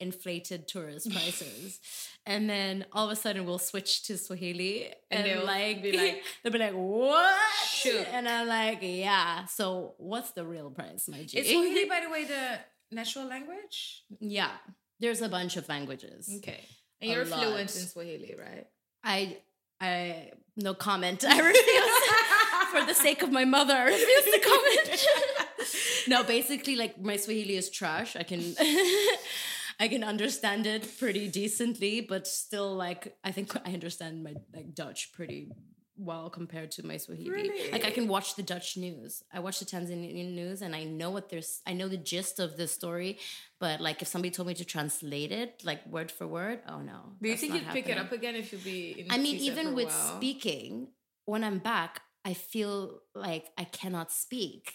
inflated 0.00 0.66
tourist 0.66 1.10
prices, 1.12 1.78
and 2.26 2.48
then 2.48 2.84
all 2.92 3.06
of 3.06 3.12
a 3.12 3.16
sudden 3.16 3.44
we'll 3.44 3.58
switch 3.58 4.02
to 4.04 4.16
Swahili, 4.18 4.86
And 5.10 5.20
and, 5.20 5.26
they'll 5.26 5.46
like 5.46 5.82
be 5.82 5.92
like, 5.92 6.22
they'll 6.42 6.52
be 6.52 6.58
like, 6.58 6.72
what? 6.72 7.40
Shoot. 7.66 8.06
And 8.12 8.28
I'm 8.28 8.48
like, 8.48 8.78
yeah. 8.82 9.44
So 9.46 9.94
what's 9.98 10.32
the 10.32 10.44
real 10.44 10.70
price, 10.70 11.08
my 11.08 11.22
G? 11.24 11.38
is 11.38 11.48
Swahili, 11.50 11.84
by 11.84 12.00
the 12.04 12.10
way, 12.10 12.24
the 12.24 12.58
natural 12.94 13.26
language? 13.26 14.04
yeah, 14.20 14.50
there's 14.98 15.22
a 15.22 15.28
bunch 15.28 15.56
of 15.56 15.68
languages. 15.68 16.30
Okay. 16.38 16.60
And 17.00 17.10
A 17.10 17.14
you're 17.14 17.24
fluent 17.24 17.60
in 17.60 17.86
Swahili, 17.86 18.34
right? 18.38 18.66
I 19.02 19.38
I 19.80 20.32
no 20.56 20.74
comment. 20.74 21.24
I 21.28 21.38
refuse 21.40 22.70
for 22.70 22.84
the 22.86 22.94
sake 22.94 23.22
of 23.22 23.32
my 23.32 23.46
mother. 23.46 23.72
I 23.74 23.84
refuse 23.84 24.24
to 24.24 24.40
comment. 24.40 25.06
no, 26.08 26.22
basically, 26.24 26.76
like 26.76 27.00
my 27.00 27.16
Swahili 27.16 27.56
is 27.56 27.70
trash. 27.70 28.14
I 28.16 28.24
can 28.24 28.40
I 29.80 29.88
can 29.88 30.04
understand 30.04 30.66
it 30.66 30.86
pretty 30.98 31.26
decently, 31.28 32.02
but 32.02 32.26
still, 32.26 32.76
like 32.76 33.16
I 33.24 33.32
think 33.32 33.56
I 33.66 33.72
understand 33.72 34.22
my 34.22 34.34
like 34.54 34.74
Dutch 34.74 35.12
pretty 35.12 35.50
well 35.96 36.28
compared 36.28 36.70
to 36.72 36.86
my 36.86 36.98
Swahili. 36.98 37.50
Like 37.72 37.86
I 37.86 37.90
can 37.90 38.06
watch 38.06 38.36
the 38.36 38.42
Dutch 38.42 38.76
news. 38.76 39.22
I 39.32 39.40
watch 39.40 39.58
the 39.58 39.64
Tanzanian 39.64 40.34
news, 40.34 40.60
and 40.60 40.76
I 40.76 40.84
know 40.84 41.10
what 41.10 41.30
there's. 41.30 41.62
I 41.66 41.72
know 41.72 41.88
the 41.88 41.96
gist 41.96 42.38
of 42.38 42.58
the 42.58 42.68
story, 42.68 43.18
but 43.58 43.80
like 43.80 44.02
if 44.02 44.08
somebody 44.08 44.30
told 44.30 44.48
me 44.48 44.54
to 44.54 44.66
translate 44.66 45.32
it 45.32 45.62
like 45.64 45.86
word 45.86 46.10
for 46.12 46.26
word, 46.26 46.60
oh 46.68 46.80
no. 46.82 47.14
Do 47.22 47.30
you 47.30 47.36
think 47.36 47.54
you'd 47.54 47.68
pick 47.68 47.88
it 47.88 47.96
up 47.96 48.12
again 48.12 48.36
if 48.36 48.52
you'd 48.52 48.64
be 48.64 49.00
in 49.00 49.06
I 49.10 49.16
mean, 49.16 49.36
even 49.36 49.74
with 49.74 49.88
while? 49.88 50.16
speaking, 50.16 50.88
when 51.24 51.42
I'm 51.42 51.58
back, 51.58 52.02
I 52.22 52.34
feel 52.34 53.00
like 53.14 53.46
I 53.56 53.64
cannot 53.64 54.12
speak. 54.12 54.74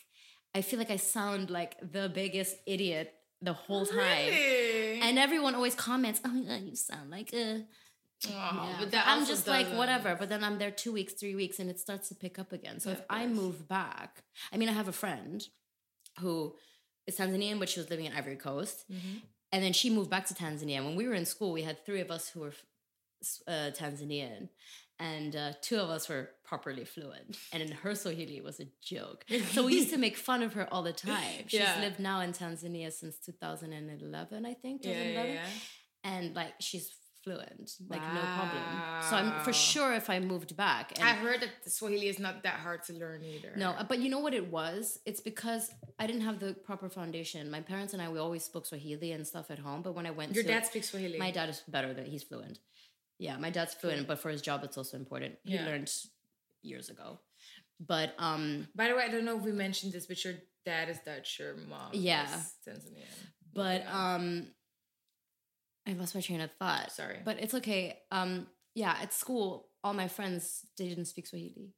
I 0.55 0.61
feel 0.61 0.79
like 0.79 0.89
I 0.89 0.95
sound 0.95 1.51
like 1.51 1.75
the 1.81 2.09
biggest 2.09 2.55
idiot 2.65 3.13
the 3.41 3.53
whole 3.53 3.85
time. 3.85 3.99
Really? 3.99 4.54
And 5.05 5.19
everyone 5.19 5.53
always 5.55 5.75
comments, 5.75 6.19
"Oh, 6.25 6.35
yeah, 6.35 6.57
you 6.57 6.75
sound 6.75 7.09
like 7.11 7.31
a." 7.33 7.63
Oh, 8.27 8.29
Yeah. 8.29 8.75
but 8.79 8.79
But 8.79 8.91
that 8.91 9.07
I'm 9.07 9.25
just 9.25 9.47
like 9.47 9.67
whatever. 9.81 10.15
But 10.15 10.29
then 10.29 10.43
I'm 10.43 10.57
there 10.57 10.71
two 10.71 10.91
weeks, 10.99 11.13
three 11.13 11.35
weeks, 11.35 11.59
and 11.59 11.69
it 11.69 11.79
starts 11.79 12.09
to 12.09 12.15
pick 12.15 12.39
up 12.39 12.51
again. 12.51 12.79
So 12.79 12.89
Yeah, 12.89 12.97
if 12.97 13.03
I 13.09 13.27
move 13.27 13.67
back, 13.67 14.23
I 14.51 14.57
mean, 14.57 14.69
I 14.69 14.71
have 14.81 14.87
a 14.87 14.97
friend 15.03 15.47
who 16.21 16.55
is 17.07 17.17
Tanzanian, 17.17 17.59
but 17.59 17.69
she 17.69 17.79
was 17.79 17.89
living 17.91 18.05
in 18.05 18.13
Ivory 18.13 18.37
Coast, 18.37 18.77
Mhm. 18.91 19.21
and 19.51 19.63
then 19.63 19.73
she 19.73 19.89
moved 19.91 20.09
back 20.09 20.25
to 20.27 20.33
Tanzania. 20.33 20.83
When 20.83 20.95
we 20.95 21.07
were 21.07 21.13
in 21.13 21.25
school, 21.25 21.51
we 21.51 21.61
had 21.69 21.85
three 21.85 22.01
of 22.01 22.09
us 22.09 22.29
who 22.29 22.39
were 22.39 22.53
uh, 23.47 23.71
Tanzanian, 23.79 24.49
and 24.99 25.35
uh, 25.35 25.53
two 25.61 25.77
of 25.77 25.89
us 25.89 26.07
were 26.09 26.29
properly 26.43 26.85
fluent. 26.85 27.37
And 27.51 27.61
in 27.61 27.71
her 27.71 27.95
Swahili 27.95 28.39
was 28.41 28.59
a 28.59 28.67
joke. 28.81 29.25
So 29.51 29.65
we 29.65 29.73
used 29.75 29.89
to 29.91 29.97
make 30.07 30.15
fun 30.17 30.41
of 30.43 30.53
her 30.53 30.67
all 30.73 30.83
the 30.83 30.93
time. 30.93 31.45
She's 31.47 31.59
Yeah. 31.59 31.79
lived 31.81 31.99
now 31.99 32.21
in 32.21 32.31
Tanzania 32.31 32.91
since 32.93 33.17
2011, 33.19 34.45
I 34.45 34.53
think. 34.53 34.85
Yeah, 34.85 35.01
yeah, 35.03 35.23
yeah. 35.23 35.45
And 36.03 36.35
like 36.35 36.53
she's 36.59 36.91
fluent, 37.23 37.71
like 37.89 38.01
no 38.13 38.21
problem. 38.21 38.63
So 39.09 39.15
I'm 39.15 39.43
for 39.43 39.51
sure 39.51 39.93
if 39.95 40.11
I 40.11 40.19
moved 40.19 40.55
back. 40.55 40.93
And 40.99 41.03
I 41.09 41.13
heard 41.13 41.41
that 41.41 41.49
Swahili 41.71 42.07
is 42.07 42.19
not 42.19 42.43
that 42.43 42.53
hard 42.59 42.83
to 42.83 42.93
learn 42.93 43.23
either. 43.23 43.51
no, 43.57 43.71
uh, 43.71 43.83
but 43.83 43.97
you 43.97 44.09
know 44.09 44.19
what 44.19 44.35
it 44.35 44.51
was? 44.51 44.99
It's 45.07 45.21
because 45.21 45.71
I 45.97 46.05
didn't 46.05 46.21
have 46.21 46.39
the 46.39 46.53
proper 46.53 46.87
foundation. 46.87 47.49
My 47.49 47.61
parents 47.61 47.93
and 47.93 48.01
I, 48.01 48.09
we 48.09 48.19
always 48.19 48.43
spoke 48.43 48.67
Swahili 48.67 49.11
and 49.11 49.25
stuff 49.25 49.49
at 49.49 49.57
home. 49.57 49.81
But 49.81 49.95
when 49.95 50.05
I 50.05 50.11
went 50.11 50.29
to 50.31 50.35
Your 50.35 50.43
to 50.43 50.49
dad 50.49 50.67
speaks 50.67 50.89
Swahili. 50.91 51.17
my 51.17 51.31
dad 51.31 51.49
is 51.49 51.63
better 51.67 51.93
than 51.95 52.05
he's 52.05 52.21
fluent. 52.23 52.59
Yeah, 53.17 53.37
my 53.37 53.49
dad's 53.49 53.73
fluent, 53.73 54.07
but 54.07 54.19
for 54.19 54.29
his 54.29 54.41
job, 54.41 54.63
it's 54.63 54.77
also 54.77 54.97
important. 54.97 55.35
He 55.43 55.53
Yeah. 55.55 55.65
learned 55.65 55.91
years 56.61 56.89
ago. 56.89 57.19
But 57.79 58.13
um, 58.17 58.67
By 58.75 58.87
the 58.89 58.95
way, 58.95 59.03
I 59.03 59.09
don't 59.09 59.25
know 59.25 59.37
if 59.37 59.43
we 59.43 59.51
mentioned 59.51 59.93
this, 59.93 60.05
but 60.07 60.23
your 60.23 60.35
dad 60.65 60.89
is 60.89 60.99
Dutch, 61.05 61.39
your 61.39 61.55
mom 61.55 61.91
Yeah. 61.93 62.25
is 62.39 62.55
Tanzanian. 62.65 63.31
but 63.53 63.81
Yeah. 63.81 64.15
um, 64.15 64.53
I 65.87 65.93
lost 65.93 66.15
my 66.15 66.21
train 66.21 66.41
of 66.41 66.51
thought. 66.59 66.91
Sorry. 66.91 67.19
But 67.23 67.39
it's 67.39 67.53
okay. 67.53 68.01
Um, 68.11 68.47
yeah, 68.73 68.97
at 69.01 69.13
school, 69.13 69.69
all 69.83 69.93
my 69.93 70.07
friends 70.07 70.65
they 70.77 70.89
didn't 70.89 71.05
speak 71.05 71.27
Swahili 71.27 71.73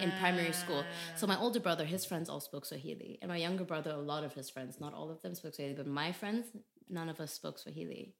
in 0.00 0.10
primary 0.18 0.52
school. 0.52 0.84
So 1.16 1.26
Ah. 1.26 1.34
my 1.34 1.38
older 1.38 1.60
brother, 1.60 1.84
his 1.84 2.04
friends 2.04 2.28
all 2.28 2.40
spoke 2.40 2.64
Swahili, 2.66 3.18
and 3.22 3.28
my 3.28 3.36
younger 3.36 3.64
brother, 3.64 3.90
a 3.92 3.96
lot 3.98 4.24
of 4.24 4.32
his 4.34 4.50
friends, 4.50 4.80
not 4.80 4.92
all 4.94 5.10
of 5.10 5.20
them 5.22 5.34
spoke 5.34 5.54
Swahili, 5.54 5.74
but 5.76 5.86
my 5.86 6.10
friends, 6.12 6.48
none 6.88 7.08
of 7.08 7.20
us 7.20 7.32
spoke 7.32 7.58
Swahili 7.58 8.16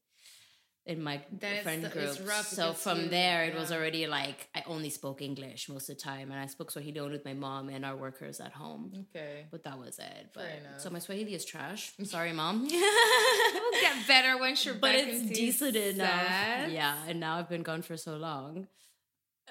in 0.86 1.02
my 1.02 1.20
it's 1.40 1.62
friend 1.62 1.84
the- 1.84 1.88
group. 1.90 2.16
rough 2.26 2.46
so 2.48 2.72
from 2.72 3.02
you- 3.02 3.08
there, 3.08 3.44
it 3.44 3.54
was 3.54 3.70
already 3.70 4.06
like 4.06 4.48
I 4.54 4.62
only 4.66 4.90
spoke 4.90 5.20
English 5.22 5.68
most 5.68 5.88
of 5.90 5.96
the 5.96 6.02
time, 6.02 6.30
and 6.30 6.40
I 6.40 6.46
spoke 6.46 6.70
Swahili 6.70 6.98
only 7.00 7.12
with 7.12 7.24
my 7.24 7.34
mom 7.34 7.68
and 7.68 7.84
our 7.84 7.96
workers 7.96 8.40
at 8.40 8.52
home. 8.52 9.06
okay. 9.14 9.46
But 9.50 9.64
that 9.64 9.78
was 9.78 9.98
it. 9.98 10.30
But 10.34 10.48
so 10.78 10.90
my 10.90 10.98
Swahili 10.98 11.34
is 11.34 11.44
trash. 11.44 11.92
I'm 11.98 12.04
sorry, 12.16 12.32
mom. 12.32 12.66
It'll 12.66 13.70
get 13.80 14.06
better 14.08 14.38
once 14.38 14.64
you're 14.64 14.74
but 14.74 14.94
back 14.94 15.06
it's 15.08 15.20
into 15.22 15.34
decent 15.34 15.76
enough. 15.76 16.70
Yeah, 16.70 16.96
and 17.06 17.20
now 17.20 17.38
I've 17.38 17.48
been 17.48 17.62
gone 17.62 17.82
for 17.82 17.96
so 17.96 18.16
long. 18.16 18.66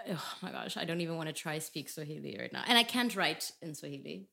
Oh 0.10 0.34
my 0.42 0.52
gosh, 0.52 0.78
I 0.78 0.86
don't 0.86 1.02
even 1.02 1.18
want 1.18 1.28
to 1.28 1.34
try 1.34 1.60
speak 1.60 1.90
Swahili 1.90 2.38
right 2.40 2.52
now, 2.52 2.64
and 2.68 2.78
I 2.78 2.84
can't 2.84 3.14
write 3.16 3.52
in 3.62 3.76
Swahili. 3.76 4.28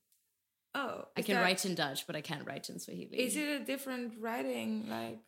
Oh, 0.75 1.07
I 1.17 1.23
can 1.23 1.35
that- 1.37 1.43
write 1.43 1.65
in 1.65 1.75
Dutch, 1.75 2.07
but 2.07 2.15
I 2.17 2.21
can't 2.21 2.47
write 2.47 2.69
in 2.69 2.79
Swahili. 2.79 3.19
Is 3.19 3.37
it 3.37 3.49
a 3.61 3.65
different 3.65 4.15
writing? 4.21 4.89
Like 4.89 5.19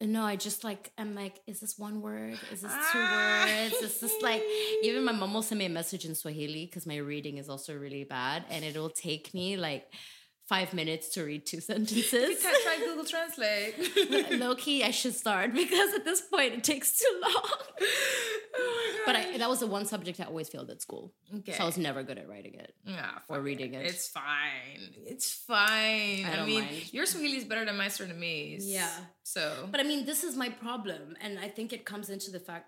No, 0.00 0.22
I 0.22 0.36
just 0.36 0.62
like 0.62 0.92
I'm 0.96 1.14
like, 1.16 1.40
is 1.46 1.58
this 1.58 1.76
one 1.76 2.00
word? 2.00 2.38
Is 2.52 2.60
this 2.62 2.70
two 2.92 2.98
Ah. 3.00 3.46
words? 3.48 3.74
Is 3.82 3.98
this 4.00 4.14
like 4.22 4.42
even 4.82 5.04
my 5.04 5.10
mom 5.12 5.34
will 5.34 5.42
send 5.42 5.58
me 5.58 5.64
a 5.66 5.68
message 5.68 6.04
in 6.04 6.14
Swahili 6.14 6.66
because 6.66 6.86
my 6.86 6.98
reading 6.98 7.38
is 7.38 7.48
also 7.48 7.76
really 7.76 8.04
bad, 8.04 8.44
and 8.48 8.64
it'll 8.64 8.90
take 8.90 9.34
me 9.34 9.56
like 9.56 9.92
five 10.48 10.72
minutes 10.72 11.10
to 11.10 11.22
read 11.24 11.44
two 11.46 11.56
you 11.58 11.60
sentences. 11.60 12.42
can 12.42 12.54
try 12.64 12.78
Google 12.78 13.04
Translate. 13.04 14.30
Low 14.40 14.54
key, 14.54 14.82
I 14.82 14.90
should 14.90 15.14
start 15.14 15.52
because 15.62 15.94
at 15.94 16.04
this 16.04 16.22
point 16.22 16.54
it 16.54 16.64
takes 16.64 16.98
too 16.98 17.20
long. 17.22 17.52
oh 18.56 18.98
But 19.06 19.16
I, 19.16 19.38
that 19.38 19.48
was 19.48 19.60
the 19.60 19.66
one 19.66 19.84
subject 19.84 20.20
I 20.20 20.24
always 20.24 20.48
failed 20.48 20.70
at 20.70 20.80
school, 20.80 21.12
okay. 21.38 21.52
so 21.52 21.62
I 21.62 21.66
was 21.66 21.78
never 21.78 22.02
good 22.02 22.18
at 22.18 22.28
writing 22.28 22.54
it 22.54 22.74
yeah, 22.84 23.10
or 23.28 23.40
reading 23.40 23.74
it. 23.74 23.86
It's 23.86 24.08
fine. 24.08 24.94
It's 25.06 25.32
fine. 25.32 26.24
I 26.24 26.38
I, 26.40 26.46
mean, 26.46 26.64
mind. 26.64 26.92
your 26.92 27.06
Swahili 27.06 27.36
is 27.36 27.44
better 27.44 27.64
than 27.64 27.76
my 27.76 27.86
Surinamese. 27.86 28.62
Yeah. 28.62 28.90
So. 29.22 29.68
But 29.70 29.80
I 29.80 29.82
mean, 29.82 30.06
this 30.06 30.24
is 30.24 30.36
my 30.36 30.48
problem. 30.48 31.16
And 31.20 31.38
I 31.38 31.48
think 31.48 31.72
it 31.72 31.84
comes 31.84 32.08
into 32.08 32.30
the 32.30 32.40
fact 32.40 32.66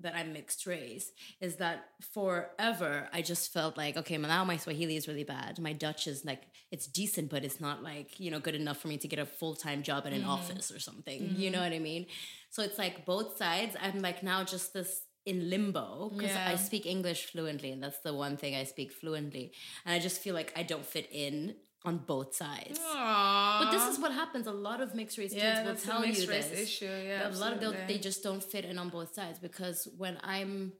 that 0.00 0.14
I'm 0.14 0.32
mixed 0.32 0.66
race 0.66 1.10
is 1.40 1.56
that 1.56 1.84
forever 2.14 3.08
I 3.12 3.22
just 3.22 3.52
felt 3.52 3.76
like, 3.76 3.96
okay, 3.96 4.16
now 4.16 4.44
my 4.44 4.56
Swahili 4.56 4.96
is 4.96 5.08
really 5.08 5.24
bad. 5.24 5.58
My 5.58 5.72
Dutch 5.72 6.06
is 6.06 6.24
like, 6.24 6.42
it's 6.70 6.86
decent, 6.86 7.30
but 7.30 7.44
it's 7.44 7.60
not 7.60 7.82
like, 7.82 8.20
you 8.20 8.30
know, 8.30 8.40
good 8.40 8.54
enough 8.54 8.78
for 8.78 8.88
me 8.88 8.98
to 8.98 9.08
get 9.08 9.18
a 9.18 9.26
full 9.26 9.54
time 9.54 9.82
job 9.82 10.06
in 10.06 10.12
an 10.12 10.22
mm-hmm. 10.22 10.30
office 10.30 10.70
or 10.70 10.78
something. 10.78 11.22
Mm-hmm. 11.22 11.40
You 11.40 11.50
know 11.50 11.60
what 11.60 11.72
I 11.72 11.78
mean? 11.78 12.06
So 12.50 12.62
it's 12.62 12.78
like 12.78 13.04
both 13.04 13.36
sides. 13.36 13.76
I'm 13.80 14.00
like 14.00 14.22
now 14.22 14.44
just 14.44 14.72
this 14.72 15.02
in 15.26 15.50
limbo 15.50 16.10
because 16.16 16.34
I 16.34 16.56
speak 16.56 16.86
English 16.86 17.26
fluently. 17.26 17.70
And 17.70 17.82
that's 17.82 18.00
the 18.00 18.14
one 18.14 18.36
thing 18.36 18.54
I 18.54 18.64
speak 18.64 18.92
fluently. 18.92 19.52
And 19.84 19.94
I 19.94 19.98
just 19.98 20.22
feel 20.22 20.34
like 20.34 20.52
I 20.56 20.62
don't 20.62 20.86
fit 20.86 21.08
in 21.12 21.56
on 21.84 21.98
both 21.98 22.34
sides. 22.34 22.78
Aww. 22.78 23.60
But 23.60 23.70
this 23.70 23.86
is 23.86 23.98
what 24.00 24.12
happens. 24.12 24.46
A 24.46 24.52
lot 24.52 24.80
of 24.80 24.94
mixed 24.94 25.18
race 25.18 25.32
yeah, 25.32 25.62
kids 25.62 25.86
will 25.86 25.92
tell 25.92 26.04
you 26.04 26.26
this. 26.26 26.52
issue. 26.52 26.86
Yeah, 26.86 27.28
a 27.28 27.30
lot 27.30 27.52
of 27.52 27.60
them, 27.60 27.74
they 27.86 27.98
just 27.98 28.22
don't 28.22 28.42
fit 28.42 28.64
in 28.64 28.78
on 28.78 28.88
both 28.88 29.14
sides 29.14 29.38
because 29.38 29.88
when 29.96 30.18
I'm 30.22 30.72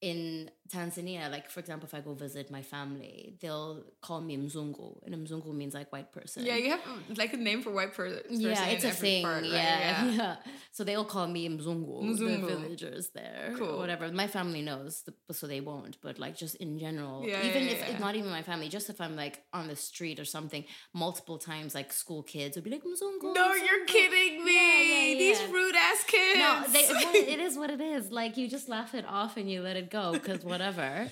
in 0.00 0.50
Tanzania, 0.68 1.30
like 1.30 1.48
for 1.50 1.60
example, 1.60 1.86
if 1.86 1.94
I 1.94 2.00
go 2.00 2.14
visit 2.14 2.50
my 2.50 2.62
family, 2.62 3.34
they'll 3.40 3.82
call 4.02 4.20
me 4.20 4.36
Mzungu, 4.36 5.02
and 5.04 5.14
Mzungu 5.26 5.52
means 5.54 5.74
like 5.74 5.90
white 5.92 6.12
person. 6.12 6.44
Yeah, 6.44 6.56
you 6.56 6.70
have 6.70 6.80
like 7.16 7.32
a 7.32 7.36
name 7.36 7.62
for 7.62 7.70
white 7.70 7.94
per- 7.94 8.20
person. 8.20 8.40
yeah, 8.40 8.66
it's 8.66 8.84
a 8.84 8.90
thing. 8.90 9.24
part, 9.24 9.42
right? 9.42 9.50
yeah, 9.52 10.04
yeah. 10.04 10.36
So 10.72 10.84
they'll 10.84 11.04
call 11.04 11.26
me 11.26 11.48
Mzungu, 11.48 12.02
Mzungu. 12.04 12.40
the 12.48 12.56
villagers 12.56 13.08
there, 13.10 13.54
Cool. 13.56 13.68
or 13.70 13.78
whatever. 13.78 14.08
My 14.12 14.26
family 14.28 14.62
knows, 14.62 15.02
so 15.32 15.46
they 15.46 15.60
won't. 15.60 16.00
But 16.00 16.18
like 16.18 16.36
just 16.36 16.54
in 16.56 16.78
general, 16.78 17.24
Yeah, 17.26 17.42
even 17.44 17.64
yeah, 17.64 17.70
if 17.70 17.78
yeah. 17.80 17.86
it's 17.86 18.00
not 18.00 18.14
even 18.14 18.30
my 18.30 18.42
family, 18.42 18.68
just 18.68 18.90
if 18.90 19.00
I'm 19.00 19.16
like 19.16 19.42
on 19.52 19.66
the 19.68 19.76
street 19.76 20.20
or 20.20 20.24
something, 20.24 20.64
multiple 20.92 21.38
times, 21.38 21.74
like 21.74 21.92
school 21.92 22.22
kids 22.22 22.56
would 22.56 22.64
be 22.64 22.70
like 22.70 22.84
Mzungu. 22.84 23.34
No, 23.34 23.54
you're 23.54 23.84
kidding 23.86 24.44
me. 24.44 24.54
Yeah, 24.54 25.12
yeah, 25.12 25.18
These 25.18 25.42
rude 25.50 25.74
ass 25.76 26.04
kids. 26.04 26.38
No, 26.38 26.62
they, 26.72 26.80
it 27.34 27.40
is 27.40 27.56
what 27.56 27.70
it 27.70 27.80
is. 27.80 28.12
Like 28.12 28.36
you 28.36 28.48
just 28.48 28.68
laugh 28.68 28.94
it 28.94 29.04
off 29.06 29.36
and 29.36 29.50
you 29.50 29.62
let 29.62 29.76
it 29.76 29.90
go 29.90 30.12
because 30.12 30.44
whatever. 30.58 31.10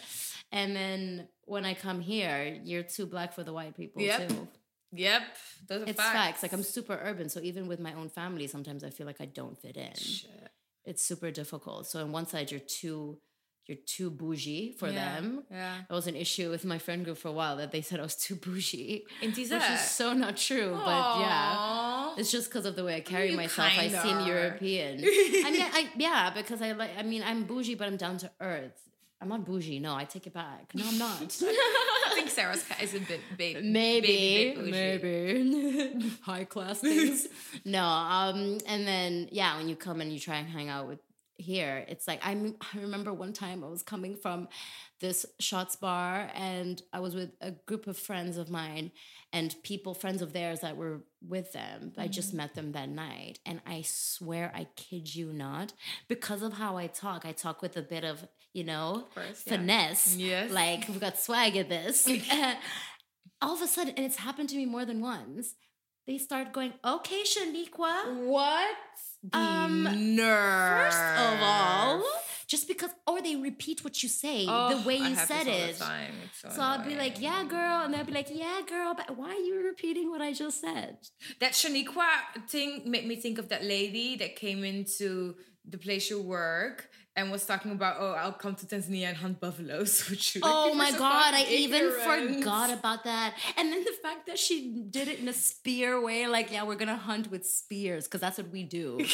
And 0.52 0.74
then 0.76 1.28
when 1.44 1.64
I 1.64 1.74
come 1.74 2.00
here, 2.00 2.58
you're 2.64 2.82
too 2.82 3.06
black 3.06 3.32
for 3.32 3.42
the 3.42 3.52
white 3.52 3.76
people 3.76 4.02
Yep. 4.02 4.28
too. 4.28 4.48
Yep, 4.92 5.22
those 5.68 5.82
are 5.82 5.90
It's 5.90 6.00
facts. 6.00 6.12
facts. 6.12 6.42
Like 6.42 6.52
I'm 6.52 6.62
super 6.62 6.98
urban, 7.02 7.28
so 7.28 7.40
even 7.42 7.66
with 7.68 7.80
my 7.80 7.92
own 7.94 8.08
family, 8.08 8.46
sometimes 8.46 8.84
I 8.84 8.90
feel 8.90 9.06
like 9.06 9.20
I 9.20 9.26
don't 9.26 9.58
fit 9.60 9.76
in. 9.76 9.94
Shit. 9.94 10.48
It's 10.84 11.02
super 11.04 11.30
difficult. 11.30 11.86
So 11.88 12.00
on 12.02 12.12
one 12.12 12.26
side, 12.26 12.50
you're 12.52 12.60
too, 12.60 13.18
you're 13.66 13.78
too 13.84 14.10
bougie 14.10 14.72
for 14.78 14.86
Yeah, 14.88 14.94
them. 15.20 15.42
Yeah. 15.50 15.78
That 15.88 15.94
was 15.94 16.06
an 16.06 16.14
issue 16.14 16.48
with 16.50 16.64
my 16.64 16.78
friend 16.78 17.04
group 17.04 17.18
for 17.18 17.28
a 17.28 17.32
while 17.32 17.56
that 17.56 17.72
they 17.72 17.82
said 17.82 17.98
I 17.98 18.04
was 18.04 18.14
too 18.14 18.36
bougie, 18.36 19.04
In 19.20 19.30
which 19.32 19.38
is 19.50 19.80
so 19.90 20.12
not 20.12 20.36
true. 20.36 20.70
But 20.84 21.18
yeah. 21.20 22.14
It's 22.16 22.30
just 22.30 22.48
because 22.48 22.64
of 22.64 22.76
the 22.76 22.84
way 22.84 22.94
I 22.94 23.00
carry 23.00 23.32
You 23.32 23.36
myself. 23.36 23.72
I 23.76 23.88
seem. 23.88 24.20
European. 24.26 25.00
I 25.46 25.50
mean, 25.50 25.66
I, 25.80 25.90
yeah, 25.96 26.30
because 26.30 26.62
I 26.62 26.72
like. 26.72 26.92
I 26.96 27.02
mean, 27.02 27.22
I'm 27.24 27.44
bougie, 27.44 27.74
but 27.74 27.88
I'm 27.88 27.96
down 27.98 28.16
to 28.18 28.30
earth. 28.40 28.80
I'm 29.26 29.40
not 29.40 29.44
bougie. 29.44 29.80
No, 29.80 29.94
I 29.94 30.04
take 30.04 30.26
it 30.26 30.32
back. 30.34 30.70
No, 30.74 30.84
I'm 30.86 30.98
not. 30.98 31.36
I 31.42 32.10
think 32.14 32.30
Sarah's 32.30 32.62
cat 32.62 32.82
is 32.82 32.94
a 32.94 33.00
bit 33.00 33.20
baby. 33.36 33.60
maybe, 33.68 34.06
baby 34.06 34.54
bit 34.54 34.56
bougie. 34.56 34.70
maybe 35.92 36.12
high 36.22 36.44
class 36.44 36.78
things. 36.88 37.26
no, 37.64 37.84
um, 37.84 38.58
and 38.66 38.86
then 38.86 39.28
yeah, 39.32 39.56
when 39.56 39.68
you 39.68 39.76
come 39.76 40.00
and 40.00 40.12
you 40.12 40.20
try 40.20 40.36
and 40.36 40.48
hang 40.48 40.68
out 40.68 40.86
with 40.86 41.00
here, 41.38 41.84
it's 41.88 42.06
like 42.08 42.20
I'm. 42.24 42.54
I 42.74 42.78
remember 42.80 43.12
one 43.12 43.32
time 43.32 43.62
I 43.62 43.68
was 43.68 43.82
coming 43.82 44.16
from 44.16 44.48
this 45.00 45.26
shots 45.38 45.76
bar 45.76 46.30
and 46.34 46.80
I 46.94 47.00
was 47.00 47.14
with 47.14 47.32
a 47.42 47.50
group 47.50 47.86
of 47.86 47.98
friends 47.98 48.38
of 48.38 48.48
mine 48.48 48.92
and 49.34 49.54
people, 49.62 49.92
friends 49.92 50.22
of 50.22 50.32
theirs 50.32 50.60
that 50.60 50.78
were 50.78 51.02
with 51.28 51.52
them. 51.52 51.92
I 51.98 52.06
just 52.08 52.28
Mm-hmm. 52.28 52.36
met 52.38 52.54
them 52.54 52.72
that 52.72 52.88
night. 52.88 53.38
And 53.44 53.60
I 53.66 53.82
swear, 53.84 54.50
I 54.54 54.66
kid 54.76 55.14
you 55.14 55.34
not, 55.34 55.74
because 56.08 56.40
of 56.40 56.54
how 56.54 56.78
I 56.78 56.86
talk, 56.86 57.26
I 57.26 57.32
talk 57.32 57.60
with 57.60 57.76
a 57.76 57.82
bit 57.82 58.04
of, 58.04 58.26
you 58.56 58.64
know, 58.64 59.04
course, 59.14 59.42
yeah. 59.46 59.52
finesse. 59.52 60.16
Yes. 60.16 60.50
Like, 60.50 60.88
we've 60.88 60.98
got 60.98 61.18
swag 61.18 61.56
at 61.56 61.68
this. 61.68 62.08
All 63.42 63.54
of 63.54 63.60
a 63.60 63.66
sudden, 63.66 63.92
and 63.96 64.06
it's 64.06 64.16
happened 64.16 64.48
to 64.48 64.56
me 64.56 64.64
more 64.64 64.86
than 64.86 65.00
once, 65.02 65.54
they 66.06 66.16
start 66.16 66.52
going, 66.54 66.72
okay, 66.84 67.22
Shaniqua. 67.22 68.24
What? 68.24 68.76
The 69.22 69.38
Um, 69.38 70.14
nerve. 70.16 70.82
First 70.84 71.06
of 71.24 71.38
all, 71.42 72.02
just 72.48 72.66
because, 72.66 72.90
or 73.06 73.20
they 73.20 73.36
repeat 73.36 73.84
what 73.84 74.02
you 74.02 74.08
say 74.08 74.46
the 74.46 74.82
way 74.86 74.96
you 74.96 75.14
said 75.16 75.46
this 75.46 75.82
all 75.82 75.88
the 75.88 75.94
it. 76.04 76.10
so 76.40 76.48
So 76.48 76.62
I'll 76.62 76.84
be 76.84 76.94
like, 76.94 77.20
yeah, 77.20 77.44
girl. 77.44 77.82
And 77.82 77.92
they'll 77.92 78.04
be 78.04 78.12
like, 78.12 78.28
yeah, 78.32 78.60
girl. 78.66 78.94
But 78.94 79.18
why 79.18 79.30
are 79.30 79.44
you 79.48 79.64
repeating 79.66 80.08
what 80.10 80.22
I 80.22 80.32
just 80.32 80.60
said? 80.60 80.96
That 81.40 81.52
Shaniqua 81.52 82.48
thing 82.48 82.70
made 82.86 83.06
me 83.06 83.16
think 83.16 83.38
of 83.38 83.48
that 83.50 83.64
lady 83.64 84.16
that 84.16 84.36
came 84.36 84.64
into 84.64 85.34
the 85.68 85.78
place 85.78 86.08
you 86.08 86.22
work 86.22 86.88
and 87.16 87.30
was 87.30 87.46
talking 87.46 87.72
about, 87.72 87.96
oh, 87.98 88.12
I'll 88.12 88.32
come 88.32 88.54
to 88.56 88.66
Tanzania 88.66 89.08
and 89.08 89.16
hunt 89.16 89.40
buffaloes 89.40 90.08
with 90.10 90.34
you. 90.34 90.42
Like, 90.42 90.52
Oh 90.54 90.74
my 90.74 90.90
so 90.90 90.98
God. 90.98 91.34
I 91.34 91.46
even 91.48 91.90
forgot 91.90 92.70
about 92.70 93.04
that. 93.04 93.34
And 93.56 93.72
then 93.72 93.82
the 93.84 93.94
fact 94.02 94.26
that 94.26 94.38
she 94.38 94.84
did 94.90 95.08
it 95.08 95.18
in 95.18 95.28
a 95.28 95.32
spear 95.32 96.00
way, 96.00 96.26
like, 96.26 96.52
yeah, 96.52 96.64
we're 96.64 96.76
going 96.76 96.88
to 96.88 96.96
hunt 96.96 97.30
with 97.30 97.46
spears 97.46 98.04
because 98.04 98.20
that's 98.20 98.36
what 98.36 98.50
we 98.50 98.64
do. 98.64 98.98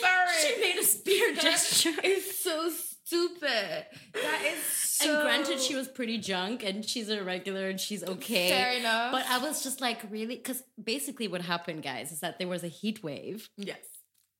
Sorry. 0.00 0.28
she 0.42 0.60
made 0.60 0.78
a 0.78 0.84
spear 0.84 1.34
gesture. 1.34 1.92
It's 2.04 2.42
so 2.42 2.70
stupid. 2.70 3.86
That 4.14 4.42
is 4.46 4.62
so. 4.64 5.14
And 5.14 5.22
granted, 5.22 5.60
she 5.60 5.74
was 5.74 5.88
pretty 5.88 6.18
drunk 6.18 6.62
and 6.62 6.84
she's 6.84 7.08
a 7.08 7.22
regular 7.24 7.68
and 7.68 7.80
she's 7.80 8.04
okay. 8.04 8.48
Fair 8.50 8.72
enough. 8.78 9.12
But 9.12 9.26
I 9.28 9.38
was 9.38 9.62
just 9.62 9.80
like, 9.80 9.98
really? 10.08 10.36
Because 10.36 10.62
basically, 10.82 11.26
what 11.28 11.42
happened, 11.42 11.82
guys, 11.82 12.12
is 12.12 12.20
that 12.20 12.38
there 12.38 12.48
was 12.48 12.62
a 12.62 12.68
heat 12.68 13.02
wave 13.02 13.48
yes. 13.56 13.78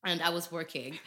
And 0.05 0.21
I 0.21 0.29
was 0.29 0.51
working. 0.51 0.99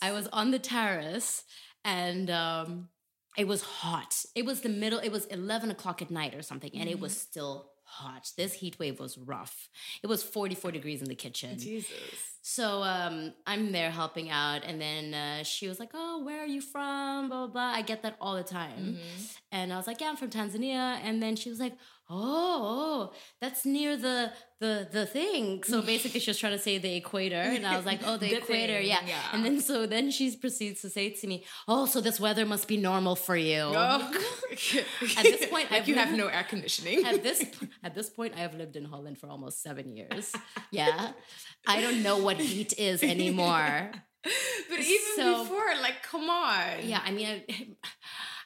I 0.00 0.12
was 0.12 0.28
on 0.28 0.50
the 0.50 0.58
terrace 0.58 1.44
and 1.84 2.30
um, 2.30 2.88
it 3.36 3.46
was 3.46 3.62
hot. 3.62 4.24
It 4.34 4.44
was 4.44 4.60
the 4.60 4.68
middle, 4.68 4.98
it 4.98 5.10
was 5.10 5.26
11 5.26 5.70
o'clock 5.70 6.02
at 6.02 6.10
night 6.10 6.34
or 6.34 6.42
something, 6.42 6.70
and 6.74 6.88
it 6.88 7.00
was 7.00 7.16
still 7.16 7.70
hot. 7.84 8.30
This 8.36 8.52
heat 8.54 8.78
wave 8.78 9.00
was 9.00 9.16
rough. 9.16 9.68
It 10.02 10.06
was 10.06 10.22
44 10.22 10.72
degrees 10.72 11.00
in 11.00 11.08
the 11.08 11.14
kitchen. 11.14 11.58
Jesus. 11.58 11.90
So 12.42 12.82
um, 12.82 13.32
I'm 13.46 13.72
there 13.72 13.90
helping 13.90 14.30
out, 14.30 14.62
and 14.64 14.80
then 14.80 15.14
uh, 15.14 15.42
she 15.42 15.68
was 15.68 15.78
like, 15.78 15.90
"Oh, 15.92 16.24
where 16.24 16.42
are 16.42 16.46
you 16.46 16.60
from?" 16.62 17.28
Blah 17.28 17.46
blah 17.46 17.52
blah. 17.52 17.72
I 17.78 17.82
get 17.82 18.02
that 18.02 18.16
all 18.20 18.36
the 18.36 18.42
time, 18.42 18.98
and 19.52 19.72
I 19.72 19.76
was 19.76 19.86
like, 19.86 20.00
"Yeah, 20.00 20.08
I'm 20.08 20.16
from 20.16 20.30
Tanzania." 20.30 20.98
And 21.02 21.22
then 21.22 21.36
she 21.36 21.50
was 21.50 21.60
like, 21.60 21.74
"Oh, 22.10 23.10
oh, 23.10 23.12
that's 23.40 23.64
near 23.66 23.96
the 23.96 24.32
the 24.60 24.88
the 24.90 25.06
thing." 25.06 25.62
So 25.64 25.82
basically, 25.92 26.20
she 26.20 26.30
was 26.30 26.38
trying 26.38 26.52
to 26.52 26.58
say 26.58 26.78
the 26.78 26.94
equator, 26.96 27.36
and 27.56 27.66
I 27.66 27.76
was 27.76 27.86
like, 27.86 28.00
"Oh, 28.04 28.16
the, 28.16 28.28
The 28.30 28.36
equator, 28.38 28.80
yeah. 28.80 29.00
yeah. 29.06 29.22
And 29.32 29.44
then 29.44 29.60
so 29.60 29.86
then 29.86 30.10
she 30.10 30.34
proceeds 30.36 30.80
to 30.82 30.90
say 30.90 31.10
to 31.10 31.26
me, 31.26 31.44
"Oh, 31.66 31.86
so 31.86 32.00
this 32.00 32.18
weather 32.20 32.44
must 32.46 32.66
be 32.68 32.76
normal 32.76 33.14
for 33.16 33.36
you." 33.36 33.60
Oh. 33.60 34.12
At 35.16 35.24
this 35.24 35.46
point, 35.46 35.70
like 35.70 35.82
I've 35.82 35.88
you 35.88 35.94
have 35.94 36.12
no 36.16 36.26
air 36.26 36.44
conditioning. 36.48 37.04
at 37.04 37.22
this 37.22 37.44
at 37.82 37.94
this 37.94 38.08
point, 38.10 38.34
I 38.36 38.40
have 38.40 38.54
lived 38.54 38.76
in 38.76 38.84
Holland 38.84 39.18
for 39.18 39.28
almost 39.28 39.62
seven 39.62 39.96
years. 39.96 40.32
Yeah, 40.70 41.12
I 41.66 41.80
don't 41.80 42.02
know 42.02 42.18
what 42.18 42.36
heat 42.38 42.72
is 42.78 43.02
anymore. 43.14 43.90
but 44.70 44.80
even 44.80 45.14
So- 45.16 45.44
before, 45.44 45.66
like, 45.80 46.02
come 46.02 46.28
on. 46.28 46.82
Yeah, 46.82 47.00
I 47.04 47.10
mean, 47.12 47.26
I, 47.28 47.68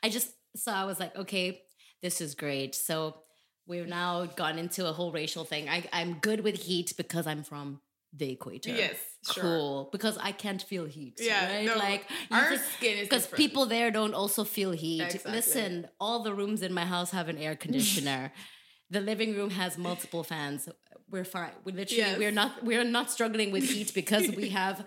I 0.03 0.09
just 0.11 0.29
so 0.57 0.71
I 0.73 0.85
was 0.85 1.01
like, 1.01 1.17
okay, 1.17 1.63
this 2.03 2.21
is 2.21 2.35
great. 2.35 2.75
So 2.75 3.23
we've 3.67 3.89
now 3.89 4.27
gone 4.27 4.59
into 4.59 4.89
a 4.89 4.93
whole 4.93 5.13
racial 5.13 5.45
thing. 5.45 5.69
I, 5.69 5.85
I'm 5.93 6.15
good 6.15 6.41
with 6.41 6.57
heat 6.57 6.95
because 6.97 7.27
I'm 7.27 7.43
from 7.43 7.81
the 8.15 8.31
equator. 8.33 8.71
Yes, 8.71 8.97
sure. 9.31 9.43
cool. 9.43 9.89
Because 9.93 10.19
I 10.19 10.33
can't 10.33 10.61
feel 10.61 10.85
heat. 10.85 11.19
Yeah, 11.21 11.55
right? 11.55 11.67
no, 11.67 11.77
like 11.77 12.07
our 12.31 12.57
skin 12.57 12.99
is 12.99 13.09
because 13.09 13.27
people 13.27 13.67
there 13.67 13.91
don't 13.91 14.15
also 14.15 14.45
feel 14.45 14.73
heat. 14.73 15.03
Exactly. 15.03 15.33
Listen, 15.33 15.89
all 15.99 16.23
the 16.23 16.35
rooms 16.35 16.63
in 16.63 16.73
my 16.75 16.85
house 16.85 17.11
have 17.13 17.29
an 17.29 17.39
air 17.39 17.57
conditioner. 17.57 18.33
the 18.91 19.01
living 19.01 19.35
room 19.35 19.51
has 19.51 19.79
multiple 19.79 20.23
fans. 20.23 20.69
We're 21.11 21.25
fine. 21.25 21.53
We 21.65 21.73
literally 21.73 22.03
Yes. 22.03 22.19
we're 22.19 22.31
not 22.33 22.63
we're 22.65 22.85
not 22.85 23.11
struggling 23.11 23.51
with 23.53 23.65
heat 23.65 23.95
because 23.95 24.29
we 24.31 24.49
have 24.61 24.87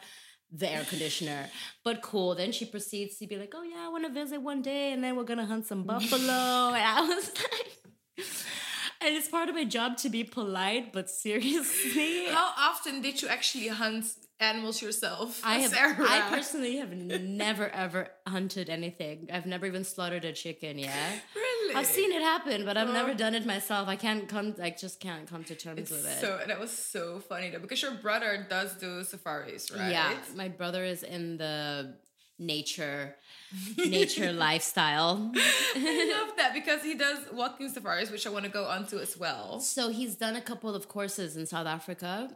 the 0.51 0.71
air 0.71 0.83
conditioner. 0.83 1.49
But 1.83 2.01
cool. 2.03 2.35
Then 2.35 2.51
she 2.51 2.65
proceeds 2.65 3.17
to 3.17 3.27
be 3.27 3.37
like, 3.37 3.53
"Oh 3.55 3.63
yeah, 3.63 3.85
I 3.85 3.89
want 3.89 4.05
to 4.05 4.11
visit 4.11 4.39
one 4.41 4.61
day, 4.61 4.91
and 4.91 5.03
then 5.03 5.15
we're 5.15 5.23
gonna 5.23 5.45
hunt 5.45 5.65
some 5.65 5.83
buffalo." 5.91 6.73
and 6.75 6.83
I 6.83 7.01
was 7.01 7.31
like. 7.35 7.71
And 9.01 9.15
it's 9.15 9.27
part 9.27 9.49
of 9.49 9.55
my 9.55 9.65
job 9.65 9.97
to 9.97 10.09
be 10.09 10.23
polite, 10.23 10.93
but 10.93 11.09
seriously, 11.09 12.25
How 12.31 12.53
often 12.57 13.01
did 13.01 13.21
you 13.21 13.27
actually 13.27 13.67
hunt 13.67 14.05
animals 14.39 14.81
yourself? 14.81 15.41
I 15.43 15.59
have. 15.59 15.71
Sarah? 15.71 15.95
I 15.99 16.27
personally 16.29 16.77
have 16.77 16.91
never 16.93 17.69
ever 17.69 18.09
hunted 18.27 18.69
anything. 18.69 19.29
I've 19.31 19.45
never 19.45 19.65
even 19.65 19.83
slaughtered 19.83 20.25
a 20.25 20.31
chicken. 20.33 20.79
Yeah, 20.79 21.11
really. 21.35 21.75
I've 21.75 21.85
seen 21.85 22.11
it 22.13 22.21
happen, 22.21 22.65
but 22.65 22.77
I've 22.77 22.89
Oh. 22.89 22.93
never 22.93 23.13
done 23.13 23.35
it 23.35 23.45
myself. 23.45 23.87
I 23.89 23.95
can't 23.97 24.27
come. 24.29 24.55
I 24.61 24.69
just 24.71 24.99
can't 25.01 25.27
come 25.29 25.43
to 25.43 25.55
terms 25.55 25.79
It's 25.81 25.91
with 25.91 26.05
it. 26.07 26.21
so 26.21 26.41
that 26.47 26.59
was 26.59 26.71
so 26.71 27.19
funny 27.19 27.49
though 27.51 27.59
because 27.59 27.81
your 27.81 27.95
brother 27.95 28.47
does 28.49 28.73
do 28.75 29.03
safaris, 29.03 29.71
right? 29.71 29.91
Yeah, 29.91 30.13
my 30.35 30.47
brother 30.47 30.83
is 30.83 31.03
in 31.03 31.37
the 31.37 31.95
nature, 32.37 33.15
nature 33.77 34.31
lifestyle. 34.33 35.31
I 35.35 36.17
love 36.25 36.35
that 36.37 36.53
because 36.53 36.83
he 36.83 36.95
does 36.95 37.19
walking 37.31 37.69
safaris, 37.69 38.11
which 38.11 38.25
I 38.27 38.29
want 38.29 38.45
to 38.45 38.51
go 38.51 38.65
onto 38.65 38.97
as 38.99 39.17
well. 39.17 39.59
So 39.59 39.89
he's 39.89 40.15
done 40.15 40.35
a 40.35 40.41
couple 40.41 40.75
of 40.75 40.87
courses 40.87 41.37
in 41.37 41.45
South 41.45 41.67
Africa 41.67 42.29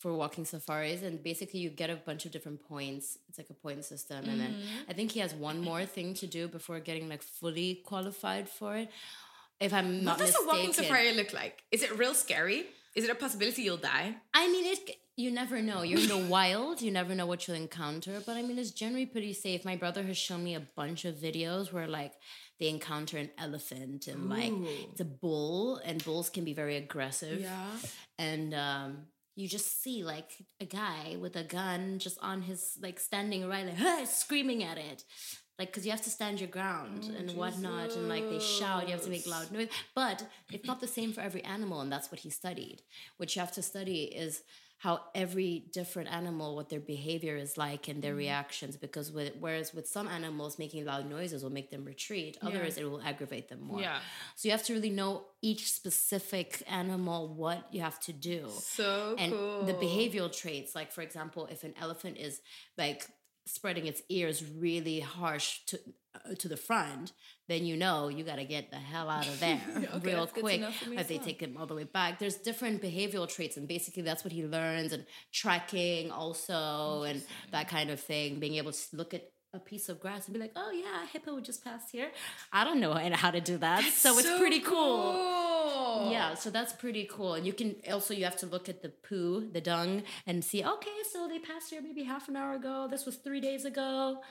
for 0.00 0.14
walking 0.14 0.44
safaris, 0.44 1.02
and 1.02 1.22
basically 1.22 1.60
you 1.60 1.70
get 1.70 1.90
a 1.90 1.96
bunch 1.96 2.26
of 2.26 2.32
different 2.32 2.66
points. 2.68 3.18
It's 3.28 3.38
like 3.38 3.50
a 3.50 3.54
point 3.54 3.84
system, 3.84 4.28
and 4.28 4.40
then 4.40 4.46
Mm-hmm. 4.46 4.90
I 4.90 4.92
think 4.92 5.12
he 5.12 5.20
has 5.20 5.34
one 5.34 5.60
more 5.60 5.84
thing 5.84 6.14
to 6.14 6.26
do 6.26 6.46
before 6.48 6.78
getting 6.80 7.08
like 7.08 7.22
fully 7.22 7.82
qualified 7.84 8.48
for 8.48 8.76
it. 8.76 8.90
If 9.60 9.72
I'm 9.72 10.04
not 10.04 10.18
What 10.18 10.26
does 10.26 10.36
a 10.36 10.46
walking 10.46 10.72
safari 10.72 11.12
look 11.14 11.32
like? 11.32 11.62
Is 11.70 11.82
it 11.82 11.98
real 11.98 12.14
scary? 12.14 12.66
Is 12.94 13.04
it 13.04 13.10
a 13.10 13.14
possibility 13.14 13.62
you'll 13.62 13.76
die? 13.76 14.14
I 14.32 14.48
mean, 14.48 14.64
it. 14.72 14.96
You 15.16 15.30
never 15.30 15.62
know. 15.62 15.80
You're 15.82 16.00
in 16.00 16.08
the 16.08 16.26
wild. 16.28 16.82
You 16.82 16.90
never 16.90 17.14
know 17.14 17.24
what 17.26 17.46
you'll 17.48 17.56
encounter. 17.56 18.20
But 18.24 18.36
I 18.36 18.42
mean, 18.42 18.58
it's 18.58 18.70
generally 18.70 19.06
pretty 19.06 19.32
safe. 19.32 19.64
My 19.64 19.74
brother 19.76 20.02
has 20.02 20.18
shown 20.18 20.44
me 20.44 20.54
a 20.54 20.60
bunch 20.60 21.04
of 21.06 21.14
videos 21.16 21.72
where 21.72 21.86
like 21.88 22.12
they 22.60 22.68
encounter 22.68 23.16
an 23.16 23.30
elephant 23.38 24.08
and 24.08 24.28
like 24.28 24.52
it's 24.90 25.00
a 25.00 25.04
bull, 25.06 25.76
and 25.78 26.04
bulls 26.04 26.28
can 26.28 26.44
be 26.44 26.52
very 26.52 26.76
aggressive. 26.76 27.40
Yeah. 27.40 27.70
and 28.18 28.54
um 28.54 29.06
you 29.38 29.46
just 29.46 29.82
see 29.82 30.02
like 30.02 30.30
a 30.60 30.64
guy 30.64 31.16
with 31.20 31.36
a 31.36 31.44
gun 31.44 31.98
just 31.98 32.18
on 32.22 32.40
his 32.42 32.78
like 32.82 32.98
standing 32.98 33.46
right 33.48 33.66
like 33.66 33.74
"Hey," 33.74 34.04
screaming 34.22 34.62
at 34.64 34.78
it 34.78 35.04
like 35.58 35.68
because 35.68 35.84
you 35.84 35.90
have 35.92 36.02
to 36.02 36.10
stand 36.10 36.40
your 36.40 36.48
ground 36.48 37.04
and 37.18 37.30
whatnot 37.32 37.94
and 37.96 38.08
like 38.08 38.28
they 38.30 38.38
shout 38.40 38.86
you 38.86 38.92
have 38.92 39.02
to 39.04 39.10
make 39.10 39.26
loud 39.26 39.50
noise 39.52 39.68
but 39.94 40.26
it's 40.50 40.66
not 40.66 40.80
the 40.80 40.86
same 40.86 41.12
for 41.12 41.20
every 41.20 41.44
animal 41.44 41.80
and 41.82 41.92
that's 41.92 42.10
what 42.10 42.20
he 42.20 42.30
studied 42.30 42.80
what 43.18 43.34
you 43.36 43.40
have 43.40 43.52
to 43.52 43.62
study 43.62 44.04
is 44.04 44.42
how 44.78 45.00
every 45.14 45.64
different 45.72 46.12
animal 46.12 46.54
what 46.54 46.68
their 46.68 46.80
behavior 46.80 47.36
is 47.36 47.56
like 47.56 47.88
and 47.88 48.02
their 48.02 48.10
mm-hmm. 48.12 48.18
reactions 48.18 48.76
because 48.76 49.10
with 49.10 49.32
whereas 49.40 49.72
with 49.74 49.88
some 49.88 50.06
animals 50.08 50.58
making 50.58 50.84
loud 50.84 51.08
noises 51.08 51.42
will 51.42 51.50
make 51.50 51.70
them 51.70 51.84
retreat 51.84 52.36
others 52.42 52.76
it 52.76 52.84
will 52.84 53.00
aggravate 53.02 53.48
them 53.48 53.60
more 53.62 53.80
Yeah. 53.80 53.98
so 54.34 54.48
you 54.48 54.52
have 54.52 54.64
to 54.64 54.74
really 54.74 54.90
know 54.90 55.24
each 55.46 55.72
specific 55.72 56.62
animal 56.68 57.28
what 57.28 57.66
you 57.70 57.80
have 57.80 58.00
to 58.00 58.12
do. 58.12 58.48
So 58.50 59.14
and 59.16 59.32
cool. 59.32 59.62
the 59.64 59.74
behavioral 59.74 60.36
traits, 60.36 60.74
like 60.74 60.90
for 60.90 61.02
example, 61.02 61.46
if 61.50 61.62
an 61.62 61.74
elephant 61.80 62.16
is 62.16 62.40
like 62.76 63.06
spreading 63.46 63.86
its 63.86 64.02
ears 64.08 64.44
really 64.58 65.00
harsh 65.00 65.60
to 65.66 65.78
uh, 66.14 66.34
to 66.34 66.48
the 66.48 66.56
front, 66.56 67.12
then 67.48 67.64
you 67.64 67.76
know 67.76 68.08
you 68.08 68.24
got 68.24 68.36
to 68.36 68.44
get 68.44 68.70
the 68.70 68.76
hell 68.76 69.08
out 69.08 69.26
of 69.26 69.38
there 69.40 69.60
Okay, 69.76 69.98
real 70.02 70.20
that's 70.20 70.32
good 70.32 70.40
to 70.40 70.40
quick. 70.40 70.62
If 70.98 71.08
they 71.08 71.16
well. 71.16 71.24
take 71.24 71.40
him 71.40 71.56
all 71.58 71.66
the 71.66 71.74
way 71.74 71.84
back, 71.84 72.18
there's 72.18 72.36
different 72.36 72.82
behavioral 72.82 73.28
traits, 73.28 73.56
and 73.56 73.68
basically 73.68 74.02
that's 74.02 74.24
what 74.24 74.32
he 74.32 74.44
learns 74.44 74.92
and 74.92 75.06
tracking 75.32 76.10
also 76.10 77.02
and 77.02 77.22
that 77.52 77.68
kind 77.68 77.90
of 77.90 78.00
thing. 78.00 78.40
Being 78.40 78.54
able 78.54 78.72
to 78.72 78.82
look 78.92 79.14
at 79.14 79.30
a 79.56 79.60
piece 79.60 79.88
of 79.88 80.00
grass 80.00 80.26
and 80.26 80.34
be 80.34 80.40
like, 80.40 80.52
oh 80.54 80.70
yeah, 80.70 81.02
a 81.02 81.06
hippo 81.06 81.40
just 81.40 81.64
passed 81.64 81.90
here. 81.90 82.10
I 82.52 82.64
don't 82.64 82.80
know 82.80 82.94
how 83.14 83.30
to 83.30 83.40
do 83.40 83.56
that, 83.58 83.82
so 83.92 84.16
it's 84.18 84.38
pretty 84.38 84.60
cool. 84.60 85.12
cool. 85.12 86.10
Yeah, 86.10 86.34
so 86.34 86.50
that's 86.50 86.72
pretty 86.72 87.08
cool. 87.10 87.34
And 87.34 87.46
you 87.46 87.52
can 87.52 87.76
also 87.90 88.14
you 88.14 88.24
have 88.24 88.36
to 88.38 88.46
look 88.46 88.68
at 88.68 88.82
the 88.82 88.90
poo, 88.90 89.48
the 89.50 89.60
dung, 89.60 90.02
and 90.26 90.44
see, 90.44 90.64
okay, 90.64 90.98
so 91.12 91.26
they 91.26 91.38
passed 91.38 91.70
here 91.70 91.82
maybe 91.82 92.04
half 92.04 92.28
an 92.28 92.36
hour 92.36 92.54
ago. 92.54 92.86
This 92.88 93.06
was 93.06 93.16
three 93.16 93.40
days 93.40 93.64
ago. 93.64 94.22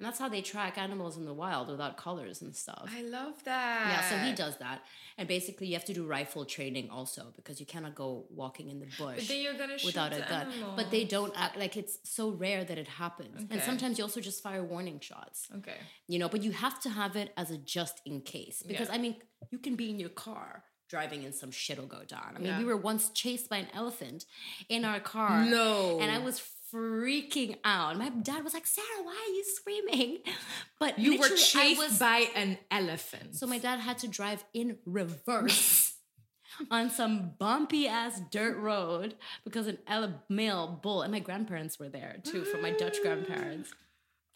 And 0.00 0.06
that's 0.06 0.18
how 0.18 0.30
they 0.30 0.40
track 0.40 0.78
animals 0.78 1.18
in 1.18 1.26
the 1.26 1.34
wild 1.34 1.68
without 1.68 1.98
collars 1.98 2.40
and 2.40 2.56
stuff. 2.56 2.88
I 2.90 3.02
love 3.02 3.34
that. 3.44 3.86
yeah, 3.92 4.08
so 4.08 4.16
he 4.26 4.32
does 4.34 4.56
that. 4.58 4.80
And 5.18 5.28
basically 5.28 5.66
you 5.66 5.74
have 5.74 5.84
to 5.84 5.92
do 5.92 6.06
rifle 6.06 6.46
training 6.46 6.88
also 6.88 7.22
because 7.36 7.60
you 7.60 7.66
cannot 7.66 7.94
go 7.94 8.24
walking 8.30 8.70
in 8.70 8.80
the 8.80 8.86
bush 8.98 9.28
But 9.28 9.36
you're 9.36 9.58
gonna 9.62 9.76
shoot 9.78 9.88
without 9.88 10.14
a 10.14 10.20
gun. 10.20 10.46
animal. 10.50 10.72
But 10.74 10.90
they 10.90 11.04
don't 11.04 11.34
act 11.36 11.58
like 11.58 11.76
it's 11.76 11.98
so 12.02 12.30
rare 12.30 12.64
that 12.64 12.78
it 12.78 12.88
happens. 12.88 13.46
And 13.50 13.60
sometimes 13.62 13.98
you 13.98 14.04
also 14.04 14.20
just 14.22 14.42
fire 14.42 14.64
warning 14.64 15.00
shots 15.00 15.48
Okay. 15.58 15.76
you 16.08 16.18
know 16.18 16.28
but 16.30 16.42
you 16.42 16.52
have 16.52 16.80
to 16.80 16.88
have 16.88 17.14
it 17.16 17.32
as 17.36 17.50
a 17.50 17.58
just 17.58 18.00
in 18.06 18.20
case 18.22 18.62
because 18.66 18.88
Yeah. 18.88 18.94
i 18.94 18.98
mean 18.98 19.16
you 19.50 19.58
can 19.58 19.74
be 19.76 19.90
in 19.90 19.98
your 20.00 20.08
car 20.26 20.64
driving 20.88 21.24
and 21.26 21.34
some 21.34 21.50
shit 21.50 21.78
will 21.78 21.86
go 21.98 22.02
down 22.16 22.30
i 22.36 22.38
mean 22.38 22.46
Yeah. 22.52 22.58
we 22.58 22.64
were 22.64 22.76
once 22.76 23.10
chased 23.10 23.48
by 23.52 23.58
an 23.58 23.68
elephant 23.74 24.24
in 24.68 24.84
our 24.84 25.00
car 25.00 25.44
No. 25.44 25.98
and 26.00 26.10
i 26.10 26.18
was 26.18 26.36
freaking 26.72 27.56
out 27.64 27.96
my 27.98 28.08
dad 28.08 28.44
was 28.44 28.54
like 28.54 28.66
sarah 28.66 29.02
why 29.02 29.12
are 29.28 29.32
you 29.34 29.44
screaming 29.44 30.18
but 30.80 30.98
You 30.98 31.18
were 31.18 31.28
chased 31.28 31.78
was- 31.78 31.98
by 31.98 32.28
an 32.34 32.58
elephant. 32.70 33.34
so 33.36 33.46
my 33.46 33.58
dad 33.58 33.80
had 33.80 33.98
to 33.98 34.08
drive 34.08 34.44
in 34.54 34.78
reverse 34.86 35.94
on 36.70 36.90
some 36.90 37.32
bumpy 37.38 37.88
ass 37.88 38.20
dirt 38.30 38.56
road 38.58 39.14
because 39.44 39.66
an 39.66 39.78
ele- 39.86 40.22
male 40.28 40.78
bull 40.82 41.02
and 41.02 41.12
my 41.12 41.20
grandparents 41.20 41.78
were 41.78 41.88
there 41.88 42.16
too 42.24 42.44
from 42.44 42.62
my 42.62 42.70
dutch 42.70 42.98
grandparents 43.02 43.70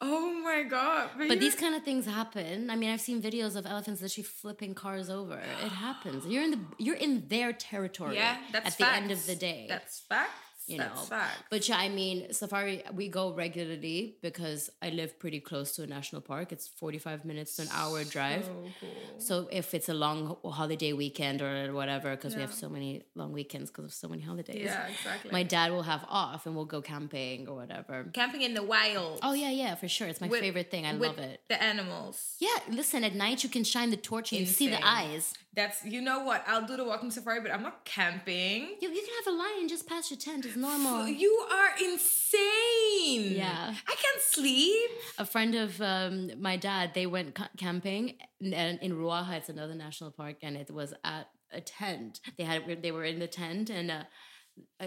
Oh 0.01 0.35
my 0.45 0.65
god. 0.65 1.11
But 1.17 1.31
you- 1.31 1.37
these 1.39 1.55
kind 1.55 1.75
of 1.75 1.83
things 1.83 2.05
happen. 2.05 2.69
I 2.69 2.77
mean, 2.77 2.91
I've 2.91 3.01
seen 3.01 3.23
videos 3.23 3.57
of 3.57 3.65
elephants 3.65 4.03
literally 4.03 4.25
flipping 4.25 4.75
cars 4.75 5.09
over. 5.09 5.39
It 5.39 5.73
happens. 5.73 6.27
You're 6.27 6.43
in 6.43 6.51
the 6.51 6.59
you're 6.79 6.97
in 6.97 7.27
their 7.29 7.53
territory. 7.55 8.17
yeah, 8.17 8.37
that's 8.53 8.67
at 8.73 8.77
the 8.79 8.87
end 8.93 9.11
of 9.13 9.25
the 9.25 9.37
day. 9.37 9.65
That's 9.67 10.01
facts. 10.01 10.33
You 10.67 10.79
That's 10.79 11.11
know, 11.11 11.19
but 11.51 11.69
yeah, 11.69 11.77
I 11.77 11.91
mean, 11.91 12.33
safari 12.33 12.83
we 12.95 13.09
go 13.09 13.35
regularly 13.35 14.17
because 14.23 14.71
I 14.81 14.89
live 14.89 15.19
pretty 15.19 15.39
close 15.39 15.73
to 15.77 15.83
a 15.83 15.87
national 15.87 16.23
park. 16.23 16.53
It's 16.53 16.67
forty 16.67 16.97
five 16.99 17.27
minutes 17.27 17.57
to 17.57 17.63
an 17.63 17.69
hour 17.71 18.03
drive. 18.03 18.45
So 18.47 18.53
cool. 18.81 18.89
So 19.19 19.49
if 19.53 19.75
it's 19.75 19.91
a 19.91 19.95
long 19.95 20.39
holiday 20.43 20.95
weekend 20.95 21.43
or 21.43 21.75
whatever, 21.75 22.17
because 22.17 22.35
we 22.35 22.41
have 22.41 22.55
so 22.55 22.71
many 22.71 23.03
long 23.15 23.33
weekends 23.33 23.71
because 23.71 23.85
of 23.85 23.93
so 23.93 24.09
many 24.09 24.23
holidays, 24.23 24.63
yeah, 24.65 24.87
exactly. 24.87 25.31
my 25.33 25.43
dad 25.43 25.71
will 25.71 25.83
have 25.83 26.05
off 26.09 26.47
and 26.47 26.57
we'll 26.57 26.65
go 26.65 26.81
camping 26.81 27.47
or 27.47 27.57
whatever. 27.57 28.11
camping 28.15 28.41
in 28.41 28.55
the 28.55 28.63
wild. 28.63 29.21
Oh 29.23 29.35
yeah, 29.35 29.51
yeah, 29.51 29.75
for 29.75 29.89
sure. 29.89 30.09
It's 30.09 30.21
my 30.21 30.29
With- 30.29 30.41
favorite 30.41 30.71
thing. 30.71 30.87
I 30.87 30.93
love 30.93 31.19
it. 31.19 31.41
The 31.49 31.63
animals. 31.63 32.37
Yeah, 32.41 32.57
listen, 32.71 33.05
at 33.05 33.15
night 33.15 33.45
you 33.45 33.51
can 33.51 33.65
shine 33.65 33.91
the 33.91 33.99
torch 33.99 34.33
and 34.33 34.41
you 34.41 34.47
see 34.47 34.69
the 34.69 34.83
eyes. 34.83 35.35
That's 35.55 35.85
you 35.85 36.01
know 36.01 36.25
what? 36.25 36.45
I'll 36.47 36.67
do 36.67 36.77
the 36.77 36.85
walking 36.85 37.11
safari, 37.11 37.41
but 37.41 37.53
I'm 37.53 37.63
not 37.63 37.85
camping. 37.85 38.77
You, 38.81 38.89
you 38.91 39.03
can 39.03 39.15
have 39.25 39.35
a 39.35 39.37
lion 39.37 39.69
just 39.69 39.87
past 39.87 40.11
your 40.11 40.19
tent. 40.19 40.45
It's 40.45 40.57
normal. 40.57 41.07
You 41.07 41.47
are 41.53 41.71
insane. 41.81 43.37
Yeah. 43.37 43.75
I 43.87 43.95
can't 43.95 44.21
sleep. 44.21 44.91
a 45.19 45.25
friend 45.25 45.55
of 45.55 45.81
um, 45.81 46.31
my 46.41 46.57
dad, 46.57 46.93
they 46.95 47.07
went 47.07 47.39
camping 47.57 48.15
in, 48.41 48.53
in 48.53 48.93
Ruaha. 48.93 49.35
It's 49.35 49.49
another 49.49 49.75
national 49.75 50.11
park, 50.11 50.37
and 50.43 50.57
it 50.57 50.71
was 50.71 50.93
at 51.05 51.29
a 51.53 51.61
tent. 51.61 52.21
They 52.37 52.45
had 52.45 52.83
they 52.83 52.91
were 52.91 53.05
in 53.05 53.21
the 53.21 53.29
tent, 53.29 53.71
and 53.71 53.91
uh, 53.91 54.03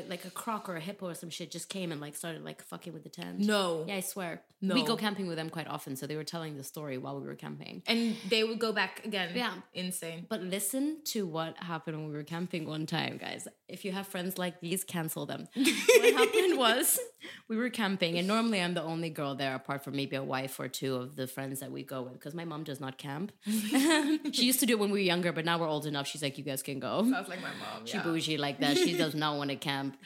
like 0.10 0.26
a 0.26 0.30
croc 0.30 0.70
or 0.70 0.76
a 0.76 0.80
hippo 0.80 1.10
or 1.10 1.14
some 1.14 1.30
shit 1.30 1.50
just 1.52 1.70
came 1.70 1.92
and 1.92 2.00
like 2.00 2.16
started 2.16 2.44
like 2.44 2.62
fucking 2.62 2.94
with 2.94 3.04
the 3.04 3.10
tent. 3.10 3.40
No. 3.40 3.86
Yeah, 3.88 3.96
I 3.96 4.00
swear. 4.02 4.42
No. 4.60 4.74
We 4.74 4.84
go 4.84 4.96
camping 4.96 5.28
with 5.28 5.38
them 5.38 5.50
quite 5.50 5.68
often, 5.68 5.96
so 5.96 6.08
they 6.08 6.16
were 6.16 6.24
telling 6.24 6.58
the 6.58 6.64
story 6.64 6.98
while 6.98 7.20
we 7.20 7.28
were 7.28 7.36
camping. 7.36 7.84
And 7.86 8.16
they 8.28 8.44
would 8.44 8.60
go 8.60 8.74
back 8.74 9.06
again. 9.06 9.32
Yeah. 9.36 9.54
Insane. 9.74 10.26
But 10.28 10.42
listen 10.42 11.02
to 11.06 11.28
what 11.28 11.58
happened 11.58 11.98
when 11.98 12.08
we 12.08 12.16
were 12.16 12.24
camping 12.24 12.68
one 12.68 12.88
time, 12.88 13.18
guys. 13.18 13.48
If 13.68 13.86
you 13.86 13.92
have 13.92 14.08
friends 14.08 14.38
like 14.38 14.60
these, 14.60 14.84
cancel 14.84 15.26
them. 15.28 15.48
what 15.54 16.14
happened 16.14 16.58
was 16.58 17.00
we 17.48 17.56
were 17.56 17.70
camping, 17.70 18.18
and 18.18 18.28
normally 18.28 18.62
I'm 18.62 18.74
the 18.74 18.82
only 18.82 19.10
girl 19.10 19.36
there, 19.36 19.54
apart 19.54 19.84
from 19.84 19.96
maybe 19.96 20.16
a 20.16 20.24
wife 20.24 20.60
or 20.60 20.68
two 20.68 20.96
of 20.96 21.16
the 21.16 21.28
friends 21.28 21.60
that 21.60 21.72
we 21.72 21.84
go 21.84 22.02
with, 22.02 22.14
because 22.14 22.34
my 22.34 22.46
mom 22.46 22.64
does 22.64 22.80
not 22.80 22.98
camp. 22.98 23.32
she 23.46 24.46
used 24.46 24.60
to 24.62 24.66
do 24.66 24.74
it 24.74 24.80
when 24.80 24.90
we 24.90 25.00
were 25.00 25.06
younger, 25.06 25.32
but 25.32 25.46
now 25.46 25.60
we're 25.60 25.68
old 25.68 25.86
enough. 25.86 26.08
She's 26.08 26.24
like, 26.24 26.38
you 26.38 26.44
guys 26.44 26.64
can 26.64 26.80
go. 26.80 27.04
Sounds 27.10 27.30
like 27.30 27.42
my 27.42 27.50
mom. 27.50 27.86
She 27.86 27.98
yeah. 27.98 28.04
bougie 28.04 28.38
like 28.38 28.60
that. 28.62 28.78
She 28.78 28.98
does 28.98 29.14
not 29.14 29.38
want 29.38 29.52
to 29.52 29.57
camp. 29.62 29.98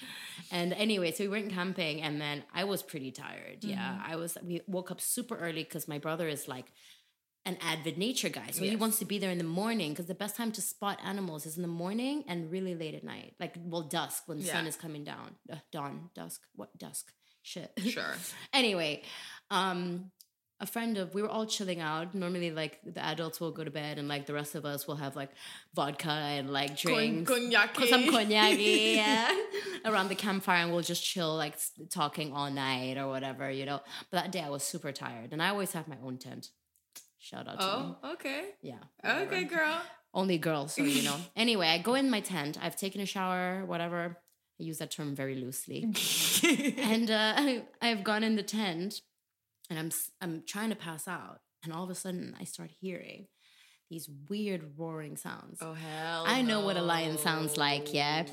And 0.52 0.74
anyway, 0.74 1.12
so 1.12 1.24
we 1.24 1.30
went 1.30 1.52
camping, 1.52 2.02
and 2.02 2.20
then 2.20 2.44
I 2.54 2.64
was 2.66 2.84
pretty 2.84 3.12
tired. 3.12 3.60
Yeah, 3.62 3.78
Mm-hmm. 3.78 4.12
I 4.12 4.16
was. 4.16 4.38
We 4.44 4.62
woke 4.68 4.92
up 4.92 5.00
super 5.02 5.36
early 5.38 5.64
because 5.64 5.88
my 5.88 5.98
brother 5.98 6.28
is 6.28 6.48
like 6.48 6.72
an 7.46 7.58
avid 7.62 7.98
nature 7.98 8.30
guy, 8.30 8.50
so 8.52 8.64
he 8.64 8.76
wants 8.76 9.00
to 9.00 9.06
be 9.06 9.18
there 9.18 9.32
in 9.32 9.38
the 9.40 9.44
morning 9.44 9.92
because 9.92 10.06
the 10.06 10.14
best 10.14 10.36
time 10.36 10.52
to 10.52 10.62
spot 10.62 11.00
animals 11.04 11.46
is 11.48 11.56
in 11.56 11.64
the 11.64 11.68
morning 11.68 12.24
and 12.28 12.52
really 12.52 12.76
late 12.76 12.94
at 12.94 13.04
night, 13.04 13.34
like 13.40 13.56
well 13.64 13.82
dusk 13.82 14.24
when 14.28 14.38
the 14.40 14.46
sun 14.46 14.68
is 14.68 14.76
coming 14.76 15.04
down, 15.04 15.36
uh, 15.52 15.56
dawn, 15.72 16.10
dusk, 16.14 16.42
what 16.56 16.78
dusk, 16.78 17.12
shit. 17.42 17.72
Sure. 17.84 18.14
anyway, 18.54 19.02
um, 19.50 20.12
a 20.62 20.66
friend 20.66 20.98
of 20.98 21.14
we 21.14 21.22
were 21.22 21.30
all 21.30 21.46
chilling 21.46 21.82
out. 21.82 22.14
Normally, 22.14 22.52
like 22.52 22.80
the 22.86 23.04
adults 23.04 23.42
will 23.42 23.52
go 23.52 23.64
to 23.64 23.72
bed, 23.72 23.98
and 23.98 24.08
like 24.08 24.28
the 24.28 24.34
rest 24.34 24.56
of 24.56 24.64
us 24.64 24.88
will 24.88 24.96
have 24.96 25.16
like 25.16 25.32
vodka 25.74 26.10
and 26.10 26.52
like 26.52 26.78
drinks, 26.78 27.30
cognac. 27.30 27.76
some 27.90 28.10
cognac, 28.10 28.56
yeah, 28.60 29.36
around 29.84 30.10
the 30.10 30.16
campfire, 30.16 30.64
and 30.64 30.72
we'll 30.72 30.82
just 30.82 31.04
chill, 31.04 31.36
like 31.36 31.58
talking 31.90 32.32
all 32.32 32.50
night 32.52 32.98
or 32.98 33.08
whatever, 33.08 33.50
you 33.50 33.66
know. 33.66 33.82
But 34.12 34.22
that 34.24 34.32
day 34.32 34.42
I 34.42 34.50
was 34.50 34.64
super 34.64 34.92
tired, 34.92 35.34
and 35.34 35.42
I 35.42 35.50
always 35.50 35.74
have 35.74 35.88
my 35.88 35.98
own 36.04 36.18
tent. 36.18 36.52
Shout 37.18 37.48
out 37.48 37.60
to 37.60 37.66
me. 37.66 37.96
Oh, 38.04 38.14
okay. 38.14 38.50
Yeah. 38.62 38.80
Okay, 39.06 39.44
girl. 39.44 39.82
Only 40.14 40.38
girls, 40.38 40.76
so 40.76 40.84
you 40.84 41.04
know. 41.04 41.16
anyway, 41.36 41.68
I 41.68 41.78
go 41.78 41.96
in 41.96 42.10
my 42.10 42.20
tent. 42.20 42.58
I've 42.62 42.76
taken 42.76 43.02
a 43.02 43.06
shower, 43.06 43.64
whatever. 43.66 44.18
I 44.60 44.64
use 44.64 44.80
that 44.80 44.92
term 44.92 45.16
very 45.16 45.36
loosely. 45.36 45.84
and 46.78 47.10
uh, 47.10 47.62
I've 47.82 48.04
gone 48.04 48.24
in 48.24 48.36
the 48.36 48.44
tent, 48.44 49.02
and 49.72 49.80
I'm 49.80 49.92
I'm 50.22 50.44
trying 50.46 50.70
to 50.70 50.76
pass 50.76 51.08
out, 51.08 51.40
and 51.64 51.72
all 51.74 51.84
of 51.84 51.90
a 51.90 51.96
sudden 51.96 52.36
I 52.40 52.44
start 52.44 52.70
hearing 52.82 53.28
these 53.90 54.08
weird 54.30 54.74
roaring 54.78 55.16
sounds. 55.18 55.58
Oh 55.62 55.74
hell. 55.74 56.24
I 56.28 56.42
know 56.44 56.60
what 56.66 56.78
a 56.78 56.82
lion 56.82 57.18
sounds 57.18 57.58
like, 57.58 57.94
yeah. 57.94 58.26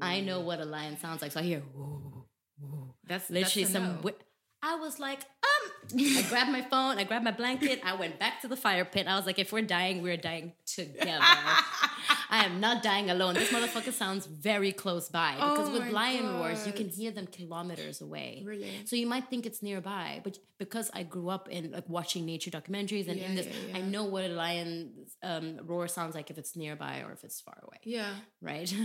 I 0.00 0.20
know 0.20 0.40
what 0.40 0.60
a 0.60 0.64
lion 0.64 0.96
sounds 0.98 1.20
like, 1.22 1.32
so 1.32 1.40
I 1.40 1.42
hear. 1.42 1.62
"Woo, 1.74 2.24
woo." 2.60 2.94
That's 3.06 3.28
Literally 3.30 3.64
that's 3.64 3.72
some. 3.72 3.84
no. 3.84 3.92
wi- 3.96 4.16
I 4.62 4.76
was 4.76 4.98
like, 4.98 5.20
um. 5.20 5.70
I 5.98 6.24
grabbed 6.28 6.50
my 6.50 6.62
phone. 6.62 6.98
I 6.98 7.04
grabbed 7.04 7.24
my 7.24 7.30
blanket. 7.30 7.80
I 7.84 7.94
went 7.94 8.18
back 8.18 8.40
to 8.42 8.48
the 8.48 8.56
fire 8.56 8.84
pit. 8.84 9.06
I 9.06 9.16
was 9.16 9.26
like, 9.26 9.38
if 9.38 9.52
we're 9.52 9.62
dying, 9.62 10.02
we're 10.02 10.16
dying 10.16 10.54
together. 10.66 11.22
I 12.30 12.44
am 12.44 12.60
not 12.60 12.82
dying 12.82 13.10
alone. 13.10 13.34
This 13.34 13.50
motherfucker 13.50 13.92
sounds 13.92 14.26
very 14.26 14.72
close 14.72 15.08
by 15.08 15.34
because 15.34 15.68
Oh 15.68 15.72
with 15.72 15.90
lion 15.90 16.26
roars, 16.34 16.66
you 16.66 16.72
can 16.72 16.88
hear 16.88 17.10
them 17.10 17.26
kilometers 17.26 18.00
away. 18.00 18.42
Really? 18.44 18.70
So 18.84 18.96
you 18.96 19.06
might 19.06 19.28
think 19.28 19.46
it's 19.46 19.62
nearby, 19.62 20.20
but 20.24 20.38
because 20.58 20.90
I 20.92 21.02
grew 21.02 21.28
up 21.28 21.48
in 21.48 21.70
like 21.72 21.88
watching 21.88 22.24
nature 22.26 22.50
documentaries 22.50 23.08
and 23.08 23.18
Yeah, 23.18 23.28
in 23.28 23.34
this, 23.34 23.46
yeah, 23.68 23.78
I 23.78 23.80
know 23.80 24.04
what 24.04 24.24
a 24.24 24.28
lion 24.28 24.92
um, 25.22 25.60
roar 25.64 25.88
sounds 25.88 26.14
like 26.14 26.30
if 26.30 26.38
it's 26.38 26.56
nearby 26.56 27.02
or 27.04 27.12
if 27.12 27.24
it's 27.24 27.40
far 27.40 27.58
away 27.62 27.78
Yeah. 27.84 28.12
right? 28.40 28.72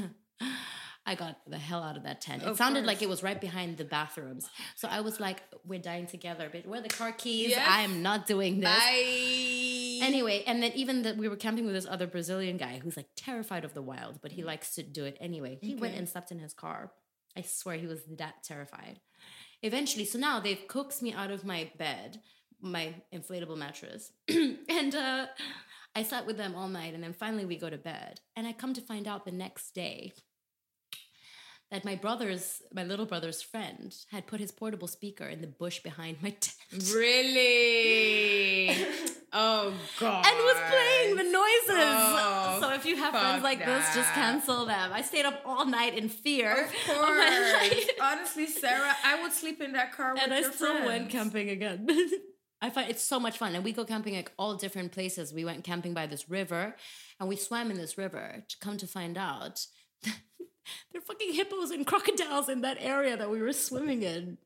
I 1.05 1.15
got 1.15 1.37
the 1.47 1.57
hell 1.57 1.81
out 1.81 1.97
of 1.97 2.03
that 2.03 2.21
tent. 2.21 2.43
It 2.43 2.47
Of 2.47 2.57
sounded 2.57 2.85
like 2.85 3.01
it 3.01 3.09
was 3.09 3.23
right 3.23 3.39
behind 3.41 3.77
the 3.77 3.85
bathrooms. 3.85 4.47
So 4.75 4.87
I 4.87 5.01
was 5.01 5.19
like, 5.19 5.41
we're 5.65 5.79
dying 5.79 6.05
together, 6.05 6.47
but 6.51 6.67
where 6.67 6.79
are 6.79 6.83
the 6.83 6.89
car 6.89 7.11
keys? 7.11 7.49
Yes. 7.49 7.67
I 7.67 7.81
am 7.81 8.03
not 8.03 8.27
doing 8.27 8.59
this. 8.59 8.69
Bye. 8.69 10.05
Anyway, 10.05 10.43
and 10.45 10.61
then 10.61 10.71
even 10.75 11.01
that 11.03 11.17
we 11.17 11.27
were 11.27 11.35
camping 11.35 11.65
with 11.65 11.73
this 11.73 11.87
other 11.89 12.05
Brazilian 12.05 12.57
guy 12.57 12.79
who's 12.83 12.97
like 12.97 13.09
terrified 13.15 13.65
of 13.65 13.73
the 13.73 13.81
wild, 13.81 14.19
but 14.21 14.31
he 14.31 14.43
likes 14.43 14.75
to 14.75 14.83
do 14.83 15.05
it 15.05 15.17
anyway. 15.19 15.57
He 15.59 15.75
went 15.75 15.95
and 15.95 16.07
slept 16.07 16.31
in 16.31 16.37
his 16.39 16.53
car. 16.53 16.91
I 17.35 17.41
swear 17.41 17.77
he 17.77 17.87
was 17.87 18.01
that 18.17 18.43
terrified. 18.43 18.99
Eventually, 19.63 20.05
so 20.05 20.19
now 20.19 20.39
they've 20.39 20.67
coaxed 20.67 21.01
me 21.01 21.13
out 21.13 21.31
of 21.31 21.45
my 21.45 21.71
bed, 21.77 22.19
my 22.61 22.93
inflatable 23.13 23.57
mattress, 23.57 24.11
and 24.27 24.95
uh, 24.95 25.27
I 25.95 26.03
slept 26.03 26.27
with 26.27 26.37
them 26.37 26.55
all 26.55 26.67
night. 26.67 26.93
And 26.93 27.03
then 27.03 27.13
finally, 27.13 27.45
we 27.45 27.57
go 27.57 27.69
to 27.69 27.77
bed, 27.77 28.19
and 28.35 28.45
I 28.47 28.53
come 28.53 28.73
to 28.73 28.81
find 28.81 29.07
out 29.07 29.25
the 29.25 29.31
next 29.31 29.73
day 29.73 30.13
that 31.71 31.85
my 31.85 31.95
brother's, 31.95 32.61
my 32.73 32.83
little 32.83 33.05
brother's 33.05 33.41
friend, 33.41 33.95
had 34.11 34.27
put 34.27 34.41
his 34.41 34.51
portable 34.51 34.89
speaker 34.89 35.23
in 35.23 35.39
the 35.39 35.47
bush 35.47 35.79
behind 35.79 36.21
my 36.21 36.31
tent. 36.31 36.93
Really? 36.93 38.69
oh 39.33 39.73
god. 39.99 40.25
and 40.27 40.37
was 40.37 40.57
playing 40.69 41.15
the 41.15 41.23
noises. 41.23 41.95
Oh, 41.95 42.57
so 42.59 42.73
if 42.73 42.85
you 42.85 42.97
have 42.97 43.11
friends 43.13 43.41
like 43.43 43.59
this, 43.59 43.95
just 43.95 44.11
cancel 44.13 44.65
them. 44.65 44.91
I 44.93 45.01
stayed 45.01 45.25
up 45.25 45.41
all 45.45 45.65
night 45.65 45.97
in 45.97 46.09
fear. 46.09 46.51
Of 46.51 46.59
of 46.89 46.97
course. 46.97 47.61
life. 47.61 47.89
Honestly, 48.01 48.47
Sarah, 48.47 48.93
I 49.05 49.21
would 49.23 49.31
sleep 49.31 49.61
in 49.61 49.71
that 49.71 49.93
car 49.95 50.13
with 50.13 50.23
and 50.23 50.33
I 50.33 50.41
still 50.41 50.85
went 50.85 51.09
camping 51.09 51.49
again. 51.49 51.87
I 52.63 52.69
find 52.69 52.91
it's 52.91 53.01
so 53.01 53.19
much 53.19 53.37
fun. 53.37 53.55
And 53.55 53.63
we 53.63 53.71
go 53.71 53.85
camping 53.85 54.13
like 54.13 54.31
all 54.37 54.55
different 54.55 54.91
places. 54.91 55.33
We 55.33 55.45
went 55.45 55.63
camping 55.63 55.93
by 55.93 56.05
this 56.05 56.29
river 56.29 56.75
and 57.19 57.27
we 57.27 57.35
swam 57.35 57.71
in 57.71 57.77
this 57.77 57.97
river 57.97 58.43
to 58.47 58.57
come 58.59 58.77
to 58.77 58.85
find 58.85 59.17
out 59.17 59.65
there 60.91 60.99
are 60.99 61.05
fucking 61.05 61.33
hippos 61.33 61.71
and 61.71 61.85
crocodiles 61.85 62.49
in 62.49 62.61
that 62.61 62.77
area 62.79 63.17
that 63.17 63.29
we 63.29 63.41
were 63.41 63.53
swimming 63.53 64.03
in. 64.03 64.37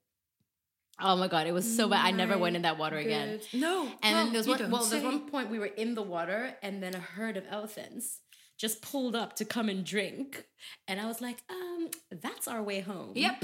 Oh 0.99 1.15
my 1.17 1.27
god, 1.27 1.45
it 1.45 1.51
was 1.53 1.75
so 1.75 1.89
bad. 1.89 2.05
I 2.05 2.11
never 2.11 2.37
went 2.37 2.55
in 2.55 2.61
that 2.61 2.77
water 2.77 2.95
again. 2.97 3.41
No. 3.53 3.89
And 4.01 4.15
then 4.15 4.33
there's 4.33 4.47
one 4.47 4.71
well, 4.71 4.85
there's 4.85 5.03
one 5.03 5.29
point 5.29 5.49
we 5.49 5.59
were 5.59 5.65
in 5.65 5.93
the 5.93 6.01
water 6.01 6.55
and 6.63 6.81
then 6.81 6.95
a 6.95 6.99
herd 6.99 7.35
of 7.35 7.43
elephants 7.49 8.21
just 8.57 8.81
pulled 8.81 9.15
up 9.15 9.35
to 9.35 9.45
come 9.45 9.67
and 9.67 9.83
drink. 9.85 10.45
And 10.87 10.99
I 11.01 11.05
was 11.05 11.19
like, 11.19 11.43
um, 11.49 11.89
that's 12.11 12.47
our 12.47 12.63
way 12.63 12.79
home. 12.79 13.11
Yep. 13.15 13.43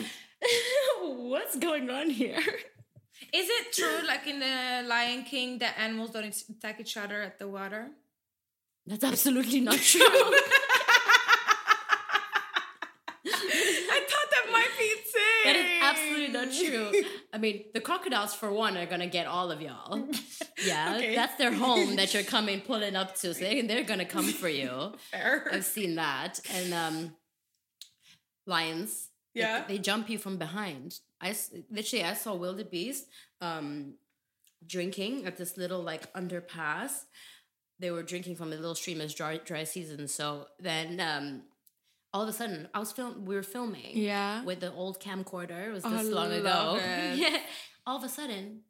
What's 1.02 1.58
going 1.58 1.90
on 1.90 2.10
here? 2.10 2.40
Is 3.34 3.48
it 3.50 3.74
true, 3.74 4.08
like 4.08 4.26
in 4.26 4.40
the 4.40 4.84
Lion 4.88 5.24
King, 5.24 5.60
that 5.60 5.78
animals 5.78 6.12
don't 6.12 6.24
attack 6.26 6.80
each 6.80 6.96
other 6.98 7.22
at 7.22 7.38
the 7.38 7.48
water? 7.48 7.90
That's 8.88 9.04
absolutely 9.04 9.60
not 9.60 9.76
true. 9.92 10.02
I 13.24 14.00
thought 14.10 14.30
that 14.32 14.52
might 14.52 14.70
be 14.80 14.90
insane. 14.92 15.44
that 15.46 15.56
is 15.56 15.66
absolutely 15.84 16.21
not 16.40 16.52
true. 16.52 16.92
I 17.34 17.38
mean, 17.38 17.66
the 17.74 17.80
crocodiles, 17.82 18.34
for 18.34 18.52
one, 18.52 18.78
are 18.78 18.86
gonna 18.86 19.08
get 19.08 19.28
all 19.28 19.52
of 19.52 19.62
y'all. 19.62 20.08
Yeah, 20.64 20.96
Okay. 20.98 21.16
that's 21.16 21.36
their 21.38 21.52
home 21.54 21.96
that 21.96 22.14
you're 22.14 22.22
coming 22.38 22.62
pulling 22.62 22.96
up 22.96 23.16
to. 23.16 23.34
So 23.34 23.40
they, 23.40 23.62
they're 23.62 23.84
gonna 23.84 24.06
come 24.06 24.26
for 24.28 24.48
you. 24.50 24.94
Fair. 25.10 25.48
I've 25.52 25.66
seen 25.66 25.96
that. 25.96 26.40
And 26.54 26.72
um, 26.74 27.16
lions, 28.46 29.10
Yeah. 29.34 29.64
they, 29.68 29.78
jump 29.80 30.10
you 30.10 30.18
from 30.18 30.38
behind. 30.38 31.00
I 31.20 31.36
literally 31.70 32.04
I 32.06 32.14
saw 32.14 32.36
wildebeest 32.36 33.06
um, 33.42 33.96
drinking 34.66 35.26
at 35.26 35.38
this 35.38 35.58
little 35.58 35.82
like 35.82 36.12
underpass. 36.14 37.06
They 37.80 37.90
were 37.92 38.04
drinking 38.04 38.36
from 38.36 38.54
a 38.54 38.56
little 38.56 38.76
stream. 38.76 39.02
as 39.02 39.14
dry 39.16 39.38
dry 39.38 39.64
season, 39.64 40.08
so 40.08 40.48
then 40.60 41.00
um, 41.00 41.44
all 42.14 42.24
of 42.24 42.30
a 42.30 42.34
sudden 42.34 42.68
I 42.74 42.80
was 42.80 42.92
film. 42.92 43.26
We 43.26 43.36
were 43.36 43.44
filming 43.44 43.92
Yeah. 43.98 44.44
with 44.44 44.60
the 44.60 44.72
old 44.74 45.00
camcorder. 45.00 45.68
It 45.68 45.72
was 45.74 45.84
Oh, 45.86 45.90
this 45.90 46.08
long 46.08 46.32
ago. 46.32 46.78
it. 46.82 47.18
Yeah. 47.24 47.38
All 47.88 47.98
of 47.98 48.04
a 48.04 48.10
sudden, 48.10 48.62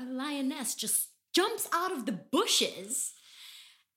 a 0.00 0.04
lioness 0.04 0.74
just 0.74 1.10
jumps 1.34 1.68
out 1.72 1.92
of 1.92 2.06
the 2.06 2.12
bushes. 2.12 3.12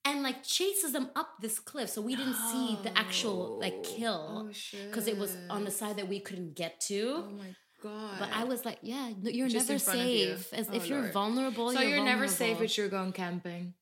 and 0.06 0.22
like 0.22 0.42
chases 0.42 0.92
them 0.92 1.10
up 1.14 1.28
this 1.42 1.58
cliff. 1.58 1.90
So 1.90 2.00
we 2.00 2.16
didn't 2.16 2.38
see 2.50 2.78
the 2.82 2.92
actual 2.96 3.58
like 3.60 3.74
oh, 3.76 3.82
kill 3.82 4.26
Oh, 4.48 4.52
because 4.86 5.06
it 5.06 5.18
was 5.18 5.36
on 5.50 5.64
the 5.66 5.70
side 5.70 5.96
that 5.98 6.08
we 6.08 6.20
couldn't 6.20 6.54
get 6.56 6.80
to. 6.88 7.00
Oh 7.26 7.30
my 7.44 7.54
god. 7.82 8.16
But 8.18 8.30
I 8.32 8.44
was 8.44 8.64
like, 8.64 8.78
yeah, 8.82 9.10
you're 9.22 9.48
Just 9.48 9.68
never 9.68 9.76
of 9.76 9.94
you. 10.06 10.36
safe. 10.36 10.52
As 10.54 10.68
Oh, 10.70 10.74
if 10.74 10.86
you're 10.88 11.12
vulnerable, 11.12 11.70
so 11.72 11.80
you're, 11.80 11.96
you're, 11.96 12.04
never 12.04 12.28
safe 12.28 12.38
vulnerable. 12.56 12.64
if 12.64 12.78
you're 12.78 12.88
going 12.88 13.12
camping. 13.12 13.74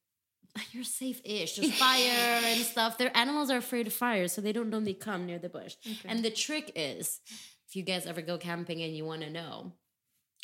You're 0.72 0.84
safe-ish. 0.84 1.56
There's 1.56 1.74
fire 1.78 2.40
and 2.44 2.60
stuff. 2.60 2.98
Their 2.98 3.16
animals 3.16 3.50
are 3.50 3.58
afraid 3.58 3.86
of 3.86 3.92
fire, 3.92 4.28
so 4.28 4.40
they 4.40 4.52
don't 4.52 4.70
normally 4.70 4.94
come 4.94 5.26
near 5.26 5.38
the 5.38 5.48
bush. 5.48 5.76
And 6.04 6.24
the 6.24 6.30
trick 6.30 6.72
is, 6.74 7.20
if 7.68 7.76
you 7.76 7.82
guys 7.82 8.06
ever 8.06 8.22
go 8.22 8.38
camping 8.38 8.82
and 8.82 8.94
you 8.94 9.04
want 9.04 9.22
to 9.22 9.30
know, 9.30 9.72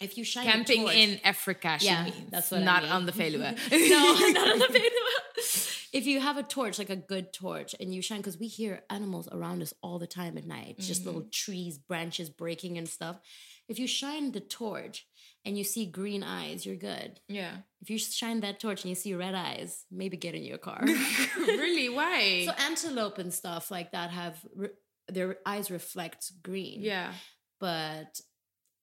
if 0.01 0.19
you 0.19 0.24
shine 0.24 0.45
Camping 0.45 0.89
in 0.89 1.20
Africa, 1.23 1.77
she 1.78 1.86
Yeah, 1.86 2.05
means. 2.05 2.31
that's 2.31 2.51
what 2.51 2.62
I 2.62 2.65
not 2.65 2.82
mean. 2.82 2.93
on 2.93 3.07
the 3.07 3.12
Veluwe. 3.12 3.39
no, 3.70 4.28
not 4.31 4.51
on 4.51 4.59
the 4.59 4.66
Veluwe. 4.66 5.89
If 5.93 6.07
you 6.07 6.20
have 6.20 6.36
a 6.36 6.43
torch, 6.43 6.81
like 6.81 6.91
a 6.91 6.97
good 6.97 7.32
torch, 7.32 7.77
and 7.78 7.95
you 7.95 8.03
shine, 8.03 8.19
because 8.19 8.36
we 8.36 8.49
hear 8.49 8.82
animals 8.91 9.28
around 9.31 9.62
us 9.62 9.73
all 9.81 10.01
the 10.01 10.09
time 10.09 10.36
at 10.36 10.45
night, 10.45 10.81
just 10.81 11.07
little 11.07 11.23
mm. 11.23 11.31
trees, 11.31 11.78
branches 11.78 12.28
breaking 12.28 12.77
and 12.77 12.89
stuff. 12.89 13.20
If 13.69 13.78
you 13.78 13.86
shine 13.86 14.32
the 14.32 14.41
torch 14.41 15.07
and 15.45 15.57
you 15.59 15.65
see 15.65 15.87
green 15.87 16.23
eyes, 16.23 16.65
you're 16.66 16.77
good. 16.77 17.21
yeah. 17.29 17.57
If 17.83 17.91
you 17.91 17.99
shine 17.99 18.41
that 18.41 18.61
torch 18.61 18.83
and 18.83 18.89
you 18.89 18.95
see 18.95 19.15
red 19.15 19.35
eyes, 19.35 19.85
maybe 19.91 20.16
get 20.16 20.35
in 20.35 20.43
your 20.43 20.57
car. 20.59 20.83
really? 21.37 21.89
Why? 21.91 22.47
so 22.47 22.53
antelope 22.65 23.19
and 23.19 23.33
stuff 23.33 23.71
like 23.71 23.93
that 23.93 24.11
have 24.11 24.37
re- 24.57 24.71
their 25.09 25.37
eyes 25.45 25.71
reflect 25.71 26.33
green. 26.43 26.81
yeah. 26.81 27.12
But 27.61 28.21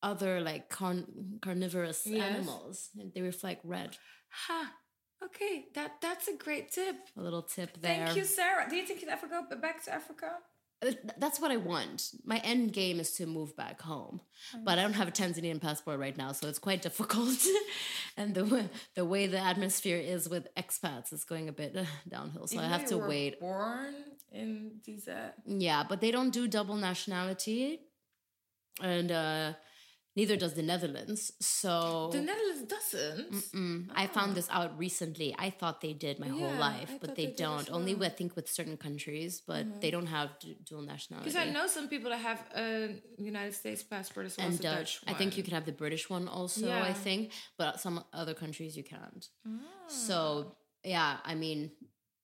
other 0.04 0.42
like 0.42 0.70
carn- 0.70 1.40
carnivorous 1.42 2.06
Yes. 2.06 2.36
animals, 2.36 2.90
they 3.16 3.22
reflect 3.22 3.66
red. 3.66 3.98
Ha. 4.30 4.72
Okay, 5.24 5.66
that 5.76 6.02
that's 6.02 6.28
a 6.28 6.36
great 6.36 6.72
tip. 6.72 6.96
A 7.18 7.22
little 7.22 7.44
tip 7.44 7.80
there. 7.82 8.06
Thank 8.08 8.18
you, 8.18 8.24
Sarah. 8.24 8.66
Do 8.70 8.76
you 8.76 8.86
think 8.86 9.02
you'd 9.02 9.10
ever 9.12 9.28
go 9.28 9.44
back 9.62 9.84
to 9.86 9.94
Africa? 9.94 10.32
Uh, 10.84 10.86
th- 10.88 10.98
That's 11.18 11.40
what 11.40 11.52
I 11.52 11.58
want. 11.58 12.12
My 12.26 12.38
end 12.40 12.74
game 12.74 13.00
is 13.00 13.12
to 13.18 13.26
move 13.28 13.56
back 13.56 13.82
home, 13.82 14.20
but 14.66 14.80
I 14.80 14.82
don't 14.82 14.94
have 14.94 15.08
a 15.08 15.12
Tanzanian 15.12 15.62
passport 15.62 16.00
right 16.00 16.18
now, 16.18 16.32
so 16.32 16.48
it's 16.48 16.60
quite 16.60 16.82
difficult. 16.90 17.38
and 18.18 18.34
the 18.34 18.46
way, 18.46 18.70
the 18.96 19.06
way 19.06 19.28
the 19.28 19.40
atmosphere 19.40 19.98
is 19.98 20.28
with 20.28 20.48
expats 20.56 21.14
is 21.14 21.24
going 21.24 21.50
a 21.50 21.52
bit 21.52 21.76
uh, 21.78 21.86
downhill, 22.10 22.48
so 22.48 22.60
I 22.60 22.64
have 22.66 22.86
to 22.88 22.98
were 22.98 23.08
wait. 23.08 23.40
Born 23.40 23.94
in. 24.32 24.72
Uh, 25.08 25.30
Yeah, 25.46 25.84
but 25.88 26.02
they 26.02 26.12
don't 26.12 26.32
do 26.34 26.48
double 26.48 26.76
nationality, 26.76 27.82
and 28.82 29.12
uh, 29.12 29.54
neither 30.16 30.36
does 30.36 30.54
the 30.54 30.62
Netherlands. 30.64 31.32
So 31.40 32.10
the 32.12 32.22
Netherlands 32.22 32.64
doesn't. 32.64 33.34
Mm, 33.54 33.90
I 33.96 34.08
found 34.08 34.36
this 34.36 34.48
out 34.50 34.78
recently. 34.78 35.36
I 35.38 35.50
thought 35.50 35.82
they 35.82 35.94
did 35.94 36.20
my 36.20 36.28
whole 36.28 36.54
life, 36.54 36.92
I 36.94 36.98
but 37.00 37.16
they, 37.16 37.28
they 37.28 37.34
don't. 37.34 37.70
Only 37.72 37.96
with, 37.96 38.12
I 38.12 38.16
think 38.16 38.36
with 38.36 38.50
certain 38.50 38.78
countries, 38.78 39.42
but 39.46 39.82
they 39.82 39.92
don't 39.92 40.08
have 40.08 40.30
du- 40.40 40.56
dual 40.66 40.82
nationality. 40.82 41.30
Because 41.30 41.48
I 41.48 41.50
know 41.52 41.68
some 41.68 41.88
people 41.88 42.10
that 42.12 42.20
have 42.20 42.44
a 42.56 42.96
United 43.18 43.54
States 43.54 43.84
passport 43.84 44.26
as 44.26 44.38
well 44.38 44.48
and 44.48 44.54
as 44.54 44.60
a 44.60 44.64
Dutch. 44.64 45.02
Dutch. 45.02 45.04
I 45.08 45.14
think 45.18 45.38
you 45.38 45.44
can 45.44 45.54
have 45.54 45.66
the 45.66 45.72
British 45.72 46.10
one 46.10 46.28
also. 46.28 46.68
Yeah. 46.68 46.84
I 46.84 46.94
think, 46.94 47.32
but 47.58 47.80
some 47.80 48.04
other 48.14 48.34
countries 48.34 48.76
you 48.76 48.84
can't. 48.84 49.28
Ah. 49.48 49.52
So 49.88 50.56
yeah, 50.84 51.18
I 51.24 51.36
mean, 51.36 51.72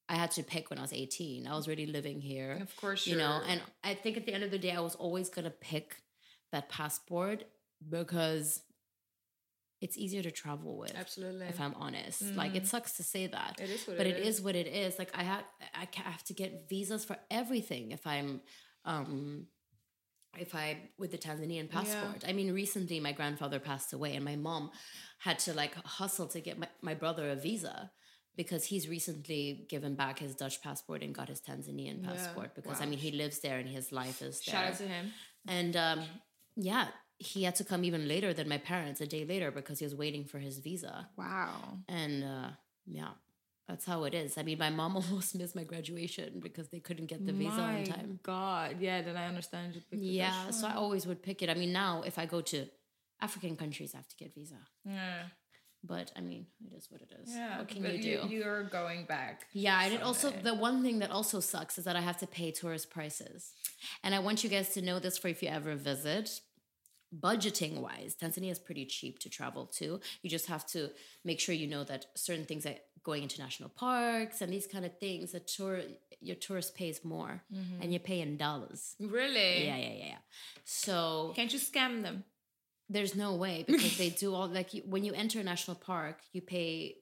I 0.10 0.16
had 0.16 0.32
to 0.32 0.44
pick 0.44 0.70
when 0.70 0.80
I 0.80 0.82
was 0.82 0.94
eighteen. 0.94 1.48
I 1.48 1.56
was 1.56 1.68
already 1.68 1.86
living 1.86 2.22
here, 2.22 2.60
Of 2.62 2.76
course, 2.78 3.06
you 3.08 3.18
know. 3.18 3.42
And 3.48 3.62
I 3.84 3.94
think 3.94 4.18
at 4.18 4.26
the 4.26 4.34
end 4.34 4.44
of 4.44 4.52
the 4.52 4.58
day, 4.60 4.72
I 4.72 4.80
was 4.80 4.96
always 4.96 5.30
gonna 5.30 5.52
pick 5.52 6.02
that 6.52 6.70
passport 6.70 7.44
because 7.88 8.62
it's 9.80 9.98
easier 9.98 10.24
to 10.24 10.32
travel 10.32 10.78
with. 10.78 10.96
absolutely. 10.96 11.46
If 11.48 11.60
I'm 11.62 11.76
honest, 11.76 12.36
like 12.36 12.56
it 12.56 12.66
sucks 12.66 12.94
to 12.98 13.04
say 13.04 13.28
that, 13.28 13.60
It 13.62 13.70
is 13.70 13.88
what 13.88 13.98
but 13.98 14.08
it 14.08 14.18
it 14.18 14.26
is 14.26 14.42
what 14.42 14.56
it 14.56 14.68
is. 14.68 14.98
Like 14.98 15.12
I 15.16 15.24
have, 15.24 15.44
I 15.76 15.88
have 16.04 16.24
to 16.26 16.34
get 16.34 16.68
visas 16.68 17.06
for 17.06 17.18
everything 17.30 17.92
if 17.92 18.06
I'm, 18.08 18.42
um, 18.86 19.48
if 20.38 20.56
I 20.56 20.90
with 20.98 21.12
the 21.12 21.18
Tanzanian 21.18 21.70
passport. 21.70 22.24
I 22.28 22.34
mean, 22.34 22.52
recently 22.54 23.00
my 23.00 23.12
grandfather 23.12 23.60
passed 23.60 23.94
away, 23.94 24.16
and 24.16 24.26
my 24.26 24.36
mom 24.36 24.72
had 25.20 25.38
to 25.40 25.54
like 25.54 25.76
hustle 25.86 26.28
to 26.28 26.42
get 26.42 26.58
my, 26.58 26.68
my 26.82 26.96
brother 26.96 27.30
a 27.30 27.36
visa 27.36 27.92
because 28.36 28.66
he's 28.66 28.88
recently 28.88 29.66
given 29.70 29.96
back 29.96 30.20
his 30.20 30.36
Dutch 30.36 30.62
passport 30.62 31.02
and 31.04 31.14
got 31.14 31.28
his 31.28 31.42
Tanzanian 31.42 32.02
Yeah, 32.04 32.10
passport 32.10 32.56
because 32.56 32.82
I 32.82 32.86
mean 32.86 33.00
he 33.00 33.12
lives 33.12 33.40
there 33.40 33.58
and 33.60 33.70
his 33.70 33.92
life 33.92 34.22
is 34.22 34.42
there. 34.42 34.56
Shout 34.56 34.68
out 34.72 34.78
to 34.78 34.88
him. 34.88 35.12
And 35.48 35.76
um, 35.76 36.02
yeah, 36.56 36.88
he 37.20 37.44
had 37.44 37.56
to 37.56 37.64
come 37.64 37.84
even 37.84 38.08
later 38.08 38.34
than 38.34 38.48
my 38.48 38.58
parents, 38.58 39.02
a 39.02 39.08
day 39.08 39.26
later, 39.26 39.52
because 39.52 39.80
he 39.80 39.86
was 39.86 39.96
waiting 39.96 40.24
for 40.26 40.40
his 40.40 40.60
visa. 40.60 41.10
Wow. 41.18 41.80
And 41.88 42.24
uh, 42.24 42.50
yeah, 42.86 43.10
that's 43.68 43.86
how 43.86 44.04
it 44.04 44.14
is. 44.14 44.38
I 44.38 44.44
mean, 44.44 44.58
my 44.60 44.70
mom 44.70 44.96
almost 44.96 45.36
missed 45.36 45.56
my 45.56 45.64
graduation 45.64 46.40
because 46.42 46.70
they 46.70 46.80
couldn't 46.80 47.08
get 47.08 47.26
the 47.26 47.34
visa 47.34 47.60
on 47.60 47.84
time. 47.86 48.20
God, 48.24 48.78
yeah. 48.80 49.02
Then 49.02 49.18
I 49.18 49.28
understand 49.28 49.76
you. 49.76 49.82
picked 49.90 50.04
Yeah, 50.04 50.52
so 50.52 50.68
I 50.68 50.76
always 50.76 51.08
would 51.08 51.24
pick 51.24 51.42
it. 51.42 51.50
I 51.50 51.56
mean, 51.56 51.74
now 51.74 52.04
if 52.06 52.20
I 52.20 52.26
go 52.26 52.42
to 52.42 52.68
African 53.22 53.56
countries, 53.56 53.92
I 53.94 53.98
have 53.98 54.08
to 54.08 54.16
get 54.16 54.34
visa. 54.36 54.56
Yeah. 54.86 55.24
But 55.84 56.12
I 56.16 56.22
mean, 56.22 56.48
it 56.66 56.76
is 56.76 56.88
what 56.90 57.02
it 57.02 57.12
is. 57.22 57.34
Yeah. 57.34 57.60
what 57.60 57.68
can 57.68 57.82
but 57.82 57.98
you 57.98 58.22
do? 58.22 58.28
You're 58.28 58.64
going 58.64 59.06
back. 59.06 59.46
Yeah, 59.54 59.84
and 59.84 59.94
it 59.94 60.02
also 60.02 60.32
the 60.32 60.54
one 60.54 60.84
thing 60.84 61.00
that 61.00 61.12
also 61.12 61.40
sucks 61.40 61.78
is 61.78 61.86
that 61.86 61.96
I 61.96 62.02
have 62.02 62.18
to 62.18 62.28
pay 62.28 62.52
tourist 62.52 62.90
prices. 62.90 63.54
And 64.04 64.16
I 64.16 64.20
want 64.20 64.44
you 64.44 64.50
guys 64.50 64.70
to 64.74 64.82
know 64.82 65.00
this 65.00 65.18
for 65.18 65.28
if 65.28 65.42
you 65.44 65.50
ever 65.50 65.76
visit. 65.76 66.42
Budgeting 67.16 67.80
wise, 67.80 68.16
Tanzania 68.22 68.52
is 68.52 68.60
pretty 68.60 68.86
cheap 68.86 69.20
to 69.20 69.30
travel 69.30 69.66
to. 69.78 70.00
You 70.22 70.30
just 70.30 70.48
have 70.48 70.66
to 70.68 70.90
make 71.24 71.40
sure 71.40 71.56
you 71.56 71.68
know 71.68 71.84
that 71.86 72.08
certain 72.16 72.46
things 72.46 72.66
like 72.66 72.82
going 73.04 73.24
into 73.24 73.40
national 73.40 73.70
parks 73.70 74.42
and 74.42 74.52
these 74.52 74.68
kind 74.68 74.86
of 74.86 74.98
things, 75.00 75.32
the 75.32 75.40
tour 75.40 75.82
your 76.20 76.36
tourist 76.36 76.76
pays 76.76 77.06
more 77.06 77.44
mm-hmm. 77.54 77.82
and 77.82 77.94
you 77.94 78.00
pay 78.00 78.20
in 78.22 78.38
dollars. 78.38 78.96
Really? 79.00 79.66
Yeah, 79.66 79.78
yeah, 79.78 79.94
yeah, 79.94 80.06
yeah. 80.06 80.18
So 80.66 81.32
Can't 81.36 81.54
you 81.54 81.60
scam 81.60 82.02
them? 82.02 82.24
there's 82.90 83.16
no 83.16 83.36
way 83.36 83.64
because 83.68 83.98
they 83.98 84.10
do 84.10 84.34
all 84.34 84.48
like 84.48 84.74
you, 84.74 84.84
when 84.86 85.04
you 85.04 85.14
enter 85.14 85.40
a 85.40 85.44
national 85.44 85.76
park, 85.76 86.20
you 86.34 86.42
pay 86.42 86.96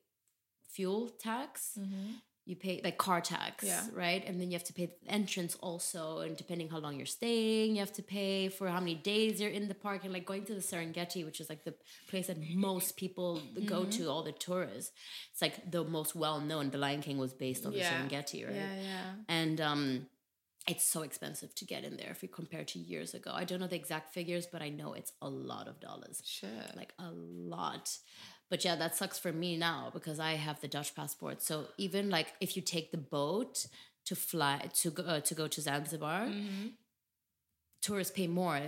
fuel 0.72 1.10
tax, 1.19 1.77
mm-hmm. 1.80 2.14
You 2.46 2.56
pay 2.56 2.80
like 2.84 2.98
car 2.98 3.22
tax, 3.22 3.64
Yeah. 3.64 3.84
right? 3.92 4.24
And 4.28 4.40
then 4.40 4.48
you 4.52 4.54
have 4.60 4.64
to 4.66 4.74
pay 4.74 4.86
the 4.86 5.12
entrance 5.12 5.56
also, 5.62 6.20
and 6.20 6.38
depending 6.38 6.70
how 6.70 6.78
long 6.78 6.96
you're 6.98 7.08
staying, 7.22 7.72
you 7.76 7.80
have 7.80 7.94
to 7.94 8.04
pay 8.04 8.50
for 8.50 8.68
how 8.70 8.80
many 8.80 8.96
days 8.96 9.42
you're 9.42 9.50
in 9.60 9.68
the 9.68 9.74
park. 9.74 10.04
And 10.04 10.14
like 10.14 10.26
going 10.26 10.46
to 10.46 10.54
the 10.54 10.62
Serengeti, 10.62 11.26
which 11.26 11.40
is 11.42 11.50
like 11.50 11.64
the 11.64 11.74
place 12.08 12.28
that 12.28 12.38
most 12.54 12.98
people 12.98 13.42
go 13.66 13.82
Mm-hmm. 13.82 13.90
to, 13.98 14.10
all 14.12 14.24
the 14.24 14.32
tourists. 14.32 14.92
It's 15.32 15.42
like 15.42 15.72
the 15.72 15.84
most 15.84 16.16
well 16.16 16.40
known. 16.40 16.70
The 16.70 16.78
Lion 16.78 17.02
King 17.02 17.18
was 17.18 17.34
based 17.34 17.66
on 17.66 17.72
Yeah. 17.74 17.80
the 17.80 17.90
Serengeti, 18.16 18.46
right? 18.46 18.56
Yeah, 18.56 18.76
yeah. 18.92 19.12
and 19.28 19.60
um 19.62 20.06
it's 20.68 20.84
so 20.96 21.02
expensive 21.04 21.54
to 21.54 21.64
get 21.74 21.84
in 21.84 21.96
there 21.98 22.10
if 22.10 22.24
you 22.24 22.30
compare 22.42 22.64
to 22.64 22.80
years 22.80 23.14
ago. 23.14 23.32
I 23.42 23.44
don't 23.44 23.60
know 23.60 23.68
the 23.68 23.76
exact 23.76 24.14
figures, 24.14 24.48
but 24.54 24.62
I 24.64 24.70
know 24.70 24.94
it's 24.94 25.12
a 25.22 25.30
lot 25.30 25.68
of 25.68 25.80
dollars. 25.80 26.24
Sure, 26.26 26.50
Like 26.76 26.92
a 26.98 27.12
lot. 27.12 27.86
But 28.50 28.64
yeah, 28.64 28.76
that 28.76 28.96
sucks 28.96 29.18
for 29.20 29.32
me 29.34 29.58
now 29.58 29.90
because 29.94 30.20
I 30.20 30.34
have 30.34 30.62
the 30.62 30.68
Dutch 30.68 30.96
passport. 30.96 31.42
So 31.42 31.66
even 31.78 32.10
like 32.10 32.34
if 32.40 32.56
you 32.56 32.62
take 32.62 32.92
the 32.92 32.98
boat 32.98 33.66
to 34.06 34.16
fly 34.16 34.70
to 34.82 34.92
go 34.92 35.04
uh, 35.04 35.20
to 35.22 35.34
go 35.36 35.48
to 35.48 35.62
Zanzibar, 35.62 36.28
Mm-hmm. 36.28 36.68
tourists 37.82 38.14
pay 38.16 38.28
more 38.28 38.60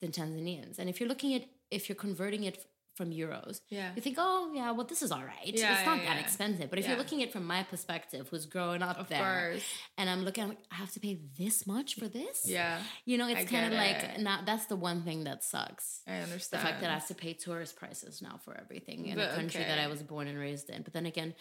than 0.00 0.10
Tanzanians. 0.10 0.78
And 0.78 0.88
if 0.88 1.00
you're 1.00 1.08
looking 1.08 1.34
at 1.34 1.44
if 1.70 1.88
you're 1.88 1.96
converting 1.96 2.44
it 2.44 2.64
from 2.94 3.10
euros, 3.10 3.60
Yeah. 3.70 3.90
you 3.96 4.02
think, 4.02 4.16
oh 4.18 4.52
yeah, 4.54 4.70
well 4.72 4.86
this 4.86 5.02
is 5.02 5.10
all 5.10 5.22
right. 5.24 5.46
Yeah, 5.46 5.76
it's 5.78 5.86
not 5.86 5.98
yeah, 5.98 6.04
that 6.08 6.16
yeah. 6.16 6.20
expensive. 6.20 6.68
But 6.70 6.78
if 6.78 6.86
you're 6.86 6.96
looking 6.98 7.22
at 7.22 7.28
it 7.28 7.32
from 7.32 7.46
my 7.46 7.62
perspective, 7.62 8.28
who's 8.30 8.46
growing 8.46 8.82
up 8.82 8.98
Of 8.98 9.08
there, 9.08 9.50
course. 9.52 9.64
and 9.96 10.10
I'm 10.10 10.24
looking, 10.24 10.44
I'm 10.44 10.50
like, 10.50 10.58
I 10.70 10.74
have 10.76 10.90
to 10.92 11.00
pay 11.00 11.18
this 11.38 11.66
much 11.66 11.94
for 11.94 12.08
this. 12.08 12.42
Yeah. 12.46 12.82
you 13.04 13.16
know, 13.18 13.28
it's 13.28 13.50
kind 13.50 13.66
of 13.66 13.72
like 13.72 13.96
it. 14.02 14.20
now 14.20 14.40
that's 14.44 14.66
the 14.66 14.76
one 14.76 15.02
thing 15.02 15.24
that 15.24 15.42
sucks. 15.42 16.02
I 16.06 16.16
understand 16.18 16.62
The 16.62 16.66
fact 16.66 16.80
that 16.82 16.90
I 16.90 16.94
have 16.94 17.06
to 17.08 17.14
pay 17.14 17.32
tourist 17.32 17.76
prices 17.76 18.20
now 18.22 18.38
for 18.44 18.56
everything 18.58 19.06
in 19.06 19.16
But 19.16 19.32
a 19.32 19.34
country 19.34 19.62
that. 19.64 19.78
I 19.78 19.86
was 19.86 20.02
born 20.02 20.26
and 20.28 20.38
raised 20.38 20.68
in. 20.70 20.82
But 20.82 20.92
then 20.92 21.06
again, 21.06 21.34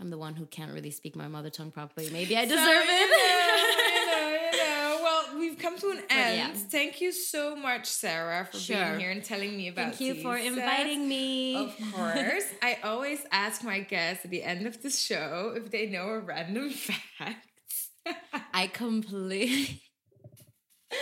I'm 0.00 0.10
the 0.10 0.18
one 0.18 0.34
who 0.34 0.46
can't 0.46 0.72
really 0.72 0.90
speak 0.90 1.14
my 1.16 1.28
mother 1.28 1.50
tongue 1.50 1.70
properly. 1.70 2.10
Maybe 2.10 2.36
I 2.36 2.44
deserve 2.44 2.58
it. 2.60 3.10
know, 3.10 3.94
you 3.94 4.06
know, 4.06 4.50
you 4.52 4.58
know. 4.58 5.00
Well, 5.02 5.24
we've 5.42 5.58
come 5.58 5.76
to 5.78 5.88
an 5.90 5.98
end. 6.08 6.36
yeah. 6.38 6.52
Thank 6.54 7.00
you 7.00 7.12
so 7.12 7.54
much, 7.56 7.86
Sarah, 7.86 8.46
for 8.50 8.58
Sure. 8.58 8.76
being 8.76 9.00
here 9.00 9.10
and 9.10 9.22
telling 9.24 9.56
me 9.56 9.68
about 9.68 9.94
Thank 9.96 10.00
you 10.00 10.14
for 10.22 10.36
inviting 10.36 11.08
me. 11.08 11.56
Of 11.56 11.76
course. 11.92 12.44
I 12.62 12.78
always 12.84 13.20
ask 13.32 13.62
my 13.64 13.80
guests 13.80 14.24
at 14.24 14.30
the 14.30 14.42
end 14.42 14.66
of 14.66 14.80
the 14.82 14.90
show 14.90 15.52
if 15.56 15.70
they 15.70 15.86
know 15.88 16.06
a 16.08 16.20
random 16.20 16.70
fact. 17.18 17.48
I 18.54 18.66
completely. 18.68 19.82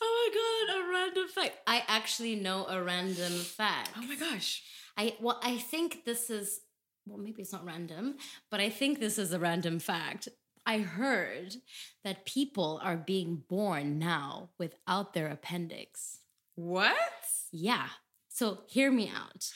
oh 0.00 0.10
my 0.20 0.28
god, 0.34 0.76
a 0.76 0.90
random 0.92 1.28
fact. 1.28 1.56
I 1.66 1.82
actually 1.88 2.36
know 2.36 2.66
a 2.68 2.82
random 2.82 3.32
fact. 3.32 3.90
oh 3.96 4.02
my 4.02 4.16
gosh. 4.16 4.62
I 4.96 5.16
well, 5.20 5.40
I 5.42 5.56
think 5.58 6.04
this 6.04 6.30
is 6.30 6.60
well, 7.06 7.18
maybe 7.18 7.42
it's 7.42 7.52
not 7.52 7.64
random, 7.66 8.16
but 8.50 8.60
I 8.60 8.70
think 8.70 8.98
this 9.00 9.18
is 9.18 9.32
a 9.32 9.38
random 9.38 9.78
fact. 9.78 10.28
I 10.66 10.78
heard 10.78 11.56
that 12.04 12.24
people 12.24 12.80
are 12.82 12.96
being 12.96 13.42
born 13.48 13.98
now 13.98 14.50
without 14.58 15.12
their 15.12 15.28
appendix. 15.28 16.20
What? 16.54 16.96
Yeah. 17.52 17.88
So 18.34 18.58
hear 18.66 18.90
me 18.90 19.08
out. 19.14 19.48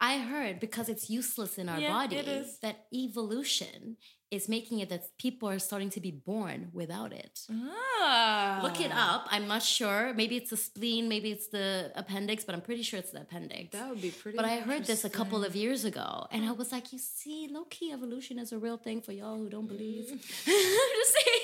I 0.00 0.16
heard 0.16 0.58
because 0.58 0.88
it's 0.88 1.10
useless 1.10 1.58
in 1.58 1.68
our 1.68 1.78
Yeah, 1.78 2.06
is. 2.10 2.58
that 2.60 2.86
evolution 2.90 3.98
is 4.30 4.48
making 4.48 4.78
it 4.78 4.88
that 4.88 5.02
people 5.18 5.46
are 5.50 5.58
starting 5.58 5.90
to 5.90 6.00
be 6.00 6.10
born 6.10 6.70
without 6.72 7.12
it. 7.12 7.40
Ah. 7.50 8.60
Look 8.62 8.80
it 8.80 8.90
up. 8.90 9.26
I'm 9.30 9.46
not 9.46 9.62
sure. 9.62 10.14
Maybe 10.14 10.38
it's 10.38 10.48
the 10.48 10.56
spleen, 10.56 11.10
maybe 11.10 11.30
it's 11.30 11.48
the 11.48 11.92
appendix, 11.94 12.42
but 12.42 12.54
I'm 12.54 12.62
pretty 12.62 12.82
sure 12.82 12.98
it's 12.98 13.10
the 13.10 13.20
appendix. 13.20 13.72
That 13.76 13.90
would 13.90 14.00
be 14.00 14.10
pretty. 14.10 14.36
But 14.38 14.46
I 14.46 14.60
heard 14.60 14.86
this 14.86 15.04
a 15.04 15.10
couple 15.10 15.44
of 15.44 15.54
years 15.54 15.84
ago, 15.84 16.26
and 16.30 16.46
I 16.46 16.52
was 16.52 16.72
like, 16.72 16.90
"You 16.94 16.98
see, 16.98 17.46
low 17.52 17.64
key 17.64 17.92
evolution 17.92 18.38
is 18.38 18.50
a 18.52 18.58
real 18.58 18.78
thing 18.78 19.02
for 19.02 19.12
y'all 19.12 19.36
who 19.36 19.50
don't 19.50 19.68
believe." 19.68 20.06
Mm. 20.06 20.12
I'm 20.12 20.92
just 21.00 21.12
saying. 21.18 21.41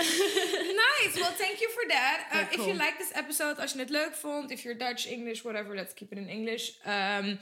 Nice. 0.86 1.14
Well, 1.20 1.32
thank 1.44 1.60
you 1.60 1.68
for 1.70 1.84
that. 1.88 2.18
Uh, 2.32 2.36
Yeah, 2.36 2.46
If 2.52 2.58
you 2.58 2.64
cool. 2.64 2.74
like 2.86 2.96
this 2.98 3.12
episode, 3.14 3.56
als 3.60 3.72
je 3.72 3.78
het 3.78 3.90
leuk 3.90 4.14
vond, 4.14 4.50
if 4.50 4.62
you're 4.62 4.78
Dutch, 4.78 5.06
English, 5.06 5.42
whatever, 5.42 5.74
let's 5.74 5.94
keep 5.94 6.12
it 6.12 6.18
in 6.18 6.28
English. 6.28 6.72
Um, 6.86 7.38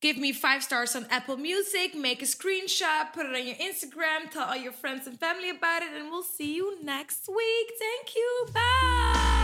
give 0.00 0.18
me 0.18 0.32
five 0.34 0.62
stars 0.62 0.94
on 0.94 1.06
Apple 1.08 1.36
Music. 1.36 1.94
Make 1.94 2.22
a 2.22 2.26
screenshot, 2.26 3.12
put 3.12 3.24
it 3.26 3.34
on 3.34 3.46
your 3.46 3.56
Instagram, 3.56 4.30
tell 4.30 4.44
all 4.48 4.56
your 4.62 4.74
friends 4.74 5.06
and 5.06 5.18
family 5.18 5.50
about 5.50 5.82
it, 5.82 5.90
and 5.96 6.10
we'll 6.10 6.28
see 6.36 6.54
you 6.54 6.76
next 6.82 7.28
week. 7.28 7.68
Thank 7.78 8.14
you. 8.16 9.37